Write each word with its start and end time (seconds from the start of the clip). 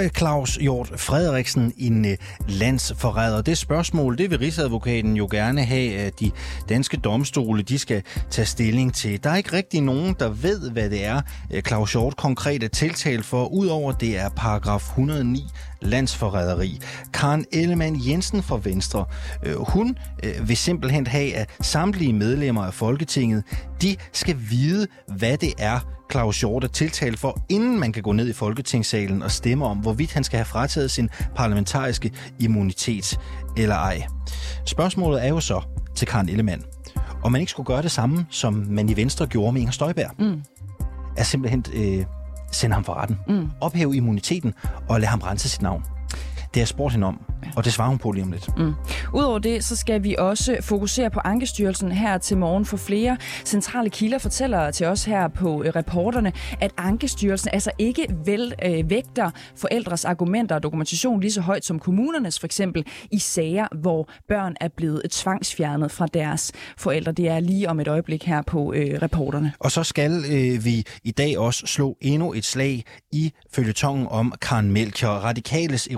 Er 0.00 0.08
Claus 0.08 0.56
Hjort 0.56 0.92
Frederiksen 0.96 1.72
en 1.78 2.04
øh, 2.04 2.16
landsforræder? 2.48 3.42
Det 3.42 3.58
spørgsmål, 3.58 4.18
det 4.18 4.30
vil 4.30 4.38
Rigsadvokaten 4.38 5.16
jo 5.16 5.28
gerne 5.30 5.64
have, 5.64 5.96
at 5.96 6.20
de 6.20 6.30
danske 6.68 6.96
domstole 6.96 7.62
de 7.62 7.78
skal 7.78 8.02
tage 8.30 8.46
stilling 8.46 8.94
til. 8.94 9.24
Der 9.24 9.30
er 9.30 9.36
ikke 9.36 9.52
rigtig 9.52 9.80
nogen, 9.80 10.16
der 10.18 10.28
ved, 10.28 10.70
hvad 10.70 10.90
det 10.90 11.04
er, 11.04 11.20
øh, 11.50 11.62
Claus 11.62 11.92
Hjort 11.92 12.16
konkret 12.16 12.62
er 12.62 12.68
tiltalt 12.68 13.24
for, 13.24 13.46
udover 13.46 13.92
det 13.92 14.18
er 14.18 14.28
paragraf 14.28 14.82
109 14.88 15.44
landsforræderi. 15.82 16.80
Karen 17.12 17.44
Ellemann 17.52 18.00
Jensen 18.06 18.42
fra 18.42 18.60
Venstre, 18.64 19.04
øh, 19.42 19.56
hun 19.58 19.98
vil 20.42 20.56
simpelthen 20.56 21.06
have, 21.06 21.34
at 21.34 21.48
samtlige 21.60 22.12
medlemmer 22.12 22.64
af 22.64 22.74
Folketinget, 22.74 23.44
de 23.82 23.96
skal 24.12 24.36
vide, 24.50 24.86
hvad 25.06 25.36
det 25.36 25.52
er, 25.58 25.80
Claus 26.10 26.40
Hjort 26.40 26.64
er 26.64 26.68
tiltalt 26.68 27.18
for, 27.18 27.38
inden 27.48 27.80
man 27.80 27.92
kan 27.92 28.02
gå 28.02 28.12
ned 28.12 28.28
i 28.28 28.32
Folketingssalen 28.32 29.22
og 29.22 29.30
stemme 29.30 29.66
om, 29.66 29.78
hvorvidt 29.78 30.12
han 30.12 30.24
skal 30.24 30.36
have 30.36 30.44
frataget 30.44 30.90
sin 30.90 31.08
parlamentariske 31.36 32.12
immunitet 32.38 33.20
eller 33.56 33.76
ej. 33.76 34.06
Spørgsmålet 34.66 35.24
er 35.24 35.28
jo 35.28 35.40
så 35.40 35.62
til 35.94 36.08
Karen 36.08 36.28
Ellemann, 36.28 36.62
om 37.22 37.32
man 37.32 37.40
ikke 37.40 37.50
skulle 37.50 37.66
gøre 37.66 37.82
det 37.82 37.90
samme, 37.90 38.26
som 38.30 38.54
man 38.68 38.88
i 38.88 38.96
Venstre 38.96 39.26
gjorde 39.26 39.52
med 39.52 39.60
Inger 39.60 39.72
Støjberg. 39.72 40.10
Mm. 40.18 40.42
Er 41.16 41.22
simpelthen 41.22 41.64
øh, 41.72 42.04
sende 42.52 42.74
ham 42.74 42.84
for 42.84 42.94
retten, 42.94 43.18
mm. 43.28 43.50
ophæve 43.60 43.96
immuniteten 43.96 44.54
og 44.88 45.00
lade 45.00 45.10
ham 45.10 45.20
rense 45.20 45.48
sit 45.48 45.62
navn. 45.62 45.84
Det 46.54 46.60
har 46.60 46.66
spurgt 46.66 46.92
hende 46.92 47.06
om, 47.06 47.20
og 47.56 47.64
det 47.64 47.72
svarer 47.72 47.88
hun 47.88 47.98
på 47.98 48.10
lige 48.10 48.24
om 48.24 48.32
lidt. 48.32 48.58
Mm. 48.58 48.72
Udover 49.14 49.38
det, 49.38 49.64
så 49.64 49.76
skal 49.76 50.04
vi 50.04 50.16
også 50.18 50.56
fokusere 50.60 51.10
på 51.10 51.20
Ankestyrelsen 51.24 51.92
her 51.92 52.18
til 52.18 52.36
morgen, 52.36 52.64
for 52.64 52.76
flere 52.76 53.16
centrale 53.44 53.90
kilder 53.90 54.18
fortæller 54.18 54.70
til 54.70 54.86
os 54.86 55.04
her 55.04 55.28
på 55.28 55.62
øh, 55.62 55.72
reporterne, 55.76 56.32
at 56.60 56.70
Ankestyrelsen 56.76 57.50
altså 57.52 57.70
ikke 57.78 58.06
vel 58.24 58.54
øh, 58.64 58.90
vægter 58.90 59.30
forældres 59.56 60.04
argumenter 60.04 60.54
og 60.54 60.62
dokumentation 60.62 61.20
lige 61.20 61.32
så 61.32 61.40
højt 61.40 61.64
som 61.64 61.78
kommunernes, 61.78 62.38
for 62.40 62.46
eksempel 62.46 62.84
i 63.10 63.18
sager, 63.18 63.66
hvor 63.80 64.08
børn 64.28 64.54
er 64.60 64.68
blevet 64.68 65.02
tvangsfjernet 65.10 65.90
fra 65.90 66.06
deres 66.06 66.52
forældre. 66.78 67.12
Det 67.12 67.28
er 67.28 67.40
lige 67.40 67.68
om 67.68 67.80
et 67.80 67.88
øjeblik 67.88 68.24
her 68.24 68.42
på 68.42 68.72
øh, 68.72 69.02
reporterne. 69.02 69.52
Og 69.58 69.70
så 69.70 69.84
skal 69.84 70.24
øh, 70.30 70.64
vi 70.64 70.84
i 71.04 71.10
dag 71.10 71.38
også 71.38 71.66
slå 71.66 71.96
endnu 72.00 72.32
et 72.32 72.44
slag 72.44 72.84
i 73.12 73.32
følgetongen 73.52 74.06
om 74.10 74.32
Karen 74.42 74.72
Melchior, 74.72 75.10
radikales 75.10 75.88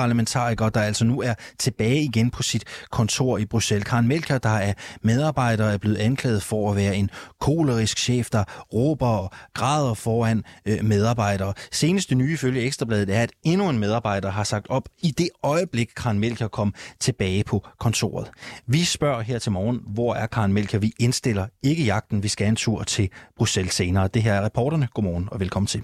europaparlamentariker, 0.00 0.68
der 0.68 0.80
altså 0.80 1.04
nu 1.04 1.22
er 1.22 1.34
tilbage 1.58 2.02
igen 2.02 2.30
på 2.30 2.42
sit 2.42 2.64
kontor 2.90 3.38
i 3.38 3.44
Bruxelles. 3.44 3.84
Karen 3.84 4.08
Melker, 4.08 4.38
der 4.38 4.48
er 4.48 4.72
medarbejder, 5.02 5.64
er 5.64 5.78
blevet 5.78 5.96
anklaget 5.96 6.42
for 6.42 6.70
at 6.70 6.76
være 6.76 6.96
en 6.96 7.10
kolerisk 7.40 7.98
chef, 7.98 8.30
der 8.30 8.44
råber 8.74 9.06
og 9.06 9.30
græder 9.54 9.94
foran 9.94 10.44
øh, 10.66 10.84
medarbejdere. 10.84 11.54
Seneste 11.72 12.14
nye 12.14 12.36
følge 12.36 12.60
Ekstrabladet 12.60 13.16
er, 13.16 13.22
at 13.22 13.32
endnu 13.42 13.68
en 13.68 13.78
medarbejder 13.78 14.30
har 14.30 14.44
sagt 14.44 14.66
op 14.70 14.88
i 15.02 15.10
det 15.10 15.28
øjeblik, 15.42 15.90
Karen 15.96 16.18
Melker 16.18 16.48
kom 16.48 16.74
tilbage 17.00 17.44
på 17.44 17.66
kontoret. 17.78 18.30
Vi 18.66 18.84
spørger 18.84 19.20
her 19.20 19.38
til 19.38 19.52
morgen, 19.52 19.80
hvor 19.86 20.14
er 20.14 20.26
Karen 20.26 20.52
Melker? 20.52 20.78
Vi 20.78 20.92
indstiller 20.98 21.46
ikke 21.62 21.84
jagten, 21.84 22.22
vi 22.22 22.28
skal 22.28 22.48
en 22.48 22.56
tur 22.56 22.82
til 22.82 23.08
Bruxelles 23.36 23.74
senere. 23.74 24.08
Det 24.08 24.22
her 24.22 24.34
er 24.34 24.44
reporterne. 24.44 24.88
Godmorgen 24.94 25.28
og 25.32 25.40
velkommen 25.40 25.66
til. 25.66 25.82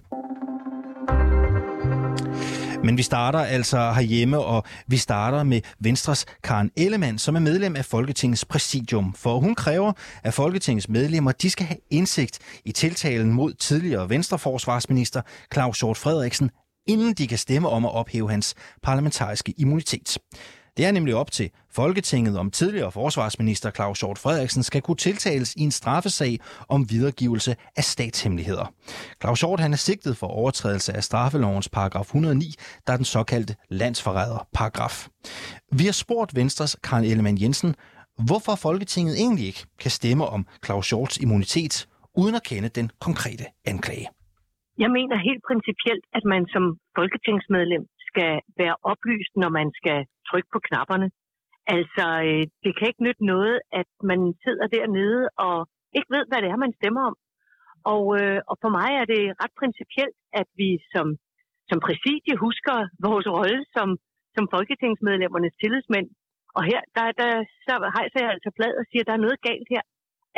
Men 2.85 2.97
vi 2.97 3.03
starter 3.03 3.39
altså 3.39 3.93
herhjemme, 3.93 4.39
og 4.39 4.65
vi 4.87 4.97
starter 4.97 5.43
med 5.43 5.61
Venstres 5.81 6.27
Karen 6.43 6.71
Ellemann, 6.77 7.19
som 7.19 7.37
er 7.37 7.41
medlem 7.41 7.77
af 7.77 7.85
Folketingets 7.85 8.45
præsidium. 8.45 9.15
For 9.15 9.39
hun 9.39 9.55
kræver, 9.55 9.93
at 10.23 10.35
Folketingets 10.35 10.89
medlemmer 10.89 11.33
de 11.33 11.51
skal 11.51 11.67
have 11.67 11.79
indsigt 11.91 12.39
i 12.65 12.73
tiltalen 12.73 13.33
mod 13.33 13.53
tidligere 13.53 14.11
Venstreforsvarsminister 14.11 15.23
Claus 15.55 15.81
Hjort 15.81 15.97
Frederiksen, 15.97 16.51
inden 16.87 17.15
de 17.15 17.27
kan 17.27 17.39
stemme 17.39 17.69
om 17.69 17.85
at 17.85 17.93
ophæve 17.95 18.31
hans 18.31 18.55
parlamentariske 18.83 19.55
immunitet. 19.59 20.19
Det 20.77 20.87
er 20.87 20.93
nemlig 20.93 21.15
op 21.15 21.31
til 21.31 21.51
Folketinget, 21.75 22.39
om 22.39 22.51
tidligere 22.51 22.93
forsvarsminister 22.93 23.71
Claus 23.71 24.01
Hjort 24.01 24.19
Frederiksen 24.19 24.63
skal 24.63 24.83
kunne 24.83 24.97
tiltales 24.97 25.55
i 25.55 25.61
en 25.61 25.71
straffesag 25.71 26.39
om 26.69 26.91
videregivelse 26.91 27.57
af 27.77 27.85
statshemmeligheder. 27.85 28.67
Claus 29.23 29.41
Hjort 29.41 29.61
han 29.61 29.73
er 29.73 29.77
sigtet 29.77 30.17
for 30.17 30.27
overtrædelse 30.27 30.93
af 30.93 31.03
straffelovens 31.05 31.69
paragraf 31.69 32.05
109, 32.05 32.55
der 32.87 32.93
er 32.93 32.97
den 32.97 33.05
såkaldte 33.05 33.55
landsforræder 33.69 34.49
paragraf. 34.55 35.09
Vi 35.73 35.85
har 35.85 35.93
spurgt 35.93 36.37
Venstres 36.37 36.77
Karl 36.85 37.05
Ellemann 37.05 37.41
Jensen, 37.43 37.75
hvorfor 38.29 38.55
Folketinget 38.55 39.15
egentlig 39.19 39.47
ikke 39.47 39.65
kan 39.83 39.91
stemme 39.91 40.25
om 40.27 40.47
Claus 40.65 40.91
Hjorts 40.91 41.17
immunitet, 41.19 41.89
uden 42.17 42.35
at 42.35 42.45
kende 42.51 42.69
den 42.69 42.91
konkrete 43.01 43.45
anklage. 43.67 44.07
Jeg 44.83 44.91
mener 44.99 45.17
helt 45.29 45.43
principielt, 45.51 46.05
at 46.17 46.25
man 46.33 46.43
som 46.55 46.65
folketingsmedlem 46.99 47.85
skal 48.17 48.41
være 48.63 48.77
oplyst, 48.93 49.33
når 49.43 49.51
man 49.59 49.69
skal 49.81 49.99
trykke 50.29 50.51
på 50.55 50.61
knapperne. 50.69 51.09
Altså, 51.77 52.07
øh, 52.29 52.45
det 52.65 52.73
kan 52.77 52.89
ikke 52.89 53.07
nytte 53.07 53.25
noget, 53.33 53.57
at 53.81 53.91
man 54.11 54.21
sidder 54.45 54.67
dernede 54.77 55.23
og 55.47 55.57
ikke 55.97 56.11
ved, 56.17 56.25
hvad 56.29 56.41
det 56.43 56.49
er, 56.51 56.65
man 56.67 56.79
stemmer 56.81 57.03
om. 57.11 57.17
Og, 57.95 58.05
øh, 58.21 58.41
og 58.51 58.57
for 58.63 58.71
mig 58.79 58.91
er 59.01 59.07
det 59.15 59.23
ret 59.43 59.55
principielt, 59.61 60.19
at 60.41 60.49
vi 60.61 60.71
som, 60.95 61.07
som 61.71 61.79
præsidie 61.87 62.35
husker 62.47 62.77
vores 63.07 63.27
rolle 63.37 63.61
som, 63.77 63.89
som 64.37 64.45
folketingsmedlemmernes 64.55 65.57
tillidsmænd. 65.63 66.09
Og 66.57 66.63
her, 66.71 66.81
der, 66.97 67.07
der 67.21 67.31
så 67.67 67.75
hejser 67.97 68.19
jeg 68.23 68.31
altså 68.37 68.51
flad 68.57 68.73
og 68.81 68.85
siger, 68.91 69.03
at 69.03 69.09
der 69.09 69.17
er 69.17 69.27
noget 69.27 69.39
galt 69.49 69.69
her. 69.75 69.85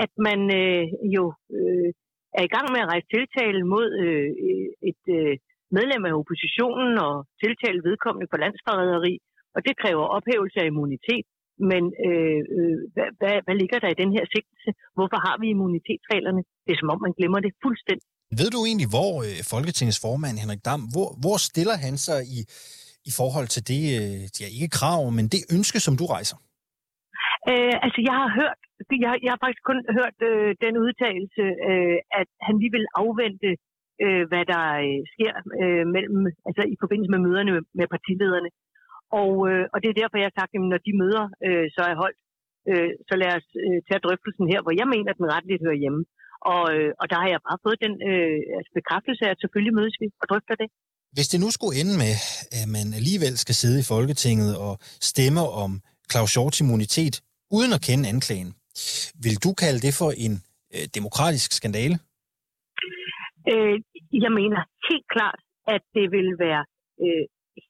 At 0.04 0.12
man 0.28 0.40
øh, 0.60 0.84
jo 1.16 1.24
øh, 1.56 1.90
er 2.38 2.44
i 2.46 2.52
gang 2.54 2.66
med 2.72 2.80
at 2.82 2.90
rejse 2.92 3.08
tiltale 3.14 3.62
mod 3.74 3.88
øh, 4.06 4.30
et 4.90 5.02
øh, 5.18 5.34
medlem 5.76 6.02
af 6.08 6.12
oppositionen 6.20 6.92
og 7.06 7.14
tiltale 7.42 7.80
vedkommende 7.88 8.30
for 8.30 8.38
landsforræderi, 8.44 9.14
og 9.54 9.60
det 9.66 9.74
kræver 9.82 10.04
ophævelse 10.16 10.58
af 10.62 10.66
immunitet. 10.72 11.26
Men 11.70 11.82
øh, 12.08 12.40
øh, 12.56 12.78
hvad, 12.94 13.08
hvad, 13.20 13.34
hvad 13.44 13.56
ligger 13.62 13.78
der 13.84 13.90
i 13.92 14.00
den 14.02 14.10
her 14.16 14.24
sigtelse? 14.34 14.70
Hvorfor 14.96 15.18
har 15.26 15.36
vi 15.42 15.46
immunitetsreglerne? 15.54 16.42
Det 16.64 16.72
er 16.72 16.80
som 16.80 16.92
om, 16.94 17.00
man 17.06 17.14
glemmer 17.18 17.40
det 17.46 17.52
fuldstændig. 17.64 18.06
Ved 18.40 18.50
du 18.54 18.60
egentlig, 18.68 18.90
hvor 18.94 19.12
øh, 19.26 19.38
Folketingets 19.54 20.00
formand 20.04 20.36
Henrik 20.42 20.62
Dam, 20.68 20.82
hvor, 20.94 21.08
hvor 21.22 21.36
stiller 21.48 21.76
han 21.86 21.94
sig 22.06 22.20
i, 22.36 22.38
i 23.10 23.12
forhold 23.20 23.48
til 23.54 23.62
det, 23.72 23.82
øh, 23.98 24.22
ja, 24.40 24.46
ikke 24.56 24.76
krav, 24.78 25.00
men 25.16 25.24
det 25.34 25.42
ønske, 25.56 25.78
som 25.86 25.94
du 26.00 26.04
rejser? 26.14 26.36
Øh, 27.50 27.74
altså, 27.84 28.00
jeg 28.08 28.16
har 28.22 28.30
hørt, 28.40 28.58
jeg, 29.04 29.12
jeg 29.24 29.30
har 29.34 29.40
faktisk 29.44 29.64
kun 29.70 29.78
hørt 29.98 30.18
øh, 30.30 30.50
den 30.64 30.74
udtalelse, 30.84 31.44
øh, 31.68 31.98
at 32.20 32.28
han 32.46 32.54
lige 32.60 32.74
vil 32.76 32.86
afvente, 33.02 33.50
øh, 34.04 34.24
hvad 34.30 34.44
der 34.52 34.64
øh, 34.86 35.00
sker 35.14 35.34
øh, 35.62 35.84
mellem, 35.94 36.20
altså 36.48 36.62
i 36.74 36.76
forbindelse 36.82 37.12
med 37.14 37.24
møderne 37.26 37.52
med, 37.56 37.64
med 37.78 37.86
partilederne. 37.94 38.50
Og, 39.22 39.32
øh, 39.50 39.64
og 39.72 39.76
det 39.80 39.88
er 39.88 40.00
derfor, 40.00 40.16
jeg 40.16 40.28
har 40.30 40.38
sagt, 40.40 40.52
at 40.54 40.60
når 40.72 40.80
de 40.86 40.92
møder 41.02 41.24
øh, 41.46 41.66
så 41.74 41.82
er 41.90 42.00
holdt, 42.02 42.18
øh, 42.70 42.90
så 43.08 43.14
lad 43.22 43.30
os 43.38 43.48
øh, 43.64 43.78
tage 43.88 44.04
drøftelsen 44.04 44.46
her, 44.52 44.60
hvor 44.64 44.74
jeg 44.80 44.88
mener, 44.94 45.10
at 45.10 45.20
den 45.20 45.32
retligt 45.34 45.64
hører 45.66 45.82
hjemme. 45.82 46.02
Og, 46.54 46.62
øh, 46.74 46.90
og 47.00 47.06
der 47.10 47.18
har 47.22 47.28
jeg 47.32 47.40
bare 47.48 47.62
fået 47.64 47.78
den 47.86 47.94
øh, 48.10 48.38
altså 48.56 48.70
bekræftelse 48.78 49.22
af, 49.26 49.30
at 49.34 49.40
selvfølgelig 49.42 49.74
mødes 49.78 49.96
vi 50.02 50.06
og 50.22 50.26
drøfter 50.30 50.56
det. 50.62 50.68
Hvis 51.16 51.28
det 51.32 51.38
nu 51.44 51.48
skulle 51.56 51.74
ende 51.82 51.94
med, 52.04 52.14
at 52.60 52.66
man 52.76 52.86
alligevel 52.98 53.34
skal 53.44 53.56
sidde 53.62 53.78
i 53.80 53.88
Folketinget 53.94 54.52
og 54.66 54.74
stemme 55.10 55.42
om 55.64 55.70
Claus 56.10 56.34
Hjorts 56.34 56.60
immunitet, 56.60 57.14
uden 57.56 57.72
at 57.76 57.84
kende 57.88 58.08
anklagen, 58.12 58.50
vil 59.24 59.36
du 59.44 59.50
kalde 59.62 59.80
det 59.86 59.92
for 60.00 60.10
en 60.26 60.34
øh, 60.74 60.84
demokratisk 60.98 61.50
skandale? 61.58 61.96
Øh, 63.52 63.76
jeg 64.12 64.32
mener 64.40 64.60
helt 64.88 65.08
klart, 65.14 65.40
at 65.74 65.82
det 65.96 66.06
vil 66.16 66.28
være 66.46 66.64
øh, 67.04 67.24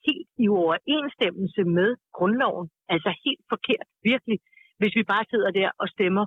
helt 0.06 0.28
i 0.44 0.46
overensstemmelse 0.48 1.62
med 1.78 1.90
grundloven. 2.16 2.66
Altså 2.94 3.10
helt 3.24 3.44
forkert, 3.52 3.86
virkelig, 4.10 4.38
hvis 4.78 4.96
vi 4.98 5.02
bare 5.12 5.24
sidder 5.30 5.50
der 5.50 5.70
og 5.82 5.88
stemmer, 5.88 6.24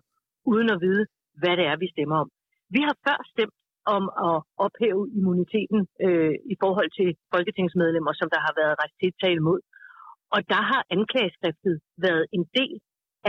uden 0.51 0.69
at 0.75 0.81
vide, 0.81 1.05
hvad 1.41 1.53
det 1.57 1.65
er, 1.71 1.75
vi 1.83 1.87
stemmer 1.95 2.17
om. 2.23 2.29
Vi 2.75 2.79
har 2.87 2.95
før 3.05 3.19
stemt 3.33 3.57
om 3.97 4.03
at 4.27 4.37
ophæve 4.65 5.03
immuniteten 5.17 5.81
øh, 6.05 6.35
i 6.53 6.55
forhold 6.63 6.89
til 6.99 7.09
folketingsmedlemmer, 7.33 8.13
som 8.19 8.27
der 8.33 8.41
har 8.47 8.53
været 8.61 8.77
rejst 8.81 8.95
tiltale 9.03 9.41
mod. 9.49 9.59
Og 10.35 10.39
der 10.53 10.61
har 10.71 10.81
anklageskriftet 10.95 11.75
været 12.05 12.25
en 12.37 12.45
del 12.59 12.75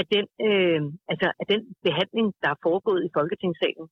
af 0.00 0.04
den, 0.14 0.26
øh, 0.48 0.80
altså 1.12 1.28
af 1.40 1.46
den 1.52 1.62
behandling, 1.86 2.26
der 2.42 2.48
er 2.50 2.62
foregået 2.66 3.02
i 3.04 3.14
Folketingssalen. 3.18 3.86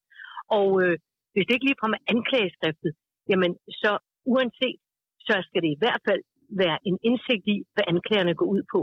Og 0.58 0.68
øh, 0.82 0.96
hvis 1.32 1.44
det 1.46 1.54
ikke 1.54 1.68
lige 1.68 1.82
kommer 1.82 1.98
anklageskriftet, 2.12 2.92
jamen 3.30 3.52
så 3.82 3.92
uanset, 4.32 4.78
så 5.26 5.34
skal 5.46 5.62
det 5.64 5.70
i 5.72 5.80
hvert 5.82 6.02
fald 6.08 6.22
være 6.62 6.78
en 6.88 6.98
indsigt 7.08 7.44
i, 7.54 7.56
hvad 7.74 7.84
anklagerne 7.92 8.34
går 8.40 8.48
ud 8.54 8.62
på. 8.74 8.80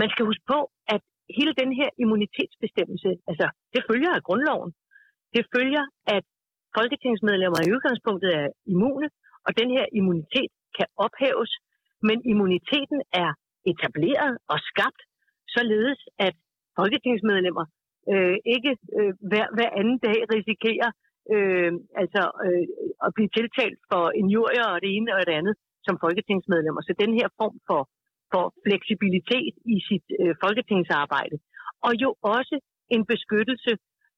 Man 0.00 0.08
skal 0.12 0.26
huske 0.30 0.44
på, 0.54 0.60
at 0.94 1.02
hele 1.38 1.52
den 1.62 1.70
her 1.80 1.88
immunitetsbestemmelse, 2.02 3.10
altså 3.30 3.46
det 3.74 3.82
følger 3.90 4.12
af 4.18 4.22
grundloven. 4.28 4.70
Det 5.34 5.44
følger, 5.54 5.84
at 6.16 6.24
folketingsmedlemmer 6.76 7.60
i 7.62 7.72
udgangspunktet 7.76 8.30
er 8.42 8.48
immune, 8.72 9.08
og 9.46 9.50
den 9.60 9.68
her 9.76 9.86
immunitet 9.98 10.50
kan 10.76 10.88
ophæves, 11.04 11.52
men 12.08 12.18
immuniteten 12.30 13.00
er 13.22 13.30
etableret 13.70 14.32
og 14.52 14.58
skabt, 14.70 15.00
således 15.56 16.00
at 16.26 16.34
folketingsmedlemmer 16.78 17.64
øh, 18.12 18.36
ikke 18.54 18.72
øh, 18.98 19.12
hver, 19.30 19.46
hver 19.56 19.70
anden 19.80 19.98
dag 20.06 20.18
risikerer 20.34 20.90
øh, 21.34 21.72
altså, 22.02 22.22
øh, 22.46 22.64
at 23.06 23.10
blive 23.16 23.30
tiltalt 23.38 23.78
for 23.90 24.04
injurier 24.20 24.66
og 24.74 24.78
det 24.84 24.90
ene 24.96 25.10
og 25.16 25.22
det 25.28 25.34
andet, 25.40 25.54
som 25.86 25.94
folketingsmedlemmer. 26.04 26.82
Så 26.88 26.92
den 27.04 27.12
her 27.18 27.28
form 27.40 27.56
for, 27.68 27.82
for 28.32 28.44
fleksibilitet 28.66 29.54
i 29.74 29.76
sit 29.88 30.06
øh, 30.20 30.32
folketingsarbejde, 30.44 31.36
og 31.86 31.92
jo 32.04 32.10
også 32.36 32.56
en 32.94 33.02
beskyttelse 33.12 33.72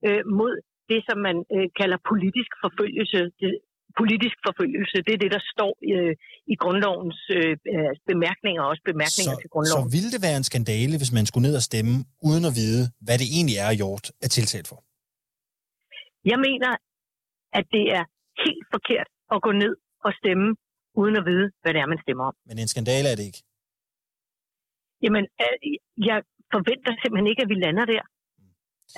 øh, 0.07 0.23
mod 0.41 0.55
det, 0.91 1.01
som 1.09 1.19
man 1.29 1.37
øh, 1.55 1.69
kalder 1.81 1.99
politisk 2.11 2.53
forfølgelse. 2.65 3.21
Det, 3.41 3.53
politisk 4.03 4.37
forfølgelse, 4.49 4.97
det 5.07 5.13
er 5.17 5.21
det, 5.25 5.33
der 5.37 5.43
står 5.55 5.73
øh, 5.95 6.15
i 6.53 6.55
grundlovens 6.63 7.21
øh, 7.39 7.55
bemærkninger, 8.11 8.63
også 8.71 8.83
bemærkninger 8.91 9.35
så, 9.37 9.43
til 9.43 9.49
grundloven. 9.55 9.87
Så 9.87 9.93
ville 9.97 10.11
det 10.15 10.21
være 10.27 10.39
en 10.43 10.47
skandale, 10.51 10.95
hvis 11.01 11.13
man 11.19 11.25
skulle 11.29 11.45
ned 11.49 11.57
og 11.61 11.65
stemme, 11.71 11.95
uden 12.29 12.45
at 12.51 12.55
vide, 12.61 12.83
hvad 13.07 13.17
det 13.23 13.29
egentlig 13.37 13.57
er, 13.65 13.71
Hjort 13.81 14.07
er 14.25 14.31
tiltalt 14.37 14.69
for? 14.71 14.79
Jeg 16.31 16.39
mener, 16.49 16.71
at 17.59 17.65
det 17.77 17.85
er 17.99 18.05
helt 18.45 18.67
forkert 18.75 19.09
at 19.35 19.39
gå 19.47 19.51
ned 19.63 19.75
og 20.07 20.13
stemme, 20.21 20.47
uden 21.01 21.15
at 21.21 21.25
vide, 21.31 21.47
hvad 21.61 21.71
det 21.75 21.81
er, 21.83 21.89
man 21.95 22.01
stemmer 22.05 22.25
om. 22.31 22.35
Men 22.49 22.57
en 22.63 22.69
skandale 22.75 23.07
er 23.13 23.17
det 23.19 23.27
ikke? 23.31 23.43
Jamen, 25.05 25.25
jeg 26.09 26.19
forventer 26.55 26.93
simpelthen 27.03 27.29
ikke, 27.33 27.43
at 27.45 27.51
vi 27.53 27.59
lander 27.65 27.87
der. 27.95 28.05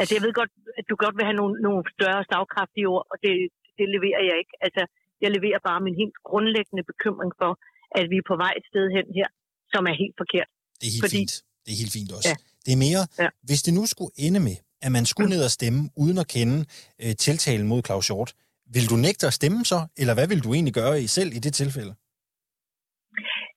Altså, 0.01 0.13
jeg 0.17 0.23
ved 0.27 0.33
godt, 0.41 0.53
at 0.79 0.85
du 0.91 0.95
godt 1.05 1.15
vil 1.19 1.25
have 1.29 1.39
nogle, 1.41 1.55
nogle 1.67 1.83
større 1.97 2.23
stavkraftige 2.29 2.87
ord, 2.95 3.05
og 3.13 3.17
det, 3.25 3.35
det 3.79 3.87
leverer 3.95 4.23
jeg 4.29 4.37
ikke. 4.43 4.55
Altså, 4.67 4.83
jeg 5.23 5.31
leverer 5.37 5.61
bare 5.69 5.81
min 5.87 5.97
helt 6.03 6.17
grundlæggende 6.31 6.85
bekymring 6.91 7.33
for, 7.41 7.53
at 7.99 8.05
vi 8.13 8.17
er 8.23 8.27
på 8.33 8.37
vej 8.45 8.53
et 8.61 8.67
sted 8.71 8.85
hen 8.97 9.07
her, 9.19 9.29
som 9.73 9.83
er 9.91 9.95
helt 10.03 10.17
forkert. 10.23 10.49
Det 10.81 10.87
er 10.89 10.93
helt 10.97 11.05
Fordi, 11.07 11.19
fint. 11.21 11.35
Det 11.65 11.71
er 11.75 11.79
helt 11.83 11.95
fint 11.99 12.11
også. 12.17 12.29
Ja. 12.31 12.37
Det 12.65 12.73
er 12.77 12.81
mere, 12.87 13.03
ja. 13.23 13.29
hvis 13.49 13.61
det 13.67 13.73
nu 13.79 13.83
skulle 13.93 14.13
ende 14.27 14.41
med, 14.49 14.57
at 14.87 14.91
man 14.97 15.05
skulle 15.11 15.31
ned 15.35 15.43
og 15.49 15.53
stemme, 15.59 15.81
uden 16.03 16.19
at 16.23 16.29
kende 16.35 16.59
øh, 17.03 17.15
tiltalen 17.27 17.67
mod 17.73 17.81
Claus 17.87 18.07
Hjort, 18.09 18.31
vil 18.75 18.87
du 18.93 18.97
nægte 19.07 19.25
at 19.31 19.35
stemme 19.41 19.61
så, 19.73 19.79
eller 20.01 20.15
hvad 20.17 20.29
vil 20.33 20.45
du 20.45 20.51
egentlig 20.57 20.77
gøre 20.83 20.97
i 21.05 21.07
selv 21.17 21.31
i 21.39 21.41
det 21.47 21.55
tilfælde? 21.61 21.93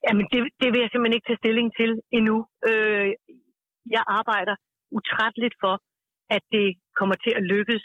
Jamen, 0.05 0.25
det, 0.31 0.39
det 0.61 0.67
vil 0.71 0.81
jeg 0.83 0.89
simpelthen 0.91 1.17
ikke 1.17 1.29
tage 1.29 1.41
stilling 1.43 1.67
til 1.79 1.91
endnu. 2.17 2.37
Øh, 2.69 3.07
jeg 3.95 4.03
arbejder 4.19 4.55
utrætteligt 4.97 5.55
for, 5.63 5.75
at 6.35 6.43
det 6.55 6.67
kommer 6.99 7.15
til 7.25 7.33
at 7.39 7.43
lykkes, 7.53 7.83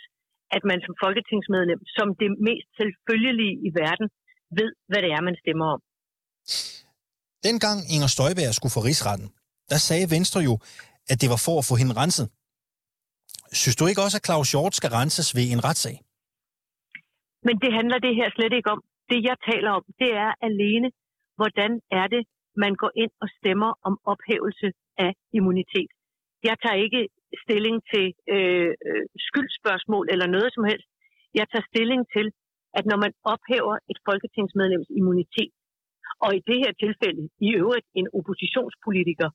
at 0.56 0.62
man 0.70 0.78
som 0.86 0.94
folketingsmedlem, 1.04 1.80
som 1.96 2.06
det 2.22 2.30
mest 2.48 2.68
selvfølgelige 2.80 3.54
i 3.68 3.70
verden, 3.82 4.06
ved, 4.58 4.70
hvad 4.90 5.00
det 5.04 5.10
er, 5.16 5.20
man 5.28 5.36
stemmer 5.42 5.66
om. 5.74 5.80
Dengang 7.48 7.78
Inger 7.94 8.10
Støjberg 8.14 8.54
skulle 8.58 8.76
få 8.76 8.82
rigsretten, 8.88 9.28
der 9.70 9.78
sagde 9.88 10.06
Venstre 10.16 10.40
jo, 10.48 10.54
at 11.10 11.16
det 11.22 11.28
var 11.34 11.40
for 11.46 11.56
at 11.60 11.68
få 11.70 11.74
hende 11.80 11.94
renset. 12.02 12.26
Synes 13.52 13.76
du 13.76 13.84
ikke 13.86 14.04
også, 14.06 14.16
at 14.20 14.26
Claus 14.26 14.50
Hjort 14.52 14.74
skal 14.74 14.90
renses 14.98 15.28
ved 15.36 15.46
en 15.54 15.64
retssag? 15.68 15.96
Men 17.46 17.54
det 17.62 17.70
handler 17.78 17.98
det 18.06 18.14
her 18.18 18.28
slet 18.36 18.52
ikke 18.58 18.70
om. 18.74 18.80
Det, 19.10 19.18
jeg 19.28 19.36
taler 19.50 19.70
om, 19.78 19.84
det 20.02 20.10
er 20.24 20.30
alene, 20.48 20.88
hvordan 21.38 21.72
er 22.00 22.06
det, 22.14 22.22
man 22.64 22.72
går 22.82 22.92
ind 23.02 23.12
og 23.22 23.28
stemmer 23.38 23.70
om 23.88 23.94
ophævelse 24.12 24.68
af 25.06 25.12
immunitet. 25.38 25.90
Jeg 26.48 26.56
tager 26.62 26.78
ikke 26.86 27.02
stilling 27.44 27.76
til 27.92 28.06
øh, 28.34 28.72
øh 28.88 29.04
skyldspørgsmål 29.26 30.04
eller 30.12 30.26
noget 30.36 30.50
som 30.56 30.64
helst. 30.70 30.88
Jeg 31.38 31.46
tager 31.52 31.66
stilling 31.72 32.02
til, 32.16 32.26
at 32.78 32.84
når 32.90 32.98
man 33.04 33.12
ophæver 33.32 33.76
et 33.92 33.98
folketingsmedlems 34.08 34.90
immunitet, 34.98 35.52
og 36.24 36.30
i 36.38 36.40
det 36.48 36.58
her 36.62 36.72
tilfælde 36.84 37.22
i 37.46 37.48
øvrigt 37.62 37.86
en 38.00 38.08
oppositionspolitiker, 38.18 39.30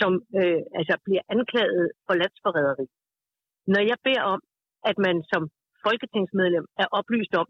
som 0.00 0.12
øh, 0.40 0.62
altså 0.78 0.94
bliver 1.06 1.22
anklaget 1.34 1.86
for 2.06 2.14
landsforræderi. 2.22 2.86
Når 3.72 3.82
jeg 3.90 3.98
beder 4.06 4.24
om, 4.34 4.40
at 4.90 4.96
man 5.06 5.16
som 5.32 5.42
folketingsmedlem 5.86 6.66
er 6.82 6.88
oplyst 6.98 7.34
om, 7.42 7.46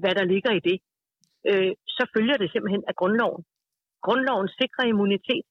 hvad 0.00 0.12
der 0.18 0.30
ligger 0.32 0.52
i 0.58 0.64
det, 0.68 0.76
øh, 1.50 1.72
så 1.96 2.02
følger 2.14 2.36
det 2.38 2.48
simpelthen 2.50 2.84
af 2.90 2.94
grundloven. 3.00 3.42
Grundloven 4.06 4.48
sikrer 4.60 4.84
immunitet, 4.92 5.44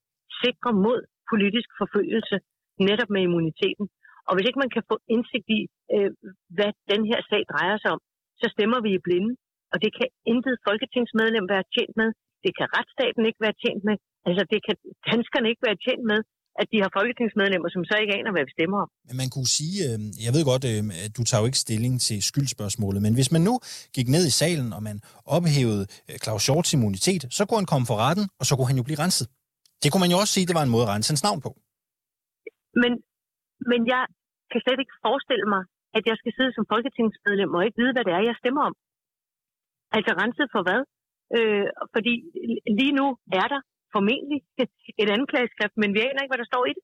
sikrer 0.43 0.73
mod 0.85 0.99
politisk 1.31 1.69
forfølgelse, 1.81 2.37
netop 2.87 3.09
med 3.15 3.21
immuniteten. 3.27 3.85
Og 4.27 4.31
hvis 4.33 4.47
ikke 4.47 4.63
man 4.63 4.73
kan 4.75 4.83
få 4.91 4.95
indsigt 5.15 5.47
i, 5.59 5.59
øh, 5.95 6.11
hvad 6.55 6.71
den 6.91 7.01
her 7.11 7.19
sag 7.29 7.41
drejer 7.53 7.77
sig 7.79 7.89
om, 7.95 8.01
så 8.41 8.47
stemmer 8.55 8.79
vi 8.85 8.91
i 8.93 9.03
blinde. 9.07 9.31
Og 9.73 9.77
det 9.83 9.91
kan 9.97 10.09
intet 10.31 10.55
folketingsmedlem 10.67 11.45
være 11.53 11.69
tjent 11.75 11.93
med. 12.01 12.09
Det 12.43 12.51
kan 12.57 12.67
retsstaten 12.75 13.23
ikke 13.29 13.43
være 13.45 13.59
tjent 13.63 13.83
med. 13.89 13.95
Altså 14.27 14.43
det 14.51 14.59
kan 14.65 14.75
danskerne 15.11 15.49
ikke 15.51 15.65
være 15.67 15.81
tjent 15.85 16.03
med 16.11 16.19
at 16.61 16.67
de 16.71 16.77
har 16.83 16.89
folketingsmedlemmer, 16.97 17.69
som 17.75 17.81
så 17.89 17.95
ikke 18.01 18.13
aner, 18.19 18.31
hvad 18.35 18.43
vi 18.47 18.51
stemmer 18.57 18.77
om. 18.83 18.89
Men 19.07 19.15
man 19.21 19.29
kunne 19.35 19.51
sige, 19.57 19.75
øh, 19.87 19.97
jeg 20.25 20.31
ved 20.35 20.43
godt, 20.51 20.63
øh, 20.71 20.81
at 21.05 21.11
du 21.17 21.21
tager 21.27 21.41
jo 21.41 21.47
ikke 21.49 21.63
stilling 21.65 21.93
til 22.07 22.17
skyldspørgsmålet, 22.29 22.99
men 23.05 23.13
hvis 23.17 23.29
man 23.35 23.43
nu 23.49 23.53
gik 23.97 24.07
ned 24.15 24.23
i 24.31 24.33
salen, 24.41 24.69
og 24.77 24.81
man 24.89 24.97
ophævede 25.35 25.83
øh, 26.09 26.15
Claus 26.23 26.43
Shorts 26.47 26.71
immunitet, 26.77 27.21
så 27.37 27.41
kunne 27.43 27.59
han 27.61 27.71
komme 27.71 27.85
for 27.91 27.97
retten, 28.05 28.25
og 28.39 28.45
så 28.47 28.53
kunne 28.55 28.69
han 28.71 28.79
jo 28.81 28.85
blive 28.87 29.01
renset. 29.03 29.27
Det 29.81 29.89
kunne 29.89 30.03
man 30.05 30.13
jo 30.13 30.17
også 30.21 30.33
sige, 30.35 30.47
det 30.49 30.57
var 30.59 30.65
en 30.65 30.73
måde 30.75 30.85
at 30.85 30.91
rense 30.93 31.09
hans 31.11 31.23
navn 31.27 31.41
på. 31.45 31.51
Men, 32.81 32.91
men 33.71 33.79
jeg 33.93 34.03
kan 34.51 34.59
slet 34.63 34.79
ikke 34.83 34.95
forestille 35.07 35.47
mig, 35.53 35.61
at 35.97 36.03
jeg 36.09 36.15
skal 36.21 36.33
sidde 36.37 36.51
som 36.57 36.65
folketingsmedlem 36.73 37.51
og 37.57 37.61
ikke 37.65 37.79
vide, 37.81 37.93
hvad 37.95 38.05
det 38.07 38.13
er, 38.17 38.23
jeg 38.29 38.37
stemmer 38.41 38.63
om. 38.69 38.75
Altså 39.97 40.11
renset 40.21 40.47
for 40.55 40.61
hvad? 40.67 40.81
Øh, 41.37 41.67
fordi 41.95 42.13
lige 42.79 42.93
nu 42.99 43.07
er 43.41 43.47
der 43.53 43.61
formentlig 43.95 44.39
et 45.01 45.09
anklageskrift, 45.17 45.75
men 45.81 45.89
vi 45.95 45.99
aner 46.07 46.21
ikke, 46.23 46.33
hvad 46.33 46.41
der 46.43 46.49
står 46.53 46.63
i 46.71 46.73
det. 46.77 46.83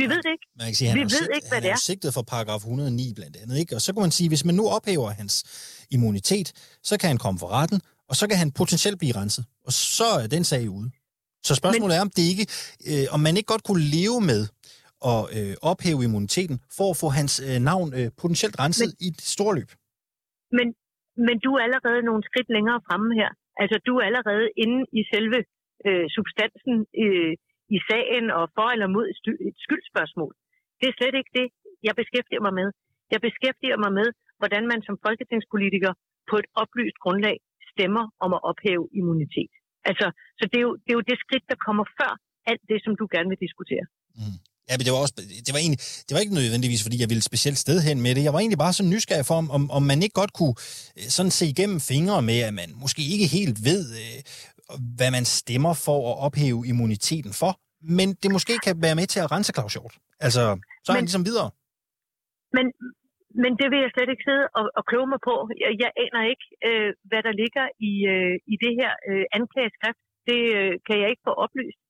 Vi 0.00 0.04
ved 0.12 0.20
det 0.26 0.32
ikke. 0.36 0.46
Man 0.60 0.66
kan 0.70 0.76
sige, 0.80 0.88
han 0.90 0.98
vi 0.98 1.04
ved 1.14 1.22
sigt, 1.22 1.36
ikke, 1.36 1.48
hvad 1.52 1.60
det 1.64 1.70
er. 1.70 1.80
sigtet 1.90 2.10
for 2.16 2.22
paragraf 2.32 2.60
109 2.60 3.14
blandt 3.18 3.36
andet. 3.42 3.56
Ikke? 3.62 3.72
Og 3.76 3.80
så 3.84 3.88
kan 3.92 4.00
man 4.06 4.14
sige, 4.18 4.28
hvis 4.32 4.44
man 4.48 4.54
nu 4.60 4.64
ophæver 4.76 5.10
hans 5.20 5.34
immunitet, 5.96 6.48
så 6.88 6.94
kan 7.00 7.08
han 7.12 7.18
komme 7.24 7.38
for 7.42 7.50
retten, 7.58 7.80
og 8.10 8.14
så 8.20 8.24
kan 8.28 8.36
han 8.42 8.50
potentielt 8.60 8.98
blive 9.02 9.14
renset. 9.20 9.44
Og 9.66 9.72
så 9.96 10.08
er 10.22 10.26
den 10.36 10.44
sag 10.52 10.64
ude. 10.78 10.90
Så 11.48 11.52
spørgsmålet 11.60 11.94
men, 11.94 12.00
er, 12.00 12.06
om 12.06 12.12
det 12.18 12.24
ikke, 12.32 12.46
øh, 12.90 13.06
om 13.14 13.20
man 13.26 13.34
ikke 13.38 13.50
godt 13.54 13.64
kunne 13.68 13.84
leve 13.98 14.18
med 14.30 14.42
at 15.12 15.20
øh, 15.38 15.54
ophæve 15.70 16.00
immuniteten 16.06 16.56
for 16.76 16.86
at 16.92 16.96
få 17.02 17.08
hans 17.18 17.32
øh, 17.48 17.58
navn 17.70 17.88
øh, 17.98 18.08
potentielt 18.22 18.56
renset 18.62 18.90
men, 18.92 19.04
i 19.04 19.06
et 19.12 19.20
stort 19.34 19.54
løb. 19.58 19.70
Men, 20.58 20.66
men 21.26 21.36
du 21.44 21.50
er 21.56 21.62
allerede 21.66 22.00
nogle 22.08 22.22
skridt 22.28 22.48
længere 22.56 22.78
fremme 22.86 23.10
her. 23.20 23.30
Altså, 23.62 23.76
du 23.88 23.92
er 24.00 24.04
allerede 24.10 24.46
inde 24.64 24.80
i 24.98 25.00
selve 25.12 25.38
øh, 25.88 26.06
substansen 26.16 26.76
øh, 27.04 27.32
i 27.76 27.78
sagen 27.88 28.26
og 28.38 28.44
for 28.56 28.68
eller 28.74 28.88
mod 28.96 29.06
et 29.48 29.56
skyldspørgsmål. 29.64 30.32
Det 30.80 30.86
er 30.88 30.94
slet 30.98 31.14
ikke 31.20 31.32
det, 31.40 31.46
jeg 31.86 31.94
beskæftiger 32.00 32.42
mig 32.46 32.54
med. 32.60 32.68
Jeg 33.14 33.20
beskæftiger 33.28 33.78
mig 33.84 33.92
med, 33.98 34.08
hvordan 34.40 34.64
man 34.72 34.80
som 34.86 34.96
folketingspolitiker 35.06 35.92
på 36.30 36.34
et 36.42 36.48
oplyst 36.62 36.98
grundlag 37.04 37.36
stemmer 37.72 38.04
om 38.24 38.30
at 38.36 38.40
ophæve 38.50 38.84
immunitet. 39.00 39.52
Altså, 39.90 40.06
så 40.38 40.44
det 40.50 40.58
er, 40.60 40.64
jo, 40.68 40.72
det 40.84 40.90
er 40.92 40.98
jo 41.00 41.06
det 41.10 41.18
skridt, 41.24 41.44
der 41.52 41.58
kommer 41.66 41.84
før 41.98 42.12
alt 42.50 42.64
det, 42.70 42.78
som 42.84 42.92
du 43.00 43.04
gerne 43.14 43.28
vil 43.32 43.40
diskutere. 43.46 43.84
Mm. 44.18 44.38
Ja, 44.68 44.74
men 44.76 44.84
det 44.86 44.92
var, 44.94 45.00
også, 45.04 45.16
det, 45.46 45.52
var 45.54 45.60
egentlig, 45.64 45.82
det 46.06 46.12
var 46.14 46.20
ikke 46.24 46.38
nødvendigvis, 46.40 46.82
fordi 46.86 46.96
jeg 47.00 47.08
ville 47.10 47.22
et 47.24 47.30
specielt 47.32 47.58
sted 47.64 47.76
hen 47.88 47.98
med 48.04 48.12
det. 48.14 48.22
Jeg 48.24 48.32
var 48.34 48.40
egentlig 48.42 48.62
bare 48.66 48.72
så 48.78 48.84
nysgerrig 48.94 49.26
for, 49.30 49.36
om, 49.58 49.70
om 49.70 49.82
man 49.90 50.02
ikke 50.04 50.16
godt 50.22 50.32
kunne 50.38 50.54
øh, 50.98 51.08
sådan 51.16 51.34
se 51.38 51.46
igennem 51.54 51.80
fingre 51.92 52.22
med, 52.30 52.38
at 52.48 52.54
man 52.60 52.68
måske 52.84 53.02
ikke 53.14 53.26
helt 53.36 53.56
ved, 53.70 53.82
øh, 54.02 54.18
hvad 54.98 55.10
man 55.16 55.24
stemmer 55.38 55.72
for 55.86 55.98
at 56.10 56.16
ophæve 56.26 56.60
immuniteten 56.70 57.32
for, 57.40 57.52
men 57.98 58.08
det 58.22 58.28
måske 58.36 58.54
kan 58.66 58.74
være 58.86 58.98
med 59.00 59.06
til 59.12 59.20
at 59.24 59.28
rense 59.34 59.52
Claus 59.56 59.74
Hjort. 59.74 59.94
Altså, 60.26 60.42
så 60.84 60.88
er 60.88 60.94
men, 60.94 61.00
han 61.00 61.06
ligesom 61.08 61.26
videre. 61.30 61.50
Men, 62.56 62.66
men 63.42 63.52
det 63.60 63.66
vil 63.70 63.80
jeg 63.84 63.90
slet 63.94 64.10
ikke 64.12 64.26
sidde 64.28 64.44
og, 64.58 64.64
og 64.78 64.82
kloge 64.90 65.08
mig 65.12 65.20
på. 65.28 65.34
Jeg, 65.62 65.70
jeg 65.82 65.90
aner 66.04 66.22
ikke, 66.32 66.46
øh, 66.68 66.90
hvad 67.08 67.22
der 67.26 67.34
ligger 67.42 67.64
i, 67.90 67.92
øh, 68.14 68.36
i 68.52 68.54
det 68.64 68.72
her 68.80 68.92
øh, 69.08 69.24
anklageskrift. 69.38 70.02
Det 70.30 70.42
øh, 70.58 70.72
kan 70.86 70.96
jeg 71.02 71.08
ikke 71.12 71.26
få 71.28 71.34
oplyst. 71.44 71.80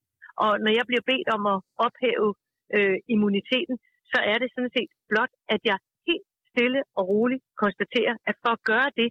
Og 0.45 0.53
når 0.65 0.73
jeg 0.79 0.85
bliver 0.89 1.05
bedt 1.11 1.29
om 1.37 1.43
at 1.55 1.59
ophæve 1.87 2.31
øh, 2.77 2.97
immuniteten, 3.13 3.77
så 4.13 4.19
er 4.33 4.37
det 4.43 4.49
sådan 4.55 4.75
set 4.77 4.91
blot, 5.11 5.33
at 5.55 5.61
jeg 5.71 5.77
helt 6.09 6.27
stille 6.51 6.81
og 6.99 7.03
roligt 7.13 7.45
konstaterer, 7.63 8.15
at 8.29 8.37
for 8.43 8.53
at 8.57 8.65
gøre 8.71 8.91
det, 9.01 9.09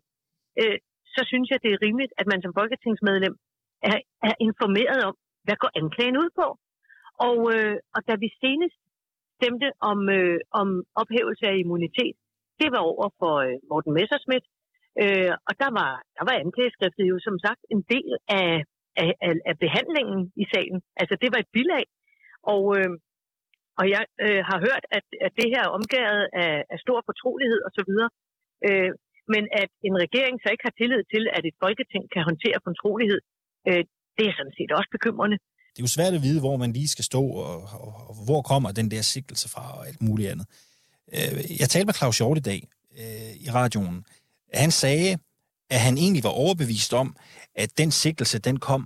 øh, 0.61 0.77
så 1.15 1.21
synes 1.31 1.47
jeg, 1.51 1.59
det 1.63 1.71
er 1.71 1.83
rimeligt, 1.85 2.13
at 2.19 2.27
man 2.31 2.41
som 2.43 2.53
folketingsmedlem 2.59 3.35
er, 3.81 3.97
er 4.29 4.35
informeret 4.47 4.99
om, 5.09 5.15
hvad 5.45 5.55
går 5.63 5.71
anklagen 5.81 6.17
ud 6.23 6.29
på. 6.39 6.47
Og, 7.27 7.39
øh, 7.55 7.75
og 7.95 8.01
da 8.07 8.13
vi 8.23 8.29
senest 8.41 8.79
stemte 9.37 9.67
om, 9.91 9.99
øh, 10.17 10.39
om 10.61 10.67
ophævelse 11.01 11.45
af 11.51 11.55
immunitet, 11.63 12.15
det 12.59 12.69
var 12.75 12.81
over 12.91 13.07
for 13.19 13.33
øh, 13.45 13.57
Morten 13.69 13.93
Messersmith, 13.97 14.47
øh, 15.03 15.33
og 15.47 15.53
der 15.61 15.69
var, 15.79 15.91
der 16.17 16.23
var 16.27 16.35
anklageskriftet 16.45 17.05
jo 17.11 17.17
som 17.27 17.37
sagt 17.45 17.61
en 17.73 17.81
del 17.93 18.11
af, 18.39 18.51
af, 19.03 19.11
af, 19.27 19.33
af 19.49 19.55
behandlingen 19.65 20.21
i 20.43 20.45
sagen. 20.53 20.77
Altså 21.01 21.15
det 21.21 21.29
var 21.33 21.39
et 21.41 21.53
bilag, 21.57 21.85
og, 22.53 22.63
øh, 22.77 22.91
og 23.79 23.85
jeg 23.95 24.03
øh, 24.25 24.41
har 24.49 24.59
hørt, 24.67 24.83
at, 24.97 25.05
at 25.25 25.31
det 25.39 25.47
her 25.53 25.61
er 25.65 25.75
omgået 25.77 26.23
af, 26.43 26.53
af 26.73 26.77
stor 26.85 26.99
fortrolighed 27.09 27.59
osv., 27.67 27.91
øh, 28.67 28.91
men 29.33 29.43
at 29.61 29.71
en 29.87 29.95
regering 30.05 30.35
så 30.39 30.47
ikke 30.51 30.67
har 30.69 30.75
tillid 30.81 31.03
til, 31.13 31.23
at 31.37 31.43
et 31.49 31.57
folketing 31.63 32.03
kan 32.13 32.23
håndtere 32.29 32.59
fortrolighed, 32.69 33.19
øh, 33.69 33.81
det 34.17 34.25
er 34.29 34.33
sådan 34.39 34.55
set 34.57 34.71
også 34.79 34.89
bekymrende. 34.97 35.37
Det 35.73 35.79
er 35.79 35.87
jo 35.87 35.95
svært 35.97 36.13
at 36.13 36.21
vide, 36.27 36.39
hvor 36.45 36.57
man 36.63 36.71
lige 36.77 36.87
skal 36.95 37.05
stå, 37.11 37.23
og, 37.49 37.57
og, 37.85 37.91
og 38.09 38.15
hvor 38.27 38.41
kommer 38.51 38.69
den 38.79 38.91
der 38.91 39.01
sigtelse 39.01 39.47
fra, 39.53 39.63
og 39.77 39.87
alt 39.87 40.01
muligt 40.01 40.29
andet. 40.31 40.47
Øh, 41.15 41.59
jeg 41.61 41.67
talte 41.69 41.87
med 41.89 41.97
Claus 41.99 42.17
Hjort 42.17 42.37
i 42.37 42.45
dag 42.51 42.61
øh, 43.01 43.31
i 43.45 43.47
radioen. 43.59 43.97
Han 44.63 44.71
sagde, 44.71 45.09
at 45.75 45.79
han 45.87 45.95
egentlig 46.03 46.23
var 46.23 46.35
overbevist 46.43 46.91
om, 47.01 47.07
at 47.63 47.69
den 47.81 47.91
sigtelse, 47.91 48.39
den 48.47 48.57
kom 48.67 48.81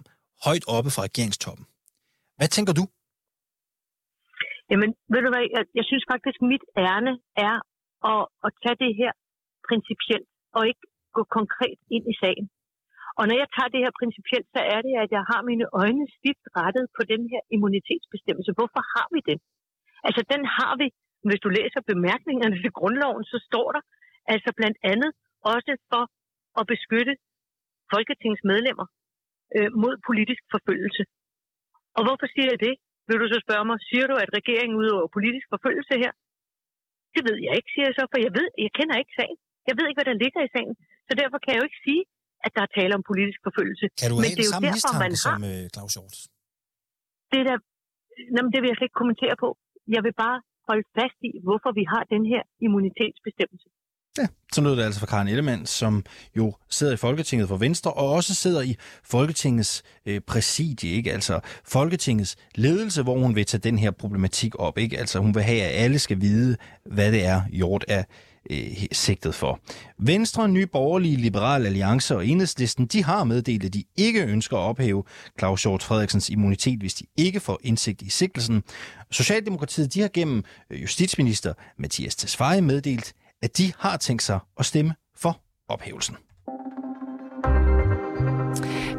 højt 0.48 0.66
oppe 0.76 0.90
fra 0.96 1.04
regeringstoppen. 1.10 1.66
Hvad 2.38 2.50
tænker 2.56 2.74
du? 2.80 2.84
Jamen, 4.72 4.90
ved 5.12 5.22
du 5.26 5.30
hvad, 5.34 5.46
jeg, 5.56 5.64
jeg 5.80 5.86
synes 5.90 6.06
faktisk, 6.12 6.38
at 6.42 6.48
mit 6.54 6.66
ærne 6.90 7.14
er 7.48 7.56
at, 8.14 8.22
at 8.46 8.52
tage 8.64 8.78
det 8.84 8.92
her 9.02 9.12
principielt, 9.70 10.30
og 10.58 10.62
ikke 10.70 10.84
gå 11.18 11.22
konkret 11.38 11.78
ind 11.96 12.06
i 12.14 12.16
sagen. 12.24 12.46
Og 13.20 13.24
når 13.28 13.36
jeg 13.42 13.50
tager 13.56 13.72
det 13.74 13.84
her 13.86 13.94
principielt, 14.02 14.48
så 14.56 14.62
er 14.76 14.80
det, 14.86 14.94
at 15.04 15.10
jeg 15.18 15.24
har 15.32 15.42
mine 15.50 15.66
øjne 15.82 16.06
stift 16.18 16.46
rettet 16.60 16.86
på 16.98 17.02
den 17.12 17.22
her 17.32 17.42
immunitetsbestemmelse. 17.56 18.52
Hvorfor 18.58 18.82
har 18.94 19.08
vi 19.16 19.20
den? 19.30 19.40
Altså, 20.08 20.22
den 20.34 20.42
har 20.58 20.74
vi, 20.82 20.88
hvis 21.28 21.44
du 21.46 21.50
læser 21.60 21.82
bemærkningerne 21.92 22.58
til 22.64 22.72
grundloven, 22.80 23.24
så 23.32 23.38
står 23.50 23.68
der 23.76 23.82
altså 24.34 24.50
blandt 24.60 24.78
andet 24.92 25.12
også 25.54 25.74
for 25.92 26.04
at 26.60 26.66
beskytte 26.74 27.14
Folketingets 27.94 28.44
medlemmer 28.52 28.88
øh, 29.56 29.70
mod 29.84 29.96
politisk 30.10 30.44
forfølgelse. 30.54 31.04
Og 31.98 32.02
hvorfor 32.06 32.28
siger 32.34 32.50
jeg 32.54 32.60
det? 32.68 32.76
Vil 33.08 33.22
du 33.22 33.28
så 33.34 33.40
spørge 33.46 33.66
mig, 33.70 33.78
siger 33.90 34.06
du, 34.12 34.16
at 34.24 34.30
regeringen 34.40 34.76
udøver 34.82 35.16
politisk 35.18 35.48
forfølgelse 35.54 35.94
her? 36.04 36.14
Det 37.16 37.22
ved 37.28 37.38
jeg 37.46 37.54
ikke, 37.58 37.72
siger 37.74 37.86
jeg 37.90 37.96
så, 38.00 38.04
for 38.12 38.20
jeg 38.26 38.34
ved, 38.38 38.48
jeg 38.66 38.72
kender 38.78 38.96
ikke 39.02 39.16
sagen. 39.20 39.38
Jeg 39.70 39.76
ved 39.78 39.86
ikke, 39.88 40.00
hvad 40.00 40.10
der 40.12 40.22
ligger 40.24 40.42
i 40.44 40.54
sagen. 40.56 40.76
Så 41.08 41.14
derfor 41.22 41.38
kan 41.40 41.52
jeg 41.52 41.60
jo 41.62 41.70
ikke 41.70 41.84
sige, 41.88 42.04
at 42.46 42.52
der 42.56 42.62
er 42.68 42.72
tale 42.80 42.92
om 42.98 43.04
politisk 43.12 43.40
forfølgelse. 43.48 43.86
Kan 44.02 44.08
du 44.12 44.16
Men 44.16 44.26
have 44.30 44.38
det 44.40 44.46
er 44.48 44.54
samme 44.56 44.68
derfor, 44.68 44.94
man 45.06 45.14
har... 45.16 45.26
som 45.28 45.38
uh, 45.52 45.62
Claus 45.74 45.94
Hjort? 45.96 46.16
Det, 47.34 47.42
der, 47.50 47.58
jamen, 48.36 48.50
det 48.54 48.60
vil 48.62 48.68
jeg 48.72 48.78
slet 48.78 48.88
ikke 48.90 49.00
kommentere 49.04 49.36
på. 49.44 49.50
Jeg 49.96 50.02
vil 50.06 50.16
bare 50.26 50.38
holde 50.70 50.86
fast 51.00 51.20
i, 51.30 51.32
hvorfor 51.48 51.70
vi 51.80 51.84
har 51.94 52.04
den 52.16 52.24
her 52.32 52.42
immunitetsbestemmelse. 52.66 53.68
Ja, 54.18 54.28
så 54.54 54.62
lød 54.62 54.76
det 54.78 54.84
altså 54.84 55.00
fra 55.00 55.08
Karen 55.08 55.28
Ellemann, 55.28 55.66
som 55.66 56.04
jo 56.38 56.54
sidder 56.70 56.94
i 56.94 56.98
Folketinget 56.98 57.48
for 57.48 57.58
Venstre, 57.58 57.94
og 57.94 58.12
også 58.12 58.36
sidder 58.36 58.62
i 58.62 58.76
Folketingets 59.04 59.84
øh, 60.06 60.22
præsidie, 60.22 60.92
ikke? 60.92 61.12
altså 61.12 61.40
Folketingets 61.66 62.36
ledelse, 62.56 63.04
hvor 63.04 63.18
hun 63.18 63.36
vil 63.36 63.46
tage 63.46 63.62
den 63.62 63.78
her 63.80 63.92
problematik 63.92 64.56
op. 64.60 64.78
Ikke? 64.78 64.98
Altså 64.98 65.20
hun 65.20 65.36
vil 65.36 65.44
have, 65.44 65.62
at 65.62 65.84
alle 65.84 66.00
skal 66.00 66.22
vide, 66.22 66.58
hvad 66.86 67.12
det 67.12 67.26
er, 67.26 67.42
Hjort 67.50 67.86
er 67.88 68.04
øh, 68.50 68.86
sigtet 68.92 69.36
for. 69.36 69.60
Venstre, 70.00 70.50
Nye 70.50 70.68
Borgerlige, 70.68 71.18
Liberale 71.18 71.66
Alliance 71.66 72.16
og 72.16 72.28
Enhedslisten, 72.28 72.86
de 72.86 73.04
har 73.04 73.24
meddelt, 73.24 73.64
at 73.66 73.74
de 73.74 73.84
ikke 73.98 74.24
ønsker 74.24 74.58
at 74.58 74.62
ophæve 74.62 75.04
Claus 75.40 75.64
Hjort 75.64 75.84
Frederiksens 75.84 76.30
immunitet, 76.30 76.80
hvis 76.80 76.94
de 76.94 77.06
ikke 77.18 77.40
får 77.40 77.60
indsigt 77.64 78.02
i 78.02 78.10
sigtelsen. 78.10 78.64
Socialdemokratiet, 79.12 79.94
de 79.94 80.02
har 80.02 80.10
gennem 80.14 80.44
øh, 80.70 80.82
justitsminister 80.82 81.54
Mathias 81.78 82.16
Tesfaye 82.16 82.62
meddelt, 82.62 83.14
at 83.42 83.58
de 83.58 83.74
har 83.80 83.98
tænkt 83.98 84.24
sig 84.24 84.40
at 84.60 84.66
stemme 84.66 84.94
for 85.18 85.42
ophævelsen. 85.68 86.16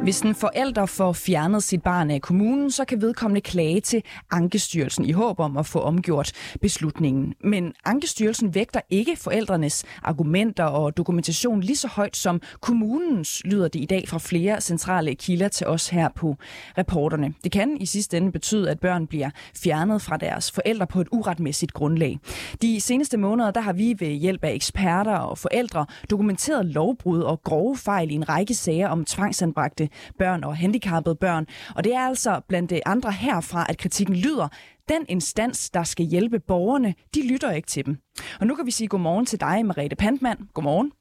Hvis 0.05 0.21
en 0.21 0.35
forælder 0.35 0.85
får 0.85 1.13
fjernet 1.13 1.63
sit 1.63 1.83
barn 1.83 2.11
af 2.11 2.21
kommunen, 2.21 2.71
så 2.71 2.85
kan 2.85 3.01
vedkommende 3.01 3.41
klage 3.41 3.81
til 3.81 4.03
Ankestyrelsen 4.31 5.05
i 5.05 5.11
håb 5.11 5.39
om 5.39 5.57
at 5.57 5.65
få 5.65 5.79
omgjort 5.79 6.31
beslutningen. 6.61 7.33
Men 7.43 7.73
Ankestyrelsen 7.85 8.55
vægter 8.55 8.79
ikke 8.89 9.15
forældrenes 9.15 9.85
argumenter 10.03 10.63
og 10.63 10.97
dokumentation 10.97 11.61
lige 11.61 11.75
så 11.75 11.87
højt 11.87 12.17
som 12.17 12.41
kommunens, 12.59 13.41
lyder 13.45 13.67
det 13.67 13.79
i 13.79 13.85
dag 13.85 14.07
fra 14.07 14.17
flere 14.17 14.61
centrale 14.61 15.15
kilder 15.15 15.47
til 15.47 15.67
os 15.67 15.89
her 15.89 16.09
på 16.15 16.35
reporterne. 16.77 17.33
Det 17.43 17.51
kan 17.51 17.77
i 17.79 17.85
sidste 17.85 18.17
ende 18.17 18.31
betyde, 18.31 18.69
at 18.69 18.79
børn 18.79 19.07
bliver 19.07 19.29
fjernet 19.55 20.01
fra 20.01 20.17
deres 20.17 20.51
forældre 20.51 20.87
på 20.87 21.01
et 21.01 21.07
uretmæssigt 21.11 21.73
grundlag. 21.73 22.19
De 22.61 22.81
seneste 22.81 23.17
måneder 23.17 23.51
der 23.51 23.61
har 23.61 23.73
vi 23.73 23.95
ved 23.99 24.07
hjælp 24.07 24.43
af 24.43 24.53
eksperter 24.53 25.15
og 25.17 25.37
forældre 25.37 25.85
dokumenteret 26.09 26.65
lovbrud 26.65 27.21
og 27.21 27.41
grove 27.43 27.77
fejl 27.77 28.11
i 28.11 28.13
en 28.13 28.29
række 28.29 28.53
sager 28.53 28.87
om 28.87 29.05
tvangsanbragte 29.05 29.89
børn 30.19 30.43
og 30.43 30.57
handicappede 30.57 31.15
børn. 31.15 31.47
Og 31.75 31.83
det 31.83 31.93
er 31.93 31.99
altså 31.99 32.41
blandt 32.47 32.73
andre 32.85 33.11
herfra, 33.11 33.65
at 33.69 33.77
kritikken 33.77 34.15
lyder, 34.15 34.47
den 34.89 35.05
instans, 35.09 35.69
der 35.69 35.83
skal 35.83 36.05
hjælpe 36.05 36.39
borgerne, 36.39 36.93
de 37.15 37.27
lytter 37.27 37.51
ikke 37.51 37.67
til 37.67 37.85
dem. 37.85 37.97
Og 38.39 38.47
nu 38.47 38.55
kan 38.55 38.65
vi 38.65 38.71
sige 38.71 38.87
godmorgen 38.87 39.25
til 39.25 39.39
dig, 39.39 39.65
Merete 39.65 39.95
Pantmann. 39.95 40.49
Godmorgen. 40.53 40.91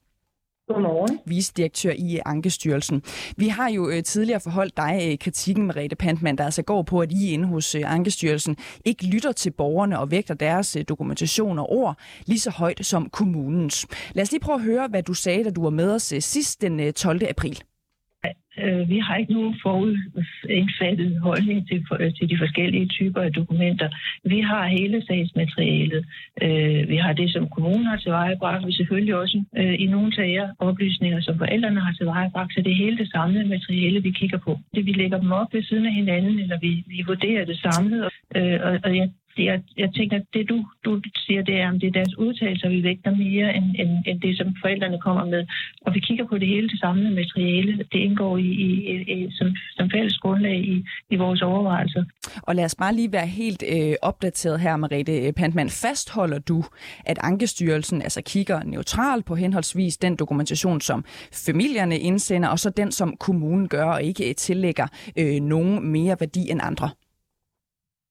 Godmorgen. 0.69 1.21
Vicedirektør 1.27 1.93
i 1.99 2.21
Ankestyrelsen. 2.27 3.03
Vi 3.37 3.49
har 3.49 3.69
jo 3.71 3.89
øh, 3.89 4.03
tidligere 4.03 4.41
forholdt 4.41 4.77
dig 4.77 5.01
øh, 5.03 5.19
kritikken, 5.19 5.67
Merete 5.67 5.97
Pantmann, 5.97 6.39
der 6.39 6.45
altså 6.45 6.63
går 6.63 6.83
på, 6.83 7.01
at 7.01 7.13
I 7.13 7.31
inde 7.31 7.49
hos 7.49 7.75
øh, 7.75 7.93
Ankestyrelsen 7.93 8.57
ikke 8.85 9.07
lytter 9.07 9.33
til 9.33 9.51
borgerne 9.51 9.99
og 9.99 10.11
vægter 10.11 10.35
deres 10.35 10.77
dokumentation 10.89 11.59
og 11.59 11.73
ord 11.73 11.99
lige 12.27 12.41
så 12.41 12.51
højt 12.51 12.87
som 12.87 13.11
kommunens. 13.11 13.87
Lad 14.13 14.23
os 14.23 14.31
lige 14.31 14.41
prøve 14.41 14.57
at 14.57 14.65
høre, 14.65 14.89
hvad 14.89 15.03
du 15.03 15.15
sagde, 15.15 15.45
da 15.45 15.51
du 15.51 15.63
var 15.63 15.71
med 15.71 15.91
os 15.91 16.15
sidst 16.21 16.61
den 16.61 16.93
12. 16.93 17.23
april. 17.29 17.63
Øh, 18.63 18.89
vi 18.89 18.99
har 18.99 19.17
ikke 19.17 19.33
nogen 19.33 19.55
forudindfattet 19.63 21.21
holdning 21.21 21.69
til, 21.69 21.85
for, 21.89 21.97
til 21.97 22.31
de 22.31 22.39
forskellige 22.39 22.87
typer 22.87 23.21
af 23.21 23.33
dokumenter. 23.33 23.89
Vi 24.25 24.41
har 24.41 24.67
hele 24.67 25.07
sagsmaterialet. 25.07 26.07
Øh, 26.43 26.89
vi 26.89 26.97
har 26.97 27.13
det, 27.13 27.33
som 27.33 27.49
kommunen 27.49 27.87
har 27.87 27.97
tilvejebragt. 27.97 28.67
Vi 28.67 28.73
selvfølgelig 28.73 29.15
også 29.15 29.45
øh, 29.57 29.75
i 29.79 29.87
nogle 29.87 30.15
sager 30.15 30.49
oplysninger, 30.59 31.21
som 31.21 31.39
forældrene 31.39 31.81
har 31.81 31.93
tilvejebragt. 31.93 32.55
Så 32.55 32.61
det 32.65 32.73
er 32.73 32.85
hele 32.85 32.99
det 32.99 33.11
samlede 33.11 33.49
materiale, 33.49 34.03
vi 34.03 34.11
kigger 34.11 34.39
på. 34.39 34.59
Det, 34.75 34.87
vi 34.87 34.93
lægger 34.93 35.19
dem 35.21 35.33
op 35.33 35.55
ved 35.55 35.63
siden 35.63 35.87
af 35.87 35.93
hinanden, 35.93 36.39
eller 36.39 36.59
vi, 36.61 36.85
vi 36.87 37.05
vurderer 37.07 37.45
det 37.45 37.59
samlet. 37.59 38.09
Øh, 38.37 38.59
og, 38.63 38.79
og 38.85 38.97
jeg 38.97 39.11
jeg, 39.39 39.63
jeg 39.77 39.91
tænker, 39.97 40.17
at 40.17 40.27
det 40.35 40.49
du, 40.49 40.65
du 40.85 41.01
siger, 41.17 41.43
det 41.43 41.61
er, 41.61 41.69
om 41.69 41.81
det 41.81 41.87
er 41.87 41.91
deres 42.01 42.19
udtalelser, 42.19 42.69
vi 42.69 42.83
vægter 42.83 43.11
mere 43.11 43.57
end, 43.57 43.65
end, 43.79 43.91
end 44.07 44.21
det, 44.21 44.37
som 44.37 44.57
forældrene 44.61 45.01
kommer 45.01 45.25
med. 45.25 45.47
Og 45.87 45.95
vi 45.95 46.01
kigger 46.01 46.27
på 46.27 46.39
det 46.39 46.49
hele 46.49 46.69
det 46.69 46.81
samlede 46.81 47.15
materiale. 47.15 47.77
Det 47.93 47.99
indgår 47.99 48.39
i, 48.39 48.51
i, 48.67 48.69
i, 49.15 49.31
som, 49.31 49.49
som 49.77 49.91
fælles 49.91 50.19
grundlag 50.19 50.57
i, 50.57 50.85
i 51.11 51.17
vores 51.17 51.43
overvejelser. 51.43 52.05
Og 52.43 52.55
lad 52.55 52.65
os 52.65 52.75
bare 52.75 52.95
lige 52.95 53.13
være 53.13 53.27
helt 53.27 53.65
øh, 53.73 53.95
opdateret 54.03 54.61
her, 54.61 54.77
Mariette 54.77 55.33
Pantmann. 55.37 55.71
Fastholder 55.71 56.39
du, 56.39 56.65
at 57.05 57.19
Ankestyrelsen 57.21 58.03
altså 58.03 58.23
kigger 58.23 58.63
neutralt 58.63 59.25
på 59.27 59.35
henholdsvis 59.35 59.97
den 59.97 60.17
dokumentation, 60.17 60.81
som 60.81 61.05
familierne 61.47 61.99
indsender, 61.99 62.49
og 62.49 62.59
så 62.59 62.71
den, 62.71 62.93
som 62.93 63.17
kommunen 63.17 63.69
gør, 63.69 63.85
og 63.85 64.03
ikke 64.03 64.29
øh, 64.29 64.35
tillægger 64.35 64.87
øh, 65.19 65.41
nogen 65.41 65.93
mere 65.93 66.17
værdi 66.21 66.51
end 66.51 66.61
andre? 66.63 66.91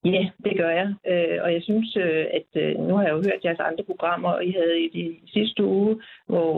Ja, 0.06 0.30
det 0.46 0.58
gør 0.58 0.70
jeg. 0.70 0.94
Øh, 1.12 1.38
og 1.44 1.54
jeg 1.54 1.62
synes, 1.64 1.98
øh, 1.98 2.26
at 2.40 2.62
øh, 2.62 2.80
nu 2.88 2.96
har 2.96 3.04
jeg 3.04 3.12
jo 3.12 3.24
hørt 3.28 3.46
jeres 3.46 3.60
andre 3.60 3.84
programmer, 3.84 4.30
og 4.30 4.46
I 4.46 4.52
havde 4.52 4.80
i 4.80 5.20
sidste 5.34 5.64
uge, 5.64 6.02
hvor, 6.28 6.54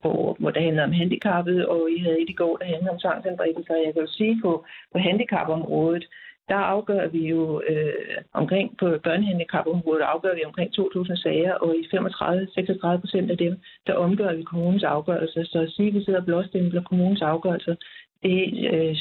hvor, 0.00 0.36
hvor 0.38 0.50
der 0.50 0.60
handlede 0.60 0.84
om 0.84 0.92
handicappet, 0.92 1.66
og 1.66 1.90
I 1.90 1.98
havde 1.98 2.20
i 2.20 2.32
går, 2.32 2.56
der 2.56 2.64
handlede 2.64 2.90
om 2.90 2.98
tvangsanbringelser. 2.98 3.74
Jeg 3.74 3.92
kan 3.92 4.02
jo 4.02 4.08
sige, 4.08 4.40
på, 4.42 4.64
på 4.92 4.98
handicapområdet, 4.98 6.04
der 6.48 6.56
afgør 6.56 7.08
vi 7.08 7.28
jo 7.28 7.62
øh, 7.68 8.16
omkring, 8.32 8.76
på 8.78 8.86
børnehandicapområdet 9.04 10.02
afgør 10.02 10.34
vi 10.34 10.44
omkring 10.44 10.70
2.000 10.78 11.22
sager, 11.22 11.52
og 11.54 11.76
i 11.76 11.82
35-36 11.94 13.00
procent 13.00 13.30
af 13.30 13.38
dem, 13.38 13.56
der 13.86 13.94
omgør 13.94 14.32
vi 14.34 14.42
kommunens 14.42 14.84
afgørelser. 14.84 15.44
Så 15.44 15.58
at 15.58 15.70
sige, 15.70 15.88
at 15.88 15.94
vi 15.94 16.04
sidder 16.04 16.20
og 16.20 16.24
blåstempler 16.26 16.82
kommunens 16.82 17.22
afgørelser, 17.22 17.74
det 18.22 18.40
øh, 18.72 18.96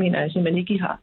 mener 0.00 0.20
jeg 0.20 0.30
simpelthen 0.30 0.60
ikke, 0.60 0.74
I 0.74 0.78
har 0.78 1.00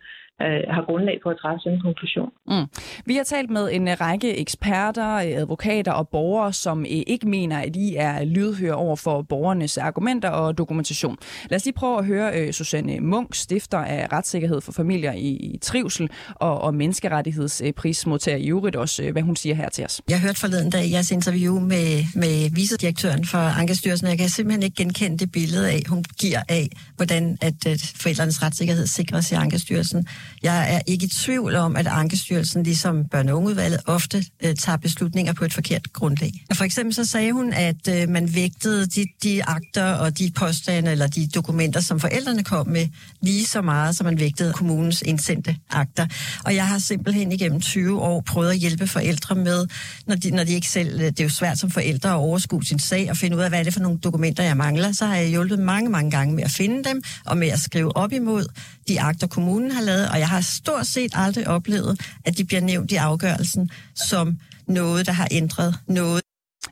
øh, 0.47 0.73
har 0.75 0.83
grundlag 0.85 1.19
for 1.23 1.29
at 1.29 1.37
træffe 1.41 1.59
sådan 1.59 1.77
en 1.77 1.81
konklusion. 1.81 2.29
Mm. 2.47 2.65
Vi 3.05 3.15
har 3.15 3.23
talt 3.23 3.49
med 3.49 3.69
en 3.71 4.01
række 4.01 4.37
eksperter, 4.37 5.05
advokater 5.41 5.91
og 5.91 6.07
borgere, 6.09 6.53
som 6.53 6.81
øh, 6.81 7.01
ikke 7.13 7.27
mener, 7.27 7.57
at 7.59 7.75
I 7.75 7.95
er 7.97 8.23
lydhøre 8.25 8.75
over 8.75 8.95
for 8.95 9.21
borgernes 9.21 9.77
argumenter 9.77 10.29
og 10.29 10.57
dokumentation. 10.57 11.17
Lad 11.49 11.55
os 11.55 11.65
lige 11.65 11.75
prøve 11.75 11.97
at 11.99 12.05
høre 12.05 12.53
Susanne 12.53 12.99
Munk, 12.99 13.35
stifter 13.35 13.77
af 13.77 14.07
Retssikkerhed 14.11 14.61
for 14.61 14.71
Familier 14.71 15.11
i, 15.11 15.29
i 15.29 15.57
Trivsel 15.61 16.09
og, 16.35 16.61
og 16.61 16.73
Menneskerettighedsprismodtager 16.73 18.37
i 18.37 18.49
øvrigt 18.49 18.75
også, 18.75 19.11
hvad 19.11 19.21
hun 19.21 19.35
siger 19.35 19.55
her 19.55 19.69
til 19.69 19.85
os. 19.85 20.01
Jeg 20.09 20.21
hørte 20.21 20.39
forleden 20.39 20.69
dag 20.69 20.91
jeres 20.91 21.11
interview 21.11 21.59
med, 21.59 22.03
med 22.15 22.55
vicedirektøren 22.55 23.25
for 23.25 23.37
Ankestyrelsen, 23.37 24.07
jeg 24.07 24.17
kan 24.17 24.29
simpelthen 24.29 24.63
ikke 24.63 24.75
genkende 24.75 25.17
det 25.17 25.31
billede 25.31 25.71
af, 25.71 25.81
hun 25.89 26.03
giver 26.19 26.41
af, 26.49 26.67
hvordan 26.95 27.37
at, 27.41 27.65
at 27.65 27.93
forældrenes 27.95 28.43
retssikkerhed 28.43 28.87
sikres 28.87 29.31
i 29.31 29.35
Ankestyrelsen. 29.35 30.07
Jeg 30.43 30.75
er 30.75 30.81
ikke 30.87 31.05
i 31.05 31.09
tvivl 31.09 31.55
om, 31.55 31.75
at 31.75 31.87
Ankestyrelsen, 31.87 32.63
ligesom 32.63 33.05
børne- 33.15 33.31
og 33.31 33.37
ungeudvalget, 33.37 33.79
ofte 33.85 34.25
øh, 34.43 34.55
tager 34.55 34.77
beslutninger 34.77 35.33
på 35.33 35.45
et 35.45 35.53
forkert 35.53 35.93
grundlag. 35.93 36.31
For 36.53 36.63
eksempel 36.63 36.95
så 36.95 37.05
sagde 37.05 37.31
hun, 37.31 37.53
at 37.53 37.87
øh, 37.89 38.09
man 38.09 38.35
vægtede 38.35 38.85
de, 38.85 39.05
de 39.23 39.43
akter 39.43 39.93
og 39.93 40.17
de 40.17 40.31
påstande 40.35 40.91
eller 40.91 41.07
de 41.07 41.27
dokumenter, 41.27 41.79
som 41.79 41.99
forældrene 41.99 42.43
kom 42.43 42.67
med, 42.67 42.87
lige 43.21 43.45
så 43.45 43.61
meget, 43.61 43.95
som 43.95 44.05
man 44.05 44.19
vægtede 44.19 44.53
kommunens 44.53 45.01
indsendte 45.01 45.55
akter. 45.69 46.07
Og 46.45 46.55
jeg 46.55 46.67
har 46.67 46.77
simpelthen 46.77 47.31
igennem 47.31 47.61
20 47.61 48.01
år 48.01 48.21
prøvet 48.21 48.49
at 48.49 48.57
hjælpe 48.57 48.87
forældre 48.87 49.35
med, 49.35 49.67
når 50.07 50.15
de, 50.15 50.31
når 50.31 50.43
de 50.43 50.53
ikke 50.53 50.67
selv... 50.67 51.01
Øh, 51.01 51.05
det 51.05 51.19
er 51.19 51.23
jo 51.23 51.29
svært 51.29 51.57
som 51.57 51.71
forældre 51.71 52.09
at 52.09 52.15
overskue 52.15 52.63
sin 52.63 52.79
sag 52.79 53.09
og 53.09 53.17
finde 53.17 53.37
ud 53.37 53.41
af, 53.41 53.49
hvad 53.49 53.59
er 53.59 53.63
det 53.63 53.73
for 53.73 53.81
nogle 53.81 53.97
dokumenter, 53.97 54.43
jeg 54.43 54.57
mangler. 54.57 54.91
Så 54.91 55.05
har 55.05 55.15
jeg 55.15 55.27
hjulpet 55.27 55.59
mange, 55.59 55.89
mange 55.89 56.11
gange 56.11 56.35
med 56.35 56.43
at 56.43 56.51
finde 56.51 56.83
dem 56.83 57.01
og 57.25 57.37
med 57.37 57.47
at 57.47 57.59
skrive 57.59 57.97
op 57.97 58.13
imod 58.13 58.45
de 58.87 59.01
akter, 59.01 59.27
kommunen 59.27 59.71
har 59.71 59.81
lavet, 59.81 60.09
og 60.09 60.19
jeg 60.21 60.29
har 60.35 60.41
stort 60.59 60.85
set 60.95 61.11
aldrig 61.25 61.47
oplevet, 61.47 61.93
at 62.25 62.37
de 62.37 62.43
bliver 62.45 62.61
nævnt 62.61 62.91
i 62.91 62.95
afgørelsen 62.95 63.69
som 64.09 64.25
noget, 64.67 65.05
der 65.05 65.11
har 65.11 65.27
ændret 65.31 65.71
noget. 65.87 66.21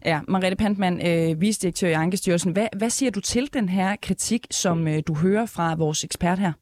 Ja, 0.06 0.20
Mariette 0.28 0.56
Pantmann, 0.56 1.08
øh, 1.08 1.42
visdirektør 1.42 1.90
i 1.90 1.94
Ankestyrelsen. 1.94 2.52
Hvad, 2.52 2.68
hvad 2.78 2.90
siger 2.90 3.12
du 3.12 3.20
til 3.20 3.54
den 3.54 3.70
her 3.70 3.96
kritik, 4.02 4.48
som 4.52 4.88
øh, 4.88 5.04
du 5.08 5.14
hører 5.16 5.46
fra 5.46 5.76
vores 5.76 6.04
ekspert 6.04 6.40
her? 6.40 6.54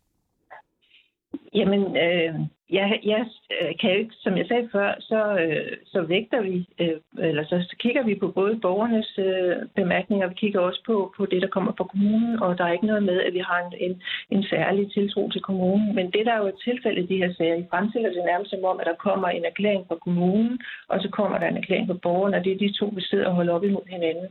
Jamen, 1.54 1.82
øh, 2.06 2.34
jeg, 2.70 3.00
jeg 3.04 3.26
øh, 3.62 3.72
kan 3.80 3.92
jo 3.92 3.98
ikke, 3.98 4.16
som 4.20 4.38
jeg 4.38 4.46
sagde 4.48 4.70
før, 4.72 4.96
så, 5.00 5.22
øh, 5.44 5.78
så 5.86 6.02
vægter 6.02 6.42
vi, 6.42 6.68
øh, 6.80 7.28
eller 7.30 7.44
så, 7.44 7.66
så 7.70 7.76
kigger 7.80 8.04
vi 8.04 8.16
på 8.16 8.28
både 8.28 8.60
borgernes 8.62 9.20
øh, 9.20 9.56
bemærkninger, 9.76 10.28
vi 10.28 10.34
kigger 10.34 10.60
også 10.60 10.82
på, 10.86 11.14
på 11.18 11.26
det, 11.26 11.42
der 11.42 11.48
kommer 11.48 11.72
fra 11.78 11.84
kommunen, 11.84 12.44
og 12.44 12.58
der 12.58 12.64
er 12.66 12.72
ikke 12.72 12.92
noget 12.92 13.04
med, 13.04 13.22
at 13.22 13.34
vi 13.34 13.40
har 13.40 13.60
en, 13.66 13.74
en, 13.86 14.02
en 14.30 14.44
særlig 14.44 14.92
tiltro 14.94 15.30
til 15.30 15.42
kommunen. 15.42 15.96
Men 15.96 16.12
det, 16.12 16.26
der 16.26 16.34
er 16.34 16.42
jo 16.42 16.48
et 16.48 16.64
tilfælde 16.64 17.02
i 17.02 17.08
de 17.12 17.18
her 17.18 17.34
sager, 17.34 17.56
i 17.56 17.66
fremstiller 17.70 18.10
det 18.10 18.24
nærmest 18.26 18.52
som 18.52 18.64
om, 18.64 18.80
at 18.80 18.86
der 18.86 19.04
kommer 19.08 19.28
en 19.28 19.46
erklæring 19.46 19.86
fra 19.88 19.96
kommunen, 19.96 20.60
og 20.88 21.02
så 21.02 21.10
kommer 21.10 21.38
der 21.38 21.48
en 21.48 21.58
erklæring 21.58 21.88
fra 21.88 22.04
borgerne, 22.04 22.38
og 22.38 22.44
det 22.44 22.52
er 22.52 22.58
de 22.58 22.78
to, 22.80 22.86
vi 22.96 23.02
sidder 23.02 23.28
og 23.28 23.36
holder 23.36 23.54
op 23.54 23.64
imod 23.64 23.86
hinanden. 23.90 24.28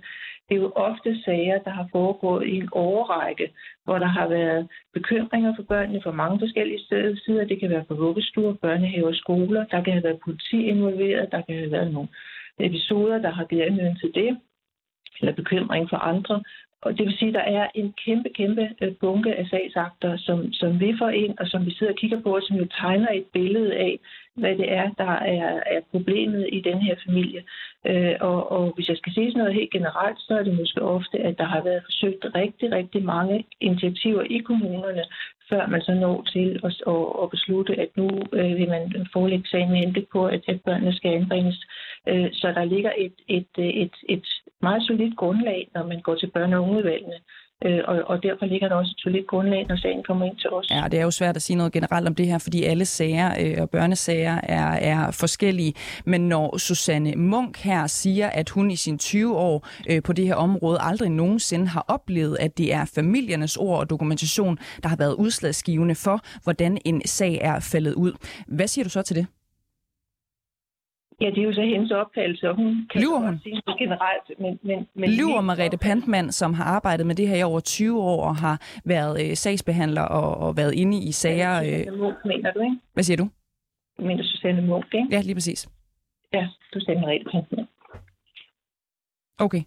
Det 0.48 0.54
er 0.54 0.60
jo 0.60 0.72
ofte 0.74 1.22
sager, 1.24 1.58
der 1.58 1.70
har 1.70 1.88
foregået 1.92 2.46
i 2.46 2.56
en 2.56 2.68
overrække, 2.72 3.52
hvor 3.84 3.98
der 3.98 4.06
har 4.06 4.28
været 4.28 4.68
bekymringer 4.94 5.56
for 5.56 5.62
børnene 5.62 6.02
fra 6.02 6.10
mange 6.10 6.38
forskellige 6.38 6.80
sider. 7.24 7.44
Det 7.44 7.60
kan 7.60 7.70
være 7.70 7.84
fra 7.88 7.94
vuggestuer, 7.94 8.54
børnehaver, 8.54 9.12
skoler. 9.12 9.64
Der 9.64 9.82
kan 9.82 9.92
have 9.92 10.04
været 10.04 10.20
politi 10.24 10.62
involveret. 10.62 11.32
Der 11.32 11.42
kan 11.42 11.56
have 11.56 11.70
været 11.70 11.92
nogle 11.92 12.08
episoder, 12.58 13.18
der 13.18 13.30
har 13.30 13.44
givet 13.44 13.62
anledning 13.62 14.00
til 14.00 14.14
det 14.14 14.38
eller 15.20 15.34
bekymring 15.34 15.88
for 15.90 15.96
andre. 15.96 16.42
Og 16.86 16.98
det 16.98 17.06
vil 17.06 17.18
sige, 17.18 17.28
at 17.28 17.34
der 17.34 17.46
er 17.60 17.66
en 17.74 17.94
kæmpe, 18.04 18.28
kæmpe 18.28 18.64
øh, 18.82 18.92
bunke 19.00 19.34
af 19.34 19.46
sagsakter, 19.46 20.16
som, 20.16 20.52
som 20.52 20.80
vi 20.80 20.94
får 20.98 21.08
ind, 21.08 21.34
og 21.38 21.46
som 21.46 21.66
vi 21.66 21.74
sidder 21.74 21.92
og 21.92 21.98
kigger 21.98 22.20
på, 22.20 22.36
og 22.36 22.42
som 22.42 22.56
jo 22.56 22.66
tegner 22.80 23.08
et 23.12 23.26
billede 23.32 23.74
af, 23.74 23.98
hvad 24.34 24.54
det 24.56 24.72
er, 24.72 24.90
der 24.98 25.12
er, 25.36 25.60
er 25.66 25.80
problemet 25.90 26.48
i 26.52 26.60
den 26.60 26.78
her 26.78 26.96
familie. 27.06 27.42
Øh, 27.86 28.14
og, 28.20 28.52
og 28.52 28.72
hvis 28.74 28.88
jeg 28.88 28.96
skal 28.96 29.12
sige 29.12 29.30
sådan 29.30 29.38
noget 29.38 29.54
helt 29.54 29.70
generelt, 29.70 30.18
så 30.20 30.38
er 30.38 30.42
det 30.42 30.58
måske 30.58 30.82
ofte, 30.82 31.18
at 31.18 31.38
der 31.38 31.44
har 31.44 31.62
været 31.62 31.82
forsøgt 31.84 32.26
rigtig, 32.34 32.72
rigtig 32.72 33.04
mange 33.04 33.44
initiativer 33.60 34.22
i 34.22 34.38
kommunerne, 34.38 35.04
før 35.48 35.66
man 35.66 35.82
så 35.82 35.94
når 35.94 36.22
til 36.32 36.60
at, 36.64 36.74
at, 36.86 37.06
at 37.22 37.30
beslutte, 37.30 37.80
at 37.80 37.90
nu 37.96 38.08
øh, 38.32 38.56
vil 38.58 38.68
man 38.68 39.06
forelægge 39.12 39.48
sagen 39.48 39.70
med 39.70 39.78
henblik 39.78 40.08
på, 40.12 40.26
at, 40.26 40.42
at 40.48 40.60
børnene 40.60 40.96
skal 40.96 41.10
anbringes. 41.10 41.58
Øh, 42.08 42.28
så 42.32 42.52
der 42.52 42.64
ligger 42.64 42.92
et, 42.98 43.16
et, 43.28 43.52
øh, 43.58 43.66
et, 43.66 43.94
et 44.08 44.26
meget 44.62 44.82
solidt 44.86 45.16
grundlag, 45.16 45.68
når 45.75 45.86
man 45.86 46.00
går 46.00 46.14
til 46.14 46.30
børne- 46.36 46.56
og 46.56 46.62
ungeudvalgene. 46.62 47.18
Øh, 47.64 47.80
og, 47.88 47.96
og 48.06 48.22
derfor 48.22 48.46
ligger 48.46 48.68
der 48.68 48.76
også 48.76 48.92
et 48.96 49.00
solidt 49.02 49.26
grundlag, 49.26 49.66
når 49.68 49.76
sagen 49.76 50.02
kommer 50.02 50.26
ind 50.26 50.36
til 50.36 50.50
os. 50.50 50.70
Ja, 50.70 50.84
det 50.90 50.98
er 50.98 51.02
jo 51.02 51.10
svært 51.10 51.36
at 51.36 51.42
sige 51.42 51.56
noget 51.56 51.72
generelt 51.72 52.08
om 52.08 52.14
det 52.14 52.26
her, 52.26 52.38
fordi 52.38 52.64
alle 52.64 52.84
sager 52.84 53.28
øh, 53.40 53.62
og 53.62 53.70
børnesager 53.70 54.40
er, 54.42 54.70
er 54.92 55.10
forskellige. 55.10 55.75
Men 56.06 56.28
når 56.28 56.58
Susanne 56.58 57.12
Munk 57.16 57.58
her 57.58 57.86
siger, 57.86 58.28
at 58.28 58.50
hun 58.50 58.70
i 58.70 58.76
sine 58.76 58.98
20 58.98 59.36
år 59.36 59.68
øh, 59.90 60.02
på 60.02 60.12
det 60.12 60.26
her 60.26 60.34
område 60.34 60.78
aldrig 60.80 61.10
nogensinde 61.10 61.66
har 61.66 61.84
oplevet, 61.88 62.36
at 62.40 62.58
det 62.58 62.75
er 62.75 62.84
familiernes 62.94 63.56
ord 63.56 63.78
og 63.78 63.90
dokumentation, 63.90 64.58
der 64.82 64.88
har 64.88 64.96
været 64.96 65.14
udslagsgivende 65.14 65.94
for, 65.94 66.20
hvordan 66.42 66.78
en 66.84 67.02
sag 67.06 67.38
er 67.42 67.60
faldet 67.72 67.94
ud. 67.94 68.12
Hvad 68.48 68.66
siger 68.66 68.84
du 68.84 68.90
så 68.90 69.02
til 69.02 69.16
det? 69.16 69.26
Ja, 71.20 71.26
det 71.26 71.38
er 71.38 71.42
jo 71.42 71.52
så 71.52 71.62
hendes 71.62 71.90
opfattelse, 71.90 72.50
og 72.50 72.56
hun 72.56 72.88
kan 72.90 73.00
Lyver 73.00 73.18
hun? 73.18 73.38
sige 73.42 73.62
det 73.66 73.78
generelt. 73.78 74.40
Men, 74.40 74.58
men, 74.62 74.88
men 74.94 75.11
Lyver 75.11 75.40
Marete 75.40 75.78
Pantmann, 75.78 76.32
som 76.32 76.54
har 76.54 76.64
arbejdet 76.64 77.06
med 77.06 77.14
det 77.14 77.28
her 77.28 77.37
i 77.37 77.42
over 77.42 77.61
20 77.61 78.02
år 78.02 78.25
og 78.28 78.37
har 78.37 78.80
været 78.85 79.30
øh, 79.30 79.37
sagsbehandler 79.37 80.02
og, 80.02 80.37
og 80.46 80.56
været 80.56 80.75
inde 80.75 80.99
i 81.02 81.12
sager. 81.12 81.54
Øh... 81.62 81.99
Munk, 81.99 82.17
mener 82.25 82.52
du, 82.52 82.60
ikke? 82.60 82.76
Hvad 82.93 83.04
siger 83.04 83.17
du? 83.17 83.28
Mener 83.99 84.25
Susanne 84.25 84.62
Munk, 84.67 84.95
ikke? 84.95 85.08
Ja, 85.10 85.21
lige 85.21 85.34
præcis. 85.34 85.69
Ja, 86.32 86.49
du 86.75 86.80
sagde 86.80 87.00
Marete 87.00 87.25
Pantmann. 87.32 87.69
Okay. 89.38 89.62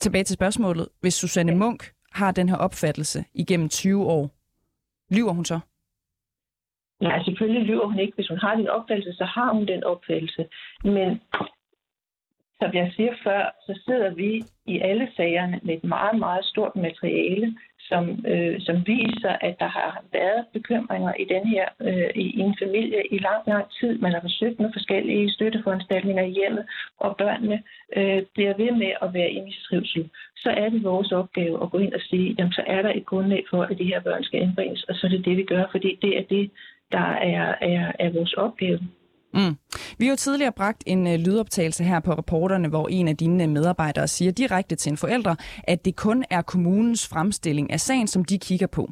Tilbage 0.00 0.24
til 0.24 0.34
spørgsmålet. 0.34 0.88
Hvis 1.00 1.14
Susanne 1.14 1.52
ja. 1.52 1.58
Munk 1.58 1.92
har 2.12 2.32
den 2.32 2.48
her 2.48 2.56
opfattelse 2.56 3.24
igennem 3.34 3.68
20 3.68 4.06
år, 4.06 4.30
lyver 5.14 5.32
hun 5.32 5.44
så? 5.44 5.60
Nej, 7.00 7.12
altså, 7.12 7.30
selvfølgelig 7.30 7.62
lyver 7.66 7.86
hun 7.86 7.98
ikke. 7.98 8.14
Hvis 8.14 8.28
hun 8.28 8.38
har 8.38 8.54
den 8.54 8.68
opfattelse, 8.68 9.12
så 9.12 9.24
har 9.24 9.52
hun 9.52 9.66
den 9.66 9.84
opfattelse. 9.84 10.46
Men 10.84 11.20
som 12.60 12.74
jeg 12.74 12.92
siger 12.96 13.14
før, 13.24 13.42
så 13.66 13.80
sidder 13.84 14.10
vi 14.14 14.42
i 14.66 14.78
alle 14.78 15.08
sagerne 15.16 15.60
med 15.62 15.74
et 15.74 15.84
meget, 15.84 16.18
meget 16.18 16.44
stort 16.44 16.76
materiale, 16.76 17.56
som, 17.88 18.26
øh, 18.32 18.60
som 18.60 18.76
viser, 18.86 19.32
at 19.40 19.54
der 19.58 19.70
har 19.78 20.04
været 20.12 20.44
bekymringer 20.52 21.12
i 21.22 21.24
den 21.34 21.44
her 21.54 21.66
øh, 21.80 22.10
i, 22.14 22.24
i 22.38 22.40
en 22.40 22.56
familie 22.62 23.02
i 23.10 23.18
lang, 23.18 23.42
lang 23.46 23.66
tid. 23.80 23.98
Man 23.98 24.12
har 24.12 24.20
forsøgt 24.20 24.60
med 24.60 24.70
forskellige 24.72 25.30
støtteforanstaltninger 25.30 26.22
i 26.22 26.36
hjemmet, 26.38 26.64
og 26.98 27.16
børnene 27.16 27.62
øh, 27.96 28.22
bliver 28.34 28.54
ved 28.56 28.72
med 28.82 28.92
at 29.02 29.14
være 29.14 29.30
i 29.30 29.40
mistrivsel. 29.40 30.10
Så 30.36 30.50
er 30.50 30.68
det 30.68 30.84
vores 30.84 31.12
opgave 31.12 31.62
at 31.62 31.70
gå 31.70 31.78
ind 31.78 31.94
og 31.94 32.00
sige, 32.00 32.34
jamen 32.38 32.52
så 32.52 32.62
er 32.66 32.82
der 32.82 32.92
et 32.94 33.06
grundlag 33.06 33.44
for, 33.50 33.62
at 33.62 33.78
de 33.78 33.90
her 33.92 34.00
børn 34.00 34.24
skal 34.24 34.42
indbringes, 34.42 34.84
og 34.84 34.94
så 34.94 35.06
er 35.06 35.10
det 35.10 35.24
det, 35.24 35.36
vi 35.36 35.44
gør, 35.44 35.64
fordi 35.70 35.98
det 36.02 36.18
er 36.18 36.24
det, 36.30 36.50
der 36.92 37.10
er, 37.32 37.54
er, 37.60 37.92
er 37.98 38.12
vores 38.12 38.32
opgave. 38.34 38.78
Mm. 39.34 39.56
Vi 39.98 40.04
har 40.04 40.12
jo 40.12 40.16
tidligere 40.16 40.52
bragt 40.52 40.82
en 40.86 41.06
uh, 41.06 41.12
lydoptagelse 41.12 41.84
her 41.84 42.00
på 42.00 42.12
reporterne, 42.12 42.68
hvor 42.68 42.88
en 42.88 43.08
af 43.08 43.16
dine 43.16 43.46
medarbejdere 43.46 44.08
siger 44.08 44.32
direkte 44.32 44.76
til 44.76 44.90
en 44.90 44.96
forælder, 44.96 45.34
at 45.64 45.84
det 45.84 45.96
kun 45.96 46.24
er 46.30 46.42
kommunens 46.42 47.08
fremstilling 47.08 47.72
af 47.72 47.80
sagen, 47.80 48.06
som 48.06 48.24
de 48.24 48.38
kigger 48.38 48.66
på. 48.66 48.82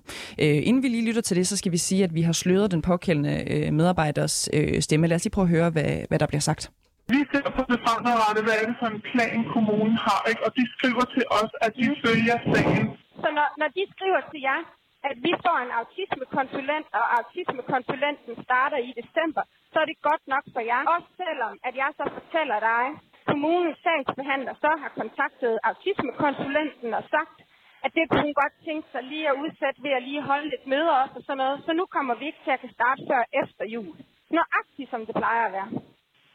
Uh, 0.43 0.67
inden 0.69 0.83
vi 0.83 0.89
lige 0.89 1.07
lytter 1.07 1.23
til 1.23 1.37
det, 1.37 1.47
så 1.47 1.57
skal 1.57 1.73
vi 1.73 1.77
sige, 1.77 2.05
at 2.05 2.15
vi 2.15 2.23
har 2.23 2.33
sløret 2.33 2.71
den 2.71 2.83
påkaldende 2.83 3.35
uh, 3.55 3.75
medarbejders 3.75 4.49
uh, 4.57 4.81
stemme. 4.81 5.07
Lad 5.07 5.17
os 5.17 5.25
lige 5.25 5.33
prøve 5.33 5.45
at 5.45 5.51
høre, 5.51 5.71
hvad, 5.71 5.93
hvad 6.09 6.19
der 6.19 6.27
bliver 6.27 6.41
sagt. 6.41 6.71
Vi 7.17 7.21
ser 7.33 7.47
på 7.57 7.63
det 7.71 7.79
fremadrettet, 7.87 8.43
hvad 8.47 8.57
er 8.63 8.67
det 8.71 8.77
for 8.81 8.89
en 8.95 9.01
plan, 9.11 9.39
kommunen 9.55 9.97
har, 10.07 10.21
ikke? 10.31 10.43
og 10.47 10.51
de 10.59 10.65
skriver 10.75 11.05
til 11.15 11.25
os, 11.41 11.53
at 11.65 11.71
de 11.79 11.85
følger 12.05 12.37
sagen. 12.53 12.85
Så 13.23 13.29
når, 13.37 13.49
når 13.61 13.69
de 13.77 13.83
skriver 13.95 14.21
til 14.31 14.41
jer, 14.49 14.61
at 15.09 15.17
vi 15.27 15.33
får 15.45 15.59
en 15.67 15.73
autismekonsulent, 15.81 16.89
og 17.01 17.05
autismekonsulenten 17.19 18.33
starter 18.47 18.79
i 18.89 18.91
december, 19.01 19.43
så 19.73 19.77
er 19.83 19.87
det 19.91 20.07
godt 20.09 20.25
nok 20.35 20.45
for 20.55 20.63
jer. 20.71 20.83
Også 20.97 21.11
selvom, 21.23 21.55
at 21.69 21.75
jeg 21.83 21.91
så 21.99 22.05
fortæller 22.19 22.59
dig, 22.71 22.85
kommunens 23.31 23.79
sagsbehandler 23.85 24.55
så 24.65 24.71
har 24.83 24.91
kontaktet 25.01 25.53
autismekonsulenten 25.71 26.91
og 27.01 27.05
sagt, 27.15 27.39
at 27.85 27.91
det 27.97 28.05
kunne 28.09 28.27
hun 28.29 28.41
godt 28.43 28.55
tænke 28.67 28.87
sig 28.93 29.03
lige 29.13 29.27
at 29.33 29.37
udsætte 29.45 29.79
ved 29.87 29.93
at 29.99 30.03
lige 30.09 30.23
holde 30.31 30.49
lidt 30.53 30.67
møder 30.73 30.95
også 31.03 31.15
og 31.21 31.25
sådan 31.27 31.41
noget. 31.43 31.57
Så 31.67 31.71
nu 31.81 31.85
kommer 31.97 32.15
vi 32.21 32.25
ikke 32.31 32.43
til 32.45 32.53
at 32.57 32.61
kan 32.65 32.73
starte 32.79 33.01
før 33.11 33.23
efter 33.43 33.65
jul. 33.75 33.97
Nøjagtigt 34.37 34.91
som 34.91 35.01
det 35.07 35.15
plejer 35.23 35.45
at 35.49 35.53
være. 35.59 35.71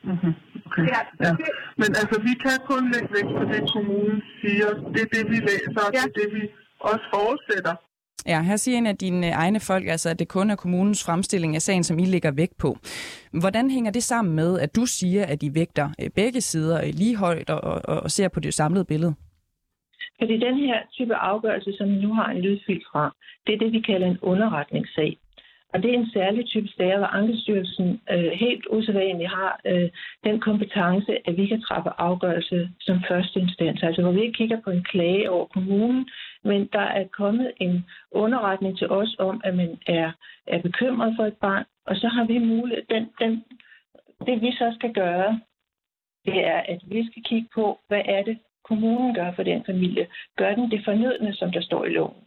Mm-hmm. 0.09 0.33
Okay. 0.67 0.83
Ja. 0.93 1.01
ja. 1.23 1.31
Men 1.81 1.89
altså, 2.01 2.17
vi 2.27 2.33
kan 2.45 2.57
kun 2.71 2.83
lægge 2.93 3.09
vægt 3.15 3.31
på 3.39 3.43
det, 3.53 3.61
kommunen 3.75 4.19
siger. 4.41 4.69
Det 4.93 5.01
er 5.05 5.11
det, 5.15 5.23
vi 5.33 5.37
læser, 5.49 5.81
og 5.87 5.91
ja. 5.93 6.01
det 6.03 6.09
er 6.09 6.13
det, 6.19 6.27
vi 6.37 6.43
også 6.89 7.05
forudsætter. 7.15 7.75
Ja, 8.27 8.41
her 8.41 8.55
siger 8.55 8.77
en 8.77 8.87
af 8.87 8.97
dine 8.97 9.29
egne 9.29 9.59
folk, 9.59 9.87
altså, 9.87 10.09
at 10.09 10.19
det 10.19 10.27
kun 10.27 10.49
er 10.49 10.55
kommunens 10.55 11.05
fremstilling 11.05 11.55
af 11.55 11.61
sagen, 11.61 11.83
som 11.83 11.99
I 11.99 12.05
lægger 12.05 12.31
vægt 12.31 12.57
på. 12.57 12.77
Hvordan 13.39 13.71
hænger 13.71 13.91
det 13.91 14.03
sammen 14.03 14.35
med, 14.35 14.59
at 14.59 14.75
du 14.75 14.85
siger, 14.85 15.25
at 15.25 15.43
I 15.43 15.49
vægter 15.53 15.89
øh, 16.01 16.09
begge 16.15 16.41
sider 16.41 16.77
øh, 16.83 16.89
lige 16.93 17.17
højt 17.17 17.49
og, 17.49 17.61
og, 17.61 17.99
og 18.03 18.11
ser 18.11 18.27
på 18.27 18.39
det 18.39 18.53
samlede 18.53 18.85
billede? 18.85 19.13
Fordi 20.19 20.37
den 20.37 20.57
her 20.57 20.77
type 20.91 21.15
afgørelse, 21.15 21.73
som 21.77 21.89
vi 21.89 21.95
nu 21.95 22.13
har 22.13 22.29
en 22.29 22.41
lydfil 22.41 22.81
fra, 22.91 23.15
det 23.47 23.53
er 23.53 23.57
det, 23.57 23.71
vi 23.71 23.79
kalder 23.79 24.07
en 24.07 24.19
underretningssag. 24.21 25.17
Og 25.73 25.83
det 25.83 25.89
er 25.89 25.99
en 25.99 26.09
særlig 26.13 26.45
type 26.45 26.67
sager, 26.77 26.97
hvor 26.97 27.07
Ankestyrelsen 27.07 28.01
øh, 28.13 28.31
helt 28.43 28.65
usædvanligt 28.71 29.29
har 29.29 29.59
øh, 29.65 29.89
den 30.23 30.39
kompetence, 30.39 31.11
at 31.27 31.37
vi 31.37 31.45
kan 31.47 31.61
træffe 31.61 31.89
afgørelse 31.97 32.69
som 32.79 32.97
første 33.09 33.39
instans. 33.39 33.83
Altså 33.83 34.01
hvor 34.01 34.11
vi 34.11 34.21
ikke 34.21 34.37
kigger 34.37 34.59
på 34.61 34.69
en 34.69 34.83
klage 34.83 35.29
over 35.31 35.45
kommunen, 35.45 36.09
men 36.43 36.69
der 36.73 36.79
er 36.99 37.07
kommet 37.07 37.51
en 37.57 37.85
underretning 38.11 38.77
til 38.77 38.89
os 38.89 39.15
om, 39.19 39.41
at 39.43 39.55
man 39.55 39.77
er, 39.87 40.11
er 40.47 40.61
bekymret 40.61 41.13
for 41.17 41.25
et 41.25 41.37
barn, 41.37 41.65
og 41.85 41.95
så 41.95 42.07
har 42.07 42.25
vi 42.25 42.37
mulighed, 42.37 42.83
den, 42.89 43.09
den, 43.19 43.43
det 44.25 44.41
vi 44.41 44.51
så 44.51 44.75
skal 44.79 44.93
gøre, 44.93 45.39
det 46.25 46.45
er, 46.45 46.59
at 46.59 46.81
vi 46.85 47.07
skal 47.11 47.23
kigge 47.23 47.49
på, 47.55 47.79
hvad 47.87 48.01
er 48.05 48.23
det, 48.23 48.39
kommunen 48.63 49.15
gør 49.15 49.31
for 49.31 49.43
den 49.43 49.63
familie. 49.65 50.07
Gør 50.37 50.55
den 50.55 50.71
det 50.71 50.81
fornødne, 50.85 51.33
som 51.33 51.51
der 51.51 51.61
står 51.61 51.85
i 51.85 51.89
loven? 51.89 52.23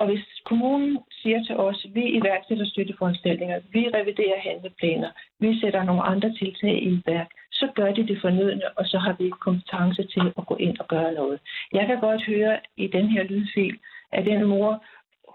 Og 0.00 0.06
hvis 0.06 0.24
kommunen 0.44 0.98
siger 1.22 1.44
til 1.44 1.56
os, 1.56 1.84
at 1.84 1.94
vi 1.94 2.04
iværksætter 2.18 2.66
støtteforanstaltninger, 2.66 3.60
vi 3.72 3.82
reviderer 3.94 4.40
handleplaner, 4.48 5.10
vi 5.40 5.60
sætter 5.60 5.82
nogle 5.84 6.02
andre 6.02 6.32
tiltag 6.40 6.82
i 6.82 7.02
værk, 7.06 7.30
så 7.52 7.66
gør 7.74 7.92
de 7.92 8.06
det 8.06 8.18
fornødne, 8.20 8.78
og 8.78 8.84
så 8.86 8.98
har 8.98 9.14
vi 9.18 9.30
kompetence 9.30 10.02
til 10.14 10.32
at 10.38 10.46
gå 10.46 10.56
ind 10.56 10.78
og 10.78 10.88
gøre 10.88 11.12
noget. 11.12 11.40
Jeg 11.72 11.86
kan 11.86 12.00
godt 12.00 12.22
høre 12.26 12.58
i 12.76 12.86
den 12.86 13.08
her 13.08 13.22
lydfil, 13.22 13.78
at 14.12 14.24
den 14.26 14.44
mor, 14.44 14.84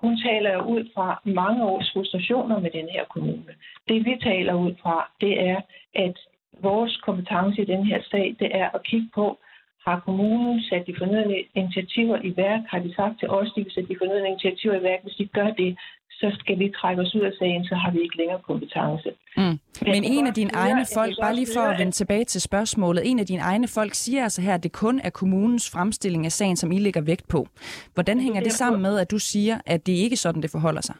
hun 0.02 0.18
taler 0.18 0.64
ud 0.74 0.90
fra 0.94 1.22
mange 1.26 1.64
års 1.64 1.92
frustrationer 1.94 2.60
med 2.60 2.72
den 2.72 2.88
her 2.90 3.04
kommune. 3.14 3.54
Det 3.88 4.06
vi 4.06 4.18
taler 4.22 4.54
ud 4.54 4.74
fra, 4.82 5.12
det 5.22 5.34
er, 5.50 5.62
at 5.96 6.18
vores 6.62 6.98
kompetence 6.98 7.62
i 7.62 7.66
den 7.66 7.86
her 7.86 8.02
sag, 8.12 8.36
det 8.40 8.50
er 8.56 8.70
at 8.74 8.84
kigge 8.84 9.10
på, 9.16 9.40
har 9.88 10.00
kommunen 10.06 10.62
sat 10.70 10.88
de 10.88 10.96
fornødne 11.02 11.36
initiativer 11.62 12.18
i 12.30 12.32
værk? 12.38 12.62
Har 12.72 12.80
de 12.80 12.96
sagt 12.96 13.20
til 13.20 13.30
os, 13.30 13.48
at 13.50 13.54
de 13.56 13.64
vil 13.64 13.74
sætte 13.74 13.90
de 13.94 13.98
fornødne 14.02 14.28
initiativer 14.28 14.76
i 14.80 14.84
værk? 14.84 15.02
Hvis 15.04 15.16
de 15.22 15.26
gør 15.38 15.50
det, 15.62 15.78
så 16.20 16.28
skal 16.40 16.60
vi 16.60 16.74
trække 16.80 17.02
os 17.02 17.16
ud 17.16 17.22
af 17.22 17.34
sagen, 17.40 17.66
så 17.66 17.76
har 17.76 17.92
vi 17.92 18.00
ikke 18.02 18.18
længere 18.18 18.40
kompetence. 18.40 19.10
Mm. 19.38 19.44
Men, 19.44 19.60
Men 19.94 20.04
en 20.04 20.28
af 20.28 20.34
dine 20.34 20.52
høre, 20.56 20.64
egne 20.64 20.86
folk, 20.98 21.14
bare 21.22 21.36
lige 21.36 21.48
for 21.56 21.62
at 21.62 21.80
vende 21.80 21.92
tilbage 21.92 22.26
til 22.26 22.42
spørgsmålet, 22.42 23.10
en 23.10 23.20
af 23.20 23.26
dine 23.26 23.42
egne 23.42 23.68
folk 23.68 23.94
siger 23.94 24.24
altså 24.24 24.42
her, 24.42 24.54
at 24.54 24.64
det 24.64 24.72
kun 24.72 25.00
er 25.00 25.10
kommunens 25.10 25.72
fremstilling 25.72 26.26
af 26.26 26.32
sagen, 26.32 26.56
som 26.56 26.72
I 26.72 26.80
lægger 26.80 27.02
vægt 27.02 27.28
på. 27.28 27.48
Hvordan 27.94 28.20
hænger 28.20 28.42
det 28.42 28.52
sammen 28.52 28.82
med, 28.82 29.00
at 29.00 29.12
du 29.12 29.20
siger, 29.20 29.58
at 29.66 29.86
det 29.88 29.94
ikke 29.94 30.14
er 30.14 30.24
sådan, 30.26 30.42
det 30.42 30.52
forholder 30.52 30.82
sig? 30.82 30.96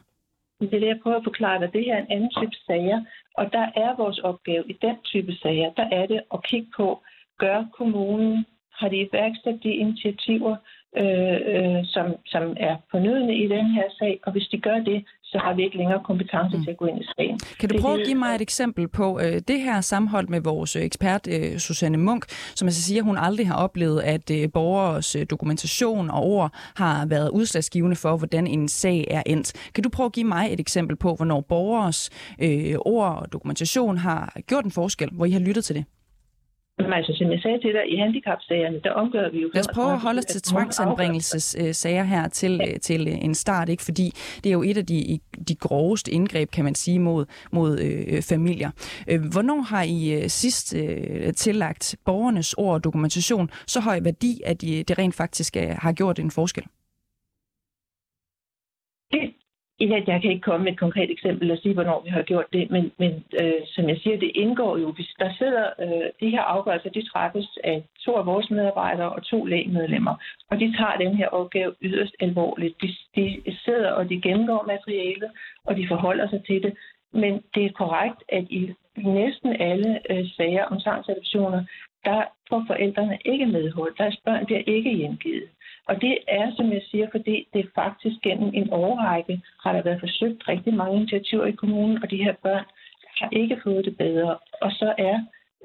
Det 0.60 0.74
er 0.74 0.80
det, 0.80 0.86
jeg 0.86 1.00
prøver 1.02 1.16
at 1.16 1.24
forklare 1.24 1.60
dig. 1.60 1.72
Det 1.72 1.84
her 1.84 1.94
er 1.94 2.02
en 2.02 2.10
anden 2.10 2.30
type 2.30 2.56
sager, 2.66 3.00
og 3.34 3.52
der 3.52 3.66
er 3.84 3.96
vores 3.96 4.18
opgave 4.18 4.64
i 4.68 4.76
den 4.82 4.96
type 5.04 5.32
sager, 5.42 5.70
der 5.76 5.86
er 5.92 6.06
det 6.06 6.20
at 6.34 6.40
kigge 6.44 6.68
på, 6.76 7.02
gør 7.38 7.64
kommunen, 7.78 8.46
har 8.78 8.88
de 8.88 8.96
iværksat 8.96 9.58
de 9.62 9.72
initiativer, 9.84 10.56
øh, 11.02 11.38
øh, 11.52 11.80
som, 11.94 12.06
som 12.26 12.42
er 12.68 12.76
fornødende 12.90 13.34
i 13.44 13.46
den 13.48 13.66
her 13.76 13.86
sag, 13.98 14.20
og 14.26 14.32
hvis 14.32 14.48
de 14.52 14.58
gør 14.60 14.78
det, 14.78 15.04
så 15.24 15.38
har 15.38 15.54
vi 15.54 15.64
ikke 15.64 15.76
længere 15.76 16.00
kompetence 16.04 16.56
mm. 16.56 16.64
til 16.64 16.70
at 16.70 16.76
gå 16.76 16.86
ind 16.86 17.00
i 17.00 17.06
sagen. 17.16 17.38
Kan 17.60 17.68
du 17.68 17.72
det, 17.72 17.82
prøve 17.82 18.00
at 18.00 18.06
give 18.06 18.18
mig 18.18 18.34
et 18.34 18.40
eksempel 18.40 18.88
på 18.88 19.20
øh, 19.20 19.40
det 19.48 19.60
her 19.60 19.80
sammenhold 19.80 20.28
med 20.28 20.40
vores 20.40 20.76
ekspert 20.76 21.28
øh, 21.30 21.58
Susanne 21.58 21.98
Munk, 21.98 22.24
som 22.28 22.68
altså 22.68 22.82
siger, 22.82 23.00
at 23.00 23.04
hun 23.04 23.18
aldrig 23.18 23.48
har 23.48 23.56
oplevet, 23.56 24.00
at 24.02 24.30
øh, 24.30 24.52
borgers 24.52 25.16
øh, 25.16 25.26
dokumentation 25.30 26.10
og 26.10 26.22
ord 26.22 26.50
har 26.76 27.06
været 27.06 27.30
udslagsgivende 27.30 27.96
for, 27.96 28.16
hvordan 28.16 28.46
en 28.46 28.68
sag 28.68 29.06
er 29.10 29.22
endt. 29.26 29.72
Kan 29.74 29.84
du 29.84 29.88
prøve 29.88 30.06
at 30.06 30.12
give 30.12 30.26
mig 30.26 30.52
et 30.52 30.60
eksempel 30.60 30.96
på, 30.96 31.14
hvornår 31.14 31.40
borgers 31.40 32.10
øh, 32.42 32.74
ord 32.80 33.22
og 33.22 33.32
dokumentation 33.32 33.98
har 33.98 34.36
gjort 34.46 34.64
en 34.64 34.70
forskel, 34.70 35.08
hvor 35.12 35.24
I 35.24 35.30
har 35.30 35.40
lyttet 35.40 35.64
til 35.64 35.76
det? 35.76 35.84
Men 36.78 36.92
altså, 36.92 37.12
som 37.18 37.30
jeg 37.32 37.40
sagde 37.40 37.58
til 37.60 37.72
dig, 37.72 37.92
i 37.92 37.96
handicapsagerne, 37.96 38.80
der 38.84 38.90
omgør 38.90 39.30
vi 39.30 39.40
jo... 39.42 39.50
Lad 39.54 39.60
os 39.60 39.74
prøve 39.74 39.92
at 39.92 39.98
holde 39.98 40.18
os 40.18 40.24
til 40.24 40.42
tvangsanbringelsessager 40.42 42.04
her 42.04 42.28
til, 42.28 42.56
ja. 42.56 42.78
til 42.78 43.08
en 43.08 43.34
start, 43.34 43.68
ikke? 43.68 43.82
fordi 43.82 44.10
det 44.44 44.46
er 44.46 44.52
jo 44.52 44.62
et 44.62 44.76
af 44.78 44.86
de, 44.86 45.18
de 45.48 45.54
groveste 45.54 46.12
indgreb, 46.12 46.50
kan 46.50 46.64
man 46.64 46.74
sige, 46.74 46.98
mod, 46.98 47.26
mod 47.52 47.78
øh, 47.80 48.22
familier. 48.22 48.70
Øh, 49.10 49.20
hvornår 49.32 49.60
har 49.60 49.82
I 49.82 50.22
øh, 50.22 50.28
sidst 50.28 50.76
øh, 50.76 51.32
tillagt 51.32 51.96
borgernes 52.04 52.54
ord 52.54 52.74
og 52.74 52.84
dokumentation 52.84 53.50
så 53.66 53.80
høj 53.80 54.00
værdi, 54.02 54.40
at 54.44 54.60
de, 54.60 54.82
det 54.82 54.98
rent 54.98 55.14
faktisk 55.14 55.56
øh, 55.56 55.68
har 55.68 55.92
gjort 55.92 56.18
en 56.18 56.30
forskel? 56.30 56.64
Det 59.12 59.34
Ja, 59.80 60.02
jeg 60.06 60.22
kan 60.22 60.30
ikke 60.30 60.48
komme 60.50 60.64
med 60.64 60.72
et 60.72 60.78
konkret 60.78 61.10
eksempel 61.10 61.50
og 61.50 61.58
sige, 61.58 61.74
hvornår 61.74 62.02
vi 62.04 62.10
har 62.10 62.22
gjort 62.22 62.52
det, 62.52 62.70
men, 62.70 62.92
men 62.98 63.24
øh, 63.40 63.60
som 63.66 63.88
jeg 63.88 63.98
siger, 64.02 64.18
det 64.18 64.32
indgår 64.34 64.78
jo, 64.78 64.92
hvis 64.92 65.14
der 65.18 65.30
sidder 65.38 65.66
øh, 65.80 66.06
de 66.20 66.30
her 66.30 66.42
afgørelser, 66.42 66.90
de 66.90 67.08
træffes 67.10 67.58
af 67.64 67.84
to 68.04 68.12
af 68.16 68.26
vores 68.26 68.50
medarbejdere 68.50 69.12
og 69.12 69.22
to 69.24 69.44
lægemedlemmer, 69.44 70.14
og 70.50 70.60
de 70.60 70.76
tager 70.76 70.96
den 70.96 71.14
her 71.16 71.28
opgave 71.28 71.74
yderst 71.82 72.14
alvorligt. 72.20 72.82
De, 72.82 72.88
de 73.16 73.56
sidder 73.64 73.90
og 73.90 74.08
de 74.08 74.20
gennemgår 74.20 74.64
materialet, 74.66 75.30
og 75.66 75.76
de 75.76 75.88
forholder 75.88 76.28
sig 76.28 76.44
til 76.46 76.62
det, 76.62 76.74
men 77.12 77.42
det 77.54 77.64
er 77.64 77.78
korrekt, 77.82 78.22
at 78.28 78.44
i 78.50 78.74
næsten 78.96 79.56
alle 79.60 80.00
øh, 80.10 80.26
sager 80.36 80.64
om 80.64 80.80
tvangsadoptioner, 80.80 81.64
der 82.04 82.22
får 82.48 82.64
forældrene 82.66 83.18
ikke 83.24 83.46
medhold. 83.46 83.94
Deres 83.98 84.16
børn 84.24 84.46
bliver 84.46 84.62
ikke 84.66 84.92
hjemgivet. 84.96 85.48
Og 85.88 86.00
det 86.00 86.18
er, 86.28 86.52
som 86.56 86.72
jeg 86.72 86.82
siger, 86.90 87.06
fordi 87.10 87.48
det 87.54 87.70
faktisk 87.74 88.16
gennem 88.22 88.50
en 88.54 88.68
årrække 88.72 89.42
har 89.62 89.72
der 89.72 89.82
været 89.82 90.00
forsøgt 90.00 90.48
rigtig 90.48 90.74
mange 90.74 90.96
initiativer 90.96 91.46
i 91.46 91.52
kommunen, 91.52 92.02
og 92.02 92.10
de 92.10 92.24
her 92.24 92.34
børn 92.42 92.64
har 93.20 93.28
ikke 93.32 93.60
fået 93.62 93.84
det 93.84 93.96
bedre. 93.96 94.38
Og 94.60 94.70
så 94.70 94.94
er 94.98 95.18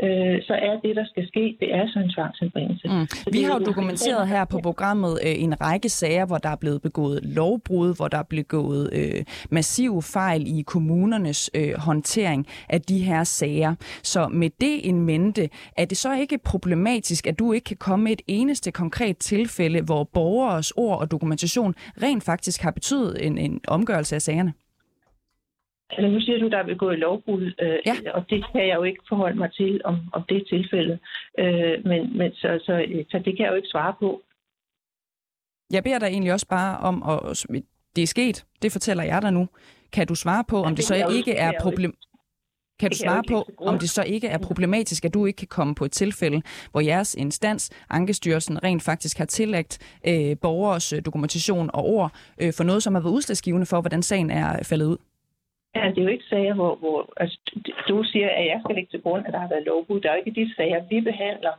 øh, 0.05 0.41
så 0.47 0.53
er 0.53 0.79
det, 0.83 0.95
der 0.95 1.05
skal 1.05 1.27
ske, 1.27 1.57
det 1.59 1.75
er 1.75 1.87
så 1.87 1.99
en 1.99 2.11
tvangsanbringelse. 2.15 2.87
Mm. 2.87 3.07
Vi 3.33 3.43
har 3.43 3.53
jo 3.59 3.65
dokumenteret 3.65 4.27
her 4.27 4.45
på 4.45 4.59
programmet 4.63 5.19
øh, 5.25 5.43
en 5.43 5.61
række 5.61 5.89
sager, 5.89 6.25
hvor 6.25 6.37
der 6.37 6.49
er 6.49 6.55
blevet 6.55 6.81
begået 6.81 7.19
lovbrud, 7.23 7.95
hvor 7.95 8.07
der 8.07 8.17
er 8.17 8.23
blevet 8.23 8.47
begået 8.47 8.89
øh, 8.93 9.23
massive 9.49 10.01
fejl 10.01 10.59
i 10.59 10.61
kommunernes 10.61 11.49
øh, 11.53 11.73
håndtering 11.77 12.47
af 12.69 12.81
de 12.81 12.99
her 12.99 13.23
sager. 13.23 13.75
Så 14.03 14.27
med 14.27 14.49
det 14.61 14.89
en 14.89 15.01
mente, 15.01 15.49
er 15.77 15.85
det 15.85 15.97
så 15.97 16.13
ikke 16.13 16.37
problematisk, 16.37 17.27
at 17.27 17.39
du 17.39 17.53
ikke 17.53 17.65
kan 17.65 17.77
komme 17.77 18.03
med 18.03 18.11
et 18.11 18.21
eneste 18.27 18.71
konkret 18.71 19.17
tilfælde, 19.17 19.81
hvor 19.81 20.03
borgeres 20.03 20.71
ord 20.71 20.99
og 20.99 21.11
dokumentation 21.11 21.75
rent 22.03 22.23
faktisk 22.23 22.61
har 22.61 22.71
betydet 22.71 23.25
en, 23.25 23.37
en 23.37 23.61
omgørelse 23.67 24.15
af 24.15 24.21
sagerne? 24.21 24.53
Altså, 25.91 26.07
nu 26.11 26.21
siger 26.21 26.39
du, 26.39 26.47
der 26.49 26.57
er 26.57 26.73
begået 26.73 26.99
lovbrud, 26.99 27.45
øh, 27.61 27.79
ja. 27.85 27.95
og 28.13 28.29
det 28.29 28.45
kan 28.51 28.67
jeg 28.67 28.75
jo 28.75 28.83
ikke 28.83 29.03
forholde 29.09 29.37
mig 29.37 29.51
til, 29.53 29.81
om, 29.83 29.97
om 30.13 30.23
det 30.29 30.37
er 30.37 30.45
tilfældet. 30.49 30.99
Øh, 31.39 31.85
men, 31.85 32.17
men 32.17 32.33
så, 32.33 32.59
så, 32.65 32.73
så 33.09 33.17
det 33.25 33.37
kan 33.37 33.45
jeg 33.45 33.51
jo 33.51 33.55
ikke 33.55 33.67
svare 33.67 33.93
på. 33.99 34.21
Jeg 35.71 35.83
beder 35.83 35.99
dig 35.99 36.07
egentlig 36.07 36.33
også 36.33 36.47
bare 36.47 36.77
om, 36.77 37.03
at 37.09 37.45
det 37.95 38.01
er 38.01 38.07
sket, 38.07 38.45
det 38.61 38.71
fortæller 38.71 39.03
jeg 39.03 39.21
dig 39.21 39.33
nu. 39.33 39.47
Kan 39.93 40.07
du 40.07 40.15
svare 40.15 40.43
på, 40.47 40.63
om 40.63 40.69
det, 40.69 40.77
det 40.77 40.85
så 40.85 41.09
ikke 41.15 41.33
er 41.33 41.51
problem... 41.61 41.93
Kan 42.79 42.91
du 42.91 42.97
svare 42.97 43.23
på, 43.27 43.45
om 43.57 43.79
det 43.79 43.89
så 43.89 44.03
ikke 44.03 44.27
er 44.27 44.37
problematisk, 44.37 45.05
at 45.05 45.13
du 45.13 45.25
ikke 45.25 45.37
kan 45.37 45.47
komme 45.47 45.75
på 45.75 45.85
et 45.85 45.91
tilfælde, 45.91 46.41
hvor 46.71 46.81
jeres 46.81 47.15
instans, 47.15 47.69
Ankestyrelsen, 47.89 48.63
rent 48.63 48.83
faktisk 48.83 49.17
har 49.17 49.25
tillagt 49.25 49.97
øh, 50.07 50.37
borgers 50.41 50.93
øh, 50.93 51.01
dokumentation 51.05 51.69
og 51.73 51.85
ord 51.85 52.11
øh, 52.41 52.53
for 52.53 52.63
noget, 52.63 52.83
som 52.83 52.93
har 52.93 53.01
været 53.01 53.13
udslagsgivende 53.13 53.65
for, 53.65 53.81
hvordan 53.81 54.03
sagen 54.03 54.31
er 54.31 54.63
faldet 54.63 54.85
ud? 54.85 54.97
Ja, 55.75 55.89
det 55.89 55.97
er 55.97 56.03
jo 56.03 56.15
ikke 56.15 56.29
sager, 56.29 56.53
hvor, 56.53 56.75
hvor 56.75 57.13
altså, 57.17 57.37
du 57.87 58.03
siger, 58.03 58.29
at 58.29 58.45
jeg 58.45 58.61
skal 58.63 58.75
lægge 58.75 58.91
til 58.91 59.01
grund, 59.01 59.25
at 59.25 59.33
der 59.33 59.39
har 59.39 59.49
været 59.49 59.65
lovbrud. 59.65 59.99
Der 59.99 60.09
er 60.09 60.15
jo 60.15 60.23
ikke 60.25 60.41
de 60.41 60.55
sager, 60.55 60.79
vi 60.89 61.01
behandler, 61.01 61.53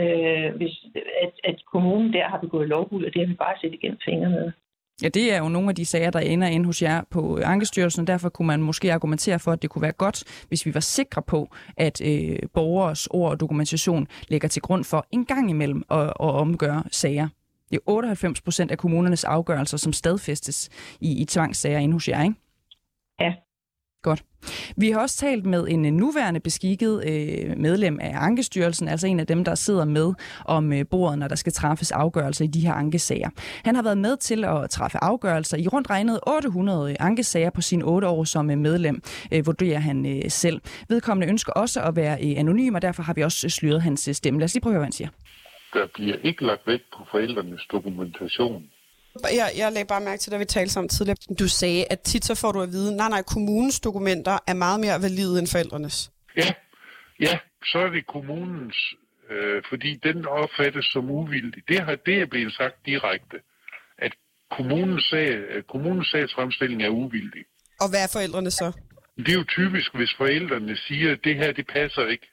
øh, 0.00 0.56
hvis, 0.56 0.74
at, 1.24 1.32
at 1.44 1.58
kommunen 1.72 2.12
der 2.12 2.28
har 2.28 2.38
begået 2.38 2.68
lovbrud, 2.68 3.04
og 3.04 3.12
det 3.12 3.20
har 3.20 3.26
vi 3.26 3.34
bare 3.34 3.56
set 3.60 3.74
igennem 3.74 3.98
fingre 4.04 4.30
med. 4.30 4.52
Ja, 5.02 5.08
det 5.08 5.34
er 5.34 5.38
jo 5.38 5.48
nogle 5.48 5.68
af 5.68 5.74
de 5.74 5.84
sager, 5.84 6.10
der 6.10 6.18
ender 6.18 6.46
ind 6.48 6.66
hos 6.66 6.82
jer 6.82 7.02
på 7.10 7.38
Ankestyrelsen, 7.44 8.06
derfor 8.06 8.28
kunne 8.28 8.46
man 8.46 8.62
måske 8.62 8.92
argumentere 8.92 9.38
for, 9.38 9.52
at 9.52 9.62
det 9.62 9.70
kunne 9.70 9.82
være 9.82 9.92
godt, 9.92 10.44
hvis 10.48 10.66
vi 10.66 10.74
var 10.74 10.80
sikre 10.80 11.22
på, 11.22 11.48
at 11.76 12.00
øh, 12.00 12.38
borgers 12.54 13.06
ord 13.06 13.30
og 13.30 13.40
dokumentation 13.40 14.06
ligger 14.28 14.48
til 14.48 14.62
grund 14.62 14.84
for 14.84 15.06
en 15.10 15.24
gang 15.24 15.50
imellem 15.50 15.82
at, 15.90 16.02
at 16.06 16.12
omgøre 16.20 16.82
sager. 16.90 17.28
Det 17.70 17.76
er 17.76 17.80
98 17.86 18.40
procent 18.40 18.70
af 18.70 18.78
kommunernes 18.78 19.24
afgørelser, 19.24 19.76
som 19.76 19.92
stadfæstes 19.92 20.68
i, 21.00 21.22
i 21.22 21.24
tvangssager 21.24 21.78
inde 21.78 21.92
hos 21.92 22.08
jer, 22.08 22.22
ikke? 22.22 22.34
Ja, 23.20 23.34
Godt. 24.06 24.22
Vi 24.76 24.90
har 24.90 25.00
også 25.00 25.16
talt 25.16 25.46
med 25.46 25.66
en 25.68 25.84
øh, 25.86 25.92
nuværende 25.92 26.40
beskikket 26.40 27.04
øh, 27.08 27.58
medlem 27.58 27.98
af 28.00 28.12
Ankestyrelsen, 28.14 28.88
altså 28.88 29.06
en 29.06 29.20
af 29.20 29.26
dem, 29.26 29.44
der 29.44 29.54
sidder 29.54 29.84
med 29.84 30.12
om 30.44 30.72
øh, 30.72 30.84
bordet, 30.90 31.18
når 31.18 31.28
der 31.28 31.34
skal 31.34 31.52
træffes 31.52 31.92
afgørelser 31.92 32.44
i 32.44 32.48
de 32.48 32.60
her 32.60 32.72
ankesager. 32.72 33.30
Han 33.64 33.74
har 33.74 33.82
været 33.82 33.98
med 33.98 34.16
til 34.16 34.44
at 34.44 34.70
træffe 34.70 34.98
afgørelser 35.02 35.56
i 35.56 35.68
rundt 35.68 35.90
regnet 35.90 36.20
800 36.26 36.90
øh, 36.90 36.96
ankesager 37.00 37.50
på 37.50 37.60
sine 37.60 37.84
8 37.84 38.08
år 38.08 38.24
som 38.24 38.50
øh, 38.50 38.58
medlem, 38.58 39.02
øh, 39.32 39.46
vurderer 39.46 39.78
han 39.78 40.06
øh, 40.06 40.30
selv. 40.30 40.60
Vedkommende 40.88 41.28
ønsker 41.32 41.52
også 41.52 41.80
at 41.80 41.96
være 41.96 42.18
øh, 42.24 42.34
anonym, 42.40 42.74
og 42.74 42.82
derfor 42.82 43.02
har 43.02 43.14
vi 43.14 43.22
også 43.22 43.46
øh, 43.46 43.50
sløret 43.50 43.82
hans 43.82 44.08
øh, 44.08 44.14
stemme. 44.14 44.40
Lad 44.40 44.44
os 44.44 44.54
lige 44.54 44.62
prøve 44.62 44.72
at 44.72 44.74
høre, 44.74 44.80
hvad 44.80 44.86
han 44.86 44.92
siger. 44.92 45.08
Der 45.74 45.86
bliver 45.94 46.16
ikke 46.24 46.46
lagt 46.46 46.66
vægt 46.66 46.84
på 46.96 47.04
forældrenes 47.10 47.66
dokumentation 47.72 48.62
jeg, 49.24 49.52
jeg 49.56 49.72
lagde 49.72 49.86
bare 49.86 50.00
mærke 50.00 50.20
til, 50.20 50.32
da 50.32 50.36
vi 50.36 50.44
talte 50.44 50.72
sammen 50.72 50.88
tidligere. 50.88 51.16
Du 51.38 51.48
sagde, 51.48 51.84
at 51.90 52.00
tit 52.00 52.24
så 52.24 52.34
får 52.34 52.52
du 52.52 52.62
at 52.62 52.72
vide, 52.72 52.96
nej, 52.96 53.08
nej, 53.08 53.22
kommunens 53.22 53.80
dokumenter 53.80 54.38
er 54.46 54.54
meget 54.54 54.80
mere 54.80 55.02
valide 55.02 55.38
end 55.38 55.46
forældrenes. 55.46 56.10
Ja, 56.36 56.52
ja, 57.20 57.38
så 57.64 57.78
er 57.78 57.90
det 57.90 58.06
kommunens, 58.06 58.76
øh, 59.30 59.62
fordi 59.68 60.00
den 60.02 60.26
opfattes 60.26 60.84
som 60.84 61.10
uvildig. 61.10 61.62
Det, 61.68 61.80
har, 61.80 61.94
det 62.06 62.20
er 62.20 62.26
blevet 62.26 62.52
sagt 62.52 62.76
direkte, 62.86 63.36
at 63.98 64.12
kommunens, 64.56 65.04
sag, 65.10 65.28
kommunens 65.68 66.08
sagsfremstilling 66.10 66.82
er 66.82 66.88
uvildig. 66.88 67.44
Og 67.80 67.88
hvad 67.90 68.02
er 68.02 68.10
forældrene 68.12 68.50
så? 68.50 68.72
Det 69.16 69.28
er 69.28 69.38
jo 69.42 69.44
typisk, 69.44 69.94
hvis 69.94 70.14
forældrene 70.18 70.76
siger, 70.76 71.12
at 71.12 71.18
det 71.24 71.36
her, 71.36 71.52
det 71.52 71.66
passer 71.66 72.06
ikke. 72.06 72.26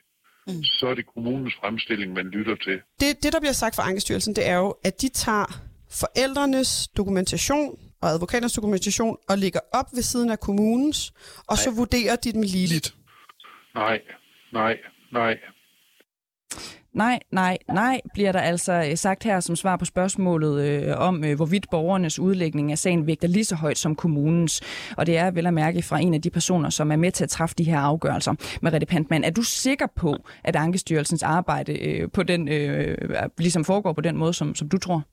Mm. 0.48 0.63
så 0.63 0.88
er 0.88 0.96
det 0.96 1.06
kommunens 1.13 1.56
fremstilling, 1.60 2.13
man 2.13 2.26
lytter 2.26 2.56
til. 2.56 2.82
Det, 3.00 3.24
det, 3.24 3.34
der 3.34 3.39
bliver 3.39 3.54
sagt 3.54 3.76
fra 3.76 3.88
Ankestyrelsen, 3.88 4.36
det 4.36 4.48
er 4.48 4.56
jo, 4.56 4.76
at 4.84 5.02
de 5.02 5.10
tager 5.10 5.62
forældrenes 5.93 6.88
dokumentation 6.97 7.77
og 8.01 8.10
advokaters 8.10 8.53
dokumentation 8.53 9.17
og 9.29 9.38
ligger 9.38 9.60
op 9.73 9.86
ved 9.93 10.01
siden 10.01 10.29
af 10.29 10.39
kommunens, 10.39 11.13
og 11.38 11.45
nej. 11.49 11.56
så 11.56 11.71
vurderer 11.71 12.15
de 12.15 12.32
dem 12.32 12.41
ligeligt. 12.41 12.95
Nej, 13.75 13.99
nej, 14.53 14.77
nej. 15.12 15.38
Nej, 16.93 17.19
nej, 17.32 17.58
nej, 17.67 18.01
bliver 18.13 18.32
der 18.32 18.39
altså 18.39 18.73
øh, 18.73 18.97
sagt 18.97 19.23
her 19.23 19.39
som 19.39 19.56
svar 19.56 19.77
på 19.77 19.86
spørgsmålet 19.86 20.65
øh, 20.65 20.97
om, 20.97 21.23
øh, 21.23 21.36
hvorvidt 21.36 21.69
borgernes 21.71 22.19
udlægning 22.19 22.71
af 22.71 22.77
sagen 22.77 23.08
vægter 23.08 23.27
lige 23.27 23.45
så 23.45 23.56
højt 23.56 23.77
som 23.77 23.95
kommunens. 23.95 24.62
Og 24.97 25.06
det 25.06 25.17
er 25.17 25.32
vel 25.32 25.47
at 25.47 25.53
mærke 25.53 25.82
fra 25.82 25.99
en 25.99 26.13
af 26.13 26.21
de 26.21 26.29
personer, 26.29 26.69
som 26.69 26.91
er 26.91 26.95
med 26.95 27.12
til 27.12 27.23
at 27.23 27.29
træffe 27.29 27.56
de 27.58 27.63
her 27.63 27.79
afgørelser. 27.79 28.34
Merete 28.62 28.86
Pantmann, 28.86 29.23
er 29.23 29.29
du 29.29 29.41
sikker 29.41 29.88
på, 29.95 30.17
at 30.43 30.56
Ankestyrelsens 30.56 31.23
arbejde 31.23 31.79
øh, 31.79 32.12
på 32.12 32.23
den, 32.23 32.47
øh, 32.47 32.97
ligesom 33.38 33.65
foregår 33.65 33.93
på 33.93 34.01
den 34.01 34.17
måde, 34.17 34.34
som, 34.34 34.56
som 34.56 34.69
du 34.69 34.77
tror? 34.77 35.03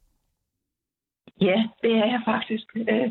Ja, 1.40 1.58
det 1.82 1.92
er 1.92 2.06
jeg 2.14 2.22
faktisk. 2.24 2.66
Øh, 2.76 3.08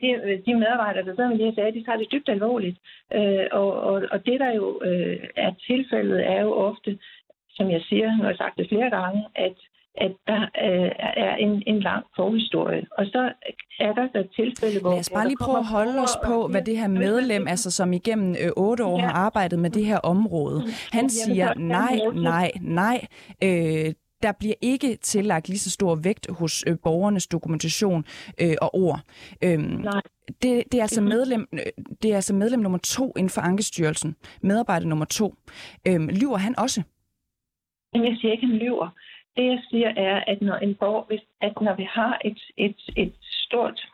de, 0.00 0.08
de 0.46 0.54
medarbejdere, 0.54 1.04
der 1.04 1.14
sidder 1.14 1.30
med 1.30 1.38
de 1.38 1.44
her 1.44 1.54
sager, 1.54 1.70
de 1.70 1.84
tager 1.84 1.98
det 1.98 2.12
dybt 2.12 2.28
alvorligt. 2.28 2.78
Øh, 3.12 3.46
og, 3.52 3.72
og, 3.72 4.02
og 4.12 4.26
det, 4.26 4.40
der 4.40 4.52
jo 4.54 4.80
øh, 4.84 5.18
er 5.36 5.52
tilfældet, 5.66 6.26
er 6.26 6.40
jo 6.40 6.52
ofte, 6.52 6.98
som 7.50 7.70
jeg 7.70 7.82
siger, 7.88 8.16
når 8.16 8.24
jeg 8.24 8.34
har 8.34 8.44
sagt 8.44 8.58
det 8.58 8.68
flere 8.68 8.90
gange, 8.90 9.24
at 9.34 9.56
at 9.98 10.12
der 10.26 10.42
øh, 10.42 10.90
er 11.16 11.36
en, 11.36 11.62
en 11.66 11.80
lang 11.80 12.04
forhistorie. 12.16 12.86
Og 12.98 13.06
så 13.06 13.32
er 13.80 13.92
der 13.92 14.08
der 14.14 14.22
tilfælde, 14.36 14.80
hvor... 14.80 14.90
Lad 14.90 14.98
os 14.98 15.10
bare 15.14 15.26
lige 15.26 15.36
prøve 15.40 15.58
at 15.58 15.66
holde 15.66 15.98
os 16.02 16.18
på, 16.26 16.48
hvad 16.48 16.62
det 16.62 16.78
her 16.78 16.88
medlem, 16.88 17.48
altså 17.48 17.70
som 17.70 17.92
igennem 17.92 18.30
øh, 18.30 18.50
otte 18.56 18.84
år 18.84 18.98
ja. 18.98 19.06
har 19.06 19.12
arbejdet 19.12 19.58
med 19.58 19.70
det 19.70 19.86
her 19.86 19.98
område, 19.98 20.62
han 20.92 21.08
siger 21.08 21.54
nej, 21.54 22.00
nej, 22.14 22.50
nej. 22.60 23.06
Øh, 23.42 23.94
der 24.22 24.32
bliver 24.38 24.54
ikke 24.60 24.96
tillagt 24.96 25.48
lige 25.48 25.58
så 25.58 25.70
stor 25.70 25.94
vægt 26.04 26.26
hos 26.38 26.64
øh, 26.66 26.76
borgernes 26.84 27.26
dokumentation 27.26 28.04
øh, 28.40 28.56
og 28.62 28.74
ord. 28.74 29.00
Øhm, 29.44 29.60
Nej. 29.60 30.02
det, 30.42 30.64
det, 30.72 30.78
er 30.78 30.82
altså 30.82 31.02
medlem, 31.02 31.48
øh, 31.52 31.84
det 32.02 32.10
er 32.12 32.14
altså 32.14 32.34
medlem 32.34 32.60
nummer 32.60 32.78
to 32.78 33.12
inden 33.16 33.30
for 33.30 33.40
Ankestyrelsen. 33.40 34.16
Medarbejder 34.42 34.86
nummer 34.86 35.04
to. 35.04 35.34
Øhm, 35.88 36.08
lyver 36.08 36.36
han 36.36 36.58
også? 36.58 36.82
Men 37.92 38.04
jeg 38.04 38.16
siger 38.20 38.32
ikke, 38.32 38.46
han 38.46 38.56
lyver. 38.56 38.88
Det, 39.36 39.44
jeg 39.44 39.60
siger, 39.70 39.88
er, 39.88 40.24
at 40.26 40.42
når, 40.42 40.56
en 40.56 40.74
borger, 40.74 41.04
hvis, 41.04 41.20
at 41.40 41.60
når 41.60 41.74
vi 41.76 41.86
har 41.90 42.20
et, 42.24 42.40
et, 42.56 42.80
et 42.96 43.14
stort 43.22 43.88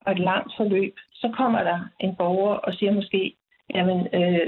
og 0.00 0.12
et 0.12 0.18
langt 0.18 0.52
forløb, 0.56 0.94
så 1.12 1.32
kommer 1.36 1.62
der 1.62 1.78
en 2.00 2.16
borger 2.16 2.54
og 2.54 2.74
siger 2.74 2.92
måske, 2.92 3.36
Jamen, 3.74 4.00
øh, 4.14 4.46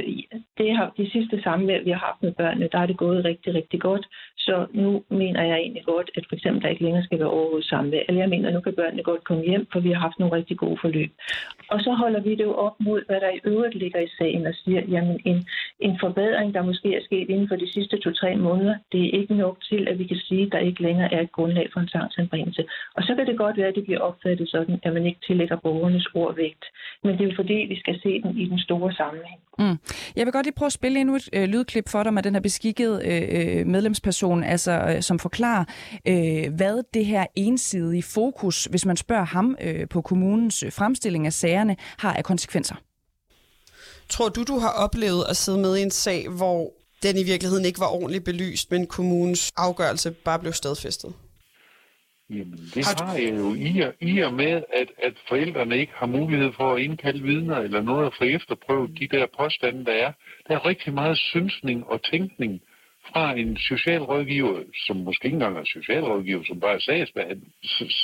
det 0.58 0.76
har, 0.76 0.92
de 0.96 1.10
sidste 1.10 1.42
samvær, 1.42 1.82
vi 1.82 1.90
har 1.90 2.02
haft 2.08 2.22
med 2.22 2.32
børnene, 2.32 2.68
der 2.72 2.78
er 2.78 2.86
det 2.86 2.96
gået 2.96 3.24
rigtig, 3.24 3.54
rigtig 3.54 3.80
godt. 3.80 4.06
Så 4.36 4.66
nu 4.72 5.02
mener 5.10 5.42
jeg 5.42 5.58
egentlig 5.58 5.84
godt, 5.84 6.10
at 6.16 6.24
for 6.28 6.34
eksempel 6.36 6.62
der 6.62 6.68
ikke 6.68 6.82
længere 6.82 7.04
skal 7.04 7.18
være 7.18 7.34
overhovedet 7.36 7.68
samvær. 7.68 8.02
Eller 8.08 8.20
jeg 8.20 8.28
mener, 8.28 8.50
nu 8.50 8.60
kan 8.60 8.74
børnene 8.80 9.02
godt 9.02 9.24
komme 9.24 9.44
hjem, 9.44 9.66
for 9.72 9.80
vi 9.80 9.90
har 9.92 10.00
haft 10.00 10.18
nogle 10.18 10.36
rigtig 10.36 10.56
gode 10.58 10.78
forløb. 10.80 11.10
Og 11.72 11.80
så 11.80 11.92
holder 11.92 12.20
vi 12.20 12.32
det 12.34 12.44
jo 12.44 12.54
op 12.54 12.76
mod, 12.80 13.00
hvad 13.06 13.20
der 13.20 13.30
i 13.30 13.40
øvrigt 13.44 13.74
ligger 13.74 14.00
i 14.00 14.10
sagen 14.18 14.46
og 14.46 14.54
siger, 14.54 14.80
jamen 14.88 15.20
en, 15.24 15.38
en 15.80 15.98
forbedring, 16.00 16.54
der 16.54 16.62
måske 16.62 16.94
er 16.94 17.02
sket 17.04 17.28
inden 17.30 17.48
for 17.48 17.56
de 17.56 17.72
sidste 17.72 17.98
to-tre 17.98 18.36
måneder, 18.36 18.76
det 18.92 19.00
er 19.04 19.18
ikke 19.20 19.34
nok 19.34 19.56
til, 19.70 19.88
at 19.88 19.98
vi 19.98 20.06
kan 20.06 20.16
sige, 20.16 20.46
at 20.46 20.52
der 20.52 20.58
ikke 20.58 20.82
længere 20.82 21.12
er 21.14 21.20
et 21.20 21.32
grundlag 21.32 21.66
for 21.72 21.80
en 21.80 21.88
tvangsanbringelse. 21.88 22.64
Og 22.96 23.02
så 23.02 23.14
kan 23.14 23.26
det 23.26 23.38
godt 23.38 23.56
være, 23.56 23.68
at 23.68 23.74
det 23.74 23.84
bliver 23.84 24.00
opfattet 24.00 24.48
sådan, 24.50 24.80
at 24.82 24.92
man 24.92 25.06
ikke 25.06 25.20
tillægger 25.26 25.56
borgernes 25.56 26.08
ord 26.14 26.36
vægt. 26.36 26.64
Men 27.02 27.12
det 27.12 27.20
er 27.20 27.30
jo 27.30 27.36
fordi, 27.36 27.58
vi 27.68 27.78
skal 27.78 28.00
se 28.02 28.22
den 28.22 28.38
i 28.38 28.44
den 28.44 28.58
store 28.58 28.92
sammenhæng. 28.92 29.07
Mm. 29.58 29.76
Jeg 30.16 30.26
vil 30.26 30.32
godt 30.32 30.46
lige 30.46 30.54
prøve 30.54 30.66
at 30.66 30.72
spille 30.72 31.00
endnu 31.00 31.16
et 31.16 31.28
øh, 31.32 31.44
lydklip 31.44 31.88
for 31.88 32.02
dig 32.02 32.14
med 32.14 32.22
den 32.22 32.34
her 32.34 32.40
beskikkede 32.40 33.00
øh, 33.04 33.58
øh 33.58 33.66
medlemsperson, 33.66 34.44
altså 34.44 34.72
øh, 34.72 35.02
som 35.02 35.18
forklarer, 35.18 35.64
øh, 36.06 36.54
hvad 36.54 36.82
det 36.94 37.06
her 37.06 37.26
ensidige 37.34 38.02
fokus, 38.02 38.64
hvis 38.64 38.86
man 38.86 38.96
spørger 38.96 39.24
ham 39.24 39.56
øh, 39.60 39.88
på 39.88 40.00
kommunens 40.00 40.62
øh, 40.62 40.72
fremstilling 40.72 41.26
af 41.26 41.32
sagerne, 41.32 41.76
har 41.98 42.12
af 42.12 42.24
konsekvenser. 42.24 42.74
Tror 44.08 44.28
du, 44.28 44.42
du 44.42 44.58
har 44.58 44.70
oplevet 44.70 45.24
at 45.28 45.36
sidde 45.36 45.58
med 45.58 45.76
i 45.76 45.82
en 45.82 45.90
sag, 45.90 46.28
hvor 46.28 46.72
den 47.02 47.16
i 47.16 47.22
virkeligheden 47.22 47.64
ikke 47.64 47.80
var 47.80 47.86
ordentligt 47.86 48.24
belyst, 48.24 48.70
men 48.70 48.86
kommunens 48.86 49.52
afgørelse 49.56 50.10
bare 50.10 50.38
blev 50.38 50.52
stadfæstet? 50.52 51.12
Jamen, 52.30 52.58
det 52.74 52.86
har, 52.86 53.04
har 53.04 53.18
jeg 53.18 53.36
jo 53.38 53.54
i 53.54 53.80
og, 53.80 53.94
i 54.00 54.18
og 54.18 54.34
med, 54.34 54.62
at, 54.80 54.88
at 55.02 55.14
forældrene 55.28 55.78
ikke 55.78 55.92
har 55.94 56.06
mulighed 56.06 56.52
for 56.52 56.74
at 56.74 56.82
indkalde 56.82 57.22
vidner 57.22 57.56
eller 57.56 57.82
noget 57.82 58.06
at 58.06 58.14
få 58.18 58.24
efterprøvet 58.24 58.98
de 59.00 59.08
der 59.08 59.26
påstande, 59.38 59.84
der 59.84 59.92
er. 59.92 60.12
Der 60.48 60.54
er 60.54 60.66
rigtig 60.66 60.94
meget 60.94 61.18
synsning 61.18 61.86
og 61.86 62.02
tænkning 62.02 62.60
fra 63.12 63.32
en 63.32 63.56
socialrådgiver, 63.56 64.62
som 64.86 64.96
måske 64.96 65.24
ikke 65.24 65.34
engang 65.34 65.56
er 65.58 65.64
socialrådgiver, 65.64 66.44
som 66.44 66.60
bare 66.60 66.74
er 66.74 66.78
sagsbehandler, 66.78 67.48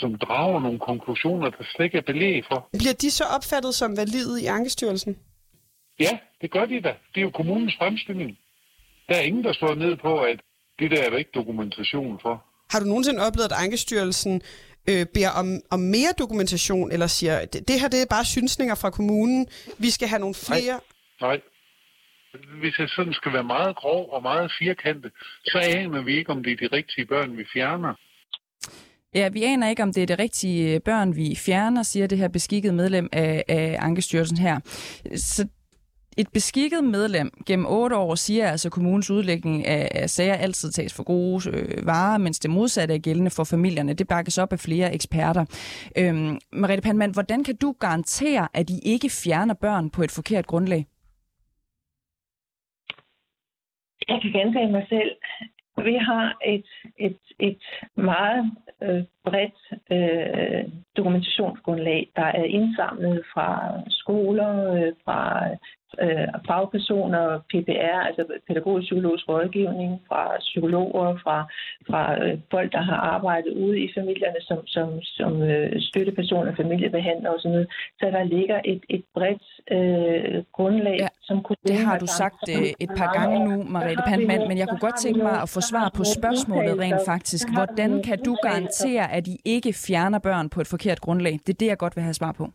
som 0.01 0.19
drager 0.19 0.61
nogle 0.61 0.79
konklusioner, 0.79 1.51
der 1.51 1.65
slet 1.75 1.85
ikke 1.85 1.99
er 1.99 2.03
belæg 2.03 2.45
for. 2.49 2.69
Bliver 2.73 2.95
de 3.01 3.11
så 3.11 3.25
opfattet 3.37 3.75
som 3.75 3.97
valide 3.97 4.43
i 4.43 4.47
Ankestyrelsen? 4.47 5.19
Ja, 6.01 6.19
det 6.41 6.51
gør 6.51 6.65
de 6.65 6.81
da. 6.81 6.95
Det 7.15 7.21
er 7.21 7.23
jo 7.23 7.31
kommunens 7.31 7.77
fremstilling. 7.79 8.39
Der 9.09 9.15
er 9.15 9.21
ingen, 9.21 9.45
der 9.45 9.53
står 9.53 9.75
ned 9.75 9.97
på, 9.97 10.21
at 10.21 10.41
det 10.79 10.91
der 10.91 11.03
er 11.03 11.11
der 11.11 11.17
ikke 11.17 11.31
dokumentation 11.35 12.21
for. 12.23 12.45
Har 12.75 12.81
du 12.81 12.87
nogensinde 12.87 13.27
oplevet, 13.27 13.53
at 13.53 13.59
Ankestyrelsen 13.65 14.43
øh, 14.91 15.07
beder 15.15 15.31
om, 15.41 15.49
om 15.71 15.81
mere 15.81 16.13
dokumentation, 16.19 16.93
eller 16.93 17.07
siger, 17.07 17.45
det, 17.45 17.69
det 17.69 17.81
her 17.81 17.89
det 17.89 18.03
er 18.03 18.07
bare 18.11 18.25
synsninger 18.25 18.75
fra 18.75 18.91
kommunen, 18.91 19.47
vi 19.79 19.91
skal 19.91 20.09
have 20.09 20.21
nogle 20.21 20.35
flere? 20.35 20.81
Nej, 21.21 21.29
Nej. 21.29 21.41
Hvis 22.61 22.79
jeg 22.79 22.89
sådan 22.89 23.13
skal 23.13 23.33
være 23.33 23.45
meget 23.45 23.77
grov 23.77 24.03
og 24.13 24.23
meget 24.23 24.53
firkantet, 24.59 25.13
så 25.45 25.59
aner 25.59 26.03
vi 26.03 26.19
ikke, 26.19 26.31
om 26.31 26.43
det 26.43 26.53
er 26.53 26.57
de 26.57 26.77
rigtige 26.77 27.07
børn, 27.07 27.37
vi 27.37 27.45
fjerner. 27.53 27.95
Ja, 29.15 29.29
vi 29.29 29.45
aner 29.45 29.69
ikke, 29.69 29.83
om 29.83 29.93
det 29.93 30.03
er 30.03 30.07
det 30.07 30.19
rigtige 30.19 30.81
børn, 30.81 31.17
vi 31.17 31.37
fjerner, 31.37 31.83
siger 31.83 32.07
det 32.07 32.19
her 32.19 32.29
beskikkede 32.29 32.73
medlem 32.73 33.09
af, 33.13 33.45
af 33.49 33.77
Ankestyrelsen 33.81 34.39
her. 34.39 34.61
Så 35.17 35.49
et 36.17 36.29
beskikket 36.33 36.85
medlem 36.85 37.31
gennem 37.47 37.67
otte 37.67 37.97
år 37.97 38.15
siger 38.15 38.51
altså, 38.51 38.69
at 38.69 38.73
kommunens 38.73 39.11
udlægning 39.11 39.67
af, 39.67 39.89
af 39.95 40.11
sager 40.11 40.35
altid 40.35 40.71
tages 40.71 40.95
for 40.97 41.03
gode 41.03 41.51
øh, 41.51 41.87
varer, 41.87 42.19
mens 42.19 42.39
det 42.39 42.51
modsatte 42.51 42.95
er 42.95 42.99
gældende 42.99 43.31
for 43.31 43.45
familierne. 43.45 43.95
Det 43.95 44.09
bakkes 44.09 44.39
op 44.39 44.53
af 44.53 44.59
flere 44.59 44.95
eksperter. 44.95 45.45
Øhm, 45.99 46.39
Mariette 46.53 46.83
Panman, 46.83 47.11
hvordan 47.11 47.45
kan 47.45 47.57
du 47.57 47.75
garantere, 47.81 48.49
at 48.55 48.71
I 48.71 48.79
ikke 48.85 49.11
fjerner 49.25 49.55
børn 49.55 49.91
på 49.91 50.03
et 50.03 50.11
forkert 50.11 50.47
grundlag? 50.47 50.87
Jeg 54.09 54.19
kan 54.23 54.33
gentage 54.33 54.73
mig 54.73 54.87
selv. 54.89 55.11
Vi 55.77 55.97
har 55.97 56.37
et, 56.47 56.67
et, 56.99 57.19
et 57.41 57.63
meget 57.97 58.45
øh, 58.83 59.05
bredt 59.25 59.61
øh, 59.91 60.73
dokumentationsgrundlag, 60.97 62.11
der 62.17 62.25
er 62.25 62.45
indsamlet 62.45 63.25
fra 63.35 63.81
skoler, 63.89 64.73
øh, 64.75 64.93
fra 65.05 65.49
øh, 66.03 66.29
fagpersoner, 66.49 67.25
PPR, 67.51 67.99
altså 68.09 68.23
pædagogisk 68.49 68.87
psykologisk 68.87 69.29
rådgivning, 69.29 70.01
fra 70.09 70.23
psykologer, 70.39 71.19
fra, 71.25 71.39
fra 71.89 72.03
øh, 72.25 72.39
folk, 72.51 72.73
der 72.73 72.83
har 72.91 72.97
arbejdet 73.15 73.53
ude 73.65 73.79
i 73.81 73.89
familierne 73.99 74.41
som, 74.49 74.67
som, 74.67 74.89
som 75.03 75.43
øh, 75.43 75.81
støttepersoner, 75.81 76.57
familiebehandlere 76.57 77.35
osv. 77.35 77.57
Så 78.01 78.07
der 78.17 78.25
ligger 78.25 78.61
et, 78.65 78.83
et 78.89 79.05
bredt 79.15 79.45
øh, 79.77 80.45
grundlag, 80.53 80.97
ja, 81.01 81.09
som 81.23 81.43
kunne... 81.43 81.57
Det 81.67 81.77
har 81.77 81.99
du 81.99 82.07
sagt 82.07 82.43
øh, 82.49 82.67
et 82.81 82.91
par 82.97 83.11
gange 83.19 83.37
nu, 83.49 83.65
Mariette 83.75 84.03
Pandman, 84.07 84.49
men 84.49 84.59
jeg 84.59 84.69
kunne 84.69 84.85
godt 84.89 84.99
tænke 85.01 85.23
mig 85.23 85.43
at 85.43 85.49
få 85.49 85.61
svar 85.61 85.91
på 85.97 86.05
spørgsmålet 86.19 86.79
rent 86.79 87.03
faktisk. 87.07 87.47
Hvordan 87.55 88.03
kan 88.03 88.19
du 88.25 88.37
garantere, 88.43 89.13
at 89.13 89.27
I 89.27 89.37
ikke 89.45 89.73
fjerner 89.87 90.19
børn 90.19 90.49
på 90.49 90.61
et 90.61 90.67
forkert 90.67 91.01
grundlag? 91.01 91.33
Det 91.47 91.53
er 91.53 91.59
det, 91.61 91.67
jeg 91.67 91.79
godt 91.79 91.97
vil 91.97 92.03
have 92.05 92.15
svar 92.15 92.33
på. 92.33 92.49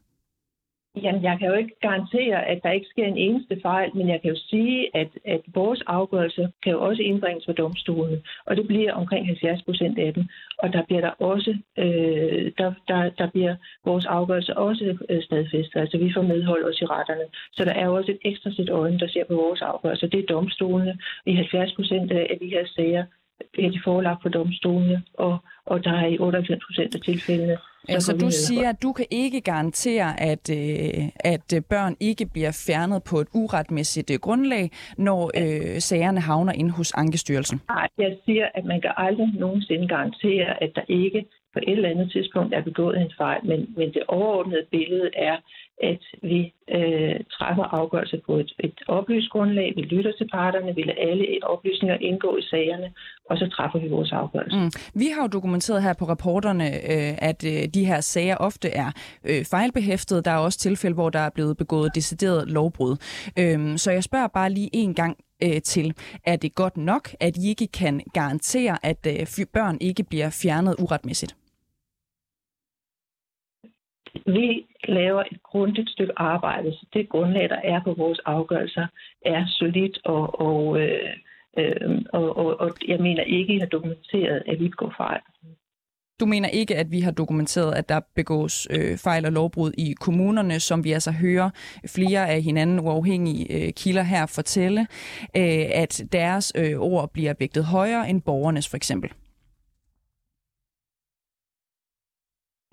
Jamen, 0.95 1.23
jeg 1.23 1.39
kan 1.39 1.47
jo 1.47 1.53
ikke 1.53 1.75
garantere, 1.81 2.45
at 2.45 2.59
der 2.63 2.71
ikke 2.71 2.87
sker 2.89 3.05
en 3.05 3.17
eneste 3.17 3.59
fejl, 3.61 3.91
men 3.95 4.09
jeg 4.09 4.21
kan 4.21 4.29
jo 4.31 4.37
sige, 4.49 4.97
at, 4.97 5.07
at 5.25 5.41
vores 5.53 5.81
afgørelse 5.87 6.51
kan 6.63 6.71
jo 6.71 6.81
også 6.81 7.01
indbringes 7.01 7.45
for 7.45 7.53
domstolene, 7.53 8.21
og 8.45 8.55
det 8.57 8.67
bliver 8.67 8.93
omkring 8.93 9.25
70 9.25 9.63
procent 9.63 9.99
af 9.99 10.13
dem. 10.13 10.23
Og 10.57 10.73
der 10.73 10.83
bliver 10.83 11.01
der 11.01 11.09
også, 11.09 11.57
øh, 11.77 12.51
der, 12.57 12.73
der, 12.87 13.09
der 13.09 13.29
bliver 13.29 13.55
vores 13.85 14.05
afgørelse 14.05 14.57
også 14.57 14.97
øh, 15.09 15.23
stadfæstet, 15.23 15.79
altså 15.79 15.97
vi 15.97 16.13
får 16.15 16.21
medhold 16.21 16.63
også 16.63 16.85
i 16.85 16.87
retterne. 16.87 17.25
Så 17.51 17.65
der 17.65 17.73
er 17.73 17.85
jo 17.85 17.95
også 17.95 18.11
et 18.11 18.19
ekstra 18.25 18.51
sæt 18.51 18.69
øjne, 18.69 18.99
der 18.99 19.07
ser 19.07 19.23
på 19.25 19.33
vores 19.33 19.61
afgørelse. 19.61 20.07
Det 20.07 20.19
er 20.19 20.33
domstolene. 20.35 20.97
I 21.25 21.33
70 21.33 21.73
procent 21.75 22.11
af 22.11 22.37
de 22.41 22.47
her 22.47 22.65
sager 22.75 23.03
bliver 23.53 23.71
de 23.71 23.81
forelagt 23.83 24.21
for 24.21 24.29
domstolene, 24.29 25.03
og, 25.13 25.37
og 25.65 25.83
der 25.83 25.91
er 25.91 26.07
i 26.07 26.17
98 26.19 26.63
procent 26.65 26.95
af 26.95 27.01
tilfældene 27.01 27.57
Altså 27.87 28.17
du 28.17 28.31
siger, 28.31 28.69
at 28.69 28.81
du 28.83 28.91
kan 28.93 29.05
ikke 29.11 29.41
garantere, 29.41 30.19
at, 30.19 30.49
øh, 30.49 31.09
at 31.19 31.53
øh, 31.55 31.61
børn 31.69 31.95
ikke 31.99 32.25
bliver 32.33 32.63
fjernet 32.67 33.03
på 33.09 33.19
et 33.19 33.27
uretmæssigt 33.33 34.11
øh, 34.11 34.19
grundlag, 34.19 34.69
når 34.97 35.31
øh, 35.41 35.79
sagerne 35.79 36.19
havner 36.19 36.53
ind 36.53 36.71
hos 36.71 36.91
Ankestyrelsen? 36.91 37.61
Nej, 37.69 37.87
jeg 37.97 38.17
siger, 38.25 38.47
at 38.55 38.65
man 38.65 38.81
kan 38.81 38.91
aldrig 38.97 39.27
nogensinde 39.33 39.87
garantere, 39.87 40.63
at 40.63 40.71
der 40.75 40.81
ikke 40.87 41.25
på 41.53 41.59
et 41.67 41.77
eller 41.77 41.89
andet 41.89 42.11
tidspunkt 42.11 42.53
er 42.53 42.61
begået 42.61 43.01
en 43.01 43.11
fejl, 43.17 43.41
men, 43.45 43.59
men 43.77 43.87
det 43.93 44.03
overordnede 44.07 44.65
billede 44.71 45.09
er, 45.15 45.37
at 45.83 46.03
vi 46.21 46.53
øh, 46.77 47.19
træffer 47.37 47.63
afgørelse 47.63 48.21
på 48.25 48.37
et, 48.37 48.51
et 48.59 48.79
oplyst 48.87 49.29
grundlag, 49.29 49.73
vi 49.75 49.81
lytter 49.81 50.11
til 50.17 50.27
parterne, 50.31 50.75
vi 50.75 50.81
lader 50.81 51.11
alle 51.11 51.25
oplysninger 51.43 51.97
indgå 52.01 52.37
i 52.37 52.41
sagerne, 52.41 52.91
og 53.29 53.37
så 53.37 53.49
træffer 53.49 53.79
vi 53.79 53.87
vores 53.87 54.11
afgørelse. 54.11 54.57
Mm. 54.57 54.71
Vi 54.99 55.07
har 55.15 55.21
jo 55.21 55.27
dokumenteret 55.27 55.83
her 55.83 55.93
på 55.99 56.05
rapporterne, 56.05 56.67
øh, 56.67 57.13
at 57.29 57.45
øh, 57.45 57.67
de 57.73 57.85
her 57.85 58.01
sager 58.01 58.37
ofte 58.37 58.69
er 58.69 58.91
øh, 59.29 59.45
fejlbehæftede. 59.45 60.21
Der 60.21 60.31
er 60.31 60.37
også 60.37 60.59
tilfælde, 60.59 60.93
hvor 60.93 61.09
der 61.09 61.19
er 61.19 61.29
blevet 61.29 61.57
begået 61.57 61.95
decideret 61.95 62.51
lovbrud. 62.51 62.95
Øh, 63.39 63.77
så 63.77 63.91
jeg 63.91 64.03
spørger 64.03 64.27
bare 64.27 64.49
lige 64.49 64.69
en 64.73 64.93
gang 64.93 65.17
øh, 65.43 65.61
til. 65.61 65.93
Er 66.25 66.35
det 66.35 66.55
godt 66.55 66.77
nok, 66.77 67.09
at 67.19 67.37
I 67.37 67.49
ikke 67.49 67.67
kan 67.67 68.01
garantere, 68.13 68.77
at 68.83 69.07
øh, 69.07 69.45
børn 69.53 69.77
ikke 69.81 70.03
bliver 70.03 70.29
fjernet 70.43 70.75
uretmæssigt? 70.79 71.35
Vi 74.25 74.65
laver 74.83 75.23
et 75.31 75.43
grundigt 75.43 75.89
stykke 75.89 76.13
arbejde, 76.17 76.71
så 76.71 76.85
det 76.93 77.09
grundlag, 77.09 77.49
der 77.49 77.59
er 77.63 77.83
på 77.83 77.93
vores 77.93 78.19
afgørelser, 78.25 78.87
er 79.25 79.45
solidt, 79.47 79.99
og, 80.05 80.41
og, 80.41 80.81
øh, 80.81 81.13
øh, 81.57 82.01
og, 82.13 82.37
og, 82.37 82.59
og 82.59 82.69
jeg 82.87 82.99
mener 82.99 83.23
ikke, 83.23 83.53
at 83.53 83.57
I 83.57 83.59
har 83.59 83.67
dokumenteret, 83.67 84.43
at 84.47 84.59
vi 84.59 84.69
går 84.69 84.93
fejl. 84.97 85.21
Du 86.19 86.25
mener 86.25 86.49
ikke, 86.49 86.75
at 86.75 86.91
vi 86.91 86.99
har 86.99 87.11
dokumenteret, 87.11 87.73
at 87.75 87.89
der 87.89 87.99
begås 88.15 88.67
øh, 88.71 88.97
fejl 88.97 89.25
og 89.25 89.31
lovbrud 89.31 89.71
i 89.77 89.93
kommunerne, 89.93 90.59
som 90.59 90.83
vi 90.83 90.91
altså 90.91 91.11
hører 91.11 91.49
flere 91.87 92.29
af 92.29 92.41
hinanden 92.41 92.79
uafhængige 92.79 93.65
øh, 93.67 93.73
kilder 93.73 94.03
her 94.03 94.25
fortælle, 94.25 94.81
øh, 95.37 95.65
at 95.73 96.03
deres 96.11 96.53
øh, 96.55 96.79
ord 96.79 97.09
bliver 97.13 97.33
vægtet 97.39 97.65
højere 97.65 98.09
end 98.09 98.21
borgernes 98.21 98.69
for 98.69 98.77
eksempel? 98.77 99.09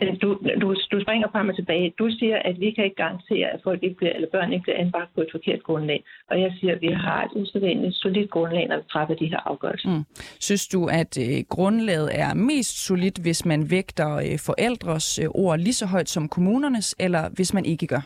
Du, 0.00 0.38
du, 0.61 0.74
du 0.92 1.00
springer 1.00 1.28
frem 1.32 1.48
og 1.48 1.56
tilbage. 1.56 1.94
Du 1.98 2.11
siger, 2.18 2.38
at 2.44 2.61
vi 2.61 2.70
kan 2.70 2.85
ikke 2.85 2.96
garantere, 2.96 3.46
at 3.54 3.61
folk 3.64 3.82
ikke 3.82 3.96
bliver, 3.96 4.12
eller 4.12 4.28
børn 4.32 4.52
ikke 4.52 4.62
bliver 4.62 4.78
anbragt 4.78 5.14
på 5.14 5.20
et 5.20 5.28
forkert 5.30 5.62
grundlag. 5.62 6.04
Og 6.30 6.40
jeg 6.40 6.52
siger, 6.61 6.74
at 6.74 6.80
vi 6.80 6.87
har 6.87 7.24
et 7.24 7.30
usædvanligt 7.35 7.94
solidt 7.94 8.30
grundlag, 8.30 8.68
når 8.68 8.76
vi 8.76 8.82
træffer 8.92 9.14
de 9.14 9.26
her 9.26 9.40
afgørelser. 9.50 9.88
Mm. 9.88 10.04
Synes 10.40 10.68
du, 10.68 10.87
at 10.87 11.18
øh, 11.20 11.44
grundlaget 11.48 12.09
er 12.12 12.35
mest 12.35 12.87
solidt, 12.87 13.18
hvis 13.22 13.46
man 13.46 13.70
vægter 13.70 14.16
øh, 14.16 14.38
forældres 14.46 15.18
øh, 15.18 15.28
ord 15.35 15.59
lige 15.59 15.74
så 15.74 15.87
højt 15.87 16.09
som 16.09 16.28
kommunernes, 16.28 16.96
eller 16.98 17.22
hvis 17.37 17.54
man 17.54 17.64
ikke 17.64 17.87
gør? 17.87 18.02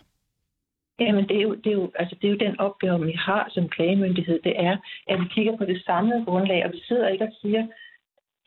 Jamen, 1.01 1.29
det 1.29 1.37
er, 1.37 1.43
jo, 1.43 1.55
det, 1.55 1.67
er 1.67 1.79
jo, 1.81 1.91
altså, 1.95 2.17
det 2.21 2.27
er 2.29 2.33
jo 2.33 2.45
den 2.47 2.61
opgave, 2.61 3.07
vi 3.07 3.13
har 3.13 3.49
som 3.51 3.69
klagemyndighed. 3.69 4.41
Det 4.45 4.55
er, 4.57 4.77
at 5.09 5.21
vi 5.21 5.25
kigger 5.35 5.57
på 5.57 5.65
det 5.65 5.83
samlede 5.87 6.25
grundlag, 6.25 6.65
og 6.67 6.73
vi 6.73 6.81
sidder 6.89 7.09
ikke 7.09 7.25
og 7.25 7.33
siger, 7.43 7.67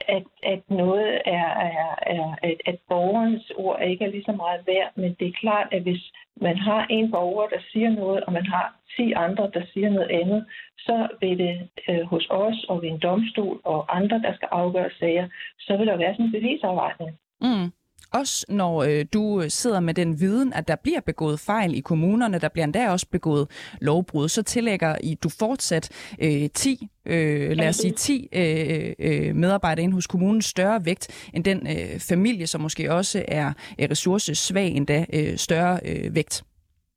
at, 0.08 0.24
at 0.44 0.62
noget 0.70 1.22
er, 1.26 1.48
er, 1.70 1.96
er 2.02 2.36
at, 2.44 2.58
at 2.66 2.78
borgerens 2.90 3.52
ord 3.56 3.82
ikke 3.82 4.06
er 4.06 4.10
lige 4.10 4.24
så 4.24 4.32
meget 4.32 4.62
værd, 4.68 4.92
men 4.96 5.16
det 5.20 5.28
er 5.28 5.40
klart, 5.44 5.68
at 5.72 5.82
hvis 5.82 6.12
man 6.42 6.58
har 6.58 6.86
en 6.90 7.12
borger, 7.12 7.48
der 7.48 7.60
siger 7.72 7.90
noget, 7.90 8.24
og 8.24 8.34
man 8.34 8.46
har 8.46 8.76
10 8.98 9.12
andre, 9.12 9.52
der 9.54 9.64
siger 9.74 9.90
noget 9.90 10.12
andet, 10.12 10.46
så 10.78 11.08
vil 11.22 11.38
det 11.38 11.70
øh, 11.90 12.02
hos 12.02 12.28
os 12.30 12.66
og 12.70 12.82
ved 12.82 12.90
en 12.90 13.00
domstol 13.00 13.60
og 13.64 13.98
andre, 13.98 14.20
der 14.20 14.34
skal 14.36 14.48
afgøre 14.52 14.90
sager, 15.00 15.28
så 15.60 15.78
vil 15.78 15.88
der 15.88 15.98
være 15.98 16.14
sådan 16.14 16.26
en 16.26 16.32
bevisafvejning. 16.32 17.20
Mm. 17.42 17.72
Også 18.14 18.46
når 18.50 18.84
øh, 18.84 19.06
du 19.14 19.44
sidder 19.48 19.80
med 19.80 19.94
den 19.94 20.20
viden, 20.20 20.54
at 20.54 20.68
der 20.68 20.76
bliver 20.84 21.02
begået 21.02 21.40
fejl 21.40 21.76
i 21.76 21.80
kommunerne, 21.80 22.40
der 22.40 22.50
bliver 22.50 22.64
endda 22.64 22.90
også 22.90 23.08
begået 23.12 23.48
lovbrud, 23.82 24.28
så 24.28 24.44
tillægger 24.44 24.96
I 25.04 25.16
du 25.24 25.30
fortsat 25.30 26.16
øh, 26.22 26.50
10, 26.54 26.88
øh, 27.06 27.52
lad 27.52 27.70
os 27.70 27.76
sige 27.76 27.92
10 27.92 28.30
øh, 28.36 28.94
øh, 29.00 29.36
medarbejdere 29.36 29.84
ind 29.84 29.94
hos 29.94 30.08
kommunen 30.08 30.42
større 30.42 30.86
vægt 30.86 31.30
end 31.34 31.44
den 31.44 31.68
øh, 31.68 32.00
familie, 32.00 32.48
som 32.48 32.62
måske 32.62 32.94
også 32.94 33.26
er 33.28 33.48
øh, 33.80 33.88
ressourcesvag 33.92 34.68
endda 34.68 35.06
øh, 35.14 35.38
større 35.38 35.80
øh, 35.86 36.16
vægt. 36.16 36.44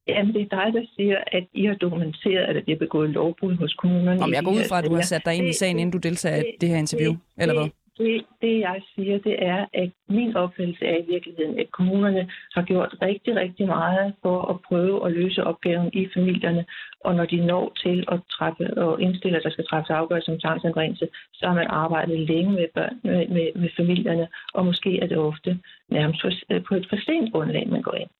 Jamen, 0.08 0.34
det 0.34 0.42
er 0.42 0.56
dig, 0.58 0.72
der 0.72 0.86
siger, 0.96 1.18
at 1.32 1.44
I 1.54 1.66
har 1.66 1.74
dokumenteret, 1.74 2.44
at 2.48 2.54
der 2.54 2.62
bliver 2.62 2.78
begået 2.78 3.10
lovbrud 3.10 3.56
hos 3.56 3.74
kommunerne. 3.74 4.22
Om 4.22 4.32
jeg 4.32 4.44
går 4.44 4.52
ud 4.52 4.64
fra, 4.68 4.78
at 4.78 4.84
du 4.84 4.94
har 4.94 5.02
sat 5.02 5.22
dig 5.24 5.34
ind 5.34 5.48
i 5.48 5.52
sagen, 5.52 5.78
inden 5.78 5.92
du 5.92 5.98
deltager 5.98 6.36
i 6.36 6.42
det 6.60 6.68
her 6.68 6.76
interview, 6.76 7.12
det, 7.12 7.42
eller 7.42 7.54
hvad? 7.54 7.68
Det, 7.98 8.24
det, 8.42 8.60
jeg 8.60 8.82
siger, 8.94 9.18
det 9.18 9.36
er, 9.46 9.66
at 9.74 9.90
min 10.08 10.36
opfattelse 10.36 10.84
er 10.86 10.96
i 10.96 11.06
virkeligheden, 11.12 11.58
at 11.58 11.70
kommunerne 11.70 12.30
har 12.54 12.62
gjort 12.62 12.94
rigtig, 13.02 13.36
rigtig 13.36 13.66
meget 13.66 14.14
for 14.22 14.42
at 14.50 14.60
prøve 14.68 15.06
at 15.06 15.12
løse 15.12 15.44
opgaven 15.44 15.90
i 15.92 16.08
familierne. 16.14 16.64
Og 17.06 17.14
når 17.14 17.26
de 17.32 17.46
når 17.50 17.64
til 17.82 17.98
at 18.14 18.18
træffe 18.36 18.64
og 18.84 19.00
indstille, 19.00 19.36
at 19.36 19.44
der 19.46 19.50
skal 19.50 19.66
træffes 19.66 19.90
afgørelse 19.90 20.32
om 20.32 20.40
tvangsanbringelse, 20.40 21.06
så 21.38 21.46
har 21.48 21.54
man 21.54 21.66
arbejdet 21.84 22.18
længe 22.30 22.52
med, 22.52 22.66
børn, 22.74 22.94
med, 23.04 23.28
med, 23.36 23.46
med 23.60 23.70
familierne, 23.76 24.26
og 24.54 24.64
måske 24.64 24.90
er 25.02 25.06
det 25.06 25.18
ofte 25.18 25.58
nærmest 25.90 26.24
øh, 26.50 26.62
på 26.68 26.74
et 26.74 26.86
for 26.90 26.96
sent 27.06 27.32
grundlag, 27.32 27.68
man 27.68 27.82
går 27.82 27.94
ind. 27.94 28.10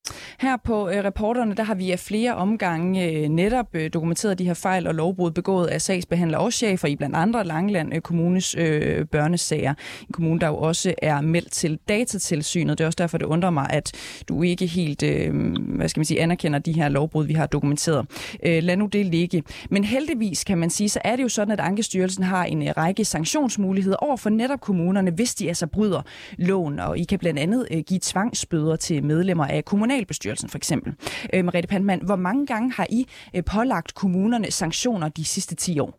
Her 0.41 0.57
på 0.67 0.89
øh, 0.89 1.05
reporterne, 1.05 1.55
der 1.55 1.63
har 1.63 1.75
vi 1.75 1.91
af 1.91 1.99
flere 1.99 2.35
omgange 2.35 3.11
øh, 3.11 3.29
netop 3.29 3.67
øh, 3.75 3.91
dokumenteret 3.95 4.39
de 4.39 4.45
her 4.45 4.61
fejl 4.63 4.87
og 4.87 4.95
lovbrud 4.95 5.31
begået 5.31 5.67
af 5.67 5.81
sagsbehandlere 5.81 6.41
og 6.41 6.53
chefer 6.53 6.89
i 6.89 6.97
blandt 6.97 7.17
andre 7.17 7.45
Langeland 7.45 7.95
øh, 7.95 8.01
Kommunes 8.01 8.57
øh, 8.59 9.07
børnesager. 9.07 9.75
En 10.09 10.13
kommune, 10.13 10.41
der 10.41 10.47
jo 10.47 10.57
også 10.57 10.95
er 11.03 11.21
meldt 11.21 11.53
til 11.53 11.79
datatilsynet. 11.89 12.79
Det 12.79 12.85
er 12.85 12.89
også 12.89 13.03
derfor, 13.05 13.19
det 13.19 13.27
undrer 13.27 13.51
mig, 13.51 13.67
at 13.71 13.87
du 14.29 14.43
ikke 14.43 14.67
helt 14.67 15.03
øh, 15.03 15.35
hvad 15.77 15.89
skal 15.89 16.01
man 16.01 16.05
sige, 16.05 16.21
anerkender 16.21 16.59
de 16.59 16.73
her 16.73 16.89
lovbrud, 16.89 17.27
vi 17.27 17.33
har 17.33 17.47
dokumenteret. 17.47 18.07
Øh, 18.47 18.63
lad 18.77 18.83
nu 18.83 18.87
det 18.87 19.07
ligge. 19.07 19.43
Men 19.71 19.85
heldigvis 19.85 20.45
kan 20.45 20.59
man 20.59 20.71
sige, 20.71 20.89
så 20.89 21.01
er 21.05 21.17
det 21.17 21.23
jo 21.23 21.29
sådan, 21.29 21.53
at 21.53 21.61
Ankestyrelsen 21.61 22.25
har 22.25 22.45
en 22.45 22.63
øh, 22.63 22.73
række 22.77 23.05
sanktionsmuligheder 23.05 23.97
over 23.97 24.17
for 24.17 24.31
netop 24.31 24.61
kommunerne, 24.61 25.11
hvis 25.11 25.35
de 25.35 25.49
altså 25.49 25.67
bryder 25.67 26.03
loven. 26.39 26.79
Og 26.81 26.99
I 26.99 27.05
kan 27.05 27.19
blandt 27.19 27.39
andet 27.39 27.69
øh, 27.73 27.81
give 27.89 28.01
tvangsbøder 28.03 28.77
til 28.77 29.05
medlemmer 29.05 29.47
af 29.47 29.65
kommunalbestyrelsen 29.65 30.49
for 30.49 30.59
eksempel. 30.59 30.91
Øh, 31.35 31.45
Mariette 31.45 31.69
Pantmann, 31.69 32.07
hvor 32.07 32.17
mange 32.17 32.47
gange 32.47 32.73
har 32.73 32.87
I 32.91 33.01
øh, 33.37 33.43
pålagt 33.55 33.95
kommunerne 33.95 34.51
sanktioner 34.51 35.09
de 35.09 35.25
sidste 35.25 35.55
10 35.55 35.79
år? 35.81 35.93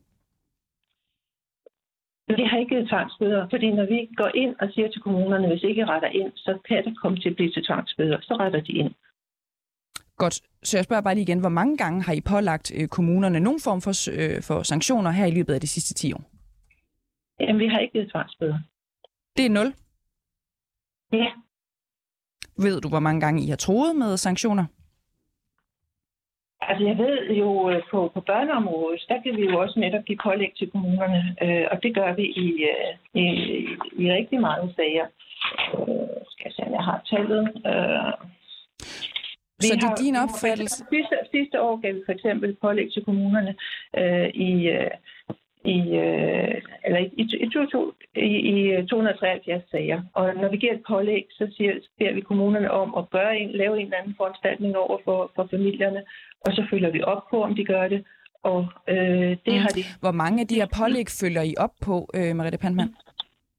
Vi 2.40 2.44
har 2.50 2.58
ikke 2.58 2.70
givet 2.76 2.90
tvangsbøder, 2.90 3.48
fordi 3.54 3.68
når 3.72 3.86
vi 3.94 4.00
går 4.22 4.32
ind 4.36 4.56
og 4.62 4.68
siger 4.74 4.88
til 4.90 5.02
kommunerne, 5.02 5.48
hvis 5.48 5.64
ikke 5.64 5.86
retter 5.86 6.08
ind, 6.22 6.32
så 6.36 6.58
kan 6.68 6.86
det 6.86 6.94
komme 7.02 7.18
til 7.18 7.30
at 7.30 7.36
blive 7.36 7.52
til 7.52 7.64
tvangsbøder. 7.68 8.18
Så 8.22 8.34
retter 8.42 8.62
de 8.62 8.72
ind. 8.72 8.92
Godt. 10.18 10.42
Så 10.64 10.78
jeg 10.78 10.84
spørger 10.84 11.02
bare 11.02 11.16
lige 11.16 11.24
igen, 11.24 11.40
hvor 11.40 11.50
mange 11.50 11.78
gange 11.78 12.04
har 12.04 12.14
I 12.14 12.22
pålagt 12.22 12.72
øh, 12.78 12.88
kommunerne 12.88 13.40
nogen 13.40 13.60
form 13.60 13.82
for, 13.82 13.94
øh, 14.20 14.42
for 14.48 14.64
sanktioner 14.64 15.12
her 15.12 15.26
i 15.26 15.32
løbet 15.32 15.54
af 15.54 15.62
de 15.62 15.68
sidste 15.68 15.94
10 15.94 16.14
år? 16.14 16.24
Jamen, 17.40 17.60
vi 17.60 17.68
har 17.68 17.80
ikke 17.80 17.92
givet 17.94 18.12
tvangsbøder. 18.12 18.60
Det 19.38 19.46
er 19.46 19.50
0? 19.50 19.74
Ja. 21.14 21.28
Ved 22.58 22.82
du, 22.82 22.90
hvor 22.90 23.00
mange 23.00 23.22
gange 23.22 23.44
I 23.44 23.50
har 23.50 23.56
troet 23.56 23.96
med 23.96 24.18
sanktioner? 24.18 24.66
Altså 26.62 26.84
jeg 26.86 26.98
ved 26.98 27.30
jo, 27.42 27.70
øh, 27.70 27.82
på, 27.92 28.12
på 28.14 28.22
børneområdet, 28.22 29.06
der 29.10 29.22
kan 29.22 29.38
vi 29.38 29.44
jo 29.50 29.60
også 29.60 29.80
netop 29.80 30.06
give 30.06 30.20
pålæg 30.24 30.52
til 30.58 30.72
kommunerne, 30.72 31.36
øh, 31.42 31.66
og 31.72 31.84
det 31.84 31.96
gør 31.96 32.14
vi 32.14 32.26
i, 32.46 32.50
øh, 32.72 32.92
i, 33.24 33.26
i 34.04 34.12
rigtig 34.18 34.42
mange 34.42 34.74
sager. 34.76 35.08
Øh, 35.74 36.18
skal 36.32 36.46
jeg 36.46 36.54
se, 36.56 36.64
om 36.68 36.74
jeg 36.74 36.84
har 36.84 37.00
tallet. 37.12 37.44
Øh, 37.72 38.14
så 39.62 39.76
det 39.76 39.84
er 39.84 39.96
din 39.96 40.16
opfattelse? 40.16 40.78
Sidste, 40.94 41.16
sidste 41.32 41.62
år 41.62 41.76
gav 41.82 41.96
vi 41.96 42.02
for 42.06 42.12
eksempel 42.12 42.56
pålæg 42.62 42.88
til 42.94 43.06
kommunerne 43.06 43.56
øh, 43.98 44.30
i, 44.50 44.52
øh, 44.76 44.92
i, 45.76 45.78
øh, 46.06 46.62
eller 46.86 47.00
i, 47.06 47.08
i, 47.18 47.26
i, 48.16 48.80
i 48.80 48.88
273 48.88 49.64
sager. 49.72 50.02
Og 50.14 50.36
når 50.36 50.50
vi 50.50 50.58
giver 50.58 50.74
et 50.74 50.84
pålæg, 50.88 51.26
så 51.32 51.48
siger, 51.58 51.74
beder 52.00 52.14
vi 52.14 52.22
kommunerne 52.22 52.72
om 52.72 52.96
at 52.98 53.10
gøre 53.10 53.38
en, 53.38 53.50
lave 53.52 53.80
en 53.80 53.86
eller 53.86 53.98
anden 53.98 54.16
foranstaltning 54.18 54.78
over 54.78 54.98
for, 55.06 55.32
for 55.36 55.48
familierne, 55.52 56.04
og 56.46 56.54
så 56.54 56.68
følger 56.72 56.92
vi 56.92 57.02
op 57.02 57.24
på, 57.30 57.44
om 57.44 57.56
de 57.56 57.66
gør 57.66 57.88
det. 57.88 58.06
Og 58.44 58.68
øh, 58.88 59.30
det 59.46 59.54
mm. 59.54 59.60
har 59.64 59.70
de. 59.78 59.84
Hvor 60.00 60.12
mange 60.12 60.42
af 60.42 60.48
de 60.48 60.56
her 60.56 60.68
pålæg 60.80 61.08
følger 61.22 61.42
I 61.42 61.54
op 61.58 61.74
på, 61.82 62.10
øh, 62.14 62.36
Mariette 62.36 62.58
Pandman? 62.58 62.96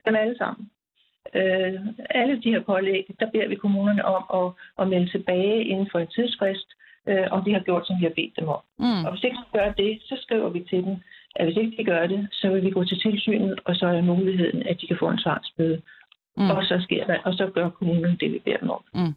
Dem 0.07 0.15
alle 0.15 0.39
sammen. 0.39 0.71
Øh, 1.35 1.81
alle 2.11 2.43
de 2.43 2.51
her 2.51 2.61
pålæg, 2.61 3.05
der 3.21 3.31
beder 3.31 3.49
vi 3.49 3.55
kommunerne 3.55 4.05
om 4.05 4.23
at, 4.41 4.53
at 4.81 4.89
melde 4.89 5.11
tilbage 5.11 5.65
inden 5.65 5.89
for 5.93 5.99
en 5.99 6.07
tidsfrist, 6.07 6.69
øh, 7.07 7.27
om 7.31 7.45
de 7.45 7.53
har 7.53 7.61
gjort, 7.61 7.87
som 7.87 7.97
vi 8.01 8.05
har 8.05 8.13
bedt 8.17 8.37
dem 8.39 8.49
om. 8.49 8.61
Mm. 8.79 9.05
Og 9.05 9.11
hvis 9.13 9.25
ikke 9.25 9.37
de 9.37 9.59
gør 9.59 9.73
det, 9.73 9.99
så 10.03 10.19
skriver 10.23 10.49
vi 10.49 10.61
til 10.71 10.85
dem, 10.85 10.97
at 11.37 11.47
hvis 11.47 11.57
ikke 11.57 11.77
de 11.77 11.85
gør 11.85 12.07
det, 12.07 12.29
så 12.33 12.49
vil 12.49 12.65
vi 12.65 12.71
gå 12.71 12.85
til 12.85 13.01
tilsynet, 13.01 13.61
og 13.65 13.77
så 13.77 13.87
er 13.87 14.01
muligheden, 14.01 14.63
at 14.63 14.81
de 14.81 14.87
kan 14.87 14.97
få 15.01 15.09
en 15.09 15.19
svarsbøde. 15.19 15.83
Mm. 16.37 16.51
Og 16.51 16.65
så 16.65 16.81
sker 16.81 17.07
der, 17.07 17.19
og 17.25 17.35
så 17.35 17.51
gør 17.55 17.69
kommunen 17.69 18.17
det, 18.21 18.33
vi 18.33 18.39
beder 18.39 18.57
dem 18.57 18.71
om. 18.71 18.83
Mm. 18.95 19.15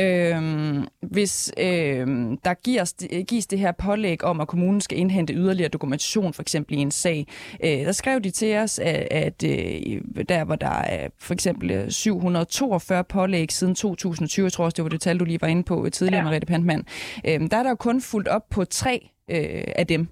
Øhm, 0.00 0.86
hvis 1.02 1.52
øhm, 1.58 2.38
der 2.44 2.54
gives, 2.54 2.94
gives 3.28 3.46
det 3.46 3.58
her 3.58 3.72
pålæg 3.72 4.24
om, 4.24 4.40
at 4.40 4.48
kommunen 4.48 4.80
skal 4.80 4.98
indhente 4.98 5.34
yderligere 5.34 5.68
dokumentation, 5.68 6.32
for 6.32 6.42
eksempel 6.42 6.78
i 6.78 6.80
en 6.80 6.90
sag, 6.90 7.26
øh, 7.64 7.70
der 7.70 7.92
skrev 7.92 8.20
de 8.20 8.30
til 8.30 8.56
os, 8.56 8.78
at, 8.78 9.08
at 9.10 9.44
øh, 9.44 10.00
der 10.28 10.44
hvor 10.44 10.56
der 10.56 10.82
er 10.82 11.08
for 11.20 11.34
eksempel 11.34 11.92
742 11.92 13.04
pålæg 13.04 13.52
siden 13.52 13.74
2020, 13.74 14.44
jeg 14.44 14.52
tror 14.52 14.64
også, 14.64 14.74
det 14.74 14.84
var 14.84 14.88
det 14.88 15.00
tal, 15.00 15.18
du 15.18 15.24
lige 15.24 15.40
var 15.40 15.48
inde 15.48 15.62
på 15.62 15.88
tidligere, 15.92 16.18
ja. 16.18 16.24
Mariette 16.24 16.46
Pantmann, 16.46 16.84
øh, 17.26 17.40
der 17.50 17.56
er 17.56 17.62
der 17.62 17.70
jo 17.70 17.76
kun 17.76 18.00
fuldt 18.00 18.28
op 18.28 18.48
på 18.50 18.64
tre 18.64 19.08
øh, 19.30 19.64
af 19.76 19.86
dem. 19.86 20.08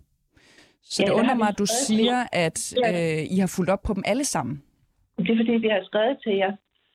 Så 0.83 1.03
ja, 1.03 1.07
det 1.07 1.15
undrer 1.15 1.35
mig, 1.35 1.49
at 1.49 1.59
du 1.59 1.67
siger, 1.67 2.27
at 2.33 2.75
øh, 2.89 3.37
I 3.37 3.39
har 3.39 3.53
fulgt 3.57 3.71
op 3.71 3.83
på 3.83 3.95
dem 3.95 4.03
alle 4.07 4.25
sammen. 4.25 4.63
Det 5.19 5.31
er 5.31 5.37
fordi, 5.37 5.53
vi 5.53 5.69
har 5.69 5.85
skrevet 5.85 6.19
til 6.25 6.37
jer, 6.37 6.53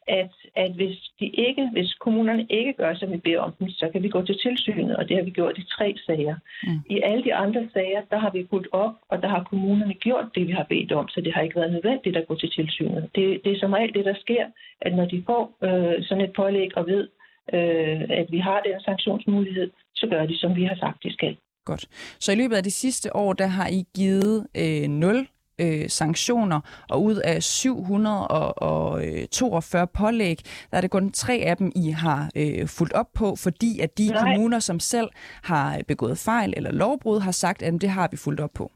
at, 0.07 0.33
at 0.55 0.71
hvis, 0.71 0.97
de 1.19 1.25
ikke, 1.25 1.69
hvis 1.71 1.93
kommunerne 1.93 2.45
ikke 2.49 2.73
gør, 2.73 2.93
som 2.95 3.11
vi 3.11 3.17
beder 3.17 3.39
om 3.39 3.53
dem, 3.59 3.69
så 3.69 3.89
kan 3.91 4.03
vi 4.03 4.09
gå 4.09 4.21
til 4.25 4.37
tilsynet, 4.43 4.95
og 4.95 5.09
det 5.09 5.17
har 5.17 5.23
vi 5.23 5.29
gjort 5.31 5.57
i 5.57 5.63
tre 5.63 5.95
sager. 6.05 6.35
Mm. 6.63 6.79
I 6.89 7.01
alle 7.03 7.23
de 7.23 7.33
andre 7.35 7.69
sager, 7.73 8.01
der 8.11 8.19
har 8.19 8.31
vi 8.31 8.47
fulgt 8.49 8.67
op, 8.71 8.93
og 9.09 9.21
der 9.21 9.27
har 9.27 9.43
kommunerne 9.43 9.93
gjort 9.93 10.25
det, 10.35 10.47
vi 10.47 10.51
har 10.51 10.65
bedt 10.69 10.91
om, 10.91 11.07
så 11.07 11.21
det 11.21 11.33
har 11.33 11.41
ikke 11.41 11.55
været 11.55 11.71
nødvendigt 11.71 12.17
at 12.17 12.27
gå 12.27 12.35
til 12.35 12.51
tilsynet. 12.51 13.09
Det, 13.15 13.41
det 13.43 13.51
er 13.51 13.59
som 13.59 13.73
regel 13.73 13.93
det, 13.93 14.05
der 14.05 14.15
sker, 14.19 14.45
at 14.81 14.95
når 14.95 15.05
de 15.05 15.23
får 15.25 15.43
øh, 15.63 16.03
sådan 16.03 16.23
et 16.23 16.33
pålæg 16.33 16.77
og 16.77 16.87
ved, 16.87 17.07
øh, 17.53 18.01
at 18.09 18.27
vi 18.29 18.39
har 18.39 18.59
den 18.59 18.81
sanktionsmulighed, 18.81 19.69
så 19.95 20.07
gør 20.07 20.25
de, 20.25 20.37
som 20.37 20.55
vi 20.55 20.63
har 20.63 20.75
sagt, 20.75 21.03
de 21.03 21.13
skal. 21.13 21.37
Godt. 21.65 21.85
Så 22.19 22.31
i 22.31 22.35
løbet 22.35 22.55
af 22.55 22.63
de 22.63 22.71
sidste 22.71 23.15
år, 23.15 23.33
der 23.33 23.47
har 23.47 23.67
I 23.67 23.83
givet 23.95 24.47
øh, 24.57 24.89
0 24.89 25.27
øh, 25.59 25.89
sanktioner, 25.89 26.85
og 26.89 27.03
ud 27.03 27.15
af 27.15 27.43
742 27.43 29.87
pålæg, 29.87 30.37
der 30.71 30.77
er 30.77 30.81
det 30.81 30.91
kun 30.91 31.11
tre 31.11 31.33
af 31.33 31.57
dem, 31.57 31.71
I 31.75 31.89
har 31.89 32.31
øh, 32.35 32.67
fulgt 32.67 32.93
op 32.93 33.13
på, 33.13 33.35
fordi 33.35 33.79
at 33.79 33.97
de 33.97 34.07
Nej. 34.07 34.23
kommuner, 34.23 34.59
som 34.59 34.79
selv 34.79 35.09
har 35.43 35.81
begået 35.87 36.17
fejl 36.17 36.53
eller 36.57 36.71
lovbrud, 36.71 37.19
har 37.19 37.31
sagt, 37.31 37.61
at 37.61 37.81
det 37.81 37.89
har 37.89 38.07
vi 38.11 38.17
fulgt 38.17 38.41
op 38.41 38.53
på. 38.53 38.71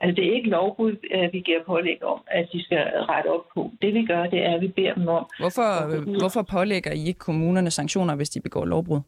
Altså, 0.00 0.20
det 0.20 0.28
er 0.28 0.32
ikke 0.36 0.50
lovbrud, 0.50 0.92
vi 1.32 1.40
giver 1.40 1.64
pålæg 1.66 2.04
om, 2.04 2.20
at 2.26 2.48
de 2.52 2.62
skal 2.62 2.78
rette 2.78 3.28
op 3.28 3.44
på. 3.54 3.70
Det 3.82 3.94
vi 3.94 4.06
gør, 4.06 4.26
det 4.26 4.46
er, 4.46 4.54
at 4.54 4.60
vi 4.60 4.68
beder 4.68 4.94
dem 4.94 5.08
om... 5.08 5.26
Hvorfor, 5.38 5.90
øh, 5.90 6.02
hvorfor 6.20 6.42
pålægger 6.42 6.92
I 6.92 7.06
ikke 7.06 7.18
kommunerne 7.18 7.70
sanktioner, 7.70 8.16
hvis 8.16 8.30
de 8.30 8.40
begår 8.40 8.64
lovbrud? 8.64 9.00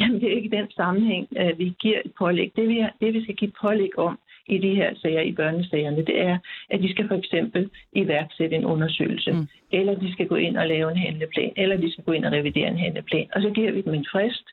Jamen, 0.00 0.20
det 0.20 0.32
er 0.32 0.36
ikke 0.36 0.56
den 0.56 0.70
sammenhæng, 0.70 1.28
vi 1.56 1.76
giver 1.80 1.98
et 2.04 2.12
pålæg. 2.18 2.52
Det 2.56 2.68
vi, 2.68 2.86
det, 3.00 3.14
vi 3.14 3.22
skal 3.22 3.34
give 3.34 3.52
pålæg 3.62 3.98
om, 3.98 4.18
i 4.46 4.58
de 4.58 4.74
her 4.74 4.94
sager, 5.02 5.20
i 5.20 5.32
børnesagerne, 5.32 5.96
det 5.96 6.20
er, 6.20 6.38
at 6.70 6.80
de 6.82 6.90
skal 6.90 7.08
for 7.08 7.14
eksempel 7.14 7.70
iværksætte 7.92 8.56
en 8.56 8.64
undersøgelse, 8.64 9.32
mm. 9.32 9.48
eller 9.72 9.94
de 9.94 10.12
skal 10.12 10.26
gå 10.26 10.34
ind 10.34 10.56
og 10.56 10.66
lave 10.66 10.90
en 10.90 10.96
handleplan, 10.96 11.52
eller 11.56 11.76
de 11.76 11.92
skal 11.92 12.04
gå 12.04 12.12
ind 12.12 12.24
og 12.24 12.32
revidere 12.32 12.68
en 12.68 12.78
handleplan. 12.78 13.28
Og 13.34 13.42
så 13.42 13.50
giver 13.50 13.72
vi 13.72 13.80
dem 13.80 13.94
en 13.94 14.06
frist, 14.12 14.46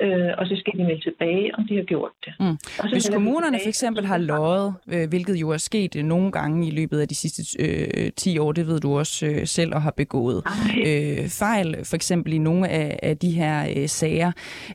øh, 0.00 0.30
og 0.38 0.46
så 0.46 0.56
skal 0.56 0.72
de 0.78 0.84
melde 0.84 1.00
tilbage, 1.00 1.54
om 1.58 1.66
de 1.68 1.76
har 1.76 1.82
gjort 1.82 2.10
det. 2.24 2.32
Mm. 2.40 2.56
Hvis 2.92 3.10
kommunerne 3.12 3.58
for 3.62 3.68
eksempel 3.68 4.06
har 4.06 4.18
løjet, 4.18 4.74
øh, 4.88 5.08
hvilket 5.08 5.36
jo 5.36 5.50
er 5.50 5.56
sket 5.56 5.96
øh, 5.96 6.04
nogle 6.04 6.32
gange 6.32 6.66
i 6.66 6.70
løbet 6.70 7.00
af 7.00 7.08
de 7.08 7.14
sidste 7.14 7.42
øh, 7.64 8.10
10 8.16 8.38
år, 8.38 8.52
det 8.52 8.66
ved 8.66 8.80
du 8.80 8.98
også 8.98 9.26
øh, 9.26 9.46
selv 9.46 9.74
og 9.74 9.82
har 9.82 9.90
begået 9.90 10.42
øh, 10.86 11.28
fejl, 11.28 11.76
for 11.84 11.96
eksempel 11.96 12.32
i 12.32 12.38
nogle 12.38 12.68
af, 12.68 12.98
af 13.02 13.16
de 13.16 13.30
her 13.30 13.66
øh, 13.76 13.88
sager. 13.88 14.32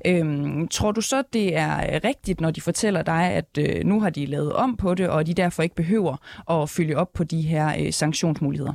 Øh, 0.07 0.25
tror 0.71 0.91
du 0.91 1.01
så, 1.01 1.23
det 1.33 1.57
er 1.57 2.03
rigtigt, 2.03 2.41
når 2.41 2.51
de 2.51 2.61
fortæller 2.61 3.01
dig, 3.01 3.23
at 3.31 3.57
øh, 3.59 3.85
nu 3.85 4.01
har 4.01 4.09
de 4.09 4.25
lavet 4.25 4.53
om 4.53 4.77
på 4.77 4.93
det, 4.93 5.09
og 5.09 5.27
de 5.27 5.33
derfor 5.33 5.63
ikke 5.63 5.75
behøver 5.75 6.15
at 6.51 6.69
følge 6.69 6.97
op 6.97 7.13
på 7.13 7.23
de 7.23 7.41
her 7.41 7.73
øh, 7.79 7.93
sanktionsmuligheder? 7.93 8.73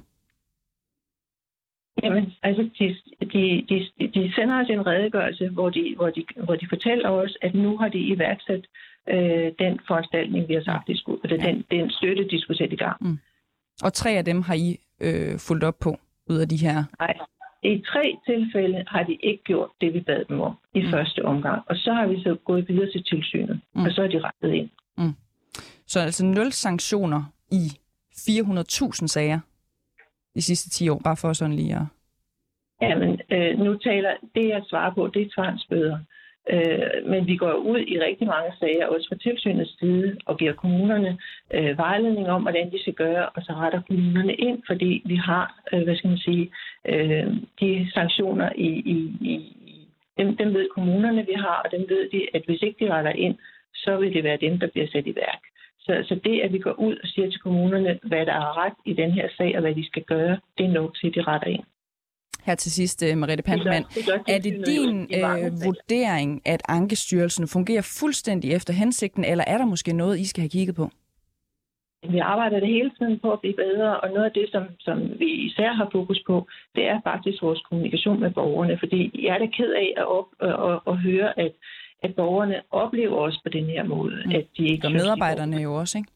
Jamen, 2.02 2.32
altså, 2.42 2.62
de, 2.78 2.96
de, 3.20 3.66
de, 3.68 4.08
de 4.14 4.32
sender 4.34 4.60
os 4.60 4.68
en 4.68 4.86
redegørelse, 4.86 5.48
hvor 5.48 5.70
de, 5.70 5.94
hvor, 5.96 6.10
de, 6.10 6.24
hvor 6.44 6.56
de 6.56 6.66
fortæller 6.68 7.08
os, 7.08 7.36
at 7.42 7.54
nu 7.54 7.76
har 7.78 7.88
de 7.88 7.98
iværksat 7.98 8.64
øh, 9.08 9.52
den 9.58 9.80
foranstaltning, 9.88 10.48
vi 10.48 10.54
har 10.54 10.62
sagt, 10.62 10.88
de 10.88 10.98
skulle, 10.98 11.20
eller 11.24 11.38
den, 11.46 11.64
den 11.70 11.90
støtte, 11.90 12.28
de 12.28 12.40
skulle 12.40 12.58
sætte 12.58 12.74
i 12.74 12.76
gang. 12.76 12.96
Mm. 13.00 13.18
Og 13.82 13.92
tre 13.92 14.10
af 14.10 14.24
dem 14.24 14.42
har 14.42 14.54
I 14.54 14.76
øh, 15.00 15.38
fulgt 15.38 15.64
op 15.64 15.78
på, 15.80 15.98
ud 16.30 16.38
af 16.38 16.48
de 16.48 16.56
her? 16.56 16.84
Nej, 17.00 17.14
i 17.62 17.82
tre 17.92 18.16
tilfælde 18.26 18.84
har 18.86 19.02
de 19.02 19.14
ikke 19.14 19.42
gjort 19.44 19.70
det, 19.80 19.94
vi 19.94 20.00
bad 20.00 20.24
dem 20.24 20.40
om 20.40 20.54
i 20.74 20.82
mm. 20.82 20.90
første 20.90 21.24
omgang. 21.24 21.62
Og 21.66 21.76
så 21.76 21.92
har 21.92 22.06
vi 22.06 22.22
så 22.22 22.36
gået 22.44 22.68
videre 22.68 22.90
til 22.90 23.04
tilsynet, 23.04 23.60
mm. 23.74 23.84
og 23.84 23.90
så 23.92 24.02
er 24.02 24.08
de 24.08 24.20
rettet 24.20 24.52
ind. 24.54 24.70
Mm. 24.98 25.14
Så 25.86 26.00
altså 26.00 26.24
nul 26.24 26.52
sanktioner 26.52 27.22
i 27.52 27.72
400.000 28.14 29.06
sager? 29.06 29.40
De 30.34 30.42
sidste 30.42 30.70
10 30.70 30.88
år, 30.88 31.00
bare 31.04 31.16
for 31.16 31.32
sådan 31.32 31.56
lige 31.56 31.74
at... 31.74 31.86
Jamen, 32.82 33.20
øh, 33.30 33.58
nu 33.58 33.78
taler 33.78 34.12
det, 34.34 34.48
jeg 34.48 34.62
svarer 34.68 34.94
på, 34.94 35.06
det 35.06 35.22
er 35.22 35.30
tvangsbøder. 35.34 35.98
Øh, 36.52 37.10
men 37.10 37.26
vi 37.26 37.36
går 37.36 37.52
ud 37.52 37.78
i 37.78 38.00
rigtig 38.00 38.26
mange 38.26 38.52
sager, 38.60 38.86
også 38.86 39.08
fra 39.08 39.16
tilsynets 39.16 39.78
side, 39.78 40.16
og 40.26 40.38
giver 40.38 40.52
kommunerne 40.52 41.18
øh, 41.54 41.78
vejledning 41.78 42.28
om, 42.28 42.42
hvordan 42.42 42.72
de 42.72 42.80
skal 42.80 42.94
gøre, 42.94 43.28
og 43.28 43.42
så 43.42 43.52
retter 43.52 43.82
kommunerne 43.88 44.34
ind, 44.34 44.62
fordi 44.66 45.02
vi 45.04 45.16
har, 45.16 45.60
øh, 45.72 45.82
hvad 45.82 45.96
skal 45.96 46.10
man 46.10 46.18
sige, 46.18 46.50
øh, 46.88 47.26
de 47.60 47.90
sanktioner 47.94 48.50
i, 48.56 48.68
i, 48.94 48.96
i 49.32 49.56
dem, 50.18 50.36
dem 50.36 50.54
ved 50.54 50.68
kommunerne, 50.74 51.26
vi 51.26 51.34
har, 51.36 51.62
og 51.64 51.70
dem 51.70 51.86
ved 51.88 52.08
de, 52.12 52.26
at 52.34 52.42
hvis 52.46 52.62
ikke 52.62 52.84
de 52.84 52.92
retter 52.92 53.12
ind, 53.12 53.36
så 53.74 53.96
vil 53.96 54.14
det 54.14 54.24
være 54.24 54.44
dem, 54.46 54.58
der 54.58 54.66
bliver 54.66 54.86
sat 54.92 55.06
i 55.06 55.14
værk. 55.16 55.42
Så, 55.84 55.92
så 56.08 56.14
det, 56.24 56.40
at 56.40 56.52
vi 56.52 56.58
går 56.58 56.72
ud 56.86 56.96
og 57.02 57.08
siger 57.08 57.30
til 57.30 57.40
kommunerne, 57.40 57.98
hvad 58.02 58.26
der 58.26 58.32
er 58.32 58.64
ret 58.64 58.78
i 58.84 58.92
den 58.92 59.10
her 59.12 59.28
sag, 59.36 59.56
og 59.56 59.60
hvad 59.60 59.74
de 59.74 59.86
skal 59.86 60.02
gøre, 60.02 60.38
det 60.58 60.66
er 60.66 60.70
nok 60.70 60.96
til, 60.96 61.06
at 61.06 61.14
de 61.14 61.22
retter 61.22 61.48
ind. 61.48 61.64
Her 62.44 62.54
til 62.54 62.72
sidst, 62.72 63.02
øh, 63.02 63.18
Mariette 63.18 63.42
Pantmann. 63.42 63.84
Er 64.28 64.38
det 64.38 64.54
din 64.66 64.96
øh, 65.00 65.64
vurdering, 65.66 66.42
at 66.44 66.62
Ankestyrelsen 66.68 67.48
fungerer 67.48 67.96
fuldstændig 68.00 68.52
efter 68.52 68.72
hensigten, 68.72 69.24
eller 69.24 69.44
er 69.46 69.58
der 69.58 69.64
måske 69.64 69.92
noget, 69.92 70.18
I 70.18 70.26
skal 70.28 70.40
have 70.42 70.48
kigget 70.48 70.76
på? 70.76 70.90
Vi 72.08 72.18
arbejder 72.18 72.60
det 72.60 72.68
hele 72.68 72.90
tiden 72.98 73.18
på 73.18 73.32
at 73.32 73.40
blive 73.40 73.54
bedre, 73.54 74.00
og 74.00 74.08
noget 74.08 74.24
af 74.24 74.32
det, 74.32 74.46
som, 74.52 74.64
som 74.78 74.98
vi 75.18 75.30
især 75.48 75.72
har 75.72 75.88
fokus 75.92 76.22
på, 76.26 76.46
det 76.74 76.84
er 76.88 77.00
faktisk 77.04 77.42
vores 77.42 77.62
kommunikation 77.68 78.20
med 78.20 78.30
borgerne. 78.30 78.78
Fordi 78.78 79.10
jeg 79.24 79.34
er 79.34 79.38
da 79.38 79.46
ked 79.46 79.72
af 79.72 79.94
at, 79.96 80.06
op, 80.06 80.28
at, 80.40 80.54
at, 80.70 80.80
at 80.86 80.96
høre, 80.96 81.38
at 81.38 81.52
at 82.02 82.14
borgerne 82.16 82.62
oplever 82.70 83.16
også 83.16 83.40
på 83.44 83.48
den 83.48 83.64
her 83.64 83.84
måde, 83.84 84.22
mm. 84.26 84.32
at 84.32 84.46
de 84.56 84.64
ikke... 84.68 84.86
Og 84.86 84.92
medarbejderne 84.92 85.56
jo 85.56 85.74
også, 85.74 85.98
ikke? 85.98 86.10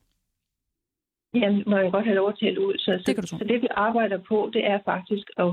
Ja, 1.34 1.50
må 1.66 1.76
jeg 1.76 1.92
godt 1.92 2.04
have 2.04 2.16
lov 2.16 2.28
at 2.28 2.38
tale 2.40 2.66
ud. 2.66 2.74
Så, 2.78 2.90
det, 3.06 3.14
kan 3.14 3.22
du 3.22 3.26
så, 3.26 3.38
så 3.38 3.44
det 3.44 3.62
vi 3.62 3.68
arbejder 3.70 4.18
på, 4.28 4.50
det 4.52 4.66
er 4.66 4.78
faktisk 4.84 5.26
at, 5.36 5.50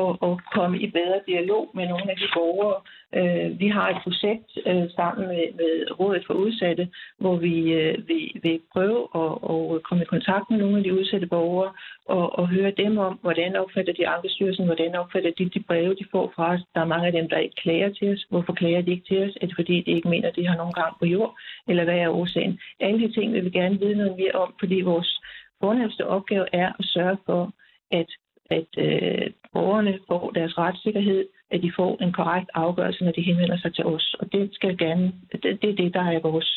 at, 0.00 0.10
at 0.28 0.34
komme 0.56 0.76
i 0.84 0.90
bedre 0.90 1.20
dialog 1.26 1.70
med 1.74 1.86
nogle 1.88 2.10
af 2.10 2.16
de 2.16 2.28
borgere, 2.34 2.80
Øh, 3.18 3.60
vi 3.60 3.68
har 3.68 3.88
et 3.90 4.00
projekt 4.02 4.50
øh, 4.66 4.86
sammen 4.96 5.28
med, 5.28 5.44
med 5.60 5.72
Rådet 6.00 6.24
for 6.26 6.34
Udsatte, 6.34 6.88
hvor 7.18 7.36
vi 7.36 7.72
øh, 7.72 8.08
vil, 8.08 8.30
vil 8.42 8.60
prøve 8.72 9.00
at, 9.22 9.30
at 9.52 9.82
komme 9.82 10.02
i 10.04 10.12
kontakt 10.14 10.50
med 10.50 10.58
nogle 10.58 10.76
af 10.78 10.84
de 10.84 10.94
udsatte 10.98 11.26
borgere 11.26 11.72
og, 12.08 12.38
og 12.38 12.48
høre 12.48 12.70
dem 12.70 12.98
om, 12.98 13.18
hvordan 13.22 13.56
opfatter 13.56 13.92
de 13.92 14.08
Ankestyrelsen, 14.08 14.66
hvordan 14.66 14.94
opfatter 14.94 15.30
de 15.38 15.48
de 15.48 15.62
breve, 15.68 15.94
de 15.94 16.06
får 16.10 16.32
fra 16.36 16.54
os. 16.54 16.60
Der 16.74 16.80
er 16.80 16.92
mange 16.94 17.06
af 17.06 17.12
dem, 17.12 17.28
der 17.28 17.38
ikke 17.38 17.62
klager 17.62 17.90
til 17.92 18.12
os. 18.12 18.26
Hvorfor 18.30 18.52
klager 18.52 18.82
de 18.82 18.90
ikke 18.90 19.08
til 19.08 19.22
os? 19.24 19.38
Er 19.40 19.46
det 19.46 19.56
fordi, 19.58 19.80
de 19.80 19.90
ikke 19.90 20.08
mener, 20.08 20.28
at 20.28 20.36
de 20.36 20.48
har 20.48 20.56
nogen 20.56 20.72
gang 20.72 20.92
på 20.98 21.06
jord? 21.06 21.38
Eller 21.68 21.84
hvad 21.84 21.98
er 21.98 22.08
årsagen? 22.08 22.60
Alle 22.80 23.08
de 23.08 23.12
ting 23.12 23.32
vil 23.32 23.44
vi 23.44 23.50
gerne 23.50 23.78
vide 23.80 23.96
noget 23.96 24.16
mere 24.16 24.32
om, 24.32 24.54
fordi 24.60 24.80
vores 24.80 25.20
fornemmeste 25.60 26.06
opgave 26.06 26.46
er 26.52 26.68
at 26.78 26.84
sørge 26.84 27.18
for, 27.26 27.52
at 27.90 28.06
at 28.50 28.70
øh, 28.78 29.30
borgerne 29.56 29.98
får 30.08 30.30
deres 30.38 30.58
retssikkerhed, 30.58 31.24
at 31.50 31.62
de 31.62 31.72
får 31.78 31.92
en 32.04 32.12
korrekt 32.12 32.50
afgørelse, 32.54 33.04
når 33.04 33.12
de 33.12 33.22
henvender 33.22 33.58
sig 33.58 33.74
til 33.74 33.84
os. 33.84 34.16
Og 34.20 34.32
det 34.32 34.44
skal 34.52 34.78
gerne, 34.78 35.12
det, 35.32 35.40
det 35.62 35.70
er 35.70 35.76
det, 35.82 35.94
der 35.94 36.04
er 36.14 36.20
vores 36.28 36.50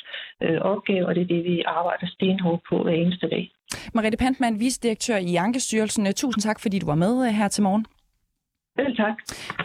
øh, 0.44 0.60
opgave, 0.62 1.06
og 1.08 1.16
det 1.16 1.22
er 1.24 1.32
det, 1.36 1.44
vi 1.44 1.64
arbejder 1.66 2.08
stenhårdt 2.16 2.62
på 2.70 2.84
hver 2.84 2.94
eneste 3.04 3.28
dag. 3.30 3.52
Mariette 3.94 4.18
Pantmann, 4.18 4.60
vicedirektør 4.60 5.18
i 5.18 5.36
Ankestyrelsen. 5.36 6.14
Tusind 6.14 6.42
tak, 6.42 6.60
fordi 6.60 6.80
du 6.80 6.86
var 6.86 6.96
med 7.06 7.14
øh, 7.28 7.34
her 7.34 7.48
til 7.48 7.64
morgen. 7.64 7.86
Vel 8.78 8.96
tak. 8.96 9.14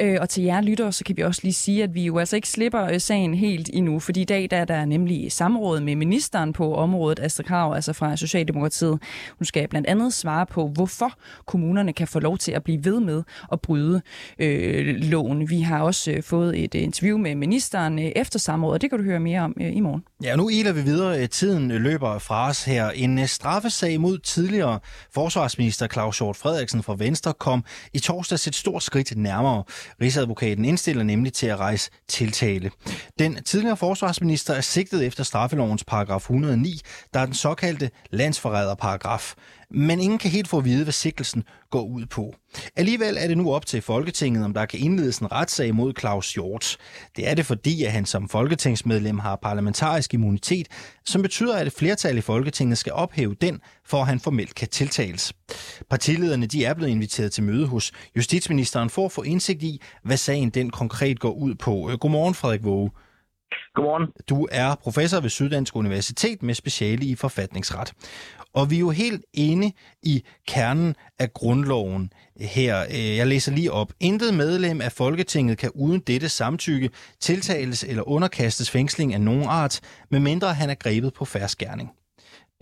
Øh, 0.01 0.17
og 0.21 0.29
til 0.29 0.45
jer 0.45 0.61
lyttere, 0.61 0.93
så 0.93 1.05
kan 1.05 1.17
vi 1.17 1.23
også 1.23 1.41
lige 1.45 1.53
sige, 1.53 1.83
at 1.83 1.95
vi 1.95 2.05
jo 2.05 2.19
altså 2.19 2.37
ikke 2.37 2.49
slipper 2.49 2.85
øh, 2.85 3.01
sagen 3.01 3.35
helt 3.35 3.71
endnu, 3.73 3.99
fordi 3.99 4.21
i 4.21 4.25
dag 4.25 4.51
der 4.51 4.57
er 4.57 4.65
der 4.65 4.85
nemlig 4.85 5.33
samråd 5.33 5.81
med 5.81 5.97
ministeren 5.97 6.53
på 6.53 6.75
området, 6.75 7.21
Astrid 7.21 7.45
Krav, 7.45 7.75
altså 7.75 7.93
fra 7.93 8.17
Socialdemokratiet. 8.17 9.03
Hun 9.39 9.45
skal 9.45 9.69
blandt 9.69 9.89
andet 9.89 10.13
svare 10.13 10.47
på, 10.47 10.69
hvorfor 10.69 11.13
kommunerne 11.47 11.93
kan 11.93 12.09
få 12.09 12.21
lov 12.21 12.39
til 12.39 12.53
at 12.53 12.65
blive 12.65 12.85
ved 12.85 13.01
med 13.01 13.23
at 13.53 13.61
bryde 13.61 14.03
øh, 14.39 14.97
loven. 14.97 15.51
Vi 15.51 15.61
har 15.61 15.83
også 15.83 16.11
øh, 16.11 16.23
fået 16.23 16.65
et 16.65 16.75
interview 16.75 17.19
med 17.19 17.35
ministeren 17.35 17.99
øh, 17.99 18.13
efter 18.17 18.39
samrådet, 18.39 18.75
og 18.75 18.81
det 18.81 18.91
kan 18.91 18.99
du 18.99 19.05
høre 19.05 19.21
mere 19.21 19.41
om 19.41 19.57
øh, 19.61 19.77
i 19.77 19.81
morgen. 19.81 20.05
Ja, 20.25 20.37
nu 20.37 20.49
iler 20.49 20.73
vi 20.73 20.81
videre. 20.81 21.27
Tiden 21.27 21.69
løber 21.69 22.19
fra 22.19 22.49
os 22.49 22.65
her. 22.65 22.91
En 22.91 23.19
øh, 23.19 23.27
straffesag 23.27 24.01
mod 24.01 24.19
tidligere 24.19 24.79
forsvarsminister 25.15 25.87
Claus 25.87 26.19
Hjort 26.19 26.37
Frederiksen 26.37 26.83
fra 26.83 26.95
Venstre 26.99 27.33
kom 27.39 27.65
i 27.93 27.99
torsdags 27.99 28.47
et 28.47 28.55
stort 28.55 28.83
skridt 28.83 29.02
skridt 29.07 29.23
nærmere. 29.23 29.65
Rigsadvokaten 30.01 30.65
indstiller 30.65 31.03
nemlig 31.03 31.33
til 31.33 31.47
at 31.47 31.59
rejse 31.59 31.91
tiltale. 32.09 32.71
Den 33.19 33.43
tidligere 33.45 33.77
forsvarsminister 33.77 34.55
er 34.55 34.61
sigtet 34.61 35.07
efter 35.07 35.25
straffelovens 35.25 35.85
paragraf 35.85 36.21
109, 36.21 36.81
der 37.15 37.21
er 37.21 37.25
den 37.27 37.35
såkaldte 37.35 37.91
landsforræderparagraf 38.11 39.35
men 39.75 40.01
ingen 40.01 40.19
kan 40.19 40.31
helt 40.31 40.49
få 40.49 40.59
at 40.59 40.65
vide, 40.65 40.83
hvad 40.85 40.93
sikkelsen 40.93 41.45
går 41.71 41.83
ud 41.83 42.07
på. 42.07 42.35
Alligevel 42.77 43.17
er 43.19 43.29
det 43.29 43.39
nu 43.39 43.55
op 43.55 43.67
til 43.67 43.83
Folketinget, 43.83 44.45
om 44.45 44.55
der 44.55 44.67
kan 44.67 44.81
indledes 44.81 45.19
en 45.19 45.33
retssag 45.33 45.75
mod 45.75 45.93
Claus 46.01 46.35
Hjort. 46.35 46.77
Det 47.17 47.31
er 47.31 47.35
det, 47.35 47.47
fordi 47.47 47.85
at 47.85 47.93
han 47.93 48.07
som 48.07 48.29
folketingsmedlem 48.29 49.19
har 49.19 49.37
parlamentarisk 49.37 50.15
immunitet, 50.15 50.69
som 51.05 51.23
betyder, 51.23 51.57
at 51.57 51.67
et 51.67 51.73
flertal 51.73 52.19
i 52.19 52.21
Folketinget 52.21 52.79
skal 52.79 52.93
ophæve 52.93 53.35
den, 53.35 53.61
for 53.85 54.01
at 54.01 54.07
han 54.07 54.21
formelt 54.21 54.55
kan 54.55 54.69
tiltales. 54.69 55.33
Partilederne 55.91 56.47
de 56.47 56.65
er 56.65 56.75
blevet 56.75 56.91
inviteret 56.91 57.33
til 57.33 57.45
møde 57.45 57.67
hos 57.67 57.93
justitsministeren 58.17 58.91
for 58.91 59.05
at 59.05 59.13
få 59.13 59.23
indsigt 59.23 59.63
i, 59.63 59.83
hvad 60.05 60.17
sagen 60.17 60.51
den 60.51 60.71
konkret 60.71 61.21
går 61.21 61.33
ud 61.33 61.55
på. 61.55 61.91
Godmorgen, 62.01 62.35
Frederik 62.35 62.65
Våge. 62.65 62.91
Godmorgen. 63.75 64.09
Du 64.29 64.49
er 64.51 64.75
professor 64.75 65.21
ved 65.21 65.31
Syddansk 65.31 65.77
Universitet 65.77 66.43
med 66.43 66.55
speciale 66.55 67.05
i 67.05 67.15
forfatningsret. 67.15 67.93
Og 68.55 68.71
vi 68.71 68.77
er 68.77 68.81
jo 68.81 68.91
helt 68.91 69.25
inde 69.35 69.73
i 70.03 70.25
kernen 70.49 70.95
af 71.19 71.33
grundloven 71.33 72.13
her. 72.57 72.75
Øh, 72.97 73.17
jeg 73.17 73.27
læser 73.27 73.53
lige 73.53 73.73
op. 73.73 73.91
Intet 74.01 74.35
medlem 74.35 74.81
af 74.81 74.93
Folketinget 74.93 75.59
kan 75.59 75.71
uden 75.75 76.01
dette 76.01 76.29
samtykke 76.29 76.89
tiltales 77.21 77.85
eller 77.91 78.09
underkastes 78.09 78.71
fængsling 78.71 79.15
af 79.15 79.21
nogen 79.21 79.47
art, 79.49 79.81
medmindre 80.11 80.49
han 80.61 80.71
er 80.71 80.75
grebet 80.75 81.13
på 81.19 81.25
færdsgærning. 81.25 81.89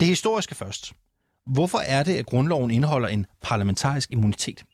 Det 0.00 0.08
historiske 0.08 0.54
først. 0.54 0.92
Hvorfor 1.56 1.80
er 1.96 2.02
det, 2.08 2.14
at 2.20 2.26
grundloven 2.26 2.70
indeholder 2.70 3.08
en 3.08 3.26
parlamentarisk 3.48 4.10
immunitet? 4.12 4.64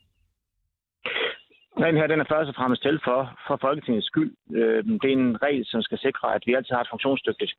Den 1.84 1.96
her 1.98 2.06
den 2.12 2.20
er 2.20 2.28
først 2.34 2.48
og 2.48 2.56
fremmest 2.60 2.82
til 2.82 2.96
for, 3.04 3.20
for 3.46 3.56
Folketingets 3.66 4.06
skyld. 4.06 4.32
Øh, 4.58 4.84
det 5.02 5.08
er 5.10 5.18
en 5.24 5.42
regel, 5.46 5.64
som 5.72 5.82
skal 5.82 5.98
sikre, 5.98 6.34
at 6.36 6.42
vi 6.46 6.54
altid 6.54 6.72
har 6.74 6.82
et 6.82 6.92
funktionsdygtigt 6.94 7.52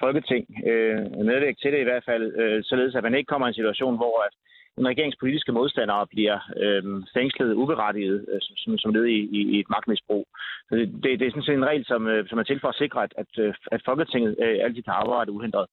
Folketing. 0.00 0.44
Øh, 0.70 0.98
medvirke 1.30 1.60
til 1.62 1.72
det 1.72 1.80
i 1.80 1.88
hvert 1.88 2.04
fald, 2.04 2.24
øh, 2.40 2.64
således 2.64 2.94
at 2.94 3.02
man 3.02 3.14
ikke 3.14 3.30
kommer 3.30 3.46
i 3.46 3.50
en 3.50 3.60
situation, 3.60 3.96
hvor 3.96 4.16
at 4.26 4.34
en 4.78 4.88
regeringspolitiske 4.88 5.52
modstandere 5.52 6.06
bliver 6.06 6.38
øh, 6.64 6.82
fængslet 7.16 7.52
uberettiget 7.54 8.26
øh, 8.32 8.40
som, 8.40 8.78
som 8.78 8.94
led 8.94 9.04
i, 9.04 9.18
i, 9.38 9.40
i 9.54 9.60
et 9.60 9.70
magtmisbrug. 9.70 10.26
Så 10.68 10.76
det, 10.76 10.86
det, 11.02 11.20
det 11.20 11.26
er 11.26 11.30
sådan 11.30 11.48
set 11.48 11.54
en 11.54 11.70
regel, 11.70 11.84
som, 11.86 12.06
øh, 12.06 12.28
som 12.28 12.38
er 12.38 12.42
til 12.42 12.60
for 12.60 12.68
at 12.68 12.80
sikre, 12.82 13.02
at, 13.02 13.12
at, 13.22 13.32
øh, 13.38 13.54
at 13.72 13.80
Folketinget 13.84 14.36
øh, 14.44 14.64
altid 14.64 14.82
kan 14.82 14.92
arbejde 15.02 15.32
uhindret. 15.32 15.66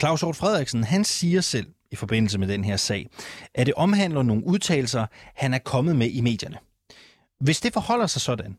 Claus 0.00 0.20
Hort 0.22 0.36
Frederiksen, 0.36 0.84
han 0.84 1.04
siger 1.04 1.40
selv 1.40 1.66
i 1.90 1.96
forbindelse 1.96 2.38
med 2.38 2.48
den 2.48 2.64
her 2.64 2.76
sag, 2.76 3.06
at 3.54 3.66
det 3.66 3.74
omhandler 3.74 4.22
nogle 4.22 4.42
udtalelser, 4.46 5.06
han 5.36 5.54
er 5.54 5.58
kommet 5.58 5.96
med 5.96 6.06
i 6.06 6.20
medierne. 6.20 6.58
Hvis 7.40 7.60
det 7.60 7.72
forholder 7.72 8.06
sig 8.06 8.22
sådan, 8.22 8.56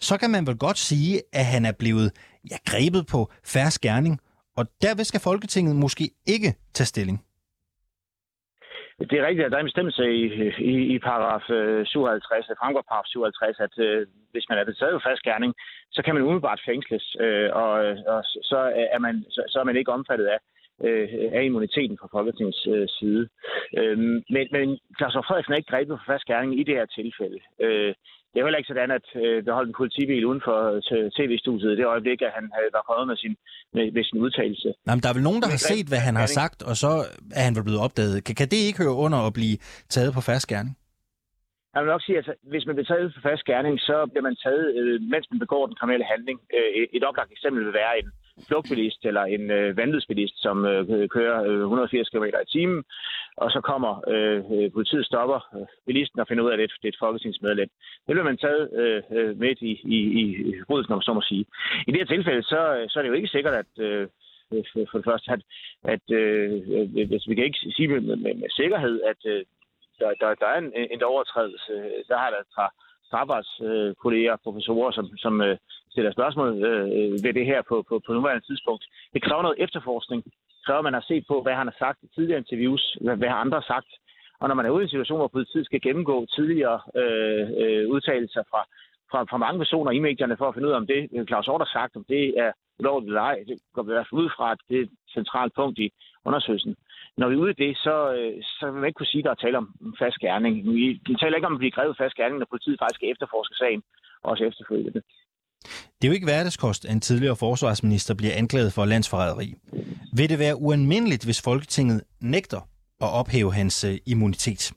så 0.00 0.18
kan 0.18 0.30
man 0.30 0.46
vel 0.46 0.56
godt 0.56 0.78
sige, 0.78 1.22
at 1.32 1.44
han 1.44 1.64
er 1.64 1.72
blevet 1.72 2.12
ja, 2.50 2.56
grebet 2.70 3.06
på 3.12 3.20
færre 3.52 3.70
skærning 3.70 4.20
og 4.58 4.64
derved 4.82 5.04
skal 5.04 5.20
Folketinget 5.20 5.76
måske 5.76 6.04
ikke 6.34 6.50
tage 6.74 6.86
stilling. 6.86 7.18
Det 9.10 9.16
er 9.18 9.26
rigtigt, 9.26 9.46
at 9.46 9.52
der 9.52 9.58
er 9.58 9.64
en 9.64 9.72
bestemmelse 9.72 10.04
i, 10.22 10.24
i, 10.72 10.74
i 10.94 10.98
paragraf 10.98 11.50
øh, 11.50 11.86
57, 11.86 12.46
det 12.46 12.50
øh, 12.50 12.56
fremgår 12.60 12.84
paragraf 12.88 13.06
57, 13.06 13.60
at 13.66 13.74
øh, 13.86 14.06
hvis 14.32 14.46
man 14.48 14.58
er 14.58 14.64
betaget 14.64 14.94
for 14.94 15.08
fast 15.08 15.22
gerning, 15.22 15.52
så 15.92 16.00
kan 16.02 16.14
man 16.14 16.22
umiddelbart 16.22 16.66
fængsles, 16.70 17.16
øh, 17.20 17.48
og, 17.62 17.72
og 18.14 18.20
så, 18.50 18.60
er 18.94 18.98
man, 18.98 19.24
så, 19.34 19.42
så 19.48 19.56
er 19.60 19.64
man 19.64 19.76
ikke 19.76 19.92
omfattet 19.98 20.26
af, 20.34 20.38
øh, 20.86 21.08
af 21.38 21.42
immuniteten 21.44 21.98
fra 22.00 22.08
Folketingets 22.16 22.66
øh, 22.74 22.88
side. 22.98 23.28
Øh, 23.78 23.98
men, 24.34 24.44
men 24.56 24.78
Claus 24.98 25.14
Frederiksen 25.26 25.52
er 25.52 25.60
ikke 25.60 25.72
grebet 25.72 25.98
for 25.98 26.12
fast 26.12 26.24
gerning 26.30 26.60
i 26.60 26.62
det 26.68 26.74
her 26.78 26.86
tilfælde. 26.86 27.38
Øh, 27.66 27.94
det 28.34 28.40
er 28.40 28.46
heller 28.46 28.62
ikke 28.62 28.72
sådan, 28.72 28.90
at 28.90 29.06
øh, 29.22 29.44
der 29.44 29.52
holdt 29.58 29.68
en 29.68 29.80
politibil 29.82 30.24
uden 30.28 30.42
for 30.48 30.58
øh, 30.94 31.10
tv-studiet 31.18 31.72
i 31.72 31.76
det 31.80 31.86
øjeblik, 31.94 32.22
at 32.22 32.32
han 32.38 32.46
havde 32.56 32.70
var 32.76 32.84
kommet 32.88 33.06
med 33.10 33.16
sin, 33.22 33.34
med, 33.74 33.84
med 33.96 34.04
sin 34.04 34.18
udtalelse. 34.24 34.68
Nej, 34.86 34.94
men 34.94 35.02
der 35.02 35.08
er 35.10 35.16
vel 35.18 35.28
nogen, 35.28 35.42
der 35.42 35.50
har 35.54 35.62
set, 35.72 35.86
hvad 35.90 36.02
han 36.08 36.16
har 36.22 36.26
sagt, 36.40 36.58
og 36.70 36.74
så 36.82 36.92
er 37.38 37.42
han 37.46 37.54
vel 37.56 37.64
blevet 37.68 37.84
opdaget. 37.86 38.24
Kan, 38.26 38.34
kan 38.40 38.48
det 38.52 38.60
ikke 38.68 38.82
høre 38.84 38.96
under 39.04 39.18
at 39.28 39.32
blive 39.38 39.56
taget 39.94 40.10
på 40.16 40.20
fast 40.30 40.46
gerning? 40.52 40.74
Jeg 41.74 41.82
vil 41.82 41.92
nok 41.94 42.04
sige, 42.06 42.18
at 42.18 42.28
hvis 42.52 42.66
man 42.66 42.74
bliver 42.74 42.90
taget 42.92 43.14
for 43.14 43.22
fast 43.30 43.44
gerning, 43.50 43.74
så 43.88 43.96
bliver 44.10 44.26
man 44.28 44.36
taget, 44.44 44.64
øh, 44.78 44.96
mens 45.12 45.26
man 45.30 45.38
begår 45.44 45.62
den 45.66 45.76
kriminelle 45.78 46.06
handling. 46.12 46.38
Øh, 46.56 46.70
et 46.96 47.04
oplagt 47.08 47.32
eksempel 47.36 47.60
vil 47.66 47.74
være 47.82 47.94
en 48.00 48.08
flugtbilist 48.48 49.04
eller 49.04 49.24
en 49.24 49.50
øh, 49.50 49.76
vanvidsbilist, 49.76 50.42
som 50.42 50.64
øh, 50.64 51.08
kører 51.08 51.44
øh, 51.44 51.60
180 51.60 52.08
km 52.08 52.24
i 52.24 52.50
timen, 52.52 52.84
og 53.36 53.50
så 53.50 53.60
kommer 53.60 53.92
øh, 54.08 54.38
øh, 54.54 54.72
politiet 54.72 55.06
stopper 55.06 55.40
øh, 55.56 55.66
bilisten 55.86 56.20
og 56.20 56.28
finder 56.28 56.44
ud 56.44 56.50
af, 56.50 56.54
at 56.54 56.58
det 56.58 56.70
det 56.82 56.88
er 56.88 56.94
et 56.94 57.02
folketingsmedlem. 57.04 57.68
Det 58.06 58.12
bliver 58.14 58.30
man 58.30 58.36
taget 58.36 58.64
øh, 58.80 59.02
øh 59.16 59.38
med 59.38 59.54
i, 59.60 59.72
i, 59.96 59.98
i 60.20 60.54
brudet, 60.66 60.88
når 60.88 60.96
man 60.96 61.02
så 61.02 61.12
må 61.12 61.22
sige. 61.22 61.44
I 61.86 61.90
det 61.90 62.00
her 62.00 62.14
tilfælde, 62.14 62.42
så, 62.42 62.60
øh, 62.76 62.88
så 62.88 62.98
er 62.98 63.02
det 63.02 63.10
jo 63.10 63.18
ikke 63.20 63.34
sikkert, 63.36 63.54
at 63.54 63.72
øh, 63.78 64.08
for 64.90 64.98
det 64.98 65.08
første, 65.10 65.32
at, 65.32 65.42
at 65.94 66.06
øh, 66.20 66.50
hvis 67.10 67.28
vi 67.28 67.34
kan 67.34 67.44
ikke 67.44 67.58
sige 67.76 67.88
med, 67.88 68.00
med, 68.00 68.34
med 68.34 68.50
sikkerhed, 68.50 69.00
at 69.02 69.20
øh, 69.32 69.44
der, 69.98 70.10
der, 70.20 70.34
der 70.34 70.46
er 70.46 70.58
en, 70.58 70.72
en 70.90 71.02
overtrædelse. 71.02 71.72
Der 72.08 72.16
har 72.18 72.30
der 72.30 72.42
fra 72.54 72.66
arbejdskolleger, 73.22 74.32
øh, 74.32 74.38
professorer, 74.44 74.90
som, 74.90 75.06
som 75.24 75.40
øh, 75.40 75.56
stiller 75.90 76.12
spørgsmål 76.12 76.48
øh, 76.70 77.12
ved 77.24 77.32
det 77.38 77.46
her 77.46 77.62
på, 77.68 77.76
på, 77.88 77.94
på 78.06 78.12
nuværende 78.12 78.46
tidspunkt. 78.46 78.84
Det 79.14 79.22
kræver 79.22 79.42
noget 79.42 79.62
efterforskning. 79.64 80.24
Det 80.24 80.62
kræver, 80.66 80.78
at 80.78 80.88
man 80.88 80.98
har 80.98 81.04
set 81.10 81.24
på, 81.28 81.42
hvad 81.42 81.54
han 81.54 81.66
har 81.66 81.76
sagt 81.78 81.98
i 82.02 82.08
tidligere 82.14 82.42
interviews, 82.44 82.96
hvad, 83.00 83.16
hvad 83.16 83.28
har 83.28 83.40
andre 83.44 83.62
sagt. 83.62 83.90
Og 84.40 84.48
når 84.48 84.54
man 84.54 84.66
er 84.66 84.70
ude 84.70 84.82
i 84.82 84.86
en 84.86 84.94
situation, 84.94 85.18
hvor 85.18 85.36
politiet 85.36 85.66
skal 85.66 85.80
gennemgå 85.80 86.26
tidligere 86.36 86.80
øh, 87.00 87.44
øh, 87.62 87.88
udtalelser 87.94 88.42
fra, 88.50 88.60
fra, 89.10 89.20
fra 89.30 89.36
mange 89.36 89.58
personer 89.58 89.90
i 89.90 89.98
medierne 89.98 90.36
for 90.36 90.48
at 90.48 90.54
finde 90.54 90.68
ud 90.68 90.72
af, 90.72 90.76
om 90.76 90.86
det 90.86 91.28
Claus 91.28 91.46
har 91.46 91.70
sagt, 91.72 91.96
om 91.96 92.04
det 92.08 92.38
er 92.44 92.52
ulovligt 92.78 93.08
eller 93.10 93.20
ej, 93.20 93.38
det 93.48 93.58
går 93.74 93.82
i 93.82 93.86
hvert 93.86 94.06
fald 94.10 94.22
ud 94.22 94.30
fra, 94.36 94.52
at 94.52 94.58
det 94.68 94.76
er 94.78 94.82
et 94.82 94.90
centralt 95.16 95.54
punkt 95.54 95.78
i 95.78 95.90
undersøgelsen. 96.24 96.76
Når 97.18 97.28
vi 97.28 97.34
er 97.34 97.42
ude 97.44 97.54
i 97.56 97.60
det, 97.64 97.76
så, 97.76 97.96
øh, 98.18 98.42
så 98.42 98.64
vil 98.66 98.80
man 98.80 98.88
ikke 98.88 98.98
kunne 98.98 99.12
sige, 99.12 99.22
at 99.22 99.24
der 99.24 99.30
er 99.30 99.44
tale 99.44 99.58
om 99.58 99.94
fast 100.02 100.18
gerning. 100.18 100.54
Vi, 100.74 101.00
vi 101.08 101.14
taler 101.20 101.36
ikke 101.36 101.46
om 101.46 101.56
at 101.58 101.62
blive 101.62 101.76
grevet 101.78 101.96
fast 102.02 102.14
gerning, 102.14 102.38
når 102.38 102.46
politiet 102.50 102.78
faktisk 102.80 102.98
skal 102.98 103.10
efterforske 103.10 103.54
sagen, 103.62 103.82
også 104.22 104.44
efterfølgende. 104.44 105.02
Det 105.96 106.04
er 106.04 106.08
jo 106.08 106.18
ikke 106.18 106.30
hverdagskost, 106.32 106.84
at 106.84 106.92
en 106.92 107.00
tidligere 107.00 107.36
forsvarsminister 107.36 108.14
bliver 108.14 108.34
anklaget 108.36 108.72
for 108.76 108.84
landsforræderi. 108.84 109.48
Vil 110.16 110.28
det 110.28 110.38
være 110.38 110.56
ualmindeligt, 110.56 111.24
hvis 111.24 111.42
Folketinget 111.44 112.02
nægter 112.20 112.60
at 113.04 113.10
ophæve 113.20 113.52
hans 113.52 113.84
øh, 113.84 113.96
immunitet? 114.06 114.72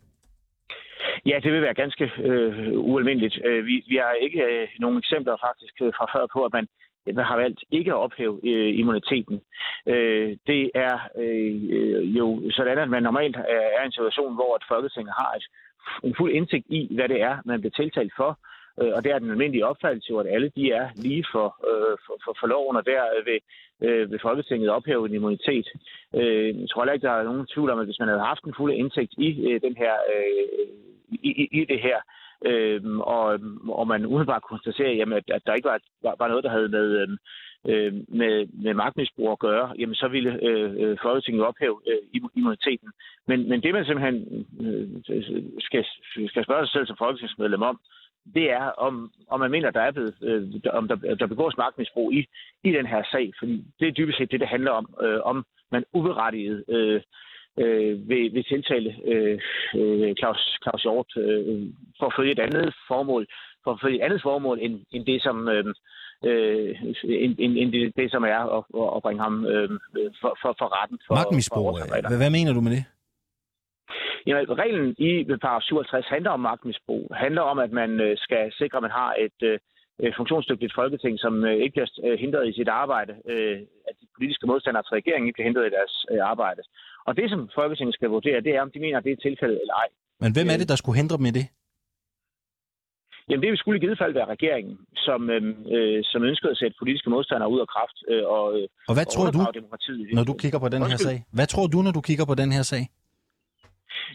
Ja, 1.25 1.39
det 1.43 1.51
vil 1.53 1.61
være 1.61 1.81
ganske 1.83 2.05
øh, 2.29 2.79
ualmindeligt. 2.91 3.35
Øh, 3.45 3.65
vi, 3.65 3.75
vi 3.91 3.95
har 3.95 4.13
ikke 4.25 4.41
øh, 4.51 4.67
nogen 4.79 4.97
eksempler 4.97 5.35
faktisk 5.47 5.73
fra 5.97 6.05
før 6.15 6.25
på, 6.33 6.39
at 6.47 6.53
man 6.53 6.67
har 7.17 7.37
valgt 7.37 7.63
ikke 7.71 7.91
at 7.91 7.97
ophæve 7.97 8.39
øh, 8.43 8.79
immuniteten. 8.79 9.41
Øh, 9.87 10.37
det 10.47 10.71
er 10.75 10.95
øh, 11.17 12.17
jo 12.17 12.51
sådan, 12.51 12.77
at 12.77 12.89
man 12.89 13.03
normalt 13.03 13.37
øh, 13.37 13.43
er 13.77 13.83
i 13.83 13.85
en 13.85 13.91
situation, 13.91 14.35
hvor 14.35 14.55
et 14.55 14.63
Folketinget 14.67 15.13
har 15.17 15.31
et, 15.37 15.45
en 16.03 16.15
fuld 16.17 16.31
indsigt 16.33 16.65
i, 16.69 16.95
hvad 16.95 17.09
det 17.09 17.21
er, 17.21 17.37
man 17.45 17.59
bliver 17.59 17.77
tiltalt 17.77 18.13
for. 18.17 18.39
Øh, 18.81 18.91
og 18.95 19.03
det 19.03 19.11
er 19.11 19.19
den 19.19 19.31
almindelige 19.31 19.65
opfattelse, 19.65 20.13
at 20.19 20.33
alle 20.35 20.51
de 20.55 20.71
er 20.71 20.89
lige 20.95 21.25
for, 21.31 21.47
øh, 21.69 21.97
for, 22.05 22.15
for, 22.23 22.33
for 22.39 22.47
loven, 22.47 22.75
og 22.75 22.85
der 22.85 23.01
vil, 23.29 23.39
øh, 23.87 24.11
vil 24.11 24.19
Folketinget 24.21 24.69
ophæve 24.69 25.05
en 25.05 25.15
immunitet. 25.15 25.67
Øh, 26.15 26.61
jeg 26.61 26.69
tror 26.69 26.85
ikke, 26.85 27.07
der 27.07 27.13
er 27.13 27.23
nogen 27.23 27.47
tvivl 27.53 27.69
om, 27.69 27.79
at 27.79 27.85
hvis 27.85 27.99
man 27.99 28.09
havde 28.09 28.29
haft 28.31 28.43
en 28.43 28.57
fuld 28.57 28.73
indsigt 28.73 29.13
i 29.17 29.29
øh, 29.49 29.61
den 29.61 29.75
her 29.77 29.93
øh, 30.13 30.67
i, 31.11 31.29
i, 31.43 31.61
i 31.61 31.65
det 31.65 31.81
her, 31.81 31.99
Øhm, 32.45 32.99
og, 33.01 33.39
og 33.69 33.87
man 33.87 34.05
umiddelbart 34.05 34.41
konstaterer, 34.41 34.91
jamen, 34.91 35.17
at, 35.17 35.23
at 35.29 35.41
der 35.45 35.53
ikke 35.53 35.69
var, 35.69 35.79
var, 36.03 36.15
var 36.19 36.27
noget, 36.27 36.43
der 36.43 36.49
havde 36.49 36.69
med, 36.69 37.17
øh, 37.65 37.93
med, 38.07 38.47
med 38.63 38.73
magtmisbrug 38.73 39.31
at 39.31 39.39
gøre, 39.39 39.73
jamen 39.79 39.95
så 39.95 40.07
ville 40.07 40.39
øh, 40.43 40.71
øh 40.81 40.97
Folketinget 41.01 41.45
ophæve 41.45 41.81
øh, 41.87 42.21
immuniteten. 42.35 42.89
Men, 43.27 43.49
men 43.49 43.63
det, 43.63 43.73
man 43.73 43.85
simpelthen 43.85 44.45
øh, 44.61 44.87
skal, 45.59 45.85
skal 46.27 46.43
spørge 46.43 46.65
sig 46.65 46.73
selv 46.73 46.87
som 46.87 46.97
folketingsmedlem 46.97 47.61
om, 47.61 47.79
det 48.33 48.51
er, 48.51 48.63
om, 48.63 49.11
om 49.29 49.39
man 49.39 49.51
mener, 49.51 49.71
der 49.71 49.81
er 49.81 49.91
blevet, 49.91 50.15
øh, 50.21 50.43
om 50.73 50.87
der, 50.87 51.15
der 51.15 51.27
begås 51.27 51.57
magtmisbrug 51.57 52.13
i, 52.13 52.25
i 52.63 52.71
den 52.71 52.85
her 52.85 53.03
sag. 53.11 53.31
Fordi 53.39 53.63
det 53.79 53.87
er 53.87 53.91
dybest 53.91 54.17
set 54.17 54.31
det, 54.31 54.39
det 54.39 54.47
handler 54.47 54.71
om, 54.71 54.95
øh, 55.01 55.19
om 55.23 55.45
man 55.71 55.83
uberettiget 55.93 56.63
øh, 56.69 57.01
øh, 57.57 58.09
vil, 58.09 58.33
vil 58.33 58.43
tiltale 58.43 58.95
øh, 59.05 59.39
øh, 59.75 60.15
Claus, 60.19 60.57
Claus 60.63 60.81
Hjort 60.81 61.11
øh, 61.17 61.61
for 61.99 62.05
at 62.05 62.13
følge 62.17 62.31
et 62.31 62.39
andet 62.39 62.73
formål, 62.87 63.27
for 63.63 63.71
at 63.71 63.79
følge 63.83 63.97
et 63.97 64.05
andet 64.05 64.21
formål 64.21 64.57
end, 64.61 64.75
end 64.91 65.05
det, 65.05 65.21
som 65.23 65.47
øh, 65.49 65.65
øh, 66.25 66.75
end, 67.03 67.35
end 67.39 67.71
det, 67.71 67.95
det, 67.95 68.11
som 68.11 68.23
er 68.23 68.41
at, 68.57 68.63
at 68.95 69.01
bringe 69.01 69.23
ham 69.23 69.45
øh, 69.45 69.69
for, 70.21 70.37
for, 70.41 70.55
for 70.59 70.81
retten. 70.81 70.99
For, 71.07 71.13
Magtmisbrug. 71.15 71.65
For 71.65 72.07
hvad, 72.07 72.17
hvad 72.17 72.29
mener 72.29 72.53
du 72.53 72.61
med 72.61 72.71
det? 72.71 72.83
Jamen, 74.27 74.59
reglen 74.63 74.95
i 74.97 75.11
paragraf 75.23 75.61
57 75.61 76.05
handler 76.05 76.31
om 76.31 76.39
magtmisbrug. 76.39 77.11
handler 77.15 77.41
om, 77.41 77.59
at 77.59 77.71
man 77.71 77.99
øh, 77.99 78.17
skal 78.17 78.51
sikre, 78.57 78.77
at 78.77 78.81
man 78.81 78.91
har 78.91 79.11
et 79.25 79.39
øh, 79.49 80.13
funktionsdygtigt 80.17 80.73
folketing, 80.75 81.19
som 81.19 81.45
øh, 81.45 81.55
ikke 81.63 81.73
bliver 81.75 82.17
hindret 82.17 82.47
i 82.47 82.53
sit 82.53 82.67
arbejde, 82.67 83.13
at 83.89 83.95
de 84.01 84.07
politiske 84.15 84.47
modstandere 84.47 84.83
til 84.83 84.97
regeringen 84.99 85.27
ikke 85.27 85.37
bliver 85.37 85.49
hindret 85.49 85.67
i 85.67 85.75
deres 85.77 85.95
arbejde. 86.33 86.61
Og 87.07 87.17
det, 87.17 87.29
som 87.29 87.49
Folketinget 87.55 87.95
skal 87.95 88.09
vurdere, 88.09 88.41
det 88.41 88.51
er, 88.55 88.61
om 88.61 88.71
de 88.71 88.79
mener, 88.79 88.97
at 88.97 89.03
det 89.03 89.11
er 89.11 89.21
tilfældet 89.27 89.59
eller 89.61 89.75
ej. 89.83 89.89
Men 90.19 90.33
hvem 90.33 90.47
er 90.53 90.57
det, 90.57 90.69
der 90.69 90.75
skulle 90.75 90.97
hindre 91.01 91.17
dem 91.17 91.25
i 91.25 91.33
det? 91.39 91.45
Jamen 93.29 93.43
det 93.43 93.59
skulle 93.59 93.77
i 93.77 93.83
givet 93.85 93.97
fald 93.97 94.13
være 94.13 94.25
regeringen, 94.35 94.77
som, 94.95 95.29
øh, 95.29 96.03
som 96.03 96.23
ønskede 96.23 96.51
at 96.51 96.57
sætte 96.57 96.75
politiske 96.79 97.09
modstandere 97.09 97.49
ud 97.49 97.59
af 97.59 97.67
kraft. 97.67 97.97
Øh, 98.11 98.23
og, 98.25 98.43
og 98.89 98.93
hvad 98.97 99.07
og 99.07 99.13
tror 99.13 99.31
du, 99.35 99.39
når 100.17 100.23
du 100.23 100.33
kigger 100.33 100.59
på 100.59 100.69
den 100.69 100.81
her 100.83 100.97
sag? 100.97 101.17
Hvad 101.33 101.47
tror 101.47 101.67
du, 101.67 101.81
når 101.81 101.91
du 101.91 102.01
kigger 102.01 102.25
på 102.25 102.35
den 102.35 102.51
her 102.51 102.61
sag? 102.61 102.83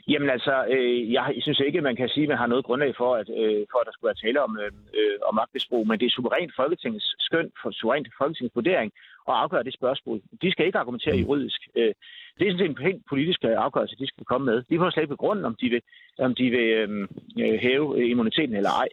Jamen 0.09 0.31
altså, 0.31 0.55
øh, 0.75 1.13
jeg 1.13 1.35
synes 1.41 1.61
ikke, 1.61 1.81
man 1.81 1.97
kan 1.97 2.09
sige, 2.09 2.25
at 2.25 2.29
man 2.29 2.39
har 2.39 2.47
noget 2.47 2.65
grundlag 2.65 2.93
for, 2.97 3.11
at, 3.21 3.29
øh, 3.41 3.67
for 3.71 3.79
at 3.81 3.87
der 3.87 3.93
skulle 3.93 4.11
være 4.11 4.23
tale 4.25 4.43
om, 4.47 4.59
øh, 4.63 4.73
øh 4.99 5.17
om 5.29 5.35
magtmisbrug, 5.35 5.89
men 5.89 6.01
det 6.01 6.07
er 6.07 6.11
suverænt 6.17 6.53
Folketingets 6.57 7.09
skøn, 7.27 7.49
for 7.63 7.71
suverænt 7.71 8.09
Folketingets 8.19 8.57
vurdering 8.57 8.93
at 9.29 9.35
afgøre 9.43 9.65
det 9.65 9.75
spørgsmål. 9.75 10.21
De 10.43 10.51
skal 10.53 10.67
ikke 10.67 10.79
argumentere 10.79 11.17
mm. 11.17 11.23
juridisk. 11.23 11.61
Øh, 11.77 11.95
det 12.39 12.45
er 12.49 12.53
sådan 12.53 12.71
en 12.71 12.87
helt 12.89 13.03
politisk 13.13 13.41
øh, 13.45 13.57
afgørelse, 13.67 13.97
de 14.03 14.07
skal 14.07 14.25
komme 14.25 14.45
med. 14.51 14.57
De 14.71 14.79
får 14.79 14.91
slet 14.91 15.03
ikke 15.03 15.17
begrunde, 15.17 15.45
om 15.45 15.57
de 15.61 15.69
vil, 15.69 15.83
om 16.19 16.35
de 16.35 16.45
vil 16.57 16.69
øhm, 16.81 17.07
øh, 17.43 17.59
hæve 17.65 17.87
øh, 17.99 18.11
immuniteten 18.11 18.57
eller 18.57 18.71
ej. 18.71 18.89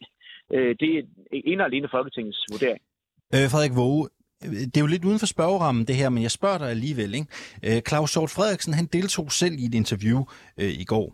Øh, 0.54 0.76
det 0.80 0.90
er 0.98 1.02
en 1.32 1.60
og 1.60 1.66
alene 1.66 1.88
Folketingets 1.92 2.46
vurdering. 2.52 2.82
Øh, 3.36 3.46
Frederik 3.52 3.76
Våge, 3.76 4.10
øh, 4.46 4.52
det 4.52 4.78
er 4.78 4.86
jo 4.86 4.94
lidt 4.94 5.06
uden 5.06 5.20
for 5.20 5.26
spørgerammen 5.36 5.88
det 5.88 5.96
her, 5.96 6.10
men 6.10 6.24
jeg 6.24 6.32
spørger 6.32 6.58
dig 6.58 6.70
alligevel. 6.70 7.14
Ikke? 7.16 7.28
Øh, 7.68 7.82
Claus 7.88 8.12
Sort 8.12 8.30
Frederiksen 8.30 8.74
han 8.74 8.86
deltog 8.86 9.32
selv 9.32 9.56
i 9.60 9.66
et 9.66 9.76
interview 9.76 10.20
øh, 10.60 10.72
i 10.84 10.84
går 10.84 11.08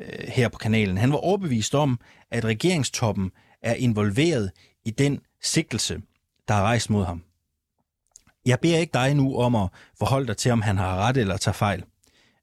øh, 0.00 0.28
her 0.36 0.48
på 0.48 0.58
kanalen. 0.58 0.96
Han 0.96 1.12
var 1.12 1.18
overbevist 1.28 1.74
om, 1.74 1.98
at 2.30 2.44
regeringstoppen 2.44 3.30
er 3.62 3.74
involveret 3.74 4.50
i 4.84 4.90
den 4.90 5.20
sigtelse, 5.42 5.94
der 6.48 6.54
er 6.54 6.62
rejst 6.62 6.90
mod 6.90 7.04
ham. 7.04 7.22
Jeg 8.50 8.60
beder 8.60 8.78
ikke 8.78 8.92
dig 8.94 9.14
nu 9.14 9.36
om 9.36 9.54
at 9.54 9.68
forholde 9.98 10.26
dig 10.26 10.36
til, 10.36 10.52
om 10.52 10.62
han 10.62 10.78
har 10.78 10.96
ret 10.96 11.16
eller 11.16 11.36
tager 11.36 11.52
fejl. 11.52 11.84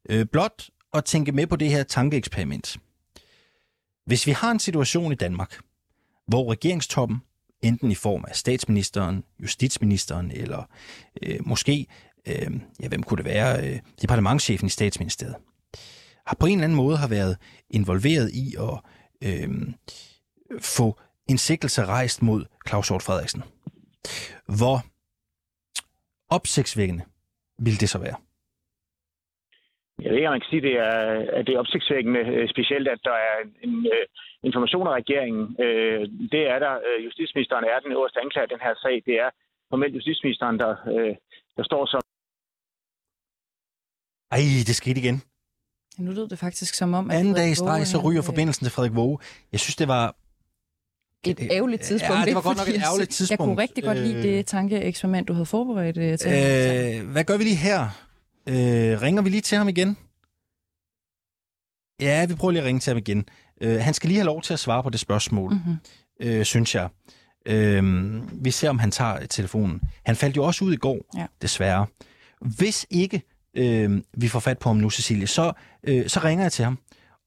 Øh, 0.10 0.26
blot 0.26 0.70
at 0.94 1.06
tænke 1.06 1.32
med 1.32 1.48
på 1.48 1.56
det 1.56 1.70
her 1.70 1.84
tankeeksperiment. 1.84 2.78
Hvis 4.06 4.28
vi 4.28 4.32
har 4.32 4.52
en 4.52 4.60
situation 4.60 5.12
i 5.12 5.16
Danmark, 5.16 5.60
hvor 6.28 6.52
regeringstoppen, 6.52 7.18
enten 7.62 7.92
i 7.92 7.96
form 7.96 8.26
af 8.28 8.36
statsministeren, 8.36 9.24
justitsministeren 9.40 10.32
eller 10.32 10.70
øh, 11.22 11.40
måske, 11.46 11.86
øh, 12.28 12.52
ja, 12.80 12.88
hvem 12.88 13.04
kunne 13.04 13.18
det 13.18 13.26
være, 13.26 13.70
øh, 13.70 13.80
departementchefen 14.02 14.68
i 14.68 14.70
statsministeriet, 14.70 15.36
har 16.26 16.36
på 16.40 16.46
en 16.46 16.52
eller 16.52 16.64
anden 16.64 16.76
måde 16.76 16.98
har 16.98 17.08
været 17.08 17.38
involveret 17.70 18.32
i 18.34 18.56
at 18.60 18.80
øh, 19.24 19.50
få 20.60 21.00
en 21.28 21.38
sigtelse 21.38 21.86
rejst 21.86 22.22
mod 22.22 22.46
Claus 22.68 22.88
Hort 22.88 23.04
Frederiksen. 23.04 23.44
Hvor 24.46 24.86
opsigtsvækkende 26.30 27.04
vil 27.60 27.80
det 27.82 27.90
så 27.90 28.00
være? 28.00 28.18
Jeg 30.02 30.10
ved 30.10 30.18
ikke, 30.18 30.30
om 30.30 30.34
man 30.34 30.42
kan 30.42 30.52
sige, 30.54 30.64
at 30.64 30.68
det 30.70 30.78
er, 30.88 30.96
at 31.38 31.44
det 31.48 31.54
er 31.54 31.60
opsigtsvækkende, 31.60 32.20
øh, 32.20 32.50
specielt 32.50 32.88
at 32.96 33.02
der 33.10 33.18
er 33.30 33.38
en, 33.66 33.74
uh, 33.96 34.04
information 34.50 34.88
af 34.88 34.94
regeringen. 35.02 35.44
Uh, 35.66 36.02
det 36.34 36.44
er 36.54 36.60
der. 36.66 36.74
Uh, 36.88 37.06
justitsministeren 37.06 37.66
er 37.74 37.80
den 37.86 37.92
øverste 37.92 38.20
anklager 38.24 38.48
i 38.48 38.54
den 38.54 38.62
her 38.66 38.74
sag. 38.84 38.96
Det 39.06 39.16
er 39.26 39.30
formelt 39.72 39.96
justitsministeren, 39.96 40.60
der, 40.64 40.72
uh, 40.94 41.14
der 41.58 41.64
står 41.70 41.86
som 41.86 42.02
Ej, 44.32 44.40
det 44.70 44.76
skete 44.76 45.00
igen. 45.00 45.18
Nu 45.98 46.12
lød 46.12 46.28
det 46.28 46.40
faktisk 46.40 46.74
som 46.74 46.94
om... 46.94 47.10
At 47.10 47.18
Anden 47.20 47.34
dag 47.34 47.50
i 47.52 47.56
streg, 47.56 47.88
så 47.88 47.98
ryger 48.06 48.22
forbindelsen 48.22 48.64
til 48.66 48.74
Frederik 48.76 48.96
Våge. 48.96 49.18
Jeg 49.52 49.60
synes, 49.60 49.76
det 49.76 49.88
var... 49.88 50.16
Et 51.30 51.48
ærgerligt 51.52 51.82
tidspunkt. 51.82 52.20
Ja, 52.20 52.26
det 52.26 52.36
var 52.36 52.42
godt 52.42 52.58
nok 52.58 52.68
et 52.70 52.76
ærgerligt 52.76 53.10
tidspunkt. 53.10 53.40
Jeg 53.40 53.48
kunne 53.48 53.62
rigtig 53.62 53.84
godt 53.84 53.98
lide 53.98 54.24
det 54.24 54.46
tankeeksperiment, 54.46 55.28
du 55.28 55.34
havde 55.34 55.46
forberedt 55.46 56.20
til. 56.20 56.32
Øh, 57.02 57.12
hvad 57.12 57.24
gør 57.24 57.38
vi 57.38 57.44
lige 57.44 57.56
her? 57.56 57.82
Øh, 58.50 59.02
ringer 59.02 59.22
vi 59.22 59.30
lige 59.30 59.42
til 59.42 59.58
ham 59.58 59.70
igen? 59.70 59.98
Ja, 62.02 62.26
vi 62.26 62.36
prøver 62.36 62.52
lige 62.52 62.62
at 62.62 62.68
ringe 62.68 62.80
til 62.80 62.92
ham 62.92 62.98
igen. 62.98 63.26
Øh, 63.62 63.80
han 63.80 63.94
skal 63.94 64.08
lige 64.08 64.18
have 64.18 64.26
lov 64.26 64.42
til 64.42 64.54
at 64.54 64.60
svare 64.60 64.84
på 64.84 64.90
det 64.90 65.00
spørgsmål, 65.00 65.54
mm-hmm. 65.54 65.78
øh, 66.20 66.46
synes 66.46 66.76
jeg. 66.76 66.90
Øh, 67.46 67.84
vi 68.44 68.52
ser, 68.52 68.70
om 68.70 68.80
han 68.80 68.92
tager 68.92 69.26
telefonen. 69.26 69.82
Han 70.06 70.16
faldt 70.16 70.38
jo 70.38 70.44
også 70.44 70.66
ud 70.66 70.74
i 70.74 70.78
går, 70.78 70.98
ja. 71.18 71.26
desværre. 71.42 71.86
Hvis 72.42 72.86
ikke 72.90 73.22
øh, 73.54 74.02
vi 74.14 74.28
får 74.28 74.40
fat 74.40 74.60
på 74.60 74.70
ham 74.70 74.78
nu, 74.78 74.90
Cecilie, 74.90 75.28
så, 75.28 75.52
øh, 75.84 76.10
så 76.10 76.20
ringer 76.24 76.44
jeg 76.44 76.52
til 76.52 76.66
ham, 76.66 76.80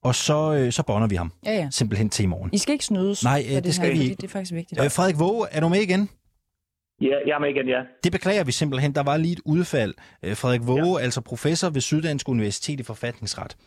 og 0.03 0.15
så, 0.15 0.53
øh, 0.53 0.71
så 0.71 0.83
bonder 0.83 1.07
vi 1.07 1.15
ham. 1.15 1.31
Ja, 1.45 1.51
ja. 1.51 1.67
Simpelthen 1.71 2.09
til 2.09 2.23
i 2.23 2.25
morgen. 2.25 2.49
I 2.53 2.57
skal 2.57 2.73
ikke 2.73 2.85
snydes. 2.85 3.23
Nej, 3.23 3.45
øh, 3.47 3.55
det, 3.55 3.63
det 3.63 3.75
skal 3.75 3.87
her, 3.87 3.93
vi 3.93 4.03
ikke. 4.03 4.15
Det 4.15 4.23
er 4.23 4.27
faktisk 4.27 4.53
vigtigt. 4.53 4.81
Øh, 4.83 4.91
Frederik 4.91 5.19
Våge, 5.19 5.47
er 5.51 5.59
du 5.59 5.69
med 5.69 5.79
igen? 5.79 6.09
Ja, 7.01 7.15
jeg 7.27 7.35
er 7.35 7.39
med 7.39 7.49
igen, 7.49 7.67
ja. 7.67 7.81
Det 8.03 8.11
beklager 8.11 8.43
vi 8.43 8.51
simpelthen. 8.51 8.95
Der 8.95 9.03
var 9.03 9.17
lige 9.17 9.33
et 9.33 9.41
udfald. 9.45 9.93
Øh, 10.23 10.37
Frederik 10.37 10.67
Våge, 10.67 10.99
ja. 10.99 11.03
altså 11.03 11.21
professor 11.21 11.69
ved 11.69 11.81
Syddansk 11.81 12.29
Universitet 12.29 12.79
i 12.79 12.83
forfatningsret. 12.83 13.57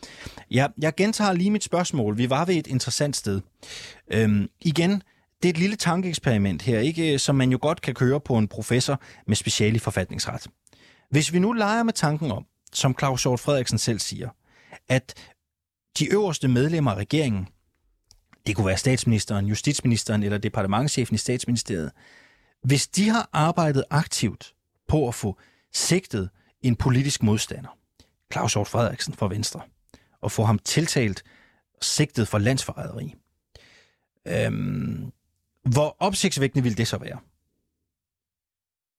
Ja, 0.51 0.67
jeg 0.81 0.95
gentager 0.95 1.33
lige 1.33 1.51
mit 1.51 1.63
spørgsmål. 1.63 2.17
Vi 2.17 2.29
var 2.29 2.45
ved 2.45 2.55
et 2.55 2.67
interessant 2.67 3.15
sted. 3.15 3.41
Øhm, 4.13 4.49
igen, 4.61 4.91
det 5.43 5.49
er 5.49 5.53
et 5.53 5.57
lille 5.57 5.75
tankeeksperiment 5.75 6.61
her, 6.61 6.79
ikke, 6.79 7.19
som 7.19 7.35
man 7.35 7.51
jo 7.51 7.57
godt 7.61 7.81
kan 7.81 7.93
køre 7.93 8.19
på 8.19 8.37
en 8.37 8.47
professor 8.47 9.01
med 9.27 9.35
special 9.35 9.75
i 9.75 9.79
forfatningsret. 9.79 10.47
Hvis 11.09 11.33
vi 11.33 11.39
nu 11.39 11.53
leger 11.53 11.83
med 11.83 11.93
tanken 11.93 12.31
om, 12.31 12.45
som 12.73 12.95
Claus 12.99 13.23
Hjort 13.23 13.39
Frederiksen 13.39 13.77
selv 13.77 13.99
siger, 13.99 14.29
at 14.89 15.13
de 15.99 16.13
øverste 16.13 16.47
medlemmer 16.47 16.91
af 16.91 16.95
regeringen, 16.95 17.47
det 18.47 18.55
kunne 18.55 18.67
være 18.67 18.77
statsministeren, 18.77 19.45
justitsministeren 19.45 20.23
eller 20.23 20.37
departementchefen 20.37 21.15
i 21.15 21.17
statsministeriet, 21.17 21.91
hvis 22.63 22.87
de 22.87 23.09
har 23.09 23.29
arbejdet 23.33 23.83
aktivt 23.89 24.53
på 24.87 25.07
at 25.07 25.13
få 25.13 25.39
sigtet 25.71 26.29
en 26.61 26.75
politisk 26.75 27.23
modstander, 27.23 27.77
Claus 28.33 28.53
Hjort 28.53 28.67
Frederiksen 28.67 29.13
fra 29.13 29.27
Venstre, 29.27 29.61
og 30.21 30.31
få 30.31 30.43
ham 30.43 30.59
tiltalt 30.59 31.23
sigtet 31.81 32.27
for 32.27 32.37
landsforræderi, 32.37 33.13
øhm, 34.27 35.11
hvor 35.75 35.95
opsigtsvækkende 35.99 36.63
ville 36.63 36.75
det 36.75 36.87
så 36.87 36.97
være? 36.99 37.19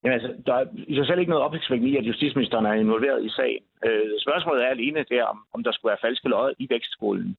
Jamen 0.02 0.14
altså, 0.18 0.30
der 0.46 0.54
er 0.54 0.64
i 0.92 0.94
sig 0.94 1.06
selv 1.06 1.20
ikke 1.20 1.30
noget 1.30 1.44
opsigtsvækkende 1.44 1.92
i, 1.92 1.96
at 1.96 2.06
justitsministeren 2.10 2.66
er 2.66 2.72
involveret 2.72 3.24
i 3.24 3.28
sagen. 3.28 3.62
Øh, 3.84 4.10
spørgsmålet 4.24 4.64
er 4.64 4.68
alene 4.68 5.04
der, 5.10 5.24
om, 5.24 5.38
om 5.54 5.62
der 5.64 5.72
skulle 5.72 5.90
være 5.90 6.06
falske 6.08 6.28
lodder 6.28 6.52
i 6.58 6.66
vækstskolen. 6.70 7.36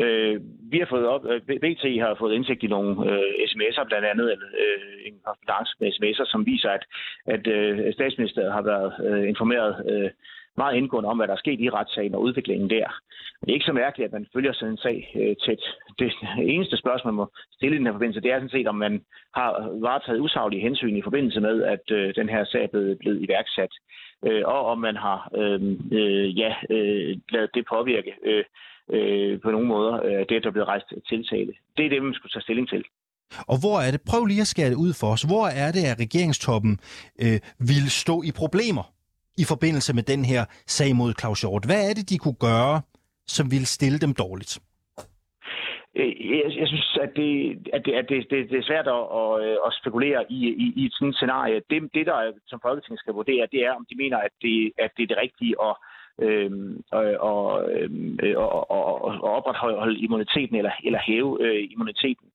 Øh, 0.00 0.40
vi 0.72 0.78
har 0.78 0.86
fået 0.86 1.06
op, 1.06 1.24
øh, 1.30 1.40
BT 1.62 1.84
har 2.00 2.14
fået 2.18 2.34
indsigt 2.34 2.62
i 2.62 2.66
nogle 2.66 2.90
øh, 3.10 3.32
sms'er 3.50 3.84
blandt 3.84 4.06
andet, 4.06 4.32
eller 4.32 4.46
øh, 4.64 5.06
en 5.06 5.14
korrespondance 5.24 5.72
med 5.80 5.88
sms'er, 5.96 6.30
som 6.30 6.46
viser, 6.46 6.70
at, 6.70 6.84
at 7.26 7.46
øh, 7.46 7.92
statsministeriet 7.94 8.52
har 8.52 8.62
været 8.62 8.92
øh, 9.06 9.28
informeret 9.28 9.72
øh, 9.90 10.10
meget 10.56 10.76
indgående 10.76 11.08
om, 11.08 11.16
hvad 11.16 11.28
der 11.28 11.34
er 11.34 11.44
sket 11.44 11.60
i 11.60 11.70
retssagen 11.70 12.14
og 12.14 12.22
udviklingen 12.22 12.70
der. 12.70 12.88
Men 13.36 13.44
det 13.44 13.52
er 13.52 13.58
ikke 13.58 13.72
så 13.72 13.72
mærkeligt, 13.72 14.06
at 14.06 14.12
man 14.12 14.26
følger 14.34 14.52
sådan 14.52 14.72
en 14.72 14.84
sag 14.86 14.98
øh, 15.20 15.36
tæt. 15.44 15.62
Det 15.98 16.12
eneste 16.38 16.76
spørgsmål, 16.76 17.12
man 17.12 17.20
må 17.22 17.26
stille 17.56 17.74
i 17.74 17.78
den 17.78 17.86
her 17.86 17.92
forbindelse, 17.92 18.20
det 18.20 18.30
er 18.30 18.38
sådan 18.38 18.56
set, 18.56 18.68
om 18.68 18.74
man 18.86 19.04
har 19.34 19.50
varetaget 19.86 20.20
usaglige 20.20 20.62
hensyn 20.62 20.96
i 20.96 21.02
forbindelse 21.02 21.40
med, 21.40 21.62
at 21.62 21.84
øh, 21.90 22.14
den 22.14 22.28
her 22.28 22.44
sag 22.44 22.62
er 22.64 22.72
blevet, 22.72 22.98
blevet 22.98 23.22
iværksat. 23.22 23.72
Øh, 24.26 24.42
og 24.44 24.60
om 24.66 24.78
man 24.78 24.96
har 24.96 25.30
øh, 25.34 25.60
øh, 25.98 26.38
ja, 26.38 26.52
øh, 26.70 27.18
lavet 27.30 27.50
det 27.54 27.64
påvirke 27.74 28.12
øh, 28.24 28.44
øh, 28.94 29.40
på 29.40 29.50
nogle 29.50 29.68
måder, 29.68 29.94
øh, 30.06 30.20
det, 30.28 30.42
der 30.42 30.48
er 30.48 30.56
blevet 30.56 30.68
rejst 30.68 30.88
tiltale. 31.08 31.52
Det 31.76 31.84
er 31.86 31.90
det, 31.90 32.02
man 32.02 32.14
skulle 32.14 32.32
tage 32.32 32.42
stilling 32.42 32.68
til. 32.68 32.84
Og 33.52 33.56
hvor 33.60 33.80
er 33.80 33.90
det, 33.90 34.00
prøv 34.10 34.24
lige 34.24 34.40
at 34.40 34.46
skære 34.46 34.70
det 34.70 34.76
ud 34.76 34.92
for 35.00 35.06
os, 35.12 35.22
hvor 35.22 35.46
er 35.46 35.72
det, 35.72 35.84
at 35.84 36.00
regeringstoppen 36.00 36.78
øh, 37.22 37.38
ville 37.58 37.90
stå 37.90 38.22
i 38.22 38.32
problemer 38.32 38.92
i 39.38 39.44
forbindelse 39.44 39.94
med 39.94 40.02
den 40.02 40.24
her 40.24 40.44
sag 40.66 40.96
mod 40.96 41.12
Claus 41.20 41.40
Hjort? 41.40 41.64
Hvad 41.64 41.90
er 41.90 41.94
det, 41.94 42.10
de 42.10 42.18
kunne 42.18 42.40
gøre, 42.40 42.82
som 43.26 43.50
ville 43.50 43.66
stille 43.66 43.98
dem 43.98 44.14
dårligt? 44.14 44.58
Øh, 45.96 46.30
jeg, 46.30 46.42
jeg 46.60 46.68
synes, 46.68 46.98
at 47.00 47.16
det, 47.16 47.30
at 47.72 47.86
det, 47.86 47.92
at 47.92 48.08
det, 48.08 48.30
det, 48.30 48.50
det 48.50 48.58
er 48.58 48.68
svært 48.70 48.88
at, 48.88 49.04
at, 49.20 49.30
øh, 49.44 49.56
at 49.66 49.72
spekulere 49.80 50.32
i, 50.32 50.38
i, 50.64 50.72
i 50.76 50.86
et 50.86 50.92
sådan 50.92 51.12
scenarie. 51.12 51.62
Det, 51.70 51.94
det, 51.94 52.06
der 52.06 52.32
som 52.46 52.60
Folketinget 52.62 53.00
skal 53.00 53.14
vurdere, 53.14 53.48
det 53.52 53.60
er, 53.66 53.72
om 53.72 53.86
de 53.90 53.96
mener, 53.96 54.18
at 54.18 54.30
det, 54.42 54.72
at 54.78 54.90
det 54.96 55.02
er 55.02 55.06
det 55.06 55.22
rigtige 55.24 55.54
at, 55.68 55.76
øhm, 56.26 56.82
og, 56.90 57.04
og, 57.30 57.72
øhm, 57.72 58.18
øh, 58.22 58.36
og, 58.36 58.70
og, 58.70 59.02
og 59.04 59.22
opretholde 59.22 59.98
immuniteten 59.98 60.56
eller, 60.56 60.70
eller 60.84 60.98
hæve 60.98 61.38
øh, 61.44 61.68
immuniteten. 61.72 62.26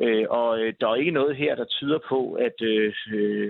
Øh, 0.00 0.26
og 0.30 0.58
der 0.80 0.88
er 0.88 0.94
ikke 0.94 1.18
noget 1.20 1.36
her, 1.36 1.54
der 1.54 1.64
tyder 1.64 1.98
på, 2.08 2.32
at 2.32 2.62
øh, 2.62 2.92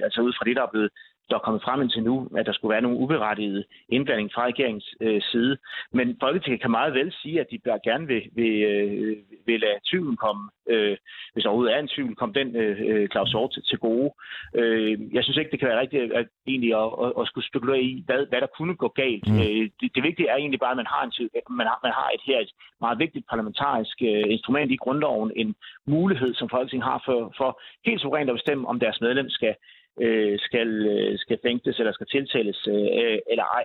altså 0.04 0.20
ud 0.20 0.32
fra 0.32 0.44
det, 0.44 0.56
der 0.56 0.62
er 0.62 0.72
blevet 0.72 0.90
der 1.32 1.38
er 1.38 1.46
kommet 1.48 1.62
frem 1.62 1.82
indtil 1.82 2.02
nu, 2.02 2.16
at 2.38 2.46
der 2.46 2.52
skulle 2.52 2.72
være 2.74 2.86
nogle 2.86 2.98
uberettigede 2.98 3.64
indblanding 3.88 4.30
fra 4.34 4.46
regeringens 4.46 4.88
øh, 5.00 5.22
side. 5.30 5.56
Men 5.92 6.16
Folketinget 6.20 6.60
kan 6.60 6.70
meget 6.70 6.94
vel 6.94 7.12
sige, 7.22 7.40
at 7.40 7.46
de 7.50 7.58
gerne 7.88 8.06
vil, 8.06 8.22
vil, 8.38 8.54
øh, 8.72 9.16
vil 9.46 9.60
lade 9.60 9.78
tvivlen 9.90 10.16
komme, 10.16 10.42
øh, 10.68 10.96
hvis 11.32 11.44
overhovedet 11.46 11.74
er 11.74 11.80
en 11.80 11.94
tvivl, 11.94 12.14
komme 12.16 12.34
den 12.40 12.56
øh, 12.56 13.08
Claus 13.08 13.30
Hjort 13.30 13.50
til, 13.52 13.62
til 13.62 13.78
gode. 13.78 14.10
Øh, 14.54 15.14
jeg 15.14 15.22
synes 15.24 15.36
ikke, 15.36 15.50
det 15.50 15.60
kan 15.60 15.68
være 15.68 15.80
rigtigt 15.80 16.12
at, 16.12 16.26
egentlig 16.46 16.72
at, 16.82 16.90
at, 17.04 17.12
at 17.20 17.26
skulle 17.26 17.48
spekulere 17.50 17.82
i, 17.82 18.02
hvad, 18.06 18.26
hvad 18.30 18.40
der 18.40 18.56
kunne 18.56 18.74
gå 18.82 18.88
galt. 18.88 19.28
Mm. 19.28 19.40
Øh, 19.42 19.64
det, 19.80 19.88
det 19.94 20.02
vigtige 20.02 20.28
er 20.28 20.36
egentlig 20.36 20.60
bare, 20.60 20.76
at 20.76 20.82
man 20.82 20.92
har, 20.94 21.02
en, 21.06 21.12
man 21.60 21.66
har, 21.70 21.78
man 21.86 21.92
har 21.98 22.08
et 22.14 22.22
her 22.26 22.38
et 22.40 22.52
meget 22.80 22.98
vigtigt 22.98 23.28
parlamentarisk 23.32 23.96
øh, 24.02 24.24
instrument 24.34 24.70
i 24.70 24.82
grundloven, 24.84 25.32
en 25.36 25.54
mulighed, 25.86 26.34
som 26.34 26.48
Folketinget 26.48 26.90
har 26.92 27.02
for, 27.04 27.34
for 27.38 27.50
helt 27.86 28.00
suverænt 28.00 28.30
at 28.30 28.38
bestemme, 28.40 28.68
om 28.68 28.80
deres 28.80 29.00
medlem 29.00 29.28
skal 29.28 29.54
øh, 30.00 30.38
skal, 30.38 30.68
øh, 30.86 31.18
skal 31.18 31.38
fængsles 31.42 31.78
eller 31.78 31.92
skal 31.92 32.06
tiltales 32.06 32.68
øh, 32.68 33.18
eller 33.30 33.44
ej. 33.44 33.64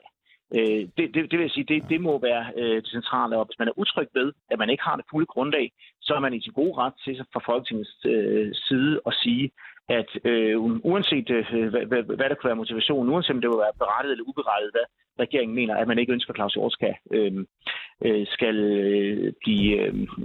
Øh, 0.55 0.83
det, 0.97 1.05
det, 1.13 1.31
det 1.31 1.39
vil 1.39 1.49
sige, 1.49 1.63
det, 1.63 1.83
det 1.89 2.01
må 2.01 2.19
være 2.19 2.45
øh, 2.57 2.75
det 2.75 2.87
centrale, 2.87 3.37
og 3.37 3.45
hvis 3.45 3.59
man 3.59 3.67
er 3.67 3.79
utryg 3.79 4.07
ved, 4.13 4.33
at 4.51 4.59
man 4.59 4.69
ikke 4.69 4.83
har 4.83 4.95
det 4.95 5.05
fulde 5.11 5.25
grundlag, 5.25 5.71
så 6.01 6.13
er 6.13 6.19
man 6.19 6.33
i 6.33 6.41
sin 6.41 6.53
gode 6.53 6.73
ret 6.77 6.93
til 7.03 7.25
fra 7.33 7.41
Folketingets 7.45 8.05
øh, 8.05 8.53
side 8.53 9.01
at 9.05 9.13
sige, 9.23 9.51
at 9.89 10.09
øh, 10.23 10.55
uanset 10.91 11.29
øh, 11.29 11.69
hvad, 11.73 11.85
hvad, 11.91 12.03
hvad 12.03 12.29
der 12.29 12.35
kunne 12.35 12.49
være 12.51 12.63
motivationen, 12.63 13.13
uanset 13.13 13.35
om 13.35 13.41
det 13.41 13.49
vil 13.49 13.65
være 13.65 13.79
berettiget 13.81 14.13
eller 14.13 14.29
uberettiget, 14.29 14.71
hvad 14.75 14.87
regeringen 15.19 15.55
mener, 15.55 15.75
at 15.75 15.87
man 15.87 15.99
ikke 15.99 16.13
ønsker, 16.13 16.31
at 16.31 16.37
Claus 16.37 16.53
Hjort 16.53 16.73
skal, 16.77 16.93
øh, 17.15 17.33
øh 18.05 18.25
skal, 18.35 18.55
øh, 18.55 19.33
blive, 19.43 19.71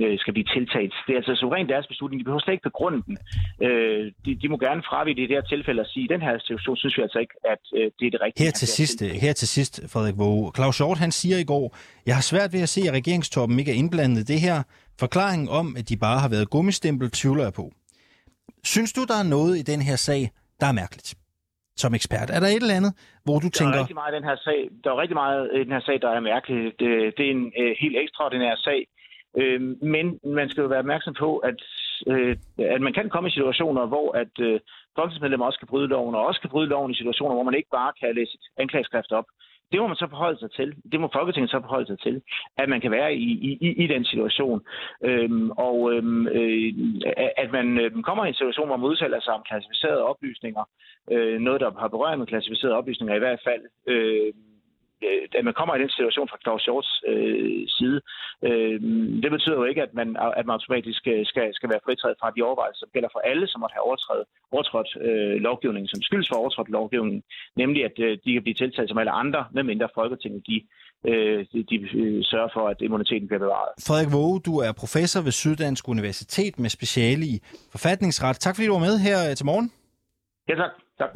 øh, 0.03 0.19
skal 0.23 0.33
blive 0.37 0.49
tiltalt. 0.55 0.95
Det 1.07 1.13
er 1.13 1.21
altså 1.21 1.35
suverænt 1.35 1.69
deres 1.69 1.87
beslutning. 1.87 2.21
De 2.21 2.25
behøver 2.25 2.45
slet 2.45 2.55
ikke 2.57 2.71
begrunde 2.71 3.01
den. 3.07 3.17
Øh, 3.67 4.13
de, 4.25 4.31
de 4.43 4.49
må 4.49 4.57
gerne 4.67 4.83
fravide 4.91 5.21
i 5.23 5.27
det 5.27 5.37
her 5.37 5.43
tilfælde 5.53 5.81
og 5.85 5.87
sige, 5.87 6.05
at 6.05 6.11
den 6.15 6.23
her 6.27 6.39
situation 6.39 6.77
synes 6.77 6.97
vi 6.97 7.03
altså 7.03 7.19
ikke, 7.25 7.35
at 7.53 7.63
øh, 7.79 7.91
det 7.99 8.07
er 8.07 8.13
det 8.15 8.21
rigtige. 8.25 8.45
Her 8.45 8.53
til, 8.61 8.69
sidst, 8.69 8.97
her 9.25 9.33
til 9.33 9.49
sidst, 9.49 9.75
Frederik 9.93 10.19
Våge. 10.19 10.53
Claus 10.57 10.79
Hjort, 10.79 10.99
han 10.99 11.13
siger 11.13 11.39
i 11.39 11.45
går, 11.53 11.67
jeg 12.07 12.15
har 12.15 12.23
svært 12.33 12.51
ved 12.53 12.63
at 12.67 12.69
se, 12.69 12.81
at 12.89 12.95
regeringstoppen 12.95 13.59
ikke 13.59 13.71
er 13.75 13.79
indblandet 13.83 14.29
det 14.29 14.41
her. 14.41 14.63
Forklaringen 15.01 15.49
om, 15.49 15.77
at 15.79 15.89
de 15.89 15.97
bare 15.97 16.19
har 16.19 16.29
været 16.29 16.51
gummistempel, 16.51 17.11
tvivler 17.11 17.45
jeg 17.49 17.53
på. 17.53 17.73
Synes 18.65 18.93
du, 18.93 19.03
der 19.05 19.19
er 19.23 19.29
noget 19.37 19.59
i 19.59 19.63
den 19.63 19.83
her 19.83 19.97
sag, 19.97 20.31
der 20.61 20.67
er 20.67 20.73
mærkeligt? 20.73 21.15
Som 21.77 21.95
ekspert. 21.95 22.29
Er 22.31 22.41
der 22.41 22.47
et 22.47 22.63
eller 22.63 22.75
andet, 22.81 22.93
hvor 23.25 23.39
du 23.39 23.49
der 23.49 23.57
tænker... 23.59 23.73
Der 23.73 23.79
er 23.79 23.83
rigtig 23.83 24.01
meget 24.03 24.13
i 24.13 24.17
den 24.19 24.25
her 24.31 24.37
sag, 24.37 24.61
der 24.85 24.91
er 24.91 24.99
rigtig 25.03 25.19
meget 25.25 25.51
i 25.55 25.59
den 25.65 25.73
her 25.77 25.85
sag, 25.89 25.97
der 26.05 26.11
er 26.11 26.21
mærkeligt. 26.21 26.81
Det, 26.81 26.91
det 27.17 27.25
er 27.27 27.31
en 27.31 27.53
øh, 27.61 27.73
helt 27.83 27.97
ekstraordinær 28.05 28.55
sag. 28.57 28.81
Øh, 29.41 29.61
men 29.95 30.07
man 30.39 30.51
skal 30.51 30.63
jo 30.63 30.69
være 30.69 30.85
opmærksom 30.85 31.15
på, 31.25 31.31
at, 31.39 31.61
øh, 32.13 32.37
at 32.75 32.81
man 32.87 32.93
kan 32.93 33.11
komme 33.11 33.29
i 33.29 33.37
situationer, 33.37 33.87
hvor 33.87 34.09
at 34.23 34.35
øh, 34.47 34.61
folketingsmedlemmer 34.97 35.47
også 35.47 35.59
kan 35.59 35.73
bryde 35.73 35.89
loven, 35.95 36.15
og 36.15 36.27
også 36.27 36.41
kan 36.41 36.51
bryde 36.51 36.69
loven 36.75 36.91
i 36.91 37.01
situationer, 37.01 37.35
hvor 37.35 37.49
man 37.49 37.59
ikke 37.59 37.73
bare 37.79 37.93
kan 38.01 38.15
læse 38.15 38.35
et 38.35 38.45
anklageskrift 38.63 39.13
op 39.13 39.29
det 39.73 39.81
må 39.81 39.87
man 39.87 39.97
så 39.97 40.07
forholde 40.11 40.39
sig 40.39 40.51
til. 40.51 40.75
Det 40.93 41.01
må 41.01 41.09
Folketinget 41.13 41.51
så 41.51 41.61
forholde 41.61 41.87
sig 41.87 41.99
til, 41.99 42.23
at 42.57 42.69
man 42.69 42.81
kan 42.81 42.91
være 42.91 43.15
i, 43.15 43.31
i, 43.67 43.85
i 43.85 43.87
den 43.87 44.05
situation. 44.05 44.61
Øhm, 45.05 45.51
og 45.51 45.93
øhm, 45.93 46.27
øh, 46.27 46.73
at 47.37 47.53
man 47.53 47.79
øh, 47.81 48.03
kommer 48.03 48.25
i 48.25 48.29
en 48.29 48.35
situation, 48.35 48.67
hvor 48.67 48.77
man 48.77 48.91
udtaler 48.91 49.21
sig 49.21 49.35
om 49.35 49.43
klassificerede 49.49 50.03
oplysninger, 50.03 50.65
øh, 51.11 51.41
noget, 51.41 51.61
der 51.61 51.71
har 51.79 51.89
berørt 51.89 52.19
med 52.19 52.27
klassificerede 52.27 52.77
oplysninger 52.77 53.15
i 53.15 53.19
hvert 53.19 53.41
fald, 53.45 53.63
Øh, 53.87 54.33
at 55.39 55.45
man 55.45 55.55
kommer 55.59 55.75
i 55.75 55.83
den 55.83 55.91
situation 55.97 56.29
fra 56.29 56.43
Claus 56.45 56.65
Hjorts 56.65 56.93
øh, 57.11 57.63
side, 57.77 57.99
øh, 58.47 58.77
det 59.23 59.31
betyder 59.35 59.57
jo 59.61 59.65
ikke, 59.71 59.83
at 59.87 59.93
man, 59.99 60.09
at 60.39 60.45
man 60.47 60.55
automatisk 60.59 61.01
skal, 61.31 61.49
skal 61.59 61.71
være 61.73 61.85
fritaget 61.87 62.17
fra 62.21 62.33
de 62.35 62.43
overvejelser, 62.49 62.81
som 62.81 62.93
gælder 62.95 63.11
for 63.13 63.23
alle, 63.31 63.47
som 63.49 63.61
måtte 63.61 63.77
have 63.77 63.87
overtrådt, 63.89 64.29
overtrådt 64.55 64.91
øh, 65.07 65.37
lovgivningen, 65.49 65.89
som 65.93 66.03
skyldes 66.03 66.29
for 66.29 66.37
overtrådt 66.43 66.71
lovgivningen, 66.79 67.23
nemlig 67.57 67.81
at 67.89 67.97
øh, 68.07 68.13
de 68.25 68.33
kan 68.33 68.43
blive 68.43 68.61
tiltalt 68.63 68.89
som 68.89 68.99
alle 69.03 69.15
andre, 69.23 69.41
medmindre 69.57 69.89
Folketinget 69.95 70.43
de, 70.51 70.57
øh, 71.11 71.41
de, 71.53 71.59
de 71.71 71.77
øh, 72.01 72.21
sørger 72.31 72.51
for, 72.57 72.65
at 72.73 72.79
immuniteten 72.81 73.29
bliver 73.29 73.45
bevaret. 73.47 73.73
Frederik 73.89 74.13
Våge, 74.17 74.41
du 74.49 74.55
er 74.67 74.73
professor 74.83 75.21
ved 75.27 75.33
Syddansk 75.43 75.89
Universitet 75.89 76.59
med 76.59 76.71
speciale 76.79 77.25
i 77.35 77.37
forfatningsret. 77.75 78.37
Tak 78.45 78.55
fordi 78.55 78.67
du 78.67 78.73
var 78.73 78.87
med 78.89 78.97
her 79.07 79.35
til 79.35 79.47
morgen. 79.47 79.69
Ja, 80.49 80.55
tak. 80.55 80.73
tak. 80.99 81.11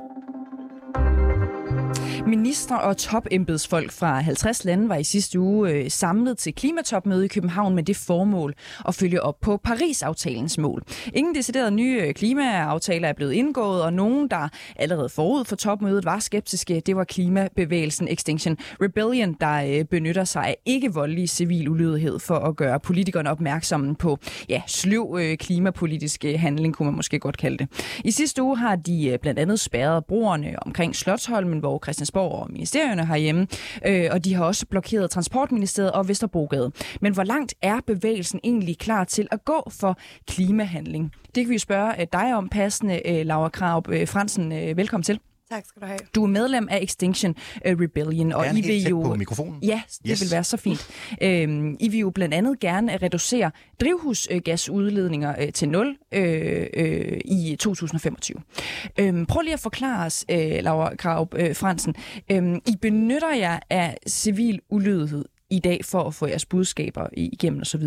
Ministre 2.27 2.81
og 2.81 2.97
topembedsfolk 2.97 3.93
fra 3.93 4.20
50 4.20 4.64
lande 4.64 4.89
var 4.89 4.97
i 4.97 5.05
sidste 5.05 5.41
uge 5.41 5.70
øh, 5.70 5.91
samlet 5.91 6.39
til 6.39 6.55
klimatopmøde 6.55 7.24
i 7.24 7.29
København 7.29 7.74
med 7.74 7.83
det 7.83 7.97
formål 7.97 8.55
at 8.89 8.95
følge 8.95 9.22
op 9.22 9.41
på 9.41 9.57
Paris-aftalens 9.57 10.59
mål. 10.59 10.83
Ingen 11.14 11.35
deciderede 11.35 11.70
nye 11.70 12.03
øh, 12.03 12.14
klimaaftaler 12.14 13.09
er 13.09 13.12
blevet 13.12 13.33
indgået, 13.33 13.83
og 13.83 13.93
nogen, 13.93 14.29
der 14.29 14.49
allerede 14.77 15.09
forud 15.09 15.45
for 15.45 15.57
topmødet 15.57 16.05
var 16.05 16.18
skeptiske, 16.18 16.83
det 16.87 16.97
var 16.97 17.05
klimabevægelsen 17.05 18.09
Extinction 18.09 18.57
Rebellion, 18.83 19.37
der 19.41 19.79
øh, 19.79 19.85
benytter 19.85 20.24
sig 20.24 20.47
af 20.47 20.57
ikke-voldelig 20.66 21.29
civil 21.29 21.68
ulydighed 21.68 22.18
for 22.18 22.35
at 22.35 22.57
gøre 22.57 22.81
politikerne 22.81 23.31
opmærksomme 23.31 23.95
på 23.95 24.18
ja, 24.49 24.62
sløv 24.66 25.18
øh, 25.20 25.37
klimapolitisk 25.37 26.24
øh, 26.24 26.41
handling, 26.41 26.74
kunne 26.74 26.87
man 26.87 26.97
måske 26.97 27.18
godt 27.18 27.37
kalde 27.37 27.59
det. 27.59 27.68
I 28.05 28.11
sidste 28.11 28.43
uge 28.43 28.59
har 28.59 28.77
de 28.77 29.18
blandt 29.22 29.41
andet 29.41 29.61
spærret 29.61 30.05
broerne 30.05 30.55
omkring 30.62 30.97
Slottholmen, 30.97 31.59
hvor 31.59 31.79
Christiansborg 32.17 32.43
og 32.43 32.53
ministerierne 32.53 33.07
herhjemme, 33.07 33.47
øh, 33.87 34.09
og 34.12 34.25
de 34.25 34.35
har 34.35 34.45
også 34.45 34.67
blokeret 34.67 35.11
Transportministeriet 35.11 35.93
og 35.93 36.09
Vesterbrogade. 36.09 36.73
Men 37.01 37.14
hvor 37.14 37.23
langt 37.25 37.55
er 37.62 37.81
bevægelsen 37.87 38.41
egentlig 38.45 38.79
klar 38.79 39.05
til 39.05 39.29
at 39.31 39.45
gå 39.45 39.71
for 39.81 39.99
klimahandling? 40.27 41.12
Det 41.35 41.45
kan 41.45 41.53
vi 41.53 41.59
spørge 41.59 42.01
øh, 42.01 42.07
dig 42.12 42.35
om 42.35 42.49
passende, 42.49 43.09
øh, 43.09 43.27
Laura 43.27 43.49
Kraup 43.49 43.89
øh, 43.89 44.09
Fransen. 44.09 44.51
Velkommen 44.77 45.03
til. 45.03 45.21
Tak 45.51 45.65
skal 45.67 45.83
du 45.83 45.87
have. 45.87 45.99
Du 46.15 46.23
er 46.23 46.27
medlem 46.27 46.69
af 46.71 46.79
Extinction 46.83 47.35
Rebellion. 47.65 48.33
Og 48.33 48.47
I 48.57 48.61
vil 48.61 48.83
jo... 48.83 49.03
på 49.03 49.15
mikrofonen. 49.15 49.63
Ja, 49.63 49.83
det 49.87 50.11
yes. 50.11 50.21
vil 50.21 50.31
være 50.31 50.45
så 50.45 50.57
fint. 50.57 50.91
Øhm, 51.23 51.77
I 51.81 51.89
vil 51.89 52.01
jo 52.01 52.11
blandt 52.11 52.35
andet 52.35 52.61
gerne 52.61 52.97
reducere 52.97 53.51
drivhusgasudledninger 53.81 55.35
øh, 55.41 55.53
til 55.53 55.69
nul 55.69 55.97
øh, 56.13 56.67
øh, 56.75 57.21
i 57.25 57.57
2025. 57.61 58.39
Øhm, 58.99 59.27
prøv 59.27 59.41
lige 59.41 59.55
at 59.55 59.61
forklare 59.61 60.07
os, 60.07 60.25
øh, 60.31 60.59
Laura 60.63 60.97
Krav 60.97 61.29
øh, 61.37 61.57
Fransen. 61.57 61.95
Øhm, 62.31 62.61
I 62.67 62.77
benytter 62.83 63.35
jer 63.35 63.59
af 63.71 63.97
civil 64.09 64.61
ulydighed 64.71 65.25
i 65.51 65.59
dag 65.59 65.85
for 65.85 66.03
at 66.03 66.15
få 66.15 66.27
jeres 66.27 66.47
budskaber 66.47 67.09
igennem 67.13 67.61
osv. 67.61 67.85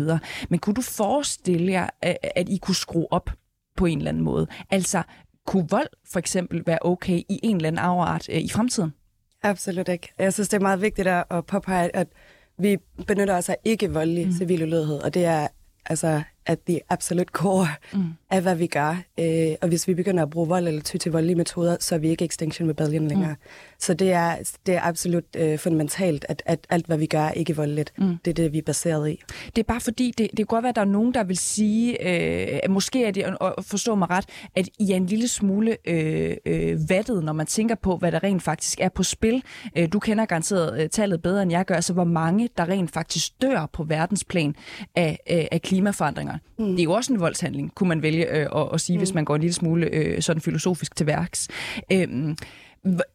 Men 0.48 0.58
kunne 0.58 0.74
du 0.74 0.82
forestille 0.82 1.72
jer, 1.72 1.88
at 2.36 2.48
I 2.48 2.58
kunne 2.62 2.74
skrue 2.74 3.06
op 3.10 3.30
på 3.76 3.86
en 3.86 3.98
eller 3.98 4.08
anden 4.08 4.24
måde? 4.24 4.46
Altså 4.70 5.02
kunne 5.46 5.66
vold 5.70 5.88
for 6.12 6.18
eksempel 6.18 6.62
være 6.66 6.78
okay 6.82 7.18
i 7.28 7.40
en 7.42 7.56
eller 7.56 7.68
anden 7.68 7.78
afart 7.78 8.28
øh, 8.28 8.36
i 8.36 8.48
fremtiden? 8.48 8.94
Absolut 9.42 9.88
ikke. 9.88 10.12
Jeg 10.18 10.32
synes, 10.32 10.48
det 10.48 10.56
er 10.56 10.60
meget 10.60 10.80
vigtigt 10.80 11.08
at 11.08 11.46
påpege, 11.46 11.96
at 11.96 12.08
vi 12.58 12.76
benytter 13.06 13.36
os 13.36 13.48
af 13.48 13.56
ikke 13.64 13.92
voldelig 13.92 14.26
mm. 14.26 14.32
civil 14.32 14.62
ulydighed, 14.62 14.98
og 14.98 15.14
det 15.14 15.24
er 15.24 15.48
altså 15.86 16.22
at 16.46 16.58
the 16.66 16.80
absolute 16.88 17.30
core 17.32 17.68
mm. 17.92 18.12
Af, 18.30 18.42
hvad 18.42 18.54
vi 18.54 18.66
gør. 18.66 19.02
Øh, 19.20 19.54
og 19.62 19.68
hvis 19.68 19.88
vi 19.88 19.94
begynder 19.94 20.22
at 20.22 20.30
bruge 20.30 20.48
vold 20.48 20.68
eller 20.68 20.82
ty 20.82 20.96
til 20.96 21.12
voldelige 21.12 21.36
metoder, 21.36 21.76
så 21.80 21.94
er 21.94 21.98
vi 21.98 22.08
ikke 22.08 22.24
Extinction 22.24 22.70
Rebellion 22.70 23.08
længere. 23.08 23.30
Mm. 23.30 23.36
Så 23.78 23.94
det 23.94 24.12
er, 24.12 24.36
det 24.66 24.74
er 24.74 24.80
absolut 24.82 25.24
øh, 25.36 25.58
fundamentalt, 25.58 26.26
at, 26.28 26.42
at 26.46 26.58
alt, 26.70 26.86
hvad 26.86 26.98
vi 26.98 27.06
gør, 27.06 27.20
er 27.20 27.32
ikke 27.32 27.56
voldeligt. 27.56 27.92
Mm. 27.98 28.16
Det 28.24 28.30
er 28.30 28.34
det, 28.34 28.52
vi 28.52 28.58
er 28.58 28.62
baseret 28.62 29.10
i. 29.10 29.20
Det 29.56 29.62
er 29.62 29.66
bare 29.66 29.80
fordi, 29.80 30.14
det, 30.18 30.30
det 30.30 30.36
kan 30.36 30.46
godt 30.46 30.62
være, 30.62 30.68
at 30.68 30.76
der 30.76 30.82
er 30.82 30.86
nogen, 30.86 31.14
der 31.14 31.24
vil 31.24 31.36
sige, 31.36 32.08
øh, 32.64 32.70
måske 32.70 33.04
er 33.04 33.10
det, 33.10 33.24
at 33.40 33.64
forstå 33.64 33.94
mig 33.94 34.10
ret, 34.10 34.24
at 34.56 34.68
I 34.78 34.92
er 34.92 34.96
en 34.96 35.06
lille 35.06 35.28
smule 35.28 35.76
øh, 35.84 36.36
øh, 36.46 36.90
vattet, 36.90 37.24
når 37.24 37.32
man 37.32 37.46
tænker 37.46 37.74
på, 37.74 37.96
hvad 37.96 38.12
der 38.12 38.22
rent 38.22 38.42
faktisk 38.42 38.80
er 38.80 38.88
på 38.88 39.02
spil. 39.02 39.42
Øh, 39.78 39.88
du 39.92 39.98
kender 39.98 40.24
garanteret 40.24 40.82
øh, 40.82 40.88
tallet 40.88 41.22
bedre, 41.22 41.42
end 41.42 41.50
jeg 41.50 41.64
gør, 41.64 41.74
altså 41.74 41.92
hvor 41.92 42.04
mange, 42.04 42.48
der 42.56 42.68
rent 42.68 42.90
faktisk 42.90 43.42
dør 43.42 43.66
på 43.72 43.84
verdensplan 43.84 44.54
af, 44.94 45.18
øh, 45.30 45.44
af 45.52 45.62
klimaforandringer. 45.62 46.38
Mm. 46.58 46.70
Det 46.70 46.80
er 46.80 46.84
jo 46.84 46.92
også 46.92 47.12
en 47.12 47.20
voldshandling, 47.20 47.74
kunne 47.74 47.88
man 47.88 48.02
vælge 48.02 48.19
øh, 48.28 48.46
at, 48.56 48.68
at 48.72 48.80
sige, 48.80 48.96
mm. 48.96 49.00
hvis 49.00 49.14
man 49.14 49.24
går 49.24 49.34
en 49.34 49.40
lille 49.40 49.54
smule 49.54 49.86
øh, 49.86 50.22
sådan 50.22 50.42
filosofisk 50.42 50.96
til 50.96 51.06
værks. 51.06 51.48
Øh, 51.92 52.08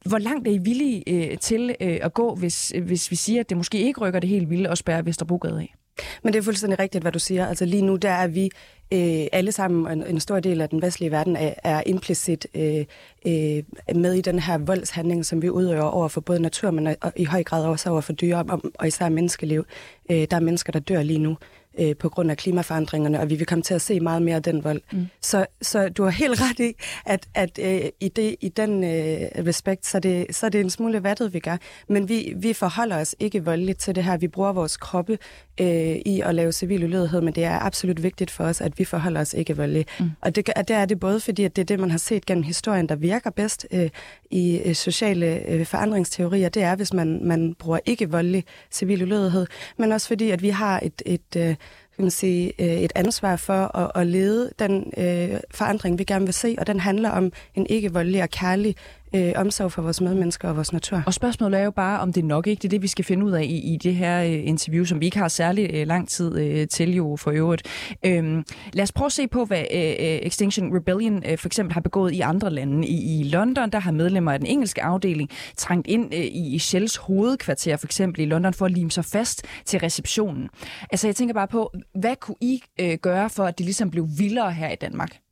hvor 0.05 0.17
langt 0.17 0.47
er 0.47 0.51
I 0.51 0.57
villige 0.57 1.03
øh, 1.07 1.37
til 1.37 1.75
øh, 1.81 1.97
at 2.01 2.13
gå, 2.13 2.35
hvis, 2.35 2.73
hvis 2.83 3.11
vi 3.11 3.15
siger, 3.15 3.39
at 3.39 3.49
det 3.49 3.57
måske 3.57 3.79
ikke 3.79 4.01
rykker 4.01 4.19
det 4.19 4.29
helt 4.29 4.49
vilde 4.49 4.69
og 4.69 4.77
spærre 4.77 5.05
Vesterbrogade 5.05 5.59
af? 5.59 5.75
Men 6.23 6.33
det 6.33 6.39
er 6.39 6.43
fuldstændig 6.43 6.79
rigtigt, 6.79 7.03
hvad 7.03 7.11
du 7.11 7.19
siger. 7.19 7.47
Altså 7.47 7.65
lige 7.65 7.81
nu, 7.81 7.95
der 7.95 8.09
er 8.09 8.27
vi 8.27 8.49
øh, 8.93 9.27
alle 9.31 9.51
sammen, 9.51 9.91
en, 9.91 10.07
en 10.07 10.19
stor 10.19 10.39
del 10.39 10.61
af 10.61 10.69
den 10.69 10.81
vestlige 10.81 11.11
verden, 11.11 11.35
er, 11.35 11.53
er 11.63 11.83
implicit 11.85 12.47
øh, 12.55 12.85
øh, 13.27 13.63
med 13.95 14.13
i 14.13 14.21
den 14.21 14.39
her 14.39 14.57
voldshandling, 14.57 15.25
som 15.25 15.41
vi 15.41 15.49
udøver 15.49 15.83
over 15.83 16.07
for 16.07 16.21
både 16.21 16.39
natur, 16.39 16.71
men 16.71 16.87
og, 16.87 16.95
og 17.01 17.13
i 17.15 17.23
høj 17.23 17.43
grad 17.43 17.65
også 17.65 17.89
over 17.89 18.01
for 18.01 18.13
dyre 18.13 18.43
og, 18.49 18.61
og 18.75 18.87
især 18.87 19.09
menneskeliv. 19.09 19.65
Øh, 20.11 20.27
der 20.31 20.35
er 20.35 20.39
mennesker, 20.39 20.71
der 20.71 20.79
dør 20.79 21.03
lige 21.03 21.19
nu 21.19 21.37
øh, 21.79 21.95
på 21.95 22.09
grund 22.09 22.31
af 22.31 22.37
klimaforandringerne, 22.37 23.19
og 23.19 23.29
vi 23.29 23.35
vil 23.35 23.47
komme 23.47 23.61
til 23.61 23.73
at 23.73 23.81
se 23.81 23.99
meget 23.99 24.21
mere 24.21 24.35
af 24.35 24.43
den 24.43 24.63
vold. 24.63 24.81
Mm. 24.91 25.07
Så, 25.21 25.45
så 25.61 25.89
du 25.89 26.03
har 26.03 26.09
helt 26.09 26.41
ret 26.41 26.59
i, 26.59 26.73
at, 27.05 27.27
at 27.33 27.59
øh, 27.61 27.89
i, 27.99 28.09
det, 28.09 28.35
i 28.41 28.49
den 28.49 28.83
øh, 28.83 29.45
respekt, 29.47 29.85
så 29.85 29.99
det, 29.99 30.35
så 30.35 30.49
det 30.49 30.59
er 30.59 30.63
en 30.63 30.69
smule 30.69 31.03
vattet, 31.03 31.33
vi 31.33 31.39
gør. 31.39 31.57
Men 31.89 32.09
vi, 32.09 32.33
vi 32.37 32.53
forholder 32.53 32.97
os 32.97 33.15
ikke 33.19 33.45
voldeligt 33.45 33.79
til 33.79 33.95
det 33.95 34.03
her. 34.03 34.17
Vi 34.17 34.27
bruger 34.27 34.53
vores 34.53 34.77
kroppe 34.77 35.17
øh, 35.61 35.95
i 36.05 36.21
at 36.25 36.35
lave 36.35 36.51
civil 36.51 36.83
ulydighed, 36.83 37.21
men 37.21 37.35
det 37.35 37.43
er 37.43 37.59
absolut 37.59 38.03
vigtigt 38.03 38.31
for 38.31 38.43
os, 38.43 38.61
at 38.61 38.79
vi 38.79 38.85
forholder 38.85 39.21
os 39.21 39.33
ikke 39.33 39.57
voldeligt. 39.57 39.89
Mm. 39.99 40.09
Og 40.21 40.35
det, 40.35 40.47
det 40.67 40.75
er 40.75 40.85
det 40.85 40.99
både 40.99 41.19
fordi, 41.19 41.43
at 41.43 41.55
det 41.55 41.61
er 41.61 41.65
det, 41.65 41.79
man 41.79 41.91
har 41.91 41.97
set 41.97 42.25
gennem 42.25 42.43
historien, 42.43 42.89
der 42.89 42.95
virker 42.95 43.29
bedst 43.29 43.67
øh, 43.71 43.89
i 44.31 44.61
øh, 44.65 44.75
sociale 44.75 45.49
øh, 45.49 45.65
forandringsteorier. 45.65 46.49
Det 46.49 46.63
er, 46.63 46.75
hvis 46.75 46.93
man, 46.93 47.19
man 47.23 47.55
bruger 47.59 47.79
ikke 47.85 48.11
voldelig 48.11 48.43
civil 48.71 49.03
ulydighed, 49.03 49.47
men 49.77 49.91
også 49.91 50.07
fordi, 50.07 50.31
at 50.31 50.41
vi 50.41 50.49
har 50.49 50.79
et, 50.83 51.01
et 51.05 51.35
øh, 51.37 51.55
kan 51.95 52.03
man 52.03 52.11
sige, 52.11 52.53
øh, 52.59 52.81
et 52.81 52.91
ansvar 52.95 53.35
for 53.35 53.77
at, 53.77 53.91
at 53.95 54.07
lede 54.07 54.51
den 54.59 54.93
øh, 54.97 55.39
forandring, 55.51 55.99
vi 55.99 56.03
gerne 56.03 56.25
vil 56.25 56.33
se, 56.33 56.55
og 56.57 56.67
den 56.67 56.79
handler 56.79 57.09
om 57.09 57.31
en 57.55 57.67
ikke 57.69 57.93
voldelig 57.93 58.23
og 58.23 58.29
kærlig 58.29 58.75
øh, 59.15 59.33
omsorg 59.35 59.71
for 59.71 59.81
vores 59.81 60.01
medmennesker 60.01 60.49
og 60.49 60.55
vores 60.55 60.73
natur. 60.73 61.03
Og 61.05 61.13
spørgsmålet 61.13 61.59
er 61.59 61.63
jo 61.63 61.71
bare, 61.71 61.99
om 61.99 62.13
det 62.13 62.21
er 62.21 62.25
nok 62.25 62.47
ikke. 62.47 62.61
Det 62.61 62.67
er 62.67 62.69
det, 62.69 62.81
vi 62.81 62.87
skal 62.87 63.05
finde 63.05 63.25
ud 63.25 63.31
af 63.31 63.43
i, 63.43 63.73
i 63.73 63.77
det 63.77 63.95
her 63.95 64.23
øh, 64.23 64.47
interview, 64.47 64.85
som 64.85 64.99
vi 64.99 65.05
ikke 65.05 65.17
har 65.17 65.27
særlig 65.27 65.69
øh, 65.73 65.87
lang 65.87 66.09
tid 66.09 66.39
øh, 66.39 66.67
til 66.67 66.95
jo 66.95 67.15
for 67.15 67.31
øvrigt. 67.31 67.63
Øhm, 68.05 68.43
lad 68.73 68.83
os 68.83 68.91
prøve 68.91 69.05
at 69.05 69.11
se 69.11 69.27
på, 69.27 69.45
hvad 69.45 69.63
øh, 69.73 69.89
øh 69.89 70.19
Extinction 70.21 70.75
Rebellion 70.75 71.23
øh, 71.29 71.37
for 71.37 71.47
eksempel 71.47 71.73
har 71.73 71.81
begået 71.81 72.13
i 72.13 72.21
andre 72.21 72.49
lande. 72.49 72.87
I, 72.87 73.19
I 73.19 73.23
London, 73.23 73.69
der 73.69 73.79
har 73.79 73.91
medlemmer 73.91 74.31
af 74.31 74.39
den 74.39 74.47
engelske 74.47 74.83
afdeling 74.83 75.29
trængt 75.57 75.87
ind 75.87 76.13
øh, 76.13 76.25
i 76.31 76.59
Shells 76.59 76.95
hovedkvarter, 76.95 77.77
for 77.77 77.87
eksempel 77.87 78.21
i 78.21 78.25
London, 78.25 78.53
for 78.53 78.65
at 78.65 78.71
lime 78.71 78.91
sig 78.91 79.05
fast 79.05 79.45
til 79.65 79.79
receptionen. 79.79 80.49
Altså, 80.91 81.07
jeg 81.07 81.15
tænker 81.15 81.33
bare 81.33 81.47
på, 81.47 81.73
hvad 81.99 82.15
kunne 82.15 82.35
I 82.41 82.63
øh, 82.79 82.97
gøre 83.01 83.29
for, 83.29 83.43
at 83.43 83.57
det 83.57 83.65
ligesom 83.65 83.91
blev 83.91 84.07
vildere 84.17 84.51
her 84.51 84.69
i 84.69 84.75
Danmark? 84.75 85.24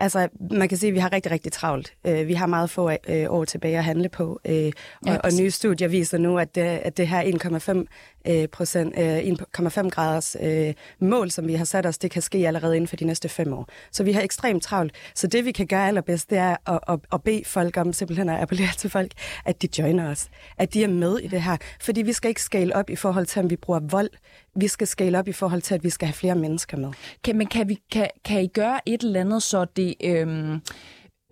Altså, 0.00 0.28
man 0.50 0.68
kan 0.68 0.78
sige, 0.78 0.88
at 0.88 0.94
vi 0.94 0.98
har 0.98 1.12
rigtig, 1.12 1.32
rigtig 1.32 1.52
travlt. 1.52 1.92
Uh, 2.08 2.28
vi 2.28 2.34
har 2.34 2.46
meget 2.46 2.70
få 2.70 2.90
uh, 2.90 2.96
år 3.28 3.44
tilbage 3.44 3.78
at 3.78 3.84
handle 3.84 4.08
på, 4.08 4.40
uh, 4.48 4.54
ja, 4.54 4.70
og, 5.06 5.18
og 5.24 5.30
nye 5.40 5.50
studier 5.50 5.88
viser 5.88 6.18
nu, 6.18 6.38
at 6.38 6.54
det, 6.54 6.60
at 6.60 6.96
det 6.96 7.08
her 7.08 7.20
øh, 8.28 8.48
procent, 8.48 8.94
øh, 8.98 9.18
1,5 9.18 9.88
graders 9.88 10.36
øh, 10.40 10.74
mål, 10.98 11.30
som 11.30 11.46
vi 11.46 11.54
har 11.54 11.64
sat 11.64 11.86
os, 11.86 11.98
det 11.98 12.10
kan 12.10 12.22
ske 12.22 12.46
allerede 12.46 12.76
inden 12.76 12.88
for 12.88 12.96
de 12.96 13.04
næste 13.04 13.28
fem 13.28 13.52
år. 13.52 13.68
Så 13.92 14.04
vi 14.04 14.12
har 14.12 14.22
ekstremt 14.22 14.62
travlt. 14.62 14.92
Så 15.14 15.26
det, 15.26 15.44
vi 15.44 15.52
kan 15.52 15.66
gøre 15.66 15.88
allerbedst, 15.88 16.30
det 16.30 16.38
er 16.38 16.56
at, 16.66 16.78
at, 16.88 16.98
at 17.12 17.22
bede 17.22 17.42
folk 17.46 17.76
om, 17.76 17.92
simpelthen 17.92 18.28
at 18.28 18.42
appellere 18.42 18.72
til 18.78 18.90
folk, 18.90 19.12
at 19.44 19.62
de 19.62 19.68
joiner 19.78 20.10
os. 20.10 20.28
At 20.58 20.74
de 20.74 20.84
er 20.84 20.88
med 20.88 21.18
i 21.18 21.26
det 21.26 21.42
her. 21.42 21.56
Fordi 21.80 22.02
vi 22.02 22.12
skal 22.12 22.28
ikke 22.28 22.42
scale 22.42 22.76
op 22.76 22.90
i 22.90 22.96
forhold 22.96 23.26
til, 23.26 23.42
om 23.42 23.50
vi 23.50 23.56
bruger 23.56 23.80
vold. 23.80 24.10
Vi 24.56 24.68
skal 24.68 24.86
scale 24.86 25.18
op 25.18 25.28
i 25.28 25.32
forhold 25.32 25.62
til, 25.62 25.74
at 25.74 25.84
vi 25.84 25.90
skal 25.90 26.06
have 26.06 26.14
flere 26.14 26.34
mennesker 26.34 26.76
med. 26.76 26.90
Kan, 27.24 27.38
men 27.38 27.46
kan, 27.46 27.68
vi, 27.68 27.78
kan, 27.92 28.08
kan 28.24 28.42
I 28.42 28.46
gøre 28.46 28.80
et 28.86 29.02
eller 29.02 29.20
andet, 29.20 29.42
så 29.42 29.64
det 29.76 29.94
øh, 30.04 30.58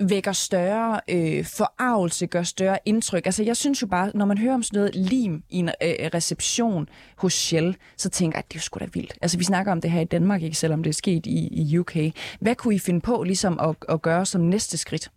vækker 0.00 0.32
større 0.32 1.00
øh, 1.08 1.44
forarvelse, 1.44 2.26
gør 2.26 2.42
større 2.42 2.78
indtryk. 2.84 3.26
Altså 3.26 3.42
jeg 3.42 3.56
synes 3.56 3.82
jo 3.82 3.86
bare, 3.86 4.10
når 4.14 4.24
man 4.24 4.38
hører 4.38 4.54
om 4.54 4.62
sådan 4.62 4.78
noget 4.78 4.94
lim 4.94 5.42
i 5.50 5.56
en 5.56 5.68
øh, 5.68 6.10
reception 6.14 6.88
hos 7.16 7.32
Shell, 7.34 7.76
så 7.96 8.08
tænker 8.08 8.38
jeg, 8.38 8.44
at 8.44 8.48
det 8.48 8.54
er 8.56 8.58
jo 8.58 8.62
sgu 8.62 8.78
da 8.78 8.86
vildt. 8.94 9.14
Altså 9.22 9.38
vi 9.38 9.44
snakker 9.44 9.72
om 9.72 9.80
det 9.80 9.90
her 9.90 10.00
i 10.00 10.04
Danmark, 10.04 10.42
ikke 10.42 10.56
selvom 10.56 10.82
det 10.82 10.90
er 10.90 10.94
sket 10.94 11.26
i, 11.26 11.48
i 11.52 11.78
UK. 11.78 11.96
Hvad 12.40 12.54
kunne 12.54 12.74
I 12.74 12.78
finde 12.78 13.00
på 13.00 13.22
ligesom 13.22 13.58
at, 13.60 13.76
at 13.88 14.02
gøre 14.02 14.26
som 14.26 14.40
næste 14.40 14.76
skridt? 14.76 15.10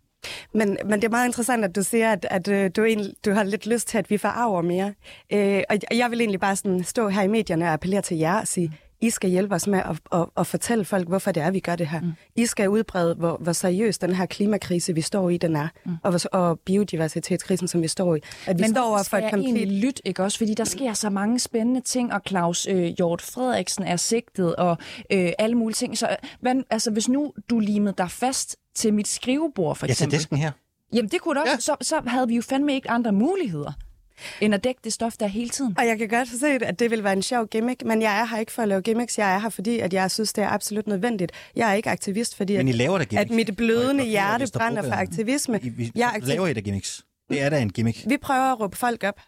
Men, 0.54 0.78
men 0.86 0.94
det 0.94 1.04
er 1.04 1.10
meget 1.10 1.28
interessant, 1.28 1.66
at 1.66 1.76
du 1.76 1.84
siger, 1.84 2.12
at, 2.12 2.26
at 2.30 2.48
øh, 2.48 2.72
du, 2.76 2.84
egentlig, 2.84 3.14
du 3.26 3.32
har 3.32 3.44
lidt 3.44 3.68
lyst 3.68 3.88
til, 3.88 3.98
at 3.98 4.10
vi 4.10 4.18
forarver 4.18 4.62
mere. 4.62 4.94
Øh, 5.34 5.64
og 5.70 5.98
jeg 5.98 6.12
vil 6.12 6.22
egentlig 6.22 6.40
bare 6.40 6.56
sådan 6.56 6.84
stå 6.84 7.10
her 7.10 7.22
i 7.22 7.28
medierne 7.28 7.66
og 7.66 7.74
appellere 7.74 8.02
til 8.02 8.18
jer 8.18 8.40
og 8.40 8.48
sige, 8.48 8.72
i 9.02 9.10
skal 9.10 9.30
hjælpe 9.30 9.56
os 9.56 9.68
med 9.68 9.80
at, 9.80 10.20
at, 10.20 10.26
at 10.38 10.48
fortælle 10.48 10.86
folk, 10.86 11.08
hvorfor 11.08 11.32
det 11.32 11.44
er, 11.44 11.52
vi 11.52 11.60
gør 11.60 11.76
det 11.76 11.88
her. 11.88 12.02
Mm. 12.02 12.12
I 12.36 12.46
skal 12.46 12.70
udbrede, 12.70 13.16
hvor, 13.16 13.38
hvor 13.38 13.52
seriøs 13.52 13.98
den 13.98 14.16
her 14.16 14.26
klimakrise, 14.26 14.96
vi 14.96 15.02
står 15.02 15.30
i, 15.30 15.38
den 15.38 15.56
er. 15.56 15.68
Mm. 15.86 15.96
Og, 16.04 16.20
og 16.32 16.60
biodiversitetskrisen, 16.60 17.68
som 17.68 17.82
vi 17.82 17.88
står 17.88 18.16
i. 18.16 18.20
At 18.48 18.58
vi 18.58 18.62
Men 18.62 18.72
står 18.72 18.82
over 18.82 19.04
for 19.04 19.18
et 19.18 19.32
komplet... 19.32 19.68
lyt, 19.68 20.02
ikke 20.06 20.24
også? 20.24 20.38
Fordi 20.38 20.54
der 20.54 20.64
sker 20.64 20.94
så 20.94 21.10
mange 21.10 21.40
spændende 21.40 21.82
ting, 21.82 22.14
og 22.14 22.22
Claus 22.28 22.68
øh, 22.68 22.84
Hjort 22.84 23.22
Frederiksen 23.22 23.84
er 23.84 23.96
sigtet, 23.96 24.56
og 24.56 24.78
øh, 25.12 25.32
alle 25.40 25.56
mulige 25.56 25.76
ting. 25.76 25.98
Så 25.98 26.16
hvad, 26.40 26.56
altså, 26.70 26.92
hvis 26.92 27.10
nu 27.10 27.34
du 27.50 27.60
limede 27.60 27.94
dig 27.98 28.12
fast 28.12 28.58
til 28.76 28.94
mit 28.94 29.08
skrivebord, 29.08 29.76
for 29.76 29.86
eksempel... 29.86 30.14
Ja, 30.14 30.18
til 30.18 30.20
disken 30.20 30.38
her. 30.38 30.52
Jamen, 30.94 31.10
det 31.10 31.22
kunne 31.22 31.36
da 31.36 31.42
også. 31.42 31.54
Ja. 31.54 31.60
Så, 31.60 31.76
så 31.82 32.02
havde 32.08 32.28
vi 32.28 32.36
jo 32.36 32.42
fandme 32.42 32.74
ikke 32.74 32.90
andre 32.90 33.12
muligheder 33.12 33.72
end 34.42 34.54
at 34.54 34.64
dække 34.64 34.82
det 34.84 34.94
stof 34.94 35.14
der 35.20 35.28
hele 35.28 35.50
tiden. 35.50 35.76
Og 35.78 35.88
jeg 35.88 35.98
kan 35.98 36.08
godt 36.08 36.28
se, 36.40 36.48
at 36.48 36.80
det 36.80 36.92
vil 36.92 37.04
være 37.04 37.14
en 37.14 37.22
sjov 37.22 37.48
gimmick, 37.48 37.84
men 37.86 38.02
jeg 38.02 38.20
er 38.20 38.26
her 38.26 38.38
ikke 38.38 38.52
for 38.52 38.62
at 38.62 38.68
lave 38.68 38.82
gimmicks. 38.82 39.18
Jeg 39.18 39.36
er 39.36 39.40
her, 39.40 39.50
fordi 39.50 39.80
at 39.80 39.94
jeg 39.94 40.12
synes, 40.12 40.34
det 40.34 40.44
er 40.44 40.50
absolut 40.50 40.88
nødvendigt. 40.88 41.32
Jeg 41.56 41.70
er 41.70 41.74
ikke 41.74 41.90
aktivist, 41.90 42.38
fordi 42.38 42.58
men 42.58 42.68
I 42.68 42.72
laver 42.72 43.00
at, 43.00 43.14
at 43.14 43.30
mit 43.30 43.56
blødende 43.58 44.04
hjerte 44.04 44.48
brænder 44.54 44.84
for 44.84 44.92
aktivisme. 44.92 45.60
I, 45.64 45.68
I, 45.78 45.92
jeg 45.96 46.12
aktiv... 46.16 46.28
laver 46.28 46.48
I 46.48 46.54
da 46.54 46.60
gimmicks? 46.60 47.06
Det 47.30 47.42
er 47.42 47.50
da 47.50 47.62
en 47.62 47.70
gimmick. 47.70 48.04
Vi 48.08 48.18
prøver 48.18 48.52
at 48.52 48.60
råbe 48.60 48.78
folk 48.78 49.04
op. 49.04 49.20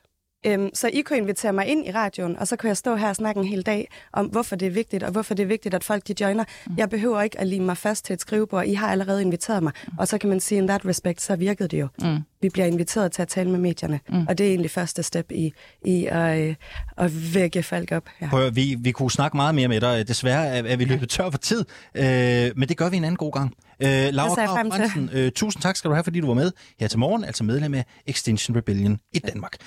Øhm, 0.45 0.69
så 0.73 0.89
I 0.93 1.01
kunne 1.01 1.17
invitere 1.17 1.53
mig 1.53 1.67
ind 1.67 1.87
i 1.87 1.91
radioen, 1.91 2.39
og 2.39 2.47
så 2.47 2.55
kunne 2.55 2.67
jeg 2.67 2.77
stå 2.77 2.95
her 2.95 3.09
og 3.09 3.15
snakke 3.15 3.39
en 3.39 3.47
hel 3.47 3.61
dag 3.61 3.89
om, 4.13 4.25
hvorfor 4.25 4.55
det 4.55 4.65
er 4.65 4.71
vigtigt, 4.71 5.03
og 5.03 5.11
hvorfor 5.11 5.33
det 5.33 5.43
er 5.43 5.47
vigtigt, 5.47 5.75
at 5.75 5.83
folk 5.83 6.07
de 6.07 6.15
joiner. 6.21 6.43
Mm. 6.67 6.73
Jeg 6.77 6.89
behøver 6.89 7.21
ikke 7.21 7.39
at 7.39 7.47
lime 7.47 7.65
mig 7.65 7.77
fast 7.77 8.05
til 8.05 8.13
et 8.13 8.21
skrivebord. 8.21 8.65
I 8.65 8.73
har 8.73 8.87
allerede 8.87 9.21
inviteret 9.21 9.63
mig. 9.63 9.73
Mm. 9.87 9.97
Og 9.97 10.07
så 10.07 10.17
kan 10.17 10.29
man 10.29 10.39
sige, 10.39 10.57
in 10.57 10.67
that 10.67 10.85
respect, 10.85 11.21
så 11.21 11.35
virkede 11.35 11.69
det 11.69 11.79
jo. 11.79 11.87
Mm. 12.01 12.17
Vi 12.41 12.49
bliver 12.49 12.65
inviteret 12.65 13.11
til 13.11 13.21
at 13.21 13.27
tale 13.27 13.49
med 13.49 13.59
medierne, 13.59 13.99
mm. 14.09 14.25
og 14.27 14.37
det 14.37 14.45
er 14.45 14.49
egentlig 14.49 14.71
første 14.71 15.03
step 15.03 15.31
i, 15.31 15.53
i 15.85 16.05
at, 16.05 16.39
øh, 16.39 16.55
at 16.97 17.33
vække 17.35 17.63
folk 17.63 17.91
op. 17.91 18.09
Ja. 18.21 18.27
Prøv, 18.29 18.55
vi, 18.55 18.75
vi 18.79 18.91
kunne 18.91 19.11
snakke 19.11 19.37
meget 19.37 19.55
mere 19.55 19.67
med 19.67 19.81
dig. 19.81 20.07
Desværre 20.07 20.45
er, 20.45 20.63
er 20.63 20.75
vi 20.75 20.85
løbet 20.85 21.09
tør 21.09 21.29
for 21.29 21.37
tid, 21.37 21.65
øh, 21.95 22.51
men 22.55 22.69
det 22.69 22.77
gør 22.77 22.89
vi 22.89 22.97
en 22.97 23.03
anden 23.03 23.17
god 23.17 23.31
gang. 23.31 23.53
Øh, 23.79 24.13
Laura 24.13 24.45
Krav 24.45 25.09
øh, 25.13 25.31
tusind 25.31 25.61
tak 25.61 25.75
skal 25.75 25.89
du 25.89 25.95
have, 25.95 26.03
fordi 26.03 26.19
du 26.19 26.27
var 26.27 26.33
med 26.33 26.51
her 26.79 26.87
til 26.87 26.99
morgen, 26.99 27.23
altså 27.23 27.43
medlem 27.43 27.73
af 27.73 27.85
Extinction 28.07 28.57
Rebellion 28.57 28.99
i 29.13 29.19
Danmark. 29.19 29.57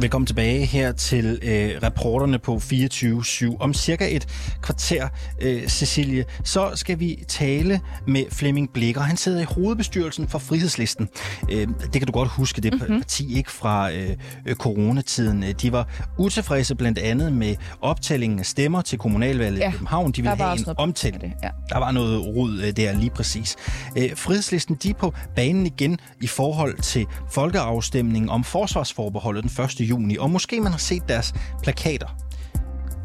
Velkommen 0.00 0.26
tilbage 0.26 0.64
her 0.64 0.92
til 0.92 1.38
øh, 1.42 1.82
reporterne 1.82 2.38
på 2.38 2.56
24-7. 2.56 3.56
Om 3.60 3.74
cirka 3.74 4.16
et 4.16 4.28
kvarter, 4.62 5.08
øh, 5.40 5.68
Cecilie, 5.68 6.24
så 6.44 6.70
skal 6.74 7.00
vi 7.00 7.24
tale 7.28 7.80
med 8.06 8.24
Flemming 8.32 8.72
Blikker. 8.72 9.00
Han 9.00 9.16
sidder 9.16 9.40
i 9.40 9.44
hovedbestyrelsen 9.44 10.28
for 10.28 10.38
Frihedslisten. 10.38 11.08
Øh, 11.50 11.68
det 11.82 11.92
kan 11.92 12.06
du 12.06 12.12
godt 12.12 12.28
huske, 12.28 12.60
det 12.60 12.74
mm-hmm. 12.74 13.00
parti 13.00 13.36
ikke 13.36 13.50
fra 13.50 13.92
øh, 13.92 14.16
coronatiden. 14.54 15.44
De 15.62 15.72
var 15.72 15.88
utilfredse 16.18 16.74
blandt 16.74 16.98
andet 16.98 17.32
med 17.32 17.56
optællingen 17.80 18.38
af 18.38 18.46
stemmer 18.46 18.82
til 18.82 18.98
kommunalvalget 18.98 19.60
ja. 19.60 19.68
i 19.68 19.72
København. 19.72 20.12
De 20.12 20.22
ville 20.22 20.36
have 20.36 20.58
en 20.58 20.64
omtælling. 20.76 21.34
Ja. 21.42 21.50
Der 21.68 21.78
var 21.78 21.90
noget 21.90 22.20
rod 22.26 22.60
øh, 22.60 22.76
der 22.76 22.92
lige 22.92 23.10
præcis. 23.10 23.56
Øh, 23.98 24.16
Frihedslisten, 24.16 24.76
de 24.82 24.90
er 24.90 24.94
på 24.94 25.14
banen 25.36 25.66
igen 25.66 25.98
i 26.20 26.26
forhold 26.26 26.78
til 26.78 27.06
folkeafstemningen 27.30 28.28
om 28.30 28.44
forsvarsforbeholdet 28.44 29.42
den 29.42 29.64
1 29.64 29.89
juni, 29.90 30.16
og 30.16 30.30
måske 30.30 30.60
man 30.60 30.72
har 30.72 30.78
set 30.78 31.02
deres 31.08 31.34
plakater. 31.62 32.16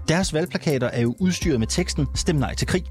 Deres 0.07 0.33
valgplakater 0.33 0.87
er 0.87 1.01
jo 1.01 1.15
udstyret 1.19 1.59
med 1.59 1.67
teksten 1.67 2.07
Stem 2.15 2.35
nej 2.35 2.55
til 2.55 2.67
krig. 2.67 2.83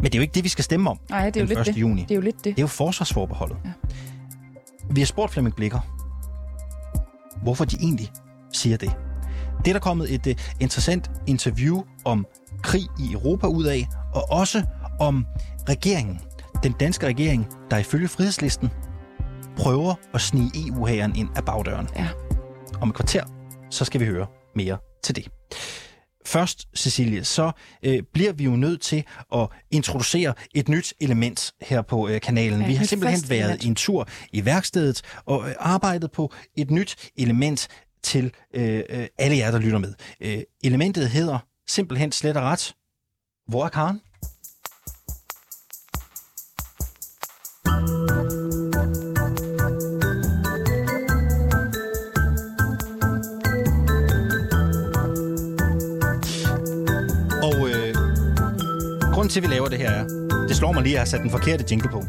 Men 0.00 0.04
det 0.04 0.14
er 0.14 0.18
jo 0.18 0.22
ikke 0.22 0.34
det, 0.34 0.44
vi 0.44 0.48
skal 0.48 0.64
stemme 0.64 0.90
om 0.90 0.98
Nej, 1.10 1.30
det 1.30 1.36
er 1.36 1.40
jo 1.40 1.46
lidt 1.46 1.58
1. 1.58 1.66
det. 1.66 1.76
juni. 1.76 2.02
Det 2.02 2.10
er 2.10 2.14
jo 2.14 2.20
lidt 2.20 2.36
det. 2.36 2.44
Det 2.44 2.58
er 2.58 2.62
jo 2.62 2.66
forsvarsforbeholdet. 2.66 3.56
Ja. 3.64 3.70
Vi 4.90 5.00
har 5.00 5.06
spurgt 5.06 5.32
Flemming 5.32 5.56
Blikker, 5.56 5.80
hvorfor 7.42 7.64
de 7.64 7.76
egentlig 7.80 8.10
siger 8.52 8.76
det. 8.76 8.90
Det 9.58 9.68
er 9.68 9.72
der 9.72 9.80
kommet 9.80 10.14
et 10.14 10.26
uh, 10.26 10.32
interessant 10.60 11.10
interview 11.26 11.82
om 12.04 12.26
krig 12.62 12.82
i 12.98 13.12
Europa 13.12 13.46
ud 13.46 13.64
af, 13.64 13.86
og 14.14 14.30
også 14.30 14.62
om 15.00 15.26
regeringen, 15.68 16.20
den 16.62 16.72
danske 16.72 17.06
regering, 17.06 17.46
der 17.70 17.78
ifølge 17.78 18.08
frihedslisten 18.08 18.70
prøver 19.56 19.94
at 20.14 20.20
snige 20.20 20.68
EU-hæren 20.68 21.16
ind 21.16 21.28
af 21.36 21.44
bagdøren. 21.44 21.88
Ja. 21.96 22.08
Om 22.80 22.88
et 22.88 22.94
kvarter, 22.94 23.24
så 23.70 23.84
skal 23.84 24.00
vi 24.00 24.06
høre 24.06 24.26
mere 24.54 24.78
til 25.02 25.16
det. 25.16 25.28
Først, 26.26 26.68
Cecilie, 26.76 27.24
så 27.24 27.52
øh, 27.82 28.02
bliver 28.12 28.32
vi 28.32 28.44
jo 28.44 28.50
nødt 28.50 28.80
til 28.80 29.04
at 29.34 29.48
introducere 29.70 30.34
et 30.54 30.68
nyt 30.68 30.94
element 31.00 31.52
her 31.60 31.82
på 31.82 32.08
øh, 32.08 32.20
kanalen. 32.20 32.60
Ja, 32.60 32.66
vi 32.66 32.74
har 32.74 32.84
simpelthen 32.84 33.30
været 33.30 33.44
element. 33.44 33.64
en 33.64 33.74
tur 33.74 34.08
i 34.32 34.44
værkstedet 34.44 35.02
og 35.24 35.48
øh, 35.48 35.54
arbejdet 35.58 36.10
på 36.10 36.32
et 36.56 36.70
nyt 36.70 37.10
element 37.16 37.68
til 38.02 38.32
øh, 38.54 38.82
øh, 38.88 39.06
alle 39.18 39.36
jer, 39.36 39.50
der 39.50 39.58
lytter 39.58 39.78
med. 39.78 39.94
Øh, 40.20 40.38
elementet 40.64 41.08
hedder 41.08 41.38
simpelthen 41.68 42.12
slet 42.12 42.36
og 42.36 42.42
ret. 42.42 42.74
Hvor 43.48 43.64
er 43.64 43.68
Karen? 43.68 44.00
Grunden 59.28 59.34
til, 59.34 59.40
at 59.40 59.48
vi 59.50 59.54
laver 59.54 59.68
det 59.68 59.78
her 59.78 59.90
er, 59.90 60.04
det 60.48 60.56
slår 60.56 60.72
mig 60.72 60.82
lige, 60.82 60.90
at 60.92 60.94
jeg 60.94 61.00
har 61.00 61.06
sat 61.06 61.20
den 61.20 61.30
forkerte 61.30 61.64
jingle 61.70 61.88
på. 61.88 62.02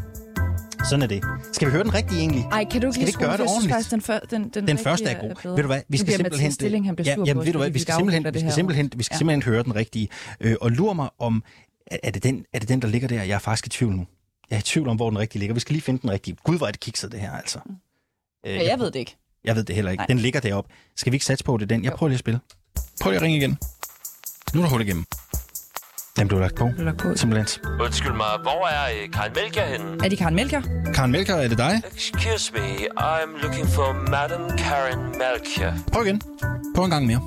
Sådan 0.88 1.02
er 1.02 1.06
det. 1.06 1.22
Skal 1.52 1.66
vi 1.68 1.72
høre 1.72 1.82
den 1.84 1.94
rigtige 1.94 2.20
egentlig? 2.20 2.44
Ej, 2.52 2.64
kan 2.64 2.80
du 2.80 2.86
ikke 2.86 2.92
Skal 2.92 3.00
vi 3.00 3.04
lige 3.04 3.08
ikke 3.08 3.18
gøre 3.18 3.28
skrue 3.28 3.32
det 3.32 3.38
Jeg 3.38 3.48
synes 3.48 3.50
ordentligt? 3.50 3.72
faktisk, 3.74 3.90
den, 3.90 4.00
før, 4.00 4.18
den, 4.30 4.48
den, 4.54 4.66
Den 4.68 4.78
første 4.78 5.04
er 5.08 5.20
god. 5.20 5.34
bedre. 5.42 5.56
Ved 5.56 5.62
du 5.62 5.66
hvad, 5.66 5.80
vi 5.88 5.96
skal 5.98 6.14
simpelthen... 6.14 6.52
Stilling, 6.52 6.86
han 6.86 6.96
ja, 7.04 7.16
jamen, 7.26 7.46
ved 7.46 7.52
du 7.52 7.58
hvad, 7.58 7.68
vi 7.68 7.72
vi 7.72 7.78
skal 7.78 7.94
simpelthen, 7.94 8.24
vi 8.24 8.30
det 8.30 8.34
skal 8.40 8.44
her. 8.48 8.54
simpelthen, 8.54 8.90
vi 8.96 9.02
skal 9.02 9.14
Ja. 9.14 9.18
simpelthen 9.18 9.42
høre 9.42 9.62
den 9.62 9.74
rigtige. 9.76 10.08
Øh, 10.40 10.56
og 10.60 10.70
lur 10.70 10.92
mig 10.92 11.08
om, 11.18 11.42
er 11.86 11.96
er 12.02 12.10
det, 12.10 12.22
den, 12.22 12.44
er 12.52 12.58
det 12.58 12.68
den, 12.68 12.82
der 12.82 12.88
ligger 12.88 13.08
der? 13.08 13.22
Jeg 13.22 13.34
er 13.34 13.38
faktisk 13.38 13.66
i 13.66 13.68
tvivl 13.68 13.92
nu. 13.96 14.06
Jeg 14.50 14.56
er 14.56 14.60
i 14.60 14.62
tvivl 14.62 14.88
om, 14.88 14.96
hvor 14.96 15.10
den 15.10 15.18
rigtige 15.18 15.40
ligger. 15.40 15.54
Vi 15.54 15.60
skal 15.60 15.72
lige 15.72 15.82
finde 15.82 16.02
den 16.02 16.10
rigtige. 16.10 16.36
Gud, 16.44 16.56
hvor 16.58 16.66
er 16.66 16.70
det 16.70 16.80
kikset, 16.80 17.12
det 17.12 17.20
her, 17.20 17.32
altså. 17.32 17.58
Øh, 18.46 18.54
Ja, 18.54 18.68
jeg 18.70 18.78
ved 18.78 18.86
det 18.90 18.98
ikke. 18.98 19.16
Jeg 19.44 19.56
ved 19.56 19.64
det 19.64 19.74
heller 19.74 19.90
ikke. 19.90 20.00
Nej. 20.00 20.06
Den 20.06 20.18
ligger 20.18 20.40
deroppe. 20.40 20.70
Skal 20.96 21.12
vi 21.12 21.14
ikke 21.16 21.26
satse 21.26 21.44
på, 21.44 21.56
det 21.56 21.62
er 21.62 21.66
den? 21.66 21.84
Jeg 21.84 21.92
prøver 21.92 22.08
lige 22.08 22.16
at 22.16 22.20
spille. 22.20 22.40
Prøv 23.00 23.10
lige 23.10 23.16
at 23.18 23.22
ringe 23.22 23.36
igen. 23.38 23.58
Nu 24.54 24.60
er 24.60 24.64
der 24.64 24.70
hul 24.70 24.80
igennem. 24.82 25.04
Den 26.16 26.28
blev 26.28 26.40
lagt 26.40 26.54
på. 26.56 26.68
Blev 26.74 26.84
lagt 26.86 26.98
på. 26.98 27.16
Simpelthen. 27.16 27.64
Undskyld 27.80 28.12
mig, 28.12 28.26
hvor 28.42 28.66
er 28.66 29.02
øh, 29.02 29.10
Karen 29.12 29.32
Melker 29.34 29.62
henne? 29.62 30.04
Er 30.04 30.08
det 30.08 30.18
Karen 30.18 30.34
Melker? 30.34 30.62
Karen 30.94 31.10
Melker, 31.12 31.34
er 31.34 31.48
det 31.48 31.58
dig? 31.58 31.82
Excuse 31.94 32.52
me, 32.52 32.60
I'm 32.98 33.42
looking 33.42 33.66
for 33.68 33.92
Madame 34.10 34.58
Karen 34.58 35.00
Melchior. 35.04 35.72
Prøv 35.92 36.04
igen. 36.06 36.20
Prøv 36.74 36.84
en 36.84 36.90
gang 36.90 37.06
mere. 37.06 37.20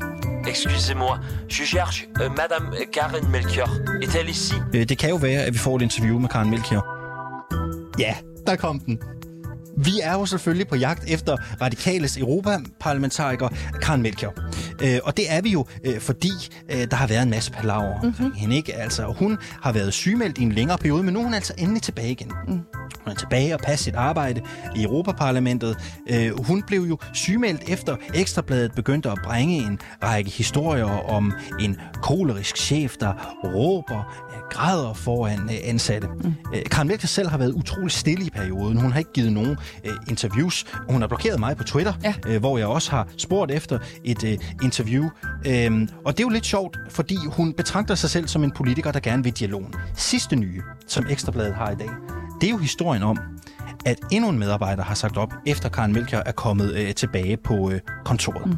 Excusez-moi, 0.47 1.17
je 1.49 1.65
cherche 1.65 2.05
euh, 2.21 2.29
Madame 2.37 2.75
Karen 2.93 3.31
Melchior. 3.31 3.69
Est-elle 4.03 4.29
ici? 4.29 4.53
Øh, 4.75 4.89
Det 4.89 4.97
kan 4.97 5.09
jo 5.09 5.15
være, 5.15 5.41
at 5.41 5.53
vi 5.53 5.57
får 5.57 5.75
et 5.75 5.81
interview 5.81 6.19
med 6.19 6.29
Karen 6.29 6.49
Melchior. 6.49 6.85
Ja, 7.99 8.15
der 8.47 8.55
kom 8.55 8.79
den. 8.79 8.99
Vi 9.77 9.99
er 10.03 10.13
jo 10.13 10.25
selvfølgelig 10.25 10.67
på 10.67 10.75
jagt 10.75 11.03
efter 11.07 11.37
Radikales 11.61 12.17
Europaparlamentariker 12.17 13.49
Karen 13.81 14.01
Melchior. 14.01 14.33
Øh, 14.83 14.99
og 15.03 15.17
det 15.17 15.31
er 15.31 15.41
vi 15.41 15.49
jo, 15.49 15.65
øh, 15.83 15.99
fordi 15.99 16.31
øh, 16.71 16.87
der 16.91 16.95
har 16.95 17.07
været 17.07 17.23
en 17.23 17.29
masse 17.29 17.51
palaver 17.51 17.93
omkring 17.93 18.15
mm-hmm. 18.19 18.33
hende. 18.33 18.55
Ikke? 18.55 18.73
Altså, 18.73 19.05
hun 19.05 19.37
har 19.61 19.71
været 19.71 19.93
sygemeldt 19.93 20.37
i 20.37 20.41
en 20.41 20.51
længere 20.51 20.77
periode, 20.77 21.03
men 21.03 21.13
nu 21.13 21.19
er 21.19 21.23
hun 21.23 21.33
altså 21.33 21.53
endelig 21.57 21.81
tilbage 21.81 22.11
igen. 22.11 22.31
Mm. 22.47 22.59
Hun 23.05 23.11
er 23.11 23.15
tilbage 23.15 23.53
og 23.53 23.59
passer 23.59 23.83
sit 23.83 23.95
arbejde 23.95 24.41
i 24.75 24.83
Europaparlamentet. 24.83 25.77
Øh, 26.09 26.45
hun 26.45 26.63
blev 26.67 26.81
jo 26.81 26.97
sygemeldt 27.13 27.61
efter 27.67 27.95
Ekstrabladet 28.13 28.71
begyndte 28.75 29.09
at 29.11 29.17
bringe 29.23 29.57
en 29.57 29.79
række 30.03 30.29
historier 30.31 31.09
om 31.09 31.33
en 31.59 31.77
kolerisk 32.01 32.57
chef, 32.57 32.95
der 32.99 33.37
råber, 33.43 33.97
øh, 34.33 34.39
græder 34.49 34.93
foran 34.93 35.39
øh, 35.39 35.55
ansatte. 35.63 36.07
Mm. 36.07 36.33
Øh, 36.55 36.63
Karen 36.71 36.87
Melchior 36.87 37.07
selv 37.07 37.29
har 37.29 37.37
været 37.37 37.51
utrolig 37.53 37.91
stille 37.91 38.25
i 38.25 38.29
perioden. 38.29 38.81
Hun 38.81 38.91
har 38.91 38.99
ikke 38.99 39.11
givet 39.13 39.33
nogen 39.33 39.57
øh, 39.85 39.91
interviews. 40.09 40.65
Hun 40.89 41.01
har 41.01 41.07
blokeret 41.07 41.39
mig 41.39 41.57
på 41.57 41.63
Twitter, 41.63 41.93
Ja. 42.03 42.13
øh, 42.27 42.39
hvor 42.39 42.57
jeg 42.57 42.67
også 42.67 42.91
har 42.91 43.07
spurgt 43.17 43.51
efter 43.51 43.79
et 44.03 44.23
øh, 44.23 44.37
interview. 44.63 45.09
Øhm, 45.47 45.89
og 46.05 46.17
det 46.17 46.23
er 46.23 46.27
jo 46.27 46.29
lidt 46.29 46.45
sjovt, 46.45 46.77
fordi 46.89 47.17
hun 47.27 47.53
betragter 47.53 47.95
sig 47.95 48.09
selv 48.09 48.27
som 48.27 48.43
en 48.43 48.51
politiker, 48.51 48.91
der 48.91 48.99
gerne 48.99 49.23
vil 49.23 49.33
dialogen. 49.33 49.73
Sidste 49.95 50.35
nye, 50.35 50.61
som 50.87 51.05
Ekstrabladet 51.09 51.53
har 51.55 51.71
i 51.71 51.75
dag, 51.75 51.89
det 52.43 52.49
er 52.49 52.51
jo 52.51 52.57
historien 52.57 53.03
om, 53.03 53.17
at 53.85 53.99
endnu 54.11 54.29
en 54.29 54.39
medarbejder 54.39 54.83
har 54.83 54.95
sagt 54.95 55.17
op, 55.17 55.33
efter 55.45 55.69
Karen 55.69 55.93
Melchior 55.93 56.21
er 56.25 56.31
kommet 56.31 56.73
øh, 56.73 56.93
tilbage 56.93 57.37
på 57.37 57.71
øh, 57.71 57.79
kontoret. 58.05 58.45
Mm. 58.45 58.55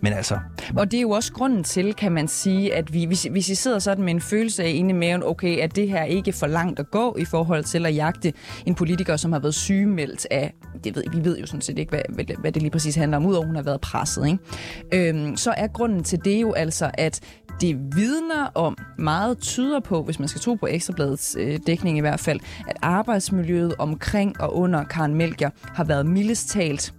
Men 0.00 0.12
altså, 0.12 0.38
Og 0.76 0.90
det 0.90 0.96
er 0.96 1.00
jo 1.00 1.10
også 1.10 1.32
grunden 1.32 1.64
til, 1.64 1.94
kan 1.94 2.12
man 2.12 2.28
sige, 2.28 2.74
at 2.74 2.92
vi, 2.92 3.04
hvis, 3.04 3.22
hvis 3.30 3.48
I 3.48 3.54
sidder 3.54 3.78
sådan 3.78 4.04
med 4.04 4.14
en 4.14 4.20
følelse 4.20 4.64
af 4.64 4.70
inde 4.70 4.90
i 4.90 4.92
maven, 4.92 5.22
okay, 5.22 5.58
at 5.58 5.76
det 5.76 5.88
her 5.88 6.02
ikke 6.02 6.32
for 6.32 6.46
langt 6.46 6.80
at 6.80 6.90
gå 6.90 7.16
i 7.18 7.24
forhold 7.24 7.64
til 7.64 7.86
at 7.86 7.94
jagte 7.94 8.32
en 8.66 8.74
politiker, 8.74 9.16
som 9.16 9.32
har 9.32 9.38
været 9.38 9.54
sygemeldt 9.54 10.26
af, 10.30 10.54
det 10.84 10.96
ved, 10.96 11.04
vi 11.12 11.24
ved 11.24 11.38
jo 11.38 11.46
sådan 11.46 11.60
set 11.60 11.78
ikke, 11.78 11.90
hvad, 11.90 12.02
hvad, 12.08 12.24
hvad 12.38 12.52
det 12.52 12.62
lige 12.62 12.70
præcis 12.70 12.94
handler 12.94 13.16
om, 13.16 13.26
udover 13.26 13.46
hun 13.46 13.56
har 13.56 13.62
været 13.62 13.80
presset, 13.80 14.26
ikke? 14.26 15.08
Øhm, 15.10 15.36
så 15.36 15.54
er 15.56 15.66
grunden 15.66 16.04
til 16.04 16.24
det 16.24 16.42
jo 16.42 16.52
altså, 16.52 16.90
at 16.94 17.20
det 17.60 17.96
vidner 17.96 18.46
om, 18.54 18.78
meget 18.98 19.38
tyder 19.38 19.80
på, 19.80 20.02
hvis 20.02 20.18
man 20.18 20.28
skal 20.28 20.40
tro 20.40 20.54
på 20.54 20.66
Ekstrabladets 20.66 21.36
øh, 21.40 21.58
dækning 21.66 21.98
i 21.98 22.00
hvert 22.00 22.20
fald, 22.20 22.40
at 22.66 22.76
arbejdsmiljøet 22.82 23.74
omkring 23.78 24.40
og 24.40 24.56
under 24.56 24.84
Karen 24.84 25.14
Melger 25.14 25.50
har 25.64 25.84
været 25.84 26.06
mildest 26.06 26.48
talt 26.48 26.94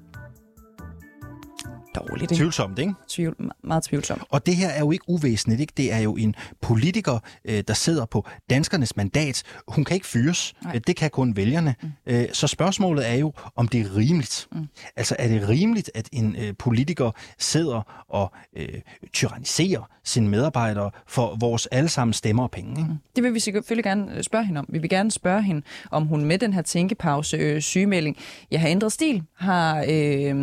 dårligt. 1.99 2.31
Ikke? 2.31 2.35
Tvivlsomt, 2.35 2.79
ikke? 2.79 2.93
Tvivl, 3.07 3.35
meget 3.63 3.83
tvivlsomt. 3.83 4.23
Og 4.29 4.45
det 4.45 4.55
her 4.55 4.69
er 4.69 4.79
jo 4.79 4.91
ikke 4.91 5.05
uvæsentligt, 5.07 5.61
ikke? 5.61 5.73
Det 5.77 5.93
er 5.93 5.99
jo 5.99 6.15
en 6.15 6.35
politiker, 6.61 7.19
øh, 7.45 7.63
der 7.67 7.73
sidder 7.73 8.05
på 8.05 8.25
danskernes 8.49 8.95
mandat. 8.95 9.43
Hun 9.67 9.83
kan 9.83 9.93
ikke 9.95 10.07
fyres. 10.07 10.53
Nej. 10.63 10.79
Det 10.87 10.95
kan 10.95 11.09
kun 11.09 11.35
vælgerne. 11.35 11.75
Mm. 11.81 12.33
Så 12.33 12.47
spørgsmålet 12.47 13.09
er 13.09 13.15
jo, 13.15 13.33
om 13.55 13.67
det 13.67 13.81
er 13.81 13.97
rimeligt. 13.97 14.47
Mm. 14.51 14.67
Altså, 14.95 15.15
er 15.19 15.27
det 15.27 15.49
rimeligt, 15.49 15.91
at 15.95 16.09
en 16.11 16.35
øh, 16.39 16.53
politiker 16.59 17.11
sidder 17.39 18.05
og 18.09 18.31
øh, 18.57 18.67
tyranniserer 19.13 19.89
sine 20.03 20.29
medarbejdere 20.29 20.91
for 21.07 21.37
vores 21.39 21.65
allesammen 21.65 22.13
stemmer 22.13 22.43
og 22.43 22.51
penge? 22.51 22.71
Ikke? 22.71 22.91
Mm. 22.91 22.97
Det 23.15 23.23
vil 23.23 23.33
vi 23.33 23.39
selvfølgelig 23.39 23.83
gerne 23.83 24.23
spørge 24.23 24.45
hende 24.45 24.59
om. 24.59 24.65
Vi 24.69 24.79
vil 24.79 24.89
gerne 24.89 25.11
spørge 25.11 25.43
hende, 25.43 25.61
om 25.91 26.05
hun 26.05 26.25
med 26.25 26.37
den 26.37 26.53
her 26.53 26.61
tænkepause 26.61 27.37
øh, 27.37 27.61
sygemelding, 27.61 28.17
jeg 28.51 28.61
har 28.61 28.67
ændret 28.67 28.91
stil, 28.91 29.23
har, 29.35 29.77
øh, 29.77 30.35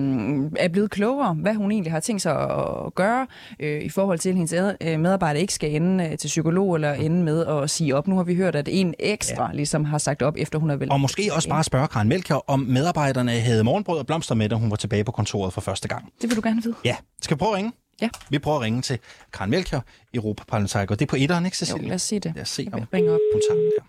er 0.57 0.68
blevet 0.72 0.90
klogere, 0.90 1.34
hvad 1.45 1.55
hun 1.55 1.72
egentlig 1.72 1.92
har 1.92 2.01
tænkt 2.01 2.22
sig 2.22 2.40
at 2.40 2.95
gøre 2.95 3.26
øh, 3.61 3.82
i 3.82 3.88
forhold 3.88 4.18
til, 4.18 4.28
at 4.28 4.34
hendes 4.34 4.55
øh, 4.80 5.01
medarbejdere 5.01 5.40
ikke 5.40 5.55
skal 5.55 5.74
ende 5.74 6.05
øh, 6.05 6.18
til 6.18 6.28
psykolog 6.28 6.74
eller 6.74 6.92
ende 6.92 7.22
med 7.22 7.47
at 7.47 7.70
sige 7.70 7.97
op. 7.97 8.09
Nu 8.09 8.16
har 8.16 8.22
vi 8.24 8.34
hørt, 8.34 8.57
at 8.57 8.68
en 8.72 8.95
ekstra 8.99 9.47
ja. 9.47 9.53
ligesom 9.53 9.84
har 9.84 9.99
sagt 9.99 10.22
op, 10.22 10.34
efter 10.38 10.59
hun 10.59 10.70
er 10.70 10.76
vel. 10.76 10.92
Og 10.92 11.01
måske 11.01 11.30
også 11.34 11.49
bare 11.49 11.64
spørge 11.64 11.88
Karen 11.88 12.09
Melker, 12.09 12.51
om 12.51 12.61
medarbejderne 12.61 13.30
havde 13.30 13.64
morgenbrød 13.64 13.99
og 13.99 14.07
blomster 14.07 14.34
med, 14.34 14.49
da 14.49 14.55
hun 14.55 14.70
var 14.70 14.76
tilbage 14.76 15.05
på 15.05 15.12
kontoret 15.12 15.53
for 15.53 15.61
første 15.61 15.88
gang. 15.88 16.12
Det 16.22 16.30
vil 16.30 16.36
du 16.36 16.42
gerne 16.45 16.62
vide. 16.62 16.74
Ja. 16.84 16.97
Skal 17.22 17.36
vi 17.36 17.38
prøve 17.38 17.51
at 17.51 17.57
ringe? 17.57 17.72
Ja. 18.03 18.09
Vi 18.30 18.38
prøver 18.38 18.57
at 18.57 18.62
ringe 18.62 18.82
til 18.82 18.99
Karen 19.32 19.51
Melchior, 19.51 19.84
Europaparlamentariker. 20.14 20.95
Det 20.95 21.05
er 21.05 21.11
på 21.11 21.16
etteren, 21.16 21.45
ikke 21.45 21.57
Cecilie? 21.57 21.82
Jo, 21.82 21.88
lad 21.88 21.95
os 21.95 22.03
sige 22.03 22.20
det. 22.20 22.34
Lad 22.34 22.42
os 22.42 22.49
se, 22.49 22.68
om 22.72 22.82
ringer 22.92 23.12
op. 23.12 23.20
hun 23.32 23.42
tager 23.49 23.61
den 23.61 23.70
der. 23.76 23.82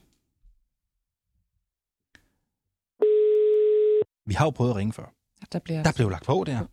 Vi 4.28 4.34
har 4.34 4.44
jo 4.44 4.50
prøvet 4.50 4.70
at 4.70 4.76
ringe 4.76 4.92
før. 4.92 5.17
Der, 5.52 5.58
bliver... 5.58 5.82
der 5.82 5.92
blev 5.92 6.10
lagt 6.10 6.24
på 6.24 6.44
der. 6.46 6.66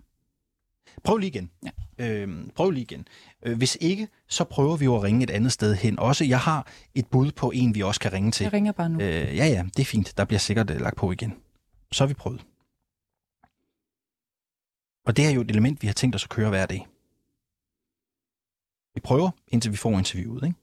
Prøv 1.03 1.17
lige 1.17 1.27
igen. 1.27 1.51
Ja. 1.63 1.71
Øhm, 1.97 2.49
prøv 2.55 2.71
lige 2.71 2.81
igen. 2.81 3.07
Øh, 3.43 3.57
hvis 3.57 3.77
ikke, 3.81 4.07
så 4.27 4.43
prøver 4.43 4.77
vi 4.77 4.85
jo 4.85 4.95
at 4.95 5.03
ringe 5.03 5.23
et 5.23 5.29
andet 5.29 5.51
sted 5.51 5.75
hen. 5.75 5.99
Også, 5.99 6.25
jeg 6.25 6.39
har 6.39 6.67
et 6.95 7.07
bud 7.07 7.31
på 7.31 7.51
en, 7.51 7.75
vi 7.75 7.81
også 7.81 7.99
kan 7.99 8.13
ringe 8.13 8.31
til. 8.31 8.43
Jeg 8.43 8.53
ringer 8.53 8.71
bare 8.71 8.89
nu. 8.89 8.99
Øh, 8.99 9.37
ja, 9.37 9.45
ja, 9.45 9.63
det 9.63 9.79
er 9.79 9.85
fint. 9.85 10.13
Der 10.17 10.25
bliver 10.25 10.39
sikkert 10.39 10.71
uh, 10.71 10.77
lagt 10.77 10.97
på 10.97 11.11
igen. 11.11 11.33
Så 11.91 12.03
har 12.03 12.07
vi 12.07 12.13
prøvet. 12.13 12.45
Og 15.05 15.17
det 15.17 15.25
er 15.25 15.29
jo 15.29 15.41
et 15.41 15.51
element, 15.51 15.81
vi 15.81 15.87
har 15.87 15.93
tænkt 15.93 16.15
os 16.15 16.23
at 16.23 16.29
køre 16.29 16.49
hver 16.49 16.65
dag. 16.65 16.87
Vi 18.95 19.01
prøver, 19.01 19.31
indtil 19.47 19.71
vi 19.71 19.77
får 19.77 19.97
interviewet, 19.97 20.43
ikke? 20.43 20.55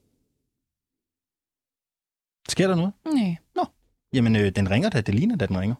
Sker 2.49 2.67
der 2.67 2.75
noget? 2.75 2.93
Nej. 3.05 3.35
Nå. 3.55 3.65
Jamen, 4.13 4.35
øh, 4.35 4.51
den 4.55 4.71
ringer 4.71 4.89
da. 4.89 5.01
Det 5.01 5.15
ligner 5.15 5.35
da, 5.35 5.45
den 5.45 5.59
ringer. 5.59 5.75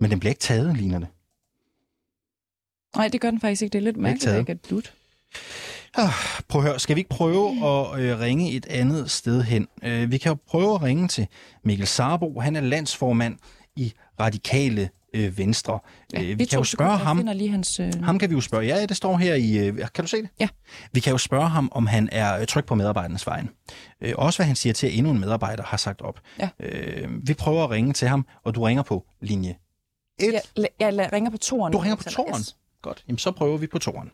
Men 0.00 0.10
den 0.10 0.20
bliver 0.20 0.30
ikke 0.30 0.40
taget, 0.40 0.76
ligner 0.76 0.98
det. 0.98 1.08
Nej, 2.96 3.08
det 3.08 3.20
gør 3.20 3.30
den 3.30 3.40
faktisk 3.40 3.62
ikke. 3.62 3.72
Det 3.72 3.78
er 3.78 3.82
lidt 3.82 3.96
mærkeligt, 3.96 4.32
at 4.32 4.38
ikke 4.38 4.52
er 4.52 4.56
dut. 4.70 4.92
Ah, 5.96 6.10
prøv 6.48 6.62
at 6.62 6.68
høre, 6.68 6.80
skal 6.80 6.96
vi 6.96 7.00
ikke 7.00 7.10
prøve 7.10 7.50
at 7.50 8.00
øh, 8.00 8.20
ringe 8.20 8.52
et 8.52 8.66
andet 8.66 9.10
sted 9.10 9.42
hen? 9.42 9.68
Øh, 9.82 10.10
vi 10.10 10.18
kan 10.18 10.30
jo 10.30 10.36
prøve 10.46 10.74
at 10.74 10.82
ringe 10.82 11.08
til 11.08 11.26
Mikkel 11.64 11.86
Sarbo. 11.86 12.40
Han 12.40 12.56
er 12.56 12.60
landsformand 12.60 13.36
i 13.76 13.92
Radikale 14.20 14.90
øh, 15.14 15.38
Venstre. 15.38 15.78
Ja, 16.12 16.22
øh, 16.22 16.38
vi 16.38 16.44
kan 16.44 16.58
jo 16.58 16.64
spørge 16.64 16.96
ham. 16.96 17.28
Lige 17.34 17.50
hans, 17.50 17.80
øh... 17.80 17.92
Ham 18.02 18.18
kan 18.18 18.30
vi 18.30 18.34
jo 18.34 18.40
spørge. 18.40 18.66
Ja, 18.66 18.86
det 18.86 18.96
står 18.96 19.16
her 19.16 19.34
i... 19.34 19.58
Øh, 19.58 19.78
kan 19.94 20.04
du 20.04 20.06
se 20.06 20.16
det? 20.16 20.28
Ja. 20.40 20.48
Vi 20.92 21.00
kan 21.00 21.10
jo 21.10 21.18
spørge 21.18 21.48
ham, 21.48 21.68
om 21.72 21.86
han 21.86 22.08
er 22.12 22.44
tryg 22.44 22.64
på 22.64 22.74
medarbejdernes 22.74 23.26
vejen. 23.26 23.50
Øh, 24.00 24.12
også 24.16 24.38
hvad 24.38 24.46
han 24.46 24.56
siger 24.56 24.72
til, 24.72 24.86
at 24.86 24.94
endnu 24.94 25.12
en 25.12 25.20
medarbejder 25.20 25.62
har 25.62 25.76
sagt 25.76 26.02
op. 26.02 26.20
Ja. 26.38 26.48
Øh, 26.60 27.08
vi 27.28 27.34
prøver 27.34 27.64
at 27.64 27.70
ringe 27.70 27.92
til 27.92 28.08
ham, 28.08 28.26
og 28.44 28.54
du 28.54 28.62
ringer 28.62 28.82
på 28.82 29.04
linje 29.20 29.56
1. 30.20 30.32
Jeg, 30.32 30.42
jeg, 30.56 30.68
jeg 30.96 31.12
ringer 31.12 31.30
på 31.30 31.38
toren. 31.38 31.72
Du 31.72 31.78
ringer 31.78 31.96
på 31.96 32.04
toren? 32.04 32.40
Yes. 32.40 32.56
Godt. 32.84 33.04
Jamen, 33.08 33.18
så 33.18 33.30
prøver 33.30 33.56
vi 33.58 33.66
på 33.66 33.78
toren. 33.78 34.10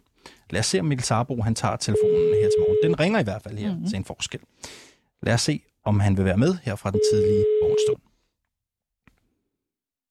Lad 0.50 0.60
os 0.60 0.66
se, 0.66 0.80
om 0.80 0.86
Mikkel 0.86 1.04
Sarbo 1.04 1.42
han 1.42 1.54
tager 1.54 1.76
telefonen 1.76 2.34
her 2.34 2.48
til 2.48 2.58
morgen. 2.58 2.76
Den 2.82 3.00
ringer 3.00 3.20
i 3.20 3.22
hvert 3.22 3.42
fald 3.42 3.58
her 3.58 3.72
mm-hmm. 3.72 3.88
til 3.88 3.96
en 3.96 4.04
forskel. 4.04 4.40
Lad 5.22 5.34
os 5.34 5.40
se, 5.40 5.62
om 5.84 6.00
han 6.00 6.16
vil 6.16 6.24
være 6.24 6.36
med 6.36 6.54
her 6.62 6.76
fra 6.76 6.90
den 6.90 7.00
tidlige 7.12 7.44
morgenstund. 7.62 8.00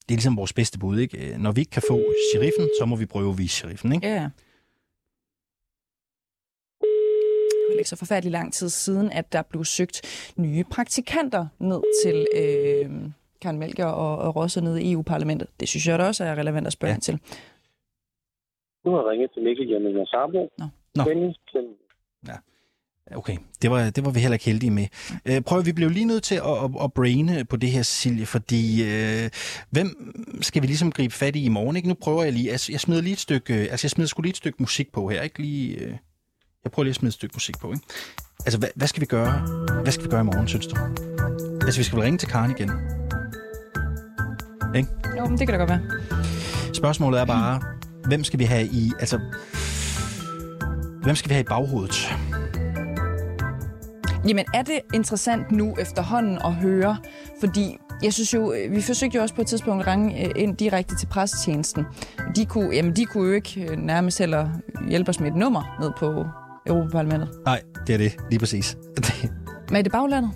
Det 0.07 0.13
er 0.13 0.17
ligesom 0.17 0.37
vores 0.37 0.53
bedste 0.53 0.79
bud, 0.79 0.99
ikke? 0.99 1.35
Når 1.37 1.51
vi 1.51 1.61
ikke 1.61 1.71
kan 1.71 1.83
få 1.87 2.13
sheriffen, 2.33 2.69
så 2.79 2.85
må 2.85 2.95
vi 2.95 3.05
prøve 3.05 3.31
at 3.31 3.37
vise 3.37 3.55
sheriffen, 3.55 3.93
ikke? 3.93 4.07
Ja. 4.07 4.29
Det 7.69 7.75
var 7.75 7.77
ikke 7.77 7.89
så 7.89 7.95
forfærdelig 7.95 8.31
lang 8.31 8.53
tid 8.53 8.69
siden, 8.69 9.11
at 9.11 9.33
der 9.33 9.41
blev 9.41 9.65
søgt 9.65 10.01
nye 10.35 10.63
praktikanter 10.63 11.47
ned 11.59 11.81
til 12.03 12.27
øh, 12.35 13.11
Karen 13.41 13.59
Melker 13.59 13.85
og, 13.85 14.17
og 14.17 14.35
Rosse 14.35 14.61
nede 14.61 14.83
i 14.83 14.91
EU-parlamentet. 14.91 15.47
Det 15.59 15.67
synes 15.67 15.87
jeg 15.87 15.99
da 15.99 16.03
også 16.03 16.23
er 16.23 16.35
relevant 16.35 16.67
at 16.67 16.73
spørge 16.73 16.93
ja. 16.93 16.99
til. 16.99 17.19
Du 18.85 18.89
har 18.95 19.11
ringet 19.11 19.29
til 19.33 19.43
Mikkel 19.43 19.69
Jørgen 19.69 20.05
Sarbo. 20.05 20.49
Nå. 20.57 20.65
Nå. 20.95 21.03
Ja. 22.27 22.35
Okay, 23.15 23.37
det 23.61 23.71
var, 23.71 23.89
det 23.89 24.05
var 24.05 24.11
vi 24.11 24.19
heller 24.19 24.33
ikke 24.33 24.45
heldige 24.45 24.71
med. 24.71 24.87
Øh, 25.25 25.41
prøv, 25.41 25.65
vi 25.65 25.73
blev 25.73 25.89
lige 25.89 26.05
nødt 26.05 26.23
til 26.23 26.35
at, 26.35 26.63
at, 26.63 26.69
at 26.83 26.93
braine 26.93 27.45
på 27.45 27.55
det 27.57 27.69
her, 27.71 27.83
Cecilie, 27.83 28.25
fordi 28.25 28.83
øh, 28.83 29.29
hvem 29.69 29.87
skal 30.41 30.61
vi 30.61 30.67
ligesom 30.67 30.91
gribe 30.91 31.13
fat 31.13 31.35
i 31.35 31.45
i 31.45 31.49
morgen? 31.49 31.75
Ikke? 31.75 31.87
Nu 31.87 31.93
prøver 31.93 32.23
jeg 32.23 32.33
lige, 32.33 32.51
altså 32.51 32.71
jeg 32.71 32.79
smider 32.79 33.01
lige 33.01 33.13
et 33.13 33.19
stykke, 33.19 33.53
altså 33.53 33.85
jeg 33.85 33.91
smider 33.91 34.07
sgu 34.07 34.21
lige 34.21 34.29
et 34.29 34.37
stykke 34.37 34.57
musik 34.59 34.91
på 34.91 35.07
her, 35.09 35.21
ikke 35.21 35.39
lige, 35.41 35.77
øh, 35.77 35.93
jeg 36.63 36.71
prøver 36.71 36.83
lige 36.83 36.91
at 36.91 36.95
smide 36.95 37.09
et 37.09 37.13
stykke 37.13 37.33
musik 37.35 37.55
på, 37.61 37.67
ikke? 37.71 37.85
Altså, 38.45 38.59
hvad, 38.59 38.69
hvad 38.75 38.87
skal 38.87 39.01
vi 39.01 39.05
gøre? 39.05 39.33
Hvad 39.83 39.91
skal 39.91 40.05
vi 40.05 40.09
gøre 40.09 40.21
i 40.21 40.23
morgen, 40.23 40.47
synes 40.47 40.67
du? 40.67 40.75
Altså, 41.61 41.79
vi 41.79 41.83
skal 41.83 41.95
vel 41.97 42.03
ringe 42.03 42.17
til 42.17 42.29
Karen 42.29 42.51
igen? 42.51 42.69
Ikke? 44.75 44.89
Jo, 45.17 45.25
men 45.25 45.37
det 45.37 45.47
kan 45.47 45.59
da 45.59 45.65
godt 45.65 45.69
være. 45.69 45.81
Spørgsmålet 46.73 47.19
er 47.21 47.25
bare, 47.25 47.78
hvem 48.07 48.23
skal 48.23 48.39
vi 48.39 48.43
have 48.43 48.65
i, 48.65 48.91
altså, 48.99 49.19
hvem 51.03 51.15
skal 51.15 51.29
vi 51.29 51.33
have 51.33 51.41
i 51.41 51.47
baghovedet? 51.47 52.09
Jamen, 54.27 54.45
er 54.53 54.61
det 54.61 54.79
interessant 54.93 55.51
nu 55.51 55.75
efterhånden 55.79 56.37
at 56.45 56.53
høre? 56.53 56.97
Fordi 57.39 57.77
jeg 58.03 58.13
synes 58.13 58.33
jo, 58.33 58.53
vi 58.69 58.81
forsøgte 58.81 59.15
jo 59.15 59.21
også 59.21 59.35
på 59.35 59.41
et 59.41 59.47
tidspunkt 59.47 59.81
at 59.81 59.87
ringe 59.87 60.31
ind 60.35 60.57
direkte 60.57 60.95
til 60.95 61.07
pressetjenesten. 61.07 61.85
De 62.35 62.45
kunne, 62.45 62.75
jamen, 62.75 62.95
de 62.95 63.05
kunne 63.05 63.27
jo 63.27 63.33
ikke 63.33 63.75
nærmest 63.75 64.19
heller 64.19 64.49
hjælpe 64.89 65.09
os 65.09 65.19
med 65.19 65.27
et 65.31 65.35
nummer 65.35 65.77
ned 65.81 65.91
på 65.97 66.25
Europaparlamentet. 66.67 67.29
Nej, 67.45 67.61
det 67.87 67.93
er 67.93 67.97
det. 67.97 68.17
Lige 68.29 68.39
præcis. 68.39 68.77
Men 69.69 69.75
er 69.75 69.81
det 69.81 69.91
baglandet? 69.91 70.31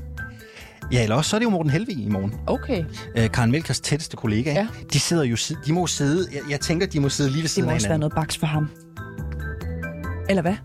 Ja, 0.92 1.04
eller 1.04 1.16
også 1.16 1.30
så 1.30 1.36
er 1.36 1.40
det 1.40 1.46
jo 1.46 1.50
Morten 1.50 1.72
Helvig 1.72 1.98
i 1.98 2.10
morgen. 2.10 2.34
Okay. 2.48 2.84
Øh, 3.18 3.32
Karen 3.32 3.52
Melkers 3.52 3.80
tætteste 3.80 4.18
kollega. 4.18 4.54
Ja. 4.54 4.68
De 4.94 5.00
sidder 5.00 5.24
jo, 5.24 5.38
de 5.66 5.74
må 5.74 5.88
sidde, 5.88 6.28
jeg, 6.34 6.42
jeg 6.50 6.60
tænker, 6.60 6.88
de 6.88 7.00
må 7.00 7.10
sidde 7.10 7.30
lige 7.30 7.42
ved 7.42 7.50
siden 7.50 7.70
af 7.70 7.74
Det 7.74 7.74
må 7.74 7.76
også 7.76 7.88
være 7.88 7.98
noget 7.98 8.14
baks 8.16 8.38
for 8.38 8.48
ham. 8.48 8.70
Eller 10.30 10.42
hvad? 10.42 10.56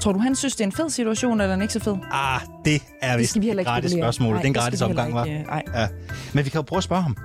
Tror 0.00 0.12
du, 0.12 0.18
han 0.18 0.36
synes, 0.36 0.56
det 0.56 0.60
er 0.60 0.66
en 0.66 0.72
fed 0.72 0.90
situation, 0.90 1.32
eller 1.32 1.44
er 1.44 1.50
den 1.50 1.62
ikke 1.62 1.74
så 1.74 1.80
fed? 1.80 1.96
Ah, 2.10 2.40
det 2.64 2.82
er 3.02 3.16
vist 3.16 3.36
et 3.36 3.66
gratis 3.66 3.92
spørgsmål. 3.92 4.36
det 4.36 4.42
er 4.42 4.46
en 4.46 4.54
gratis 4.54 4.82
omgang, 4.82 5.14
var. 5.14 5.24
Nej. 5.24 5.62
Ja. 5.74 5.88
Men 6.34 6.44
vi 6.44 6.50
kan 6.50 6.58
jo 6.58 6.62
prøve 6.62 6.78
at 6.78 6.84
spørge 6.84 7.02
ham. 7.02 7.16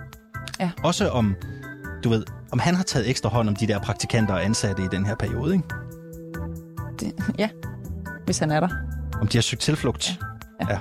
Ja. 0.59 0.71
Også 0.83 1.09
om, 1.09 1.35
du 2.03 2.09
ved, 2.09 2.23
om 2.51 2.59
han 2.59 2.75
har 2.75 2.83
taget 2.83 3.09
ekstra 3.09 3.29
hånd 3.29 3.49
om 3.49 3.55
de 3.55 3.67
der 3.67 3.79
praktikanter 3.79 4.33
og 4.33 4.45
ansatte 4.45 4.83
i 4.83 4.87
den 4.91 5.05
her 5.05 5.15
periode, 5.15 5.53
ikke? 5.53 5.65
Det, 6.99 7.13
ja, 7.39 7.49
hvis 8.25 8.39
han 8.39 8.51
er 8.51 8.59
der. 8.59 8.69
Om 9.21 9.27
de 9.27 9.37
har 9.37 9.41
søgt 9.41 9.61
tilflugt. 9.61 10.19
Ja. 10.61 10.65
ja. 10.69 10.73
ja. 10.73 10.79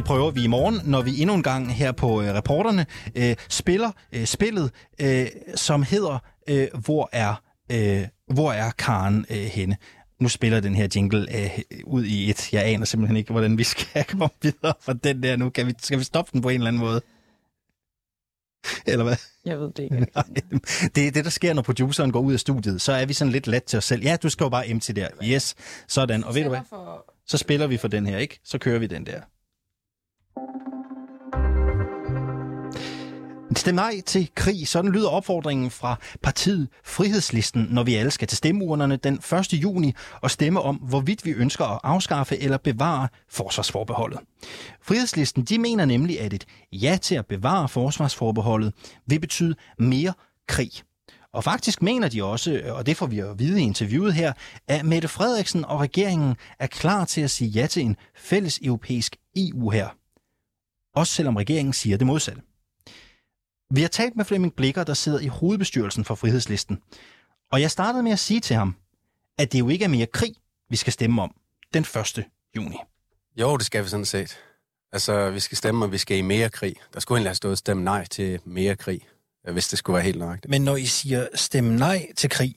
Det 0.00 0.06
prøver 0.06 0.30
vi 0.30 0.44
i 0.44 0.46
morgen, 0.46 0.80
når 0.84 1.02
vi 1.02 1.20
endnu 1.20 1.34
en 1.34 1.42
gang 1.42 1.74
her 1.74 1.92
på 1.92 2.22
øh, 2.22 2.34
reporterne 2.34 2.86
øh, 3.14 3.36
spiller 3.48 3.90
øh, 4.12 4.26
spillet, 4.26 4.70
øh, 5.00 5.26
som 5.54 5.82
hedder 5.82 6.18
øh, 6.48 6.68
Hvor 6.74 7.08
er 7.12 7.42
øh, 7.72 8.06
hvor 8.34 8.52
er 8.52 8.70
Karen 8.70 9.26
øh, 9.30 9.36
henne? 9.36 9.76
Nu 10.20 10.28
spiller 10.28 10.60
den 10.60 10.74
her 10.74 10.88
jingle 10.96 11.36
øh, 11.36 11.58
ud 11.84 12.04
i 12.04 12.30
et. 12.30 12.52
Jeg 12.52 12.64
aner 12.64 12.84
simpelthen 12.84 13.16
ikke, 13.16 13.32
hvordan 13.32 13.58
vi 13.58 13.64
skal 13.64 14.04
komme 14.10 14.28
videre 14.42 14.74
fra 14.80 14.92
den 14.92 15.22
der 15.22 15.36
nu. 15.36 15.50
Kan 15.50 15.66
vi, 15.66 15.74
skal 15.82 15.98
vi 15.98 16.04
stoppe 16.04 16.30
den 16.32 16.42
på 16.42 16.48
en 16.48 16.54
eller 16.54 16.68
anden 16.68 16.80
måde? 16.80 17.00
Eller 18.86 19.04
hvad? 19.04 19.16
Jeg 19.44 19.60
ved 19.60 19.72
det 19.72 19.82
ikke. 19.82 19.96
Nej, 20.14 20.24
det 20.94 21.06
er 21.06 21.10
det, 21.10 21.24
der 21.24 21.30
sker, 21.30 21.54
når 21.54 21.62
produceren 21.62 22.12
går 22.12 22.20
ud 22.20 22.32
af 22.32 22.40
studiet. 22.40 22.80
Så 22.80 22.92
er 22.92 23.06
vi 23.06 23.12
sådan 23.12 23.32
lidt 23.32 23.46
let 23.46 23.64
til 23.64 23.76
os 23.76 23.84
selv. 23.84 24.02
Ja, 24.02 24.16
du 24.22 24.28
skal 24.28 24.44
jo 24.44 24.50
bare 24.50 24.78
til 24.78 24.96
der. 24.96 25.08
Yes, 25.24 25.54
sådan. 25.88 26.24
Og 26.24 26.34
ved 26.34 26.42
du 26.42 26.48
hvad? 26.48 26.60
Så 27.26 27.38
spiller 27.38 27.66
vi 27.66 27.76
for 27.76 27.88
den 27.88 28.06
her, 28.06 28.18
ikke? 28.18 28.40
Så 28.44 28.58
kører 28.58 28.78
vi 28.78 28.86
den 28.86 29.06
der. 29.06 29.20
Stem 33.56 33.74
nej 33.74 34.00
til 34.06 34.30
krig. 34.34 34.68
Sådan 34.68 34.92
lyder 34.92 35.08
opfordringen 35.08 35.70
fra 35.70 35.96
partiet 36.22 36.68
Frihedslisten, 36.84 37.66
når 37.70 37.82
vi 37.82 37.94
alle 37.94 38.10
skal 38.10 38.28
til 38.28 38.38
stemmeurnerne 38.38 38.96
den 38.96 39.14
1. 39.14 39.52
juni 39.52 39.94
og 40.20 40.30
stemme 40.30 40.60
om, 40.60 40.76
hvorvidt 40.76 41.24
vi 41.24 41.30
ønsker 41.30 41.64
at 41.64 41.80
afskaffe 41.82 42.38
eller 42.38 42.56
bevare 42.56 43.08
forsvarsforbeholdet. 43.28 44.20
Frihedslisten 44.82 45.44
de 45.44 45.58
mener 45.58 45.84
nemlig, 45.84 46.20
at 46.20 46.32
et 46.32 46.46
ja 46.72 46.98
til 47.02 47.14
at 47.14 47.26
bevare 47.26 47.68
forsvarsforbeholdet 47.68 48.72
vil 49.06 49.20
betyde 49.20 49.54
mere 49.78 50.12
krig. 50.48 50.70
Og 51.32 51.44
faktisk 51.44 51.82
mener 51.82 52.08
de 52.08 52.24
også, 52.24 52.62
og 52.68 52.86
det 52.86 52.96
får 52.96 53.06
vi 53.06 53.18
at 53.18 53.38
vide 53.38 53.60
i 53.60 53.64
interviewet 53.64 54.14
her, 54.14 54.32
at 54.68 54.84
Mette 54.84 55.08
Frederiksen 55.08 55.64
og 55.64 55.80
regeringen 55.80 56.34
er 56.58 56.66
klar 56.66 57.04
til 57.04 57.20
at 57.20 57.30
sige 57.30 57.48
ja 57.48 57.66
til 57.66 57.82
en 57.82 57.96
fælles 58.16 58.58
europæisk 58.62 59.16
EU 59.36 59.70
her. 59.70 59.88
Også 60.94 61.12
selvom 61.12 61.36
regeringen 61.36 61.72
siger 61.72 61.96
det 61.96 62.06
modsatte. 62.06 62.42
Vi 63.74 63.80
har 63.80 63.88
talt 63.88 64.16
med 64.16 64.24
Flemming 64.24 64.54
Blikker, 64.54 64.84
der 64.84 64.94
sidder 64.94 65.20
i 65.20 65.26
hovedbestyrelsen 65.26 66.04
for 66.04 66.14
Frihedslisten. 66.14 66.82
Og 67.52 67.60
jeg 67.60 67.70
startede 67.70 68.02
med 68.02 68.12
at 68.12 68.18
sige 68.18 68.40
til 68.40 68.56
ham, 68.56 68.76
at 69.38 69.52
det 69.52 69.58
jo 69.58 69.68
ikke 69.68 69.84
er 69.84 69.88
mere 69.88 70.06
krig, 70.06 70.34
vi 70.70 70.76
skal 70.76 70.92
stemme 70.92 71.22
om 71.22 71.34
den 71.74 71.82
1. 71.82 72.24
juni. 72.56 72.76
Jo, 73.36 73.56
det 73.56 73.66
skal 73.66 73.84
vi 73.84 73.88
sådan 73.88 74.04
set. 74.04 74.38
Altså, 74.92 75.30
vi 75.30 75.40
skal 75.40 75.58
stemme, 75.58 75.84
og 75.84 75.92
vi 75.92 75.98
skal 75.98 76.16
i 76.18 76.22
mere 76.22 76.50
krig. 76.50 76.76
Der 76.94 77.00
skulle 77.00 77.18
egentlig 77.18 77.28
have 77.28 77.34
stået 77.34 77.58
stemme 77.58 77.84
nej 77.84 78.06
til 78.06 78.40
mere 78.44 78.76
krig, 78.76 79.08
hvis 79.52 79.68
det 79.68 79.78
skulle 79.78 79.94
være 79.94 80.04
helt 80.04 80.18
nøjagtigt. 80.18 80.50
Men 80.50 80.62
når 80.62 80.76
I 80.76 80.86
siger 80.86 81.28
stemme 81.34 81.76
nej 81.76 82.06
til 82.16 82.30
krig, 82.30 82.56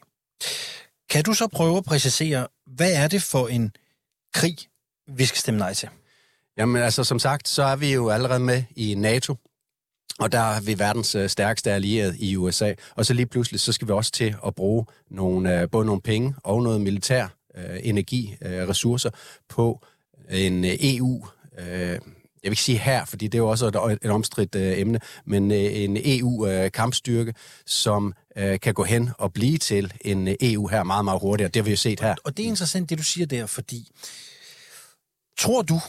kan 1.10 1.24
du 1.24 1.34
så 1.34 1.48
prøve 1.48 1.78
at 1.78 1.86
præcisere, 1.86 2.48
hvad 2.66 2.94
er 2.94 3.08
det 3.08 3.24
for 3.24 3.48
en 3.48 3.76
krig, 4.34 4.58
vi 5.08 5.26
skal 5.26 5.38
stemme 5.38 5.58
nej 5.58 5.74
til? 5.74 5.90
Jamen 6.58 6.82
altså, 6.82 7.04
som 7.04 7.20
sagt, 7.20 7.48
så 7.48 7.64
er 7.64 7.76
vi 7.76 7.94
jo 7.94 8.10
allerede 8.10 8.40
med 8.40 8.64
i 8.76 8.96
NATO, 8.96 9.36
og 10.24 10.32
der 10.32 10.40
er 10.40 10.62
vi 10.62 10.80
verdens 10.80 11.16
øh, 11.16 11.30
stærkeste 11.30 11.72
allierede 11.72 12.18
i 12.18 12.38
USA. 12.38 12.74
Og 12.96 13.06
så 13.06 13.14
lige 13.14 13.26
pludselig, 13.26 13.60
så 13.60 13.72
skal 13.72 13.88
vi 13.88 13.94
også 13.94 14.12
til 14.12 14.36
at 14.46 14.56
bruge 14.56 14.86
nogle, 15.10 15.62
øh, 15.62 15.70
både 15.70 15.86
nogle 15.86 16.02
penge 16.02 16.36
og 16.44 16.64
noget 16.64 16.82
militær 16.82 17.28
øh, 17.58 17.80
energi, 17.84 18.36
øh, 18.42 18.68
ressourcer 18.68 19.10
på 19.50 19.86
en 20.30 20.66
øh, 20.66 20.72
EU, 20.80 21.26
øh, 21.60 22.00
jeg 22.44 22.50
vil 22.50 22.52
ikke 22.52 22.62
sige 22.62 22.78
her, 22.78 23.06
fordi 23.06 23.28
det 23.28 23.38
er 23.38 23.40
jo 23.40 23.50
også 23.50 23.68
et, 23.68 24.00
et 24.02 24.12
omstridt 24.12 24.56
øh, 24.56 24.80
emne, 24.80 25.00
men 25.26 25.52
øh, 25.52 25.58
en 25.58 25.98
EU-kampstyrke, 26.06 27.30
øh, 27.30 27.34
som 27.66 28.14
øh, 28.38 28.60
kan 28.60 28.74
gå 28.74 28.84
hen 28.84 29.10
og 29.18 29.34
blive 29.34 29.58
til 29.58 29.94
en 30.02 30.28
øh, 30.28 30.36
EU 30.42 30.68
her 30.68 30.84
meget, 30.84 31.06
meget 31.06 31.22
hurtigere. 31.22 31.48
Det 31.50 31.56
har 31.56 31.64
vi 31.64 31.72
jo 31.72 31.78
set 31.78 32.00
her. 32.00 32.12
Og, 32.12 32.18
og 32.24 32.38
det 32.38 32.44
er 32.44 32.48
interessant, 32.48 32.90
det 32.90 32.98
du 32.98 33.04
siger 33.04 33.26
der, 33.26 33.46
fordi 33.46 33.92
tror 35.38 35.62
du, 35.62 35.80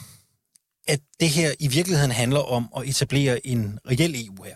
at 0.87 1.01
det 1.21 1.29
her 1.29 1.53
i 1.61 1.69
virkeligheden 1.69 2.11
handler 2.11 2.41
om 2.41 2.69
at 2.77 2.89
etablere 2.89 3.47
en 3.47 3.79
reel 3.91 4.27
EU 4.27 4.43
her? 4.43 4.55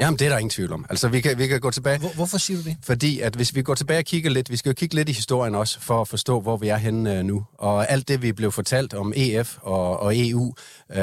Jamen, 0.00 0.18
det 0.18 0.24
er 0.24 0.28
der 0.28 0.38
ingen 0.38 0.50
tvivl 0.50 0.72
om. 0.72 0.86
Altså, 0.90 1.08
vi 1.08 1.20
kan, 1.20 1.38
vi 1.38 1.46
kan 1.46 1.60
gå 1.60 1.70
tilbage... 1.70 1.98
Hvor, 1.98 2.08
hvorfor 2.14 2.38
siger 2.38 2.62
du 2.62 2.64
det? 2.64 2.76
Fordi, 2.82 3.20
at 3.20 3.34
hvis 3.34 3.54
vi 3.54 3.62
går 3.62 3.74
tilbage 3.74 3.98
og 3.98 4.04
kigger 4.04 4.30
lidt, 4.30 4.50
vi 4.50 4.56
skal 4.56 4.70
jo 4.70 4.74
kigge 4.74 4.94
lidt 4.94 5.08
i 5.08 5.12
historien 5.12 5.54
også, 5.54 5.80
for 5.80 6.00
at 6.00 6.08
forstå, 6.08 6.40
hvor 6.40 6.56
vi 6.56 6.68
er 6.68 6.76
henne 6.76 7.18
uh, 7.18 7.24
nu. 7.24 7.44
Og 7.58 7.90
alt 7.90 8.08
det, 8.08 8.22
vi 8.22 8.32
blev 8.32 8.52
fortalt 8.52 8.94
om 8.94 9.12
EF 9.16 9.58
og, 9.62 10.00
og 10.00 10.18
EU 10.18 10.42
uh, 10.42 10.54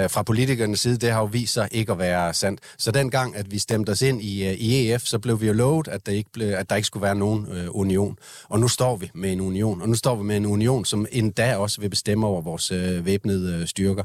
fra 0.09 0.23
politikernes 0.23 0.79
side, 0.79 0.97
det 0.97 1.11
har 1.11 1.19
jo 1.19 1.25
vist 1.25 1.53
sig 1.53 1.69
ikke 1.71 1.91
at 1.91 1.99
være 1.99 2.33
sandt. 2.33 2.59
Så 2.77 2.91
dengang, 2.91 3.35
at 3.35 3.51
vi 3.51 3.59
stemte 3.59 3.89
os 3.89 4.01
ind 4.01 4.21
i, 4.21 4.47
uh, 4.47 4.53
i 4.53 4.91
EF, 4.91 5.01
så 5.01 5.19
blev 5.19 5.41
vi 5.41 5.47
jo 5.47 5.53
lovet, 5.53 5.87
at 5.87 6.05
der 6.05 6.11
ikke, 6.11 6.29
blev, 6.33 6.47
at 6.47 6.69
der 6.69 6.75
ikke 6.75 6.85
skulle 6.85 7.03
være 7.03 7.15
nogen 7.15 7.47
uh, 7.47 7.79
union. 7.79 8.17
Og 8.49 8.59
nu 8.59 8.67
står 8.67 8.95
vi 8.95 9.11
med 9.13 9.31
en 9.33 9.41
union. 9.41 9.81
Og 9.81 9.89
nu 9.89 9.95
står 9.95 10.15
vi 10.15 10.23
med 10.23 10.37
en 10.37 10.45
union, 10.45 10.85
som 10.85 11.05
endda 11.11 11.55
også 11.55 11.81
vil 11.81 11.89
bestemme 11.89 12.27
over 12.27 12.41
vores 12.41 12.71
uh, 12.71 13.05
væbnede 13.05 13.59
uh, 13.59 13.65
styrker. 13.65 14.03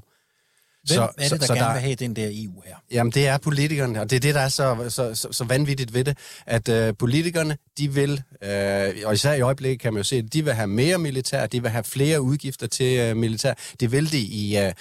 Hvem 0.86 0.96
så, 0.96 1.02
er 1.18 1.28
det, 1.28 1.40
der 1.40 1.46
så, 1.46 1.54
gerne 1.54 1.66
der, 1.66 1.72
vil 1.72 1.82
have 1.82 1.94
den 1.94 2.16
der 2.16 2.28
EU 2.32 2.62
her? 2.66 2.74
Jamen, 2.92 3.10
det 3.10 3.26
er 3.26 3.38
politikerne, 3.38 4.00
og 4.00 4.10
det 4.10 4.16
er 4.16 4.20
det, 4.20 4.34
der 4.34 4.40
er 4.40 4.48
så, 4.48 4.86
så, 4.88 5.14
så, 5.14 5.28
så 5.30 5.44
vanvittigt 5.44 5.94
ved 5.94 6.04
det, 6.04 6.18
at 6.46 6.68
øh, 6.68 6.94
politikerne, 6.98 7.56
de 7.78 7.92
vil, 7.94 8.22
øh, 8.44 8.94
og 9.04 9.14
især 9.14 9.32
i 9.32 9.40
øjeblikket 9.40 9.80
kan 9.80 9.92
man 9.92 10.00
jo 10.00 10.04
se, 10.04 10.16
at 10.16 10.32
de 10.32 10.44
vil 10.44 10.52
have 10.52 10.66
mere 10.66 10.98
militær, 10.98 11.46
de 11.46 11.62
vil 11.62 11.70
have 11.70 11.84
flere 11.84 12.22
udgifter 12.22 12.66
til 12.66 12.98
øh, 12.98 13.16
militær. 13.16 13.54
De 13.80 13.90
vil 13.90 14.12
det 14.12 14.18
i, 14.18 14.58
øh, 14.58 14.72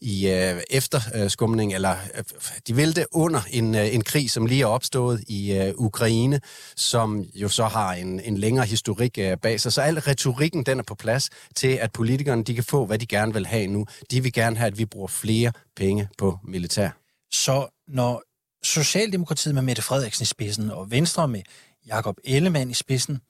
i 0.00 0.28
øh, 0.28 0.60
efterskumning, 0.70 1.74
eller 1.74 1.96
øh, 2.14 2.24
de 2.66 2.76
vil 2.76 2.96
det 2.96 3.06
under 3.12 3.40
en, 3.50 3.74
øh, 3.74 3.94
en 3.94 4.04
krig, 4.04 4.30
som 4.30 4.46
lige 4.46 4.62
er 4.62 4.66
opstået 4.66 5.24
i 5.28 5.52
øh, 5.52 5.72
Ukraine, 5.76 6.40
som 6.76 7.24
jo 7.34 7.48
så 7.48 7.64
har 7.64 7.92
en, 7.92 8.20
en 8.20 8.38
længere 8.38 8.66
historik 8.66 9.18
øh, 9.18 9.36
bag 9.42 9.60
sig. 9.60 9.72
Så 9.72 9.80
al 9.80 9.98
retorikken, 9.98 10.62
den 10.62 10.78
er 10.78 10.82
på 10.82 10.94
plads 10.94 11.30
til, 11.54 11.68
at 11.68 11.92
politikerne, 11.92 12.44
de 12.44 12.54
kan 12.54 12.64
få, 12.64 12.86
hvad 12.86 12.98
de 12.98 13.06
gerne 13.06 13.32
vil 13.32 13.46
have 13.46 13.66
nu. 13.66 13.86
De 14.10 14.22
vil 14.22 14.32
gerne 14.32 14.56
have, 14.56 14.66
at 14.66 14.78
vi 14.78 14.84
bruger 14.84 15.08
flere 15.08 15.49
penge 15.76 16.08
på 16.18 16.38
militær. 16.44 16.90
Så 17.30 17.68
når 17.88 18.22
Socialdemokratiet 18.62 19.54
med 19.54 19.62
Mette 19.62 19.82
Frederiksen 19.82 20.22
i 20.22 20.26
spidsen, 20.26 20.70
og 20.70 20.90
Venstre 20.90 21.28
med 21.28 21.42
Jakob 21.86 22.16
Ellemann 22.24 22.70
i 22.70 22.74
spidsen, 22.74 23.20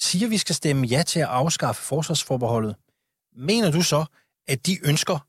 siger, 0.00 0.26
at 0.26 0.30
vi 0.30 0.38
skal 0.38 0.54
stemme 0.54 0.86
ja 0.86 1.02
til 1.02 1.20
at 1.20 1.26
afskaffe 1.26 1.82
forsvarsforbeholdet, 1.82 2.76
mener 3.36 3.70
du 3.70 3.82
så, 3.82 4.04
at 4.48 4.66
de 4.66 4.78
ønsker 4.84 5.27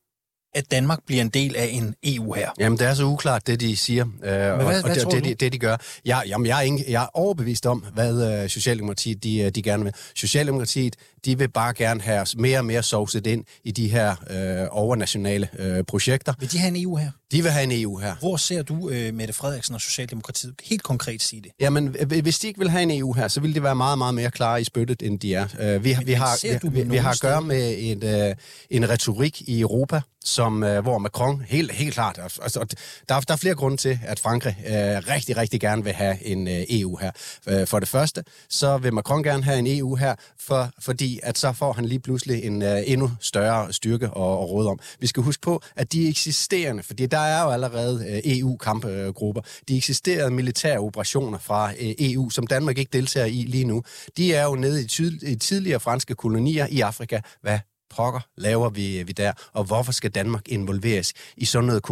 at 0.54 0.72
Danmark 0.72 1.00
bliver 1.06 1.22
en 1.22 1.30
del 1.30 1.56
af 1.56 1.70
en 1.72 1.95
EU 2.04 2.34
her. 2.34 2.50
Jamen, 2.60 2.80
det 2.80 2.88
er 2.88 2.93
så 2.93 3.04
uklart, 3.04 3.47
det 3.47 3.60
de 3.60 3.78
siger, 3.78 4.06
øh, 4.06 4.12
hvad, 4.22 4.52
og, 4.52 4.64
hvad 4.64 4.84
og 4.84 4.95
det, 4.95 5.12
det, 5.12 5.24
de, 5.24 5.34
det, 5.34 5.54
de 5.54 5.60
gør. 5.60 5.78
Jeg, 6.06 6.24
jamen, 6.28 6.47
jeg, 6.47 6.58
er 6.58 6.62
ikke, 6.62 6.86
jeg 6.88 7.04
er 7.04 7.08
overbevist 7.14 7.66
om, 7.66 7.86
hvad 7.93 8.43
øh, 8.43 8.50
Socialdemokratiet 8.50 9.24
de, 9.24 9.39
øh, 9.39 9.52
de 9.52 9.62
gerne 9.62 9.84
vil. 9.84 9.93
Socialdemokratiet, 10.16 10.95
de 11.26 11.38
vil 11.38 11.50
bare 11.50 11.74
gerne 11.74 12.02
have 12.02 12.26
mere 12.38 12.60
og 12.60 12.66
mere 12.66 12.84
sovset 12.84 13.28
ind 13.28 13.45
i 13.64 13.72
de 13.72 13.88
her 13.88 14.10
øh, 14.30 14.68
overnationale 14.72 15.50
øh, 15.60 15.84
projekter. 15.84 16.34
Vil 16.39 16.52
de 16.52 16.58
have 16.58 16.78
en 16.78 16.84
EU 16.84 16.95
her? 16.95 17.12
De 17.32 17.43
vil 17.43 17.51
have 17.51 17.63
en 17.63 17.84
EU 17.84 17.97
her. 17.97 18.15
Hvor 18.15 18.38
ser 18.38 18.61
du 18.61 18.89
øh, 18.89 19.13
Mette 19.13 19.34
Frederiksen 19.34 19.75
og 19.75 19.82
Socialdemokratiet 19.82 20.53
helt 20.63 20.84
konkret 20.84 21.21
sige 21.21 21.41
det? 21.41 21.51
Jamen, 21.59 21.95
hvis 22.21 22.39
de 22.39 22.47
ikke 22.47 22.59
vil 22.59 22.69
have 22.69 22.84
en 22.84 22.91
EU 22.91 23.13
her, 23.13 23.27
så 23.27 23.41
vil 23.41 23.55
de 23.55 23.63
være 23.63 23.75
meget, 23.75 23.97
meget 23.97 24.13
mere 24.13 24.32
klare 24.32 24.61
i 24.61 24.63
spyttet, 24.63 25.01
end 25.01 25.19
de 25.19 25.34
er. 25.34 25.43
Uh, 25.43 25.84
vi, 25.84 25.95
men, 25.97 26.07
vi, 26.07 26.13
har, 26.13 26.59
vi, 26.61 26.69
vi, 26.69 26.89
vi 26.89 26.97
har 26.97 27.11
at 27.11 27.19
gøre 27.21 27.41
med 27.41 27.75
en, 27.77 28.03
uh, 28.03 28.36
en 28.69 28.89
retorik 28.89 29.41
i 29.41 29.61
Europa, 29.61 30.01
som, 30.23 30.63
uh, 30.63 30.77
hvor 30.77 30.97
Macron 30.97 31.41
helt, 31.47 31.71
helt 31.71 31.93
klart... 31.93 32.19
Altså, 32.41 32.75
der, 33.09 33.19
der 33.19 33.34
er 33.34 33.38
flere 33.38 33.55
grunde 33.55 33.77
til, 33.77 33.99
at 34.03 34.19
Frankrig 34.19 34.55
uh, 34.59 34.73
rigtig, 35.13 35.38
rigtig 35.38 35.61
gerne 35.61 35.84
vil 35.84 35.93
have 35.93 36.25
en 36.25 36.47
uh, 36.47 36.53
EU 36.53 36.97
her. 36.97 37.11
Uh, 37.51 37.67
for 37.67 37.80
det 37.80 37.88
første, 37.88 38.23
så 38.49 38.77
vil 38.77 38.93
Macron 38.93 39.23
gerne 39.23 39.43
have 39.43 39.59
en 39.59 39.80
EU 39.80 39.95
her, 39.95 40.15
for, 40.39 40.69
fordi 40.80 41.19
at 41.23 41.38
så 41.38 41.53
får 41.53 41.73
han 41.73 41.86
lige 41.86 41.99
pludselig 41.99 42.43
en 42.43 42.61
uh, 42.61 42.77
endnu 42.86 43.11
større 43.19 43.73
styrke 43.73 44.05
at, 44.05 44.11
at 44.11 44.49
råde 44.49 44.69
om. 44.69 44.80
Vi 44.99 45.07
skal 45.07 45.23
huske 45.23 45.41
på, 45.41 45.61
at 45.75 45.93
de 45.93 46.09
eksisterende, 46.09 46.84
fordi 46.84 47.05
der 47.05 47.18
er 47.28 47.43
jo 47.43 47.49
allerede 47.49 48.05
øh, 48.09 48.38
EU-kampgrupper, 48.38 49.41
de 49.67 49.78
eksisterede 49.78 50.32
militære 50.32 50.80
operationer 50.80 51.38
fra 51.38 51.72
øh, 51.72 51.93
EU, 51.99 52.30
som 52.30 52.47
Danmark 52.47 52.78
ikke 52.78 52.89
deltager 52.93 53.26
i 53.26 53.45
lige 53.47 53.65
nu, 53.65 53.84
de 54.17 54.34
er 54.34 54.43
jo 54.43 54.55
nede 54.55 54.82
i, 54.82 54.86
tyd- 54.86 55.28
i 55.28 55.36
tidligere 55.36 55.80
franske 55.80 56.15
kolonier 56.15 56.67
i 56.72 56.82
Afrika. 56.82 57.20
Hvad 57.41 57.59
pokker 57.95 58.19
laver 58.37 58.69
vi, 58.69 59.03
vi 59.03 59.11
der, 59.11 59.31
og 59.53 59.63
hvorfor 59.63 59.91
skal 59.91 60.11
Danmark 60.11 60.47
involveres 60.47 61.13
i 61.37 61.45
sådan 61.45 61.67
noget 61.67 61.83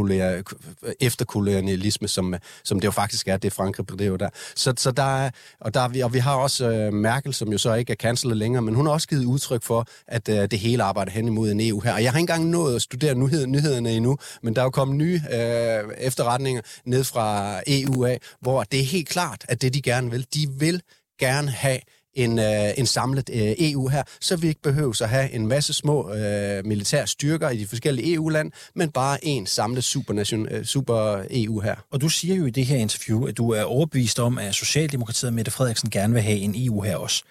efterkolonialisme, 0.99 2.07
som, 2.07 2.35
som 2.63 2.79
det 2.79 2.85
jo 2.85 2.91
faktisk 2.91 3.27
er, 3.27 3.37
det 3.37 3.53
Frankrig 3.53 3.85
bedriver 3.85 4.17
der. 4.17 4.29
Så, 4.55 4.73
så 4.77 4.91
der 4.91 5.17
er, 5.17 5.29
og, 5.59 5.73
der 5.73 5.81
er 5.81 5.87
vi, 5.87 5.99
og 5.99 6.13
vi 6.13 6.19
har 6.19 6.35
også 6.35 6.69
øh, 6.69 6.93
Merkel, 6.93 7.33
som 7.33 7.51
jo 7.51 7.57
så 7.57 7.73
ikke 7.73 7.91
er 7.91 7.95
kansler 7.95 8.35
længere, 8.35 8.61
men 8.61 8.75
hun 8.75 8.85
har 8.85 8.93
også 8.93 9.07
givet 9.07 9.25
udtryk 9.25 9.63
for, 9.63 9.85
at 10.07 10.29
øh, 10.29 10.35
det 10.35 10.59
hele 10.59 10.83
arbejder 10.83 11.11
hen 11.11 11.27
imod 11.27 11.51
en 11.51 11.61
EU 11.61 11.79
her. 11.79 11.93
Og 11.93 12.03
jeg 12.03 12.11
har 12.11 12.19
ikke 12.19 12.31
engang 12.31 12.49
nået 12.49 12.75
at 12.75 12.81
studere 12.81 13.15
nyhed, 13.15 13.47
nyhederne 13.47 13.91
endnu, 13.91 14.17
men 14.43 14.55
der 14.55 14.61
er 14.61 14.65
jo 14.65 14.69
kommet 14.69 14.97
nye 14.97 15.21
øh, 15.33 15.93
efterretninger 15.97 16.61
ned 16.85 17.03
fra 17.03 17.59
EU 17.67 18.05
af, 18.05 18.19
hvor 18.41 18.63
det 18.63 18.79
er 18.79 18.83
helt 18.83 19.09
klart, 19.09 19.45
at 19.49 19.61
det 19.61 19.73
de 19.73 19.81
gerne 19.81 20.11
vil, 20.11 20.25
de 20.33 20.47
vil 20.59 20.81
gerne 21.19 21.51
have 21.51 21.79
en, 22.18 22.39
øh, 22.39 22.70
en 22.78 22.86
samlet 22.86 23.30
øh, 23.34 23.53
EU 23.59 23.88
her, 23.88 24.03
så 24.22 24.36
vi 24.36 24.47
ikke 24.47 24.61
behøver 24.61 25.01
at 25.01 25.09
have 25.09 25.32
en 25.32 25.47
masse 25.47 25.74
små 25.74 26.13
øh, 26.13 26.65
militære 26.65 27.07
styrker 27.07 27.49
i 27.49 27.57
de 27.57 27.68
forskellige 27.68 28.13
EU-land, 28.13 28.51
men 28.76 28.91
bare 28.91 29.26
en 29.26 29.45
samlet 29.45 29.84
supernation, 29.84 30.47
øh, 30.51 30.65
super 30.65 31.24
EU 31.30 31.59
her. 31.59 31.76
Og 31.91 32.01
du 32.01 32.09
siger 32.09 32.36
jo 32.36 32.45
i 32.45 32.49
det 32.49 32.65
her 32.65 32.78
interview, 32.78 33.26
at 33.26 33.38
du 33.38 33.49
er 33.49 33.63
overbevist 33.63 34.20
om, 34.20 34.38
at 34.38 34.55
Socialdemokratiet 34.55 35.28
og 35.28 35.34
Mette 35.34 35.51
Frederiksen 35.51 35.89
gerne 35.89 36.13
vil 36.13 36.24
have 36.24 36.38
en 36.38 36.53
EU 36.57 36.82
her 36.82 36.95
også. 36.95 37.24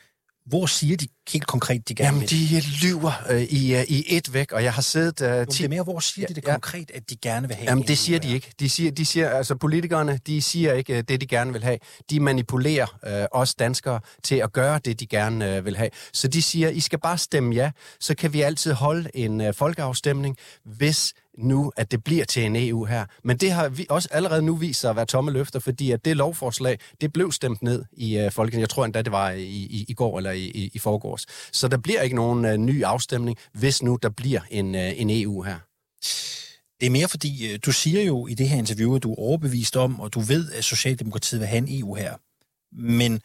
Hvor 0.47 0.67
siger 0.67 0.97
de 0.97 1.07
helt 1.33 1.47
konkret, 1.47 1.89
de 1.89 1.95
gerne 1.95 2.15
Jamen, 2.15 2.29
de 2.29 2.63
lyver 2.83 3.13
øh, 3.31 3.43
i, 3.43 3.75
uh, 3.75 3.83
i 3.83 4.05
et 4.17 4.35
væk, 4.35 4.53
og 4.53 4.63
jeg 4.65 4.73
har 4.73 4.83
siddet... 4.83 5.21
Uh, 5.21 5.29
det 5.29 5.61
er 5.61 5.69
mere, 5.69 5.83
hvor 5.83 6.01
siger 6.01 6.29
de 6.29 6.35
det 6.35 6.45
konkret, 6.45 6.91
at 6.95 7.11
de 7.11 7.17
gerne 7.17 7.49
vil 7.49 7.57
have 7.57 7.69
Jamen, 7.69 7.87
det 7.87 7.99
siger 7.99 8.19
de 8.19 8.35
ikke. 8.35 8.53
De 8.61 8.71
siger, 8.71 8.91
de 8.91 9.05
siger, 9.05 9.31
altså 9.31 9.55
politikerne, 9.55 10.21
de 10.27 10.43
siger 10.43 10.73
ikke 10.73 10.93
uh, 10.93 11.01
det, 11.09 11.21
de 11.21 11.27
gerne 11.27 11.53
vil 11.53 11.65
have. 11.65 11.79
De 12.11 12.21
manipulerer 12.21 12.87
uh, 13.33 13.41
os 13.41 13.55
danskere 13.55 14.01
til 14.23 14.35
at 14.35 14.53
gøre 14.53 14.81
det, 14.85 15.01
de 15.01 15.07
gerne 15.07 15.59
uh, 15.59 15.65
vil 15.65 15.77
have. 15.77 15.91
Så 16.13 16.29
de 16.29 16.43
siger, 16.43 16.69
I 16.69 16.81
skal 16.81 16.99
bare 16.99 17.19
stemme 17.19 17.55
ja, 17.55 17.71
så 18.01 18.15
kan 18.15 18.33
vi 18.33 18.41
altid 18.41 18.73
holde 18.73 19.11
en 19.15 19.41
uh, 19.41 19.55
folkeafstemning, 19.55 20.37
hvis 20.65 21.13
nu, 21.39 21.73
at 21.77 21.91
det 21.91 22.05
bliver 22.05 22.25
til 22.25 22.45
en 22.45 22.57
EU 22.57 22.85
her. 22.85 23.05
Men 23.25 23.37
det 23.37 23.51
har 23.51 23.69
vi 23.69 23.87
også 23.91 24.09
allerede 24.11 24.43
nu 24.43 24.57
vist 24.57 24.81
sig 24.81 24.91
at 24.91 24.97
være 24.97 25.07
tomme 25.07 25.31
løfter, 25.31 25.59
fordi 25.59 25.91
at 25.91 26.05
det 26.05 26.17
lovforslag, 26.17 26.79
det 27.01 27.13
blev 27.13 27.33
stemt 27.33 27.63
ned 27.63 27.85
i 27.93 28.25
uh, 28.25 28.33
Folketinget. 28.33 28.61
Jeg 28.61 28.69
tror 28.69 28.85
endda, 28.85 29.03
det 29.03 29.13
var 29.13 29.31
i, 29.31 29.45
i, 29.45 29.85
i 29.89 29.95
går 29.95 30.19
eller 30.19 30.31
i, 30.31 30.45
i, 30.45 30.71
i 30.75 30.79
forgårs. 30.79 31.27
Så 31.53 31.69
der 31.69 31.77
bliver 31.77 32.01
ikke 32.01 32.17
nogen 32.17 32.45
uh, 32.45 32.53
ny 32.53 32.85
afstemning, 32.85 33.39
hvis 33.53 33.83
nu 33.83 33.99
der 34.03 34.09
bliver 34.09 34.41
en, 34.51 34.75
uh, 34.75 35.01
en 35.01 35.11
EU 35.11 35.43
her. 35.43 35.57
Det 36.81 36.87
er 36.87 36.91
mere 36.91 37.09
fordi, 37.09 37.57
du 37.57 37.73
siger 37.73 38.03
jo 38.03 38.27
i 38.27 38.35
det 38.35 38.49
her 38.49 38.59
interview, 38.59 38.97
at 38.97 39.03
du 39.03 39.13
er 39.13 39.19
overbevist 39.19 39.77
om, 39.77 40.01
og 40.01 40.15
du 40.15 40.21
ved, 40.21 40.53
at 40.53 40.65
Socialdemokratiet 40.65 41.41
vil 41.41 41.49
have 41.49 41.59
en 41.59 41.81
EU 41.81 41.95
her. 41.95 42.15
Men 42.73 43.21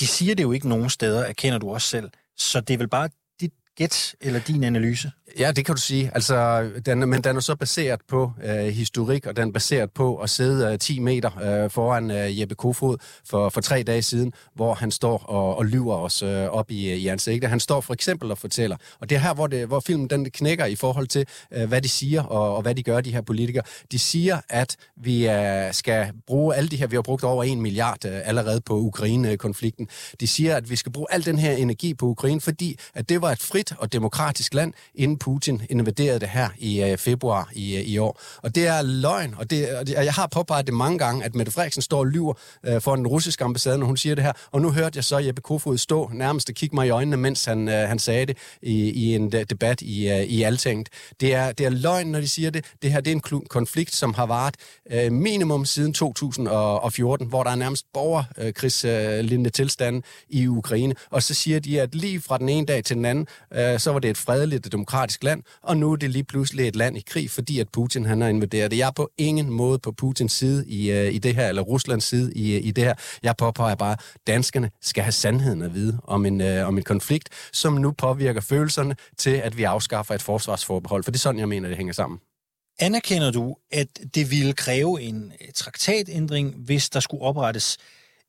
de 0.00 0.06
siger 0.06 0.34
det 0.34 0.42
jo 0.42 0.52
ikke 0.52 0.68
nogen 0.68 0.90
steder, 0.90 1.24
erkender 1.24 1.58
du 1.58 1.70
også 1.70 1.88
selv. 1.88 2.10
Så 2.36 2.60
det 2.60 2.74
er 2.74 2.78
vel 2.78 2.88
bare 2.88 3.08
dit 3.40 3.52
gæt 3.76 4.14
eller 4.20 4.40
din 4.40 4.64
analyse? 4.64 5.12
Ja, 5.38 5.52
det 5.52 5.64
kan 5.64 5.74
du 5.74 5.80
sige. 5.80 6.10
Altså, 6.14 6.68
den, 6.86 7.08
men 7.08 7.24
den 7.24 7.36
er 7.36 7.40
så 7.40 7.54
baseret 7.54 8.00
på 8.08 8.32
øh, 8.44 8.66
historik, 8.66 9.26
og 9.26 9.36
den 9.36 9.48
er 9.48 9.52
baseret 9.52 9.90
på 9.90 10.16
at 10.16 10.30
sidde 10.30 10.72
øh, 10.72 10.78
10 10.78 10.98
meter 10.98 11.64
øh, 11.64 11.70
foran 11.70 12.10
øh, 12.10 12.40
Jeppe 12.40 12.54
Kofod 12.54 12.96
for, 13.24 13.48
for 13.48 13.60
tre 13.60 13.82
dage 13.82 14.02
siden, 14.02 14.32
hvor 14.54 14.74
han 14.74 14.90
står 14.90 15.18
og, 15.18 15.56
og 15.56 15.66
lyver 15.66 15.96
os 15.96 16.22
øh, 16.22 16.44
op 16.44 16.70
i, 16.70 16.90
øh, 16.90 16.96
i 16.96 17.06
ansigtet. 17.08 17.50
Han 17.50 17.60
står 17.60 17.80
for 17.80 17.94
eksempel 17.94 18.30
og 18.30 18.38
fortæller, 18.38 18.76
og 19.00 19.10
det 19.10 19.16
er 19.16 19.20
her, 19.20 19.34
hvor, 19.34 19.46
det, 19.46 19.66
hvor 19.66 19.80
filmen 19.80 20.10
den 20.10 20.30
knækker 20.30 20.64
i 20.64 20.76
forhold 20.76 21.06
til, 21.06 21.26
øh, 21.52 21.68
hvad 21.68 21.82
de 21.82 21.88
siger 21.88 22.22
og, 22.22 22.56
og 22.56 22.62
hvad 22.62 22.74
de 22.74 22.82
gør, 22.82 23.00
de 23.00 23.12
her 23.12 23.20
politikere. 23.20 23.62
De 23.92 23.98
siger, 23.98 24.40
at 24.48 24.76
vi 24.96 25.28
øh, 25.28 25.72
skal 25.72 26.12
bruge 26.26 26.54
alle 26.54 26.68
de 26.68 26.76
her, 26.76 26.86
vi 26.86 26.96
har 26.96 27.02
brugt 27.02 27.24
over 27.24 27.44
en 27.44 27.60
milliard 27.60 28.04
øh, 28.04 28.20
allerede 28.24 28.60
på 28.60 28.74
Ukraine-konflikten. 28.78 29.88
De 30.20 30.26
siger, 30.26 30.56
at 30.56 30.70
vi 30.70 30.76
skal 30.76 30.92
bruge 30.92 31.06
al 31.10 31.24
den 31.24 31.38
her 31.38 31.52
energi 31.52 31.94
på 31.94 32.06
Ukraine, 32.06 32.40
fordi 32.40 32.78
at 32.94 33.08
det 33.08 33.22
var 33.22 33.32
et 33.32 33.42
frit 33.42 33.72
og 33.78 33.92
demokratisk 33.92 34.54
land, 34.54 34.72
inden 34.94 35.18
Putin 35.26 35.62
invaderede 35.70 36.20
det 36.20 36.28
her 36.28 36.48
i 36.58 36.82
øh, 36.82 36.98
februar 36.98 37.50
i, 37.52 37.76
øh, 37.76 37.82
i 37.82 37.98
år. 37.98 38.20
Og 38.42 38.54
det 38.54 38.66
er 38.66 38.82
løgn, 38.82 39.34
og, 39.38 39.50
det, 39.50 39.76
og 39.76 39.86
det, 39.86 39.96
og 39.96 40.04
jeg 40.04 40.12
har 40.12 40.26
påpeget 40.26 40.66
det 40.66 40.74
mange 40.74 40.98
gange, 40.98 41.24
at 41.24 41.34
Mette 41.34 41.52
Frederiksen 41.52 41.82
står 41.82 41.98
og 41.98 42.06
lyver 42.06 42.34
øh, 42.66 42.80
for 42.80 42.96
den 42.96 43.06
russiske 43.06 43.44
ambassade, 43.44 43.78
når 43.78 43.86
hun 43.86 43.96
siger 43.96 44.14
det 44.14 44.24
her. 44.24 44.32
Og 44.52 44.60
nu 44.60 44.70
hørte 44.70 44.96
jeg 44.96 45.04
så 45.04 45.18
Jeppe 45.18 45.42
Kofod 45.42 45.78
stå 45.78 46.10
nærmest 46.14 46.48
og 46.48 46.54
kigge 46.54 46.76
mig 46.76 46.86
i 46.86 46.90
øjnene, 46.90 47.16
mens 47.16 47.44
han, 47.44 47.68
øh, 47.68 47.88
han 47.88 47.98
sagde 47.98 48.26
det 48.26 48.38
i, 48.62 48.90
i 48.90 49.14
en 49.14 49.34
øh, 49.34 49.44
debat 49.50 49.82
i, 49.82 50.08
øh, 50.08 50.22
i 50.22 50.42
Altinget. 50.42 50.88
Det 51.20 51.34
er, 51.34 51.52
det 51.52 51.66
er 51.66 51.70
løgn, 51.70 52.06
når 52.06 52.20
de 52.20 52.28
siger 52.28 52.50
det. 52.50 52.64
Det 52.82 52.92
her 52.92 53.00
det 53.00 53.10
er 53.10 53.14
en 53.14 53.42
konflikt, 53.48 53.94
som 53.94 54.14
har 54.14 54.26
varet 54.26 54.54
øh, 54.90 55.12
minimum 55.12 55.64
siden 55.64 55.92
2014, 55.92 57.26
hvor 57.26 57.42
der 57.42 57.50
er 57.50 57.54
nærmest 57.54 57.86
borgerkrigslignende 57.94 59.48
øh, 59.48 59.52
tilstand 59.52 60.02
i 60.28 60.46
Ukraine. 60.46 60.94
Og 61.10 61.22
så 61.22 61.34
siger 61.34 61.60
de, 61.60 61.80
at 61.80 61.94
lige 61.94 62.20
fra 62.20 62.38
den 62.38 62.48
ene 62.48 62.66
dag 62.66 62.84
til 62.84 62.96
den 62.96 63.04
anden, 63.04 63.26
øh, 63.54 63.78
så 63.78 63.92
var 63.92 63.98
det 63.98 64.10
et 64.10 64.16
fredeligt 64.16 64.66
og 64.66 64.72
demokratisk 64.72 65.05
land, 65.22 65.42
og 65.62 65.76
nu 65.76 65.92
er 65.92 65.96
det 65.96 66.10
lige 66.10 66.24
pludselig 66.24 66.68
et 66.68 66.76
land 66.76 66.96
i 66.98 67.00
krig, 67.06 67.30
fordi 67.30 67.60
at 67.60 67.68
Putin 67.72 68.04
han 68.04 68.20
har 68.20 68.28
invaderet 68.28 68.70
det. 68.70 68.78
Jeg 68.78 68.86
er 68.86 68.92
på 68.92 69.10
ingen 69.18 69.50
måde 69.50 69.78
på 69.78 69.92
Putins 69.92 70.32
side 70.32 70.68
i, 70.68 70.90
øh, 70.90 71.14
i 71.14 71.18
det 71.18 71.34
her, 71.34 71.48
eller 71.48 71.62
Ruslands 71.62 72.04
side 72.04 72.32
i, 72.34 72.56
i 72.56 72.70
det 72.70 72.84
her. 72.84 72.94
Jeg 73.22 73.36
påpeger 73.36 73.74
bare, 73.74 73.92
at 73.92 74.00
danskerne 74.26 74.70
skal 74.82 75.02
have 75.04 75.12
sandheden 75.12 75.62
at 75.62 75.74
vide 75.74 75.98
om 76.04 76.26
en, 76.26 76.40
øh, 76.40 76.68
om 76.68 76.78
en 76.78 76.84
konflikt, 76.84 77.28
som 77.52 77.72
nu 77.72 77.92
påvirker 77.92 78.40
følelserne 78.40 78.96
til, 79.18 79.30
at 79.30 79.56
vi 79.56 79.64
afskaffer 79.64 80.14
et 80.14 80.22
forsvarsforbehold. 80.22 81.04
For 81.04 81.10
det 81.10 81.18
er 81.18 81.20
sådan, 81.20 81.38
jeg 81.38 81.48
mener, 81.48 81.68
det 81.68 81.76
hænger 81.76 81.92
sammen. 81.94 82.18
Anerkender 82.78 83.30
du, 83.30 83.56
at 83.72 83.88
det 84.14 84.30
ville 84.30 84.52
kræve 84.52 85.02
en 85.02 85.32
traktatændring, 85.54 86.54
hvis 86.56 86.90
der 86.90 87.00
skulle 87.00 87.22
oprettes 87.22 87.78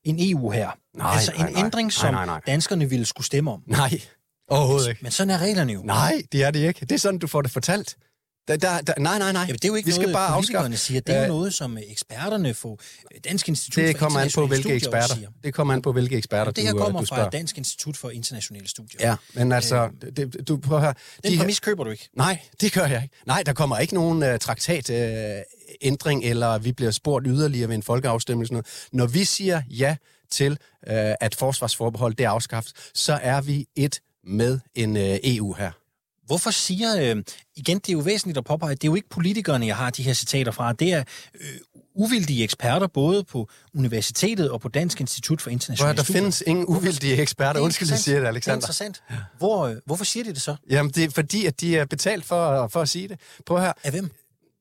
en 0.04 0.16
EU 0.20 0.50
her? 0.50 0.70
Nej, 0.96 1.10
altså 1.12 1.32
nej, 1.38 1.46
en 1.46 1.52
nej. 1.52 1.64
ændring, 1.64 1.92
som 1.92 2.14
Nej, 2.14 2.26
nej, 2.26 2.34
nej. 2.34 2.40
danskerne 2.46 2.90
ville 2.90 3.04
skulle 3.06 3.26
stemme 3.26 3.50
om? 3.50 3.62
Nej, 3.66 4.00
overhovedet 4.48 4.88
ikke. 4.88 4.98
Men 5.02 5.12
sådan 5.12 5.30
er 5.30 5.38
reglerne 5.38 5.72
jo. 5.72 5.82
Nej, 5.82 6.22
det 6.32 6.42
er 6.44 6.50
det 6.50 6.68
ikke. 6.68 6.80
Det 6.80 6.92
er 6.92 6.98
sådan, 6.98 7.18
du 7.18 7.26
får 7.26 7.42
det 7.42 7.50
fortalt. 7.50 7.96
Der, 8.48 8.56
der, 8.56 8.80
der, 8.80 8.92
nej, 8.98 9.18
nej, 9.18 9.32
nej. 9.32 9.42
Jamen, 9.42 9.54
det 9.54 9.64
er 9.64 9.68
jo 9.68 9.74
ikke 9.74 9.86
vi 9.86 9.92
skal 9.92 10.02
noget, 10.02 10.14
bare 10.14 10.28
afskaffe. 10.28 10.76
siger. 10.76 11.00
Det 11.00 11.14
er 11.14 11.18
jo 11.18 11.22
Øh, 11.24 11.28
noget, 11.28 11.54
som 11.54 11.78
eksperterne 11.88 12.54
på 12.62 12.78
Dansk 13.24 13.48
Institut 13.48 13.84
Det 13.84 13.96
for 13.96 13.98
kommer 13.98 14.20
an 14.20 14.30
på, 14.34 14.46
hvilke 14.46 14.72
eksperter. 14.74 15.14
siger. 15.14 15.28
Det 15.44 15.54
kommer 15.54 15.74
an 15.74 15.82
på, 15.82 15.92
hvilke 15.92 16.16
eksperter 16.16 16.52
Det 16.52 16.64
her 16.64 16.70
du, 16.72 16.78
øh, 16.78 16.84
kommer 16.84 17.00
du 17.00 17.06
fra 17.06 17.16
spørger. 17.16 17.30
Dansk 17.30 17.58
Institut 17.58 17.96
for 17.96 18.10
Internationale 18.10 18.68
Studier. 18.68 19.08
Ja, 19.08 19.16
men 19.34 19.52
altså, 19.52 19.88
Øh, 20.02 20.12
det, 20.16 20.48
du 20.48 20.56
prøver 20.56 20.80
her. 20.80 20.92
Den 21.24 21.38
præmis 21.38 21.60
køber 21.60 21.84
du 21.84 21.90
ikke? 21.90 22.08
Nej, 22.16 22.38
det 22.60 22.72
gør 22.72 22.86
jeg 22.86 23.02
ikke. 23.02 23.14
Nej, 23.26 23.42
der 23.46 23.52
kommer 23.52 23.78
ikke 23.78 23.94
nogen 23.94 24.22
uh, 24.32 24.38
traktatændring, 24.38 25.36
uh, 25.36 25.42
ændring, 25.80 26.24
eller 26.24 26.58
vi 26.58 26.72
bliver 26.72 26.90
spurgt 26.90 27.26
yderligere 27.28 27.68
ved 27.68 27.74
en 27.74 27.82
folkeafstemning. 27.82 28.46
Sådan 28.46 28.54
noget. 28.54 28.66
Når 28.92 29.06
vi 29.06 29.24
siger 29.24 29.62
ja 29.70 29.96
til, 30.30 30.52
uh, 30.52 30.56
at 31.20 31.34
forsvarsforbehold 31.34 32.14
det 32.14 32.24
afskaffes, 32.24 32.72
så 32.94 33.12
er 33.22 33.40
vi 33.40 33.66
et 33.76 34.00
med 34.28 34.60
en 34.74 34.96
uh, 34.96 35.02
EU 35.22 35.52
her. 35.52 35.70
Hvorfor 36.26 36.50
siger, 36.50 36.96
øh, 37.16 37.22
igen, 37.56 37.78
det 37.78 37.88
er 37.88 37.92
jo 37.92 37.98
væsentligt 37.98 38.38
at 38.38 38.44
påpege, 38.44 38.74
det 38.74 38.84
er 38.84 38.88
jo 38.88 38.94
ikke 38.94 39.08
politikerne, 39.08 39.66
jeg 39.66 39.76
har 39.76 39.90
de 39.90 40.02
her 40.02 40.12
citater 40.14 40.52
fra, 40.52 40.72
det 40.72 40.92
er 40.92 41.04
øh, 41.40 41.48
uvildige 41.94 42.44
eksperter, 42.44 42.86
både 42.86 43.24
på 43.24 43.48
universitetet 43.74 44.50
og 44.50 44.60
på 44.60 44.68
Dansk 44.68 45.00
Institut 45.00 45.40
for 45.40 45.50
Internationale 45.50 45.90
at, 45.90 45.96
der 45.96 46.02
Studier. 46.02 46.20
findes 46.22 46.42
ingen 46.46 46.66
uvildige 46.66 47.16
eksperter. 47.16 47.60
er 47.60 47.64
Undskyld, 47.64 47.88
jeg 47.90 47.98
siger 47.98 48.14
det, 48.14 48.20
Det 48.22 48.26
er 48.26 48.28
Alexander. 48.32 48.56
interessant. 48.56 49.02
Hvor, 49.38 49.66
øh, 49.66 49.76
hvorfor 49.86 50.04
siger 50.04 50.24
de 50.24 50.30
det 50.32 50.42
så? 50.42 50.56
Jamen, 50.70 50.92
det 50.92 51.04
er 51.04 51.10
fordi, 51.10 51.46
at 51.46 51.60
de 51.60 51.76
er 51.78 51.84
betalt 51.84 52.24
for, 52.24 52.68
for 52.68 52.80
at 52.82 52.88
sige 52.88 53.08
det. 53.08 53.20
Prøv 53.46 53.60
her. 53.60 53.72
Af 53.84 53.90
hvem? 53.90 54.10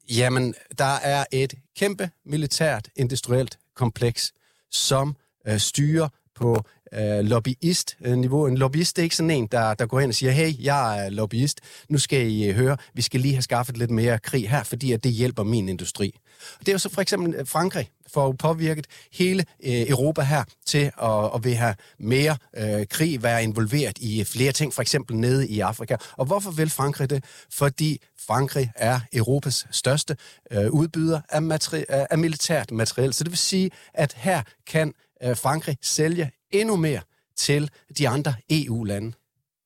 Jamen, 0.09 0.53
der 0.77 0.95
er 0.95 1.25
et 1.31 1.53
kæmpe 1.77 2.09
militært 2.25 2.89
industrielt 2.95 3.57
kompleks, 3.75 4.31
som 4.71 5.15
øh, 5.47 5.59
styrer 5.59 6.09
på 6.37 6.63
øh, 6.93 7.19
lobbyist-niveau. 7.19 8.47
En 8.47 8.57
lobbyist 8.57 8.95
det 8.95 9.01
er 9.01 9.03
ikke 9.03 9.15
sådan 9.15 9.31
en, 9.31 9.47
der, 9.47 9.73
der 9.73 9.85
går 9.85 9.99
hen 9.99 10.09
og 10.09 10.15
siger, 10.15 10.31
hey, 10.31 10.63
jeg 10.63 11.05
er 11.05 11.09
lobbyist, 11.09 11.61
nu 11.89 11.97
skal 11.97 12.31
I 12.31 12.45
øh, 12.45 12.55
høre, 12.55 12.77
vi 12.93 13.01
skal 13.01 13.19
lige 13.19 13.33
have 13.33 13.41
skaffet 13.41 13.77
lidt 13.77 13.91
mere 13.91 14.19
krig 14.19 14.49
her, 14.49 14.63
fordi 14.63 14.91
at 14.91 15.03
det 15.03 15.11
hjælper 15.11 15.43
min 15.43 15.69
industri. 15.69 16.19
Det 16.59 16.67
er 16.67 16.71
jo 16.71 16.77
så 16.77 16.89
for 16.89 17.01
eksempel 17.01 17.35
øh, 17.35 17.47
Frankrig, 17.47 17.89
får 18.13 18.31
påvirket 18.31 18.87
hele 19.13 19.45
øh, 19.63 19.89
Europa 19.89 20.21
her 20.21 20.43
til 20.65 20.91
at, 21.01 21.31
at 21.35 21.43
vil 21.43 21.55
have 21.55 21.75
mere 21.99 22.37
øh, 22.57 22.87
krig, 22.89 23.23
være 23.23 23.43
involveret 23.43 23.97
i 23.97 24.19
øh, 24.19 24.25
flere 24.25 24.51
ting, 24.51 24.73
for 24.73 24.81
eksempel 24.81 25.15
nede 25.15 25.47
i 25.47 25.59
Afrika. 25.59 25.95
Og 26.11 26.25
hvorfor 26.25 26.51
vil 26.51 26.69
Frankrig 26.69 27.09
det? 27.09 27.23
Fordi 27.51 28.01
Frankrig 28.27 28.71
er 28.75 28.99
Europas 29.13 29.67
største 29.71 30.17
øh, 30.51 30.71
udbyder 30.71 31.21
af, 31.29 31.41
materi- 31.41 31.85
af 31.89 32.17
militært 32.17 32.71
materiel. 32.71 33.13
Så 33.13 33.23
det 33.23 33.31
vil 33.31 33.37
sige, 33.37 33.71
at 33.93 34.13
her 34.13 34.41
kan 34.67 34.93
øh, 35.23 35.37
Frankrig 35.37 35.77
sælge 35.81 36.31
endnu 36.51 36.75
mere 36.75 37.01
til 37.35 37.69
de 37.97 38.09
andre 38.09 38.33
EU-lande. 38.49 39.13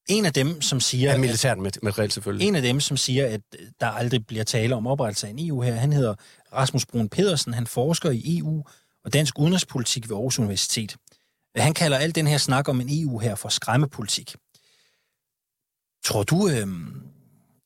En 0.09 0.25
af 0.25 0.33
dem, 0.33 0.61
som 0.61 0.79
siger... 0.79 1.11
Af 1.13 1.19
militært 1.19 1.57
mat- 1.57 1.83
materiel 1.83 2.11
selvfølgelig. 2.11 2.47
En 2.47 2.55
af 2.55 2.61
dem, 2.61 2.79
som 2.79 2.97
siger, 2.97 3.27
at 3.27 3.41
der 3.79 3.87
aldrig 3.87 4.27
bliver 4.27 4.43
tale 4.43 4.75
om 4.75 4.87
oprettelse 4.87 5.27
af 5.27 5.31
en 5.31 5.47
EU 5.47 5.61
her, 5.61 5.73
han 5.73 5.93
hedder 5.93 6.15
Rasmus 6.53 6.85
Brun 6.85 7.09
Pedersen. 7.09 7.53
Han 7.53 7.67
forsker 7.67 8.09
i 8.09 8.37
EU 8.37 8.63
og 9.05 9.13
dansk 9.13 9.39
udenrigspolitik 9.39 10.09
ved 10.09 10.15
Aarhus 10.15 10.39
Universitet. 10.39 10.95
Han 11.55 11.73
kalder 11.73 11.97
al 11.97 12.15
den 12.15 12.27
her 12.27 12.37
snak 12.37 12.69
om 12.69 12.81
en 12.81 12.87
EU 13.03 13.19
her 13.19 13.35
for 13.35 13.49
skræmmepolitik. 13.49 14.35
Tror 16.03 16.23
du, 16.23 16.49
øh, 16.49 16.67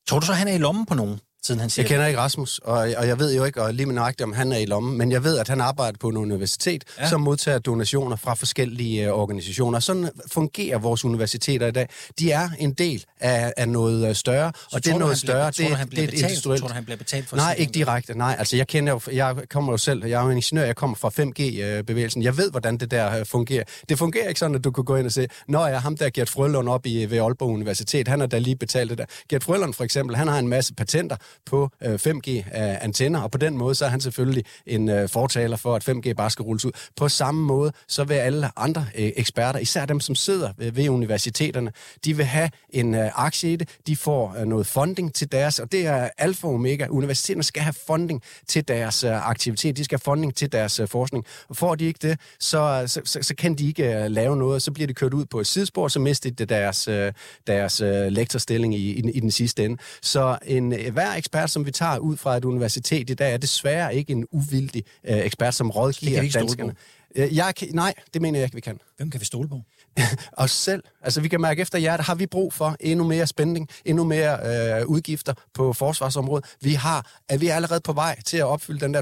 tror 0.07 0.20
du 0.20 0.26
så, 0.26 0.34
han 0.34 0.48
er 0.48 0.53
i 0.53 0.57
lommen 0.57 0.86
på 0.86 0.94
nogen, 0.94 1.20
siden 1.46 1.62
han 1.62 1.70
siger 1.70 1.84
Jeg 1.84 1.90
kender 1.90 2.08
ikke 2.08 2.20
Rasmus, 2.20 2.60
og, 2.64 2.78
og 2.98 3.08
jeg 3.08 3.20
ved 3.20 3.36
jo 3.36 3.44
ikke 3.44 3.62
og 3.64 3.74
lige 3.74 3.86
med 3.86 3.96
nøjagtigt, 3.96 4.22
om 4.22 4.34
han 4.34 4.52
er 4.52 4.58
i 4.58 4.66
lommen, 4.66 4.98
men 4.98 5.12
jeg 5.12 5.24
ved, 5.24 5.38
at 5.38 5.48
han 5.48 5.62
arbejder 5.62 5.98
på 6.00 6.08
en 6.10 6.18
universitet, 6.18 6.84
Ja. 7.00 7.10
som 7.10 7.22
modtager 7.22 7.60
donationer 7.60 8.16
fra 8.16 8.34
forskellige 8.34 9.14
uh, 9.14 9.20
organisationer. 9.20 9.80
Sådan 9.80 10.10
fungerer 10.32 10.78
vores 10.78 11.06
universiteter 11.06 11.68
i 11.68 11.72
dag. 11.72 11.88
De 12.20 12.32
er 12.32 12.50
en 12.60 12.74
del 12.74 13.06
af, 13.20 13.54
af 13.58 13.70
noget 13.70 14.10
øh, 14.10 14.16
større, 14.16 14.52
Så 14.56 14.70
og 14.76 14.86
det 14.86 14.94
er 14.94 14.98
noget 14.98 15.16
han 15.16 15.20
bliver- 15.22 15.34
større. 15.34 15.52
tror 15.52 15.68
det, 15.70 15.78
han 15.78 15.86
det 15.88 15.90
bliver 15.90 16.04
er 16.04 16.08
et 16.08 16.14
industrielt... 16.14 16.60
Tror 16.62 16.68
du, 16.68 16.74
han 16.74 16.86
bliver 16.86 16.98
betalt 16.98 17.30
for 17.30 17.36
Nej, 17.38 17.56
ikke 17.58 17.72
direkte. 17.72 18.18
Nej, 18.18 18.36
altså 18.40 18.56
jeg 18.58 18.68
kender 18.68 18.94
jo, 18.94 19.00
jeg 19.14 19.36
kommer 19.50 19.74
jo 19.74 19.78
selv, 19.78 20.06
jeg 20.06 20.20
er 20.20 20.24
jo 20.24 20.30
en 20.30 20.38
ingeniør, 20.38 20.66
jeg 20.66 20.76
kommer 20.76 20.96
fra 20.96 21.10
5G-bevægelsen. 21.10 22.24
Jeg 22.24 22.38
ved, 22.38 22.52
hvordan 22.52 22.78
det 22.78 22.92
der 22.92 23.20
øh, 23.20 23.26
fungerer. 23.26 23.64
Det 23.90 23.98
fungerer 23.98 24.28
ikke 24.28 24.40
sådan, 24.40 24.56
at 24.56 24.64
du 24.64 24.72
kan 24.72 24.84
gå 24.84 24.96
ind 24.96 25.06
og 25.06 25.12
se, 25.12 25.28
når 25.48 25.68
jeg 25.68 25.82
ham 25.82 25.98
der 25.98 26.10
Gert 26.10 26.30
Frølund 26.30 26.70
op 26.70 26.86
i, 26.86 27.06
ved 27.06 27.18
Aalborg 27.18 27.50
Universitet, 27.50 28.08
han 28.08 28.20
har 28.20 28.28
da 28.28 28.38
lige 28.38 28.56
betalt 28.56 28.90
det 28.90 28.98
der. 28.98 29.06
Gert 29.30 29.44
Frølund 29.44 29.74
for 29.74 29.84
eksempel, 29.84 30.16
han 30.16 30.28
har 30.28 30.40
en 30.40 30.48
masse 30.48 30.74
patenter 30.74 31.16
på 31.45 31.70
øh, 31.84 31.94
5G-antenner, 31.95 33.20
øh, 33.20 33.24
og 33.24 33.32
på 33.32 33.38
den 33.38 33.57
måde, 33.57 33.76
så 33.76 33.86
er 33.86 33.90
han 33.90 34.02
selvfølgelig 34.02 34.44
en 34.66 34.90
øh, 34.90 35.10
fortaler 35.10 35.57
for, 35.57 35.76
at 35.76 35.90
5G 35.90 36.14
bare 36.14 36.30
skal 36.30 36.44
rulles 36.44 36.66
ud. 36.66 36.72
På 36.95 37.10
samme 37.10 37.41
måde, 37.41 37.72
så 37.88 38.03
vil 38.03 38.14
alle 38.16 38.49
andre 38.60 38.86
øh, 38.95 39.12
eksperter, 39.16 39.60
især 39.60 39.86
dem, 39.86 39.99
som 39.99 40.16
sidder 40.16 40.52
ved, 40.57 40.72
ved 40.72 40.90
universiteterne, 40.90 41.72
de 42.06 42.16
vil 42.18 42.26
have 42.26 42.49
en 42.70 42.95
øh, 42.95 43.12
aktie 43.16 43.53
i 43.53 43.56
det, 43.56 43.70
de 43.88 43.95
får 43.95 44.36
øh, 44.40 44.45
noget 44.45 44.68
funding 44.68 45.14
til 45.14 45.32
deres, 45.32 45.60
og 45.60 45.72
det 45.72 45.86
er 45.86 46.10
alfa 46.18 46.48
og 46.48 46.53
omega. 46.53 46.88
Universiteterne 46.90 47.44
skal 47.44 47.64
have 47.64 47.74
funding 47.88 48.22
til 48.48 48.68
deres 48.68 49.03
øh, 49.03 49.30
aktivitet, 49.30 49.78
de 49.78 49.84
skal 49.84 49.95
have 49.99 50.12
funding 50.12 50.36
til 50.36 50.52
deres 50.52 50.80
øh, 50.80 50.88
forskning. 50.88 51.26
Og 51.49 51.56
får 51.57 51.76
de 51.76 51.86
ikke 51.86 51.99
det, 52.02 52.20
så, 52.40 52.84
så, 52.88 53.02
så, 53.06 53.20
så 53.22 53.36
kan 53.36 53.56
de 53.56 53.68
ikke 53.68 53.95
øh, 54.03 54.12
lave 54.12 54.38
noget, 54.38 54.62
så 54.62 54.72
bliver 54.72 54.88
de 54.88 54.94
kørt 54.94 55.14
ud 55.14 55.26
på 55.26 55.40
et 55.40 55.48
sidespor, 55.48 55.88
så 55.88 55.99
mister 55.99 56.32
de 56.32 56.45
deres, 56.45 56.88
øh, 56.88 57.14
deres 57.48 57.82
øh, 57.82 58.07
lektorstilling 58.12 58.76
i, 58.76 58.91
i, 58.94 59.02
den- 59.02 59.10
i 59.10 59.20
den 59.20 59.32
sidste 59.32 59.66
ende. 59.66 59.78
Så 60.02 60.38
en, 60.45 60.74
øh, 60.74 60.94
hver 60.94 61.16
ekspert, 61.26 61.50
som 61.50 61.66
vi 61.66 61.72
tager 61.72 61.98
ud 61.98 62.18
fra 62.18 62.38
et 62.38 62.46
universitet 62.46 63.10
i 63.10 63.14
dag, 63.14 63.34
er 63.34 63.38
desværre 63.38 63.96
ikke 63.96 64.12
en 64.12 64.26
uvildig 64.32 64.84
øh, 65.08 65.18
ekspert, 65.18 65.54
som 65.56 65.70
rådgiver 65.72 66.22
danskerne. 66.34 66.76
Øh, 67.16 67.36
Jeg 67.36 67.56
kan, 67.56 67.68
nej, 67.74 67.94
det 68.14 68.22
mener 68.22 68.40
jeg 68.40 68.46
ikke, 68.46 68.56
vi 68.56 68.62
kan. 68.62 68.80
Hvem 68.98 69.10
kan 69.12 69.20
vi 69.20 69.26
stole 69.26 69.50
på? 69.50 69.62
Os 70.44 70.52
selv. 70.52 70.84
Altså, 71.02 71.22
vi 71.22 71.28
kan 71.28 71.42
mærke 71.42 71.62
efter 71.62 71.78
hjertet, 71.78 72.06
har 72.06 72.16
vi 72.16 72.26
brug 72.26 72.54
for 72.54 72.76
endnu 72.80 73.06
mere 73.06 73.28
spænding, 73.28 73.70
endnu 73.86 74.04
mere 74.04 74.80
øh, 74.80 74.86
udgifter 74.88 75.34
på 75.54 75.74
forsvarsområdet. 75.74 76.46
Vi 76.62 76.74
har, 76.74 77.12
er 77.30 77.38
vi 77.38 77.48
allerede 77.48 77.82
på 77.82 77.94
vej 77.94 78.22
til 78.26 78.38
at 78.38 78.46
opfylde 78.46 78.80
den 78.80 78.94
der 78.94 79.02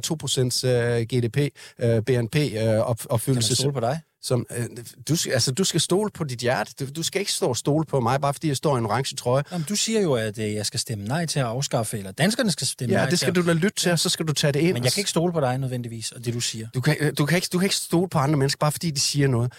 2% 0.64 0.68
øh, 0.68 1.02
GDP, 1.02 1.38
øh, 1.80 2.02
BNP 2.02 2.36
øh, 2.36 2.80
op, 2.80 3.00
opfyldelse. 3.10 3.48
Kan 3.48 3.52
man 3.52 3.56
stole 3.56 3.74
på 3.74 3.80
dig? 3.80 4.02
Som, 4.24 4.45
øh, 4.50 4.66
du, 5.08 5.16
skal, 5.16 5.32
altså, 5.32 5.52
du 5.52 5.64
skal 5.64 5.82
stole 5.82 6.10
på 6.12 6.24
dit 6.24 6.40
hjerte. 6.40 6.86
Du, 6.86 6.91
du 6.91 7.04
skal 7.04 7.20
ikke 7.20 7.32
stå 7.32 7.48
og 7.48 7.58
stole 7.58 7.86
på 7.86 8.00
mig, 8.00 8.22
bare 8.22 8.34
fordi 8.34 8.48
jeg 8.48 8.58
står 8.58 8.76
i 8.76 8.80
en 8.80 8.86
orange 8.86 9.16
trøje. 9.16 9.44
Jamen, 9.52 9.66
du 9.70 9.76
siger 9.76 10.02
jo, 10.02 10.14
at 10.14 10.38
øh, 10.38 10.54
jeg 10.54 10.66
skal 10.66 10.80
stemme 10.80 11.06
nej 11.06 11.26
til 11.26 11.40
at 11.40 11.45
afskaffe, 11.45 11.98
eller 11.98 12.12
danskerne 12.12 12.52
skal 12.52 12.68
stemme 12.68 12.94
nej 12.94 13.02
Ja, 13.02 13.06
det 13.06 13.12
til 13.12 13.20
skal 13.20 13.30
at... 13.30 13.36
du 13.36 13.45
da 13.48 13.54
lytte 13.54 13.80
til, 13.80 13.91
og 13.91 14.00
så 14.00 14.10
skal 14.10 14.28
du 14.28 14.34
tage 14.34 14.54
det 14.54 14.60
ind. 14.60 14.74
Men 14.74 14.84
jeg 14.84 14.91
kan 14.91 15.02
ikke 15.02 15.10
stole 15.10 15.34
på 15.34 15.40
dig 15.40 15.58
nødvendigvis, 15.58 16.12
og 16.12 16.26
det 16.26 16.34
du 16.34 16.40
siger. 16.40 16.68
Du 16.70 16.82
kan, 16.82 16.98
øh, 17.00 17.14
du, 17.18 17.26
kan 17.26 17.36
ikke, 17.36 17.48
du 17.54 17.58
kan 17.58 17.66
ikke 17.66 17.76
stole 17.76 18.10
på 18.10 18.18
andre 18.18 18.38
mennesker, 18.38 18.60
bare 18.60 18.72
fordi 18.72 18.91
de 18.91 19.00
siger 19.00 19.28
noget. 19.28 19.54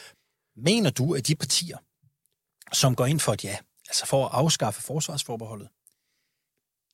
Mener 0.57 0.91
du, 0.91 1.15
at 1.15 1.27
de 1.27 1.35
partier, 1.35 1.77
som 2.73 2.95
går 2.95 3.07
ind 3.07 3.21
for 3.21 3.33
et 3.33 3.45
ja, 3.45 3.57
altså 3.89 4.07
for 4.07 4.25
at 4.27 4.31
afskaffe 4.33 4.83
forsvarsforbeholdet, 4.83 5.69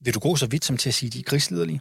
Vil 0.05 0.15
du 0.15 0.21
gå 0.21 0.37
så 0.37 0.47
vidt 0.47 0.65
som 0.65 0.77
til 0.77 0.89
at 0.89 0.95
sige, 0.95 1.07
at 1.07 1.13
de 1.13 1.19
er 1.19 1.23
krigsliderlige? 1.23 1.81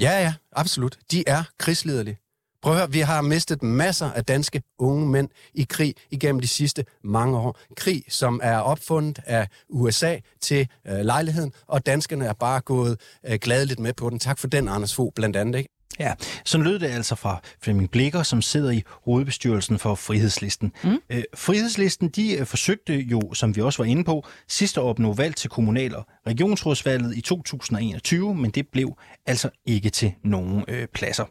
Ja, 0.00 0.22
ja, 0.22 0.34
absolut. 0.52 0.98
De 1.10 1.24
er 1.26 1.44
krigsliderlige. 1.58 2.18
Prøv 2.62 2.72
at 2.72 2.78
høre, 2.78 2.92
vi 2.92 3.00
har 3.00 3.20
mistet 3.20 3.62
masser 3.62 4.10
af 4.10 4.24
danske 4.24 4.62
unge 4.78 5.06
mænd 5.06 5.28
i 5.54 5.66
krig 5.68 5.94
igennem 6.10 6.40
de 6.40 6.48
sidste 6.48 6.84
mange 7.04 7.38
år. 7.38 7.58
Krig, 7.76 8.04
som 8.08 8.40
er 8.42 8.58
opfundet 8.58 9.18
af 9.26 9.48
USA 9.68 10.16
til 10.40 10.68
øh, 10.88 10.98
lejligheden, 11.00 11.52
og 11.66 11.86
danskerne 11.86 12.26
er 12.26 12.32
bare 12.32 12.60
gået 12.60 13.00
øh, 13.26 13.38
gladeligt 13.38 13.80
med 13.80 13.92
på 13.92 14.10
den. 14.10 14.18
Tak 14.18 14.38
for 14.38 14.48
den, 14.48 14.68
Anders 14.68 14.94
Fogh, 14.94 15.12
blandt 15.14 15.36
andet. 15.36 15.58
Ikke? 15.58 15.70
Ja, 15.98 16.14
så 16.44 16.58
lød 16.58 16.78
det 16.78 16.86
altså 16.86 17.14
fra 17.14 17.40
Flemming 17.62 17.90
Blikker, 17.90 18.22
som 18.22 18.42
sidder 18.42 18.70
i 18.70 18.82
hovedbestyrelsen 19.04 19.78
for 19.78 19.94
Frihedslisten. 19.94 20.72
Mm. 20.84 20.98
Øh, 21.10 21.22
Frihedslisten, 21.34 22.08
de 22.08 22.36
øh, 22.36 22.46
forsøgte 22.46 22.94
jo, 22.94 23.34
som 23.34 23.56
vi 23.56 23.60
også 23.60 23.82
var 23.82 23.90
inde 23.90 24.04
på, 24.04 24.26
sidste 24.48 24.80
år 24.80 24.84
at 24.84 24.90
opnå 24.90 25.12
valg 25.12 25.36
til 25.36 25.50
kommunal- 25.50 25.96
og 25.96 26.06
regionsrådsvalget 26.26 27.16
i 27.16 27.20
2021, 27.20 28.34
men 28.34 28.50
det 28.50 28.68
blev 28.68 28.92
altså 29.26 29.50
ikke 29.66 29.90
til 29.90 30.14
nogen 30.24 30.64
øh, 30.68 30.86
pladser. 30.86 31.24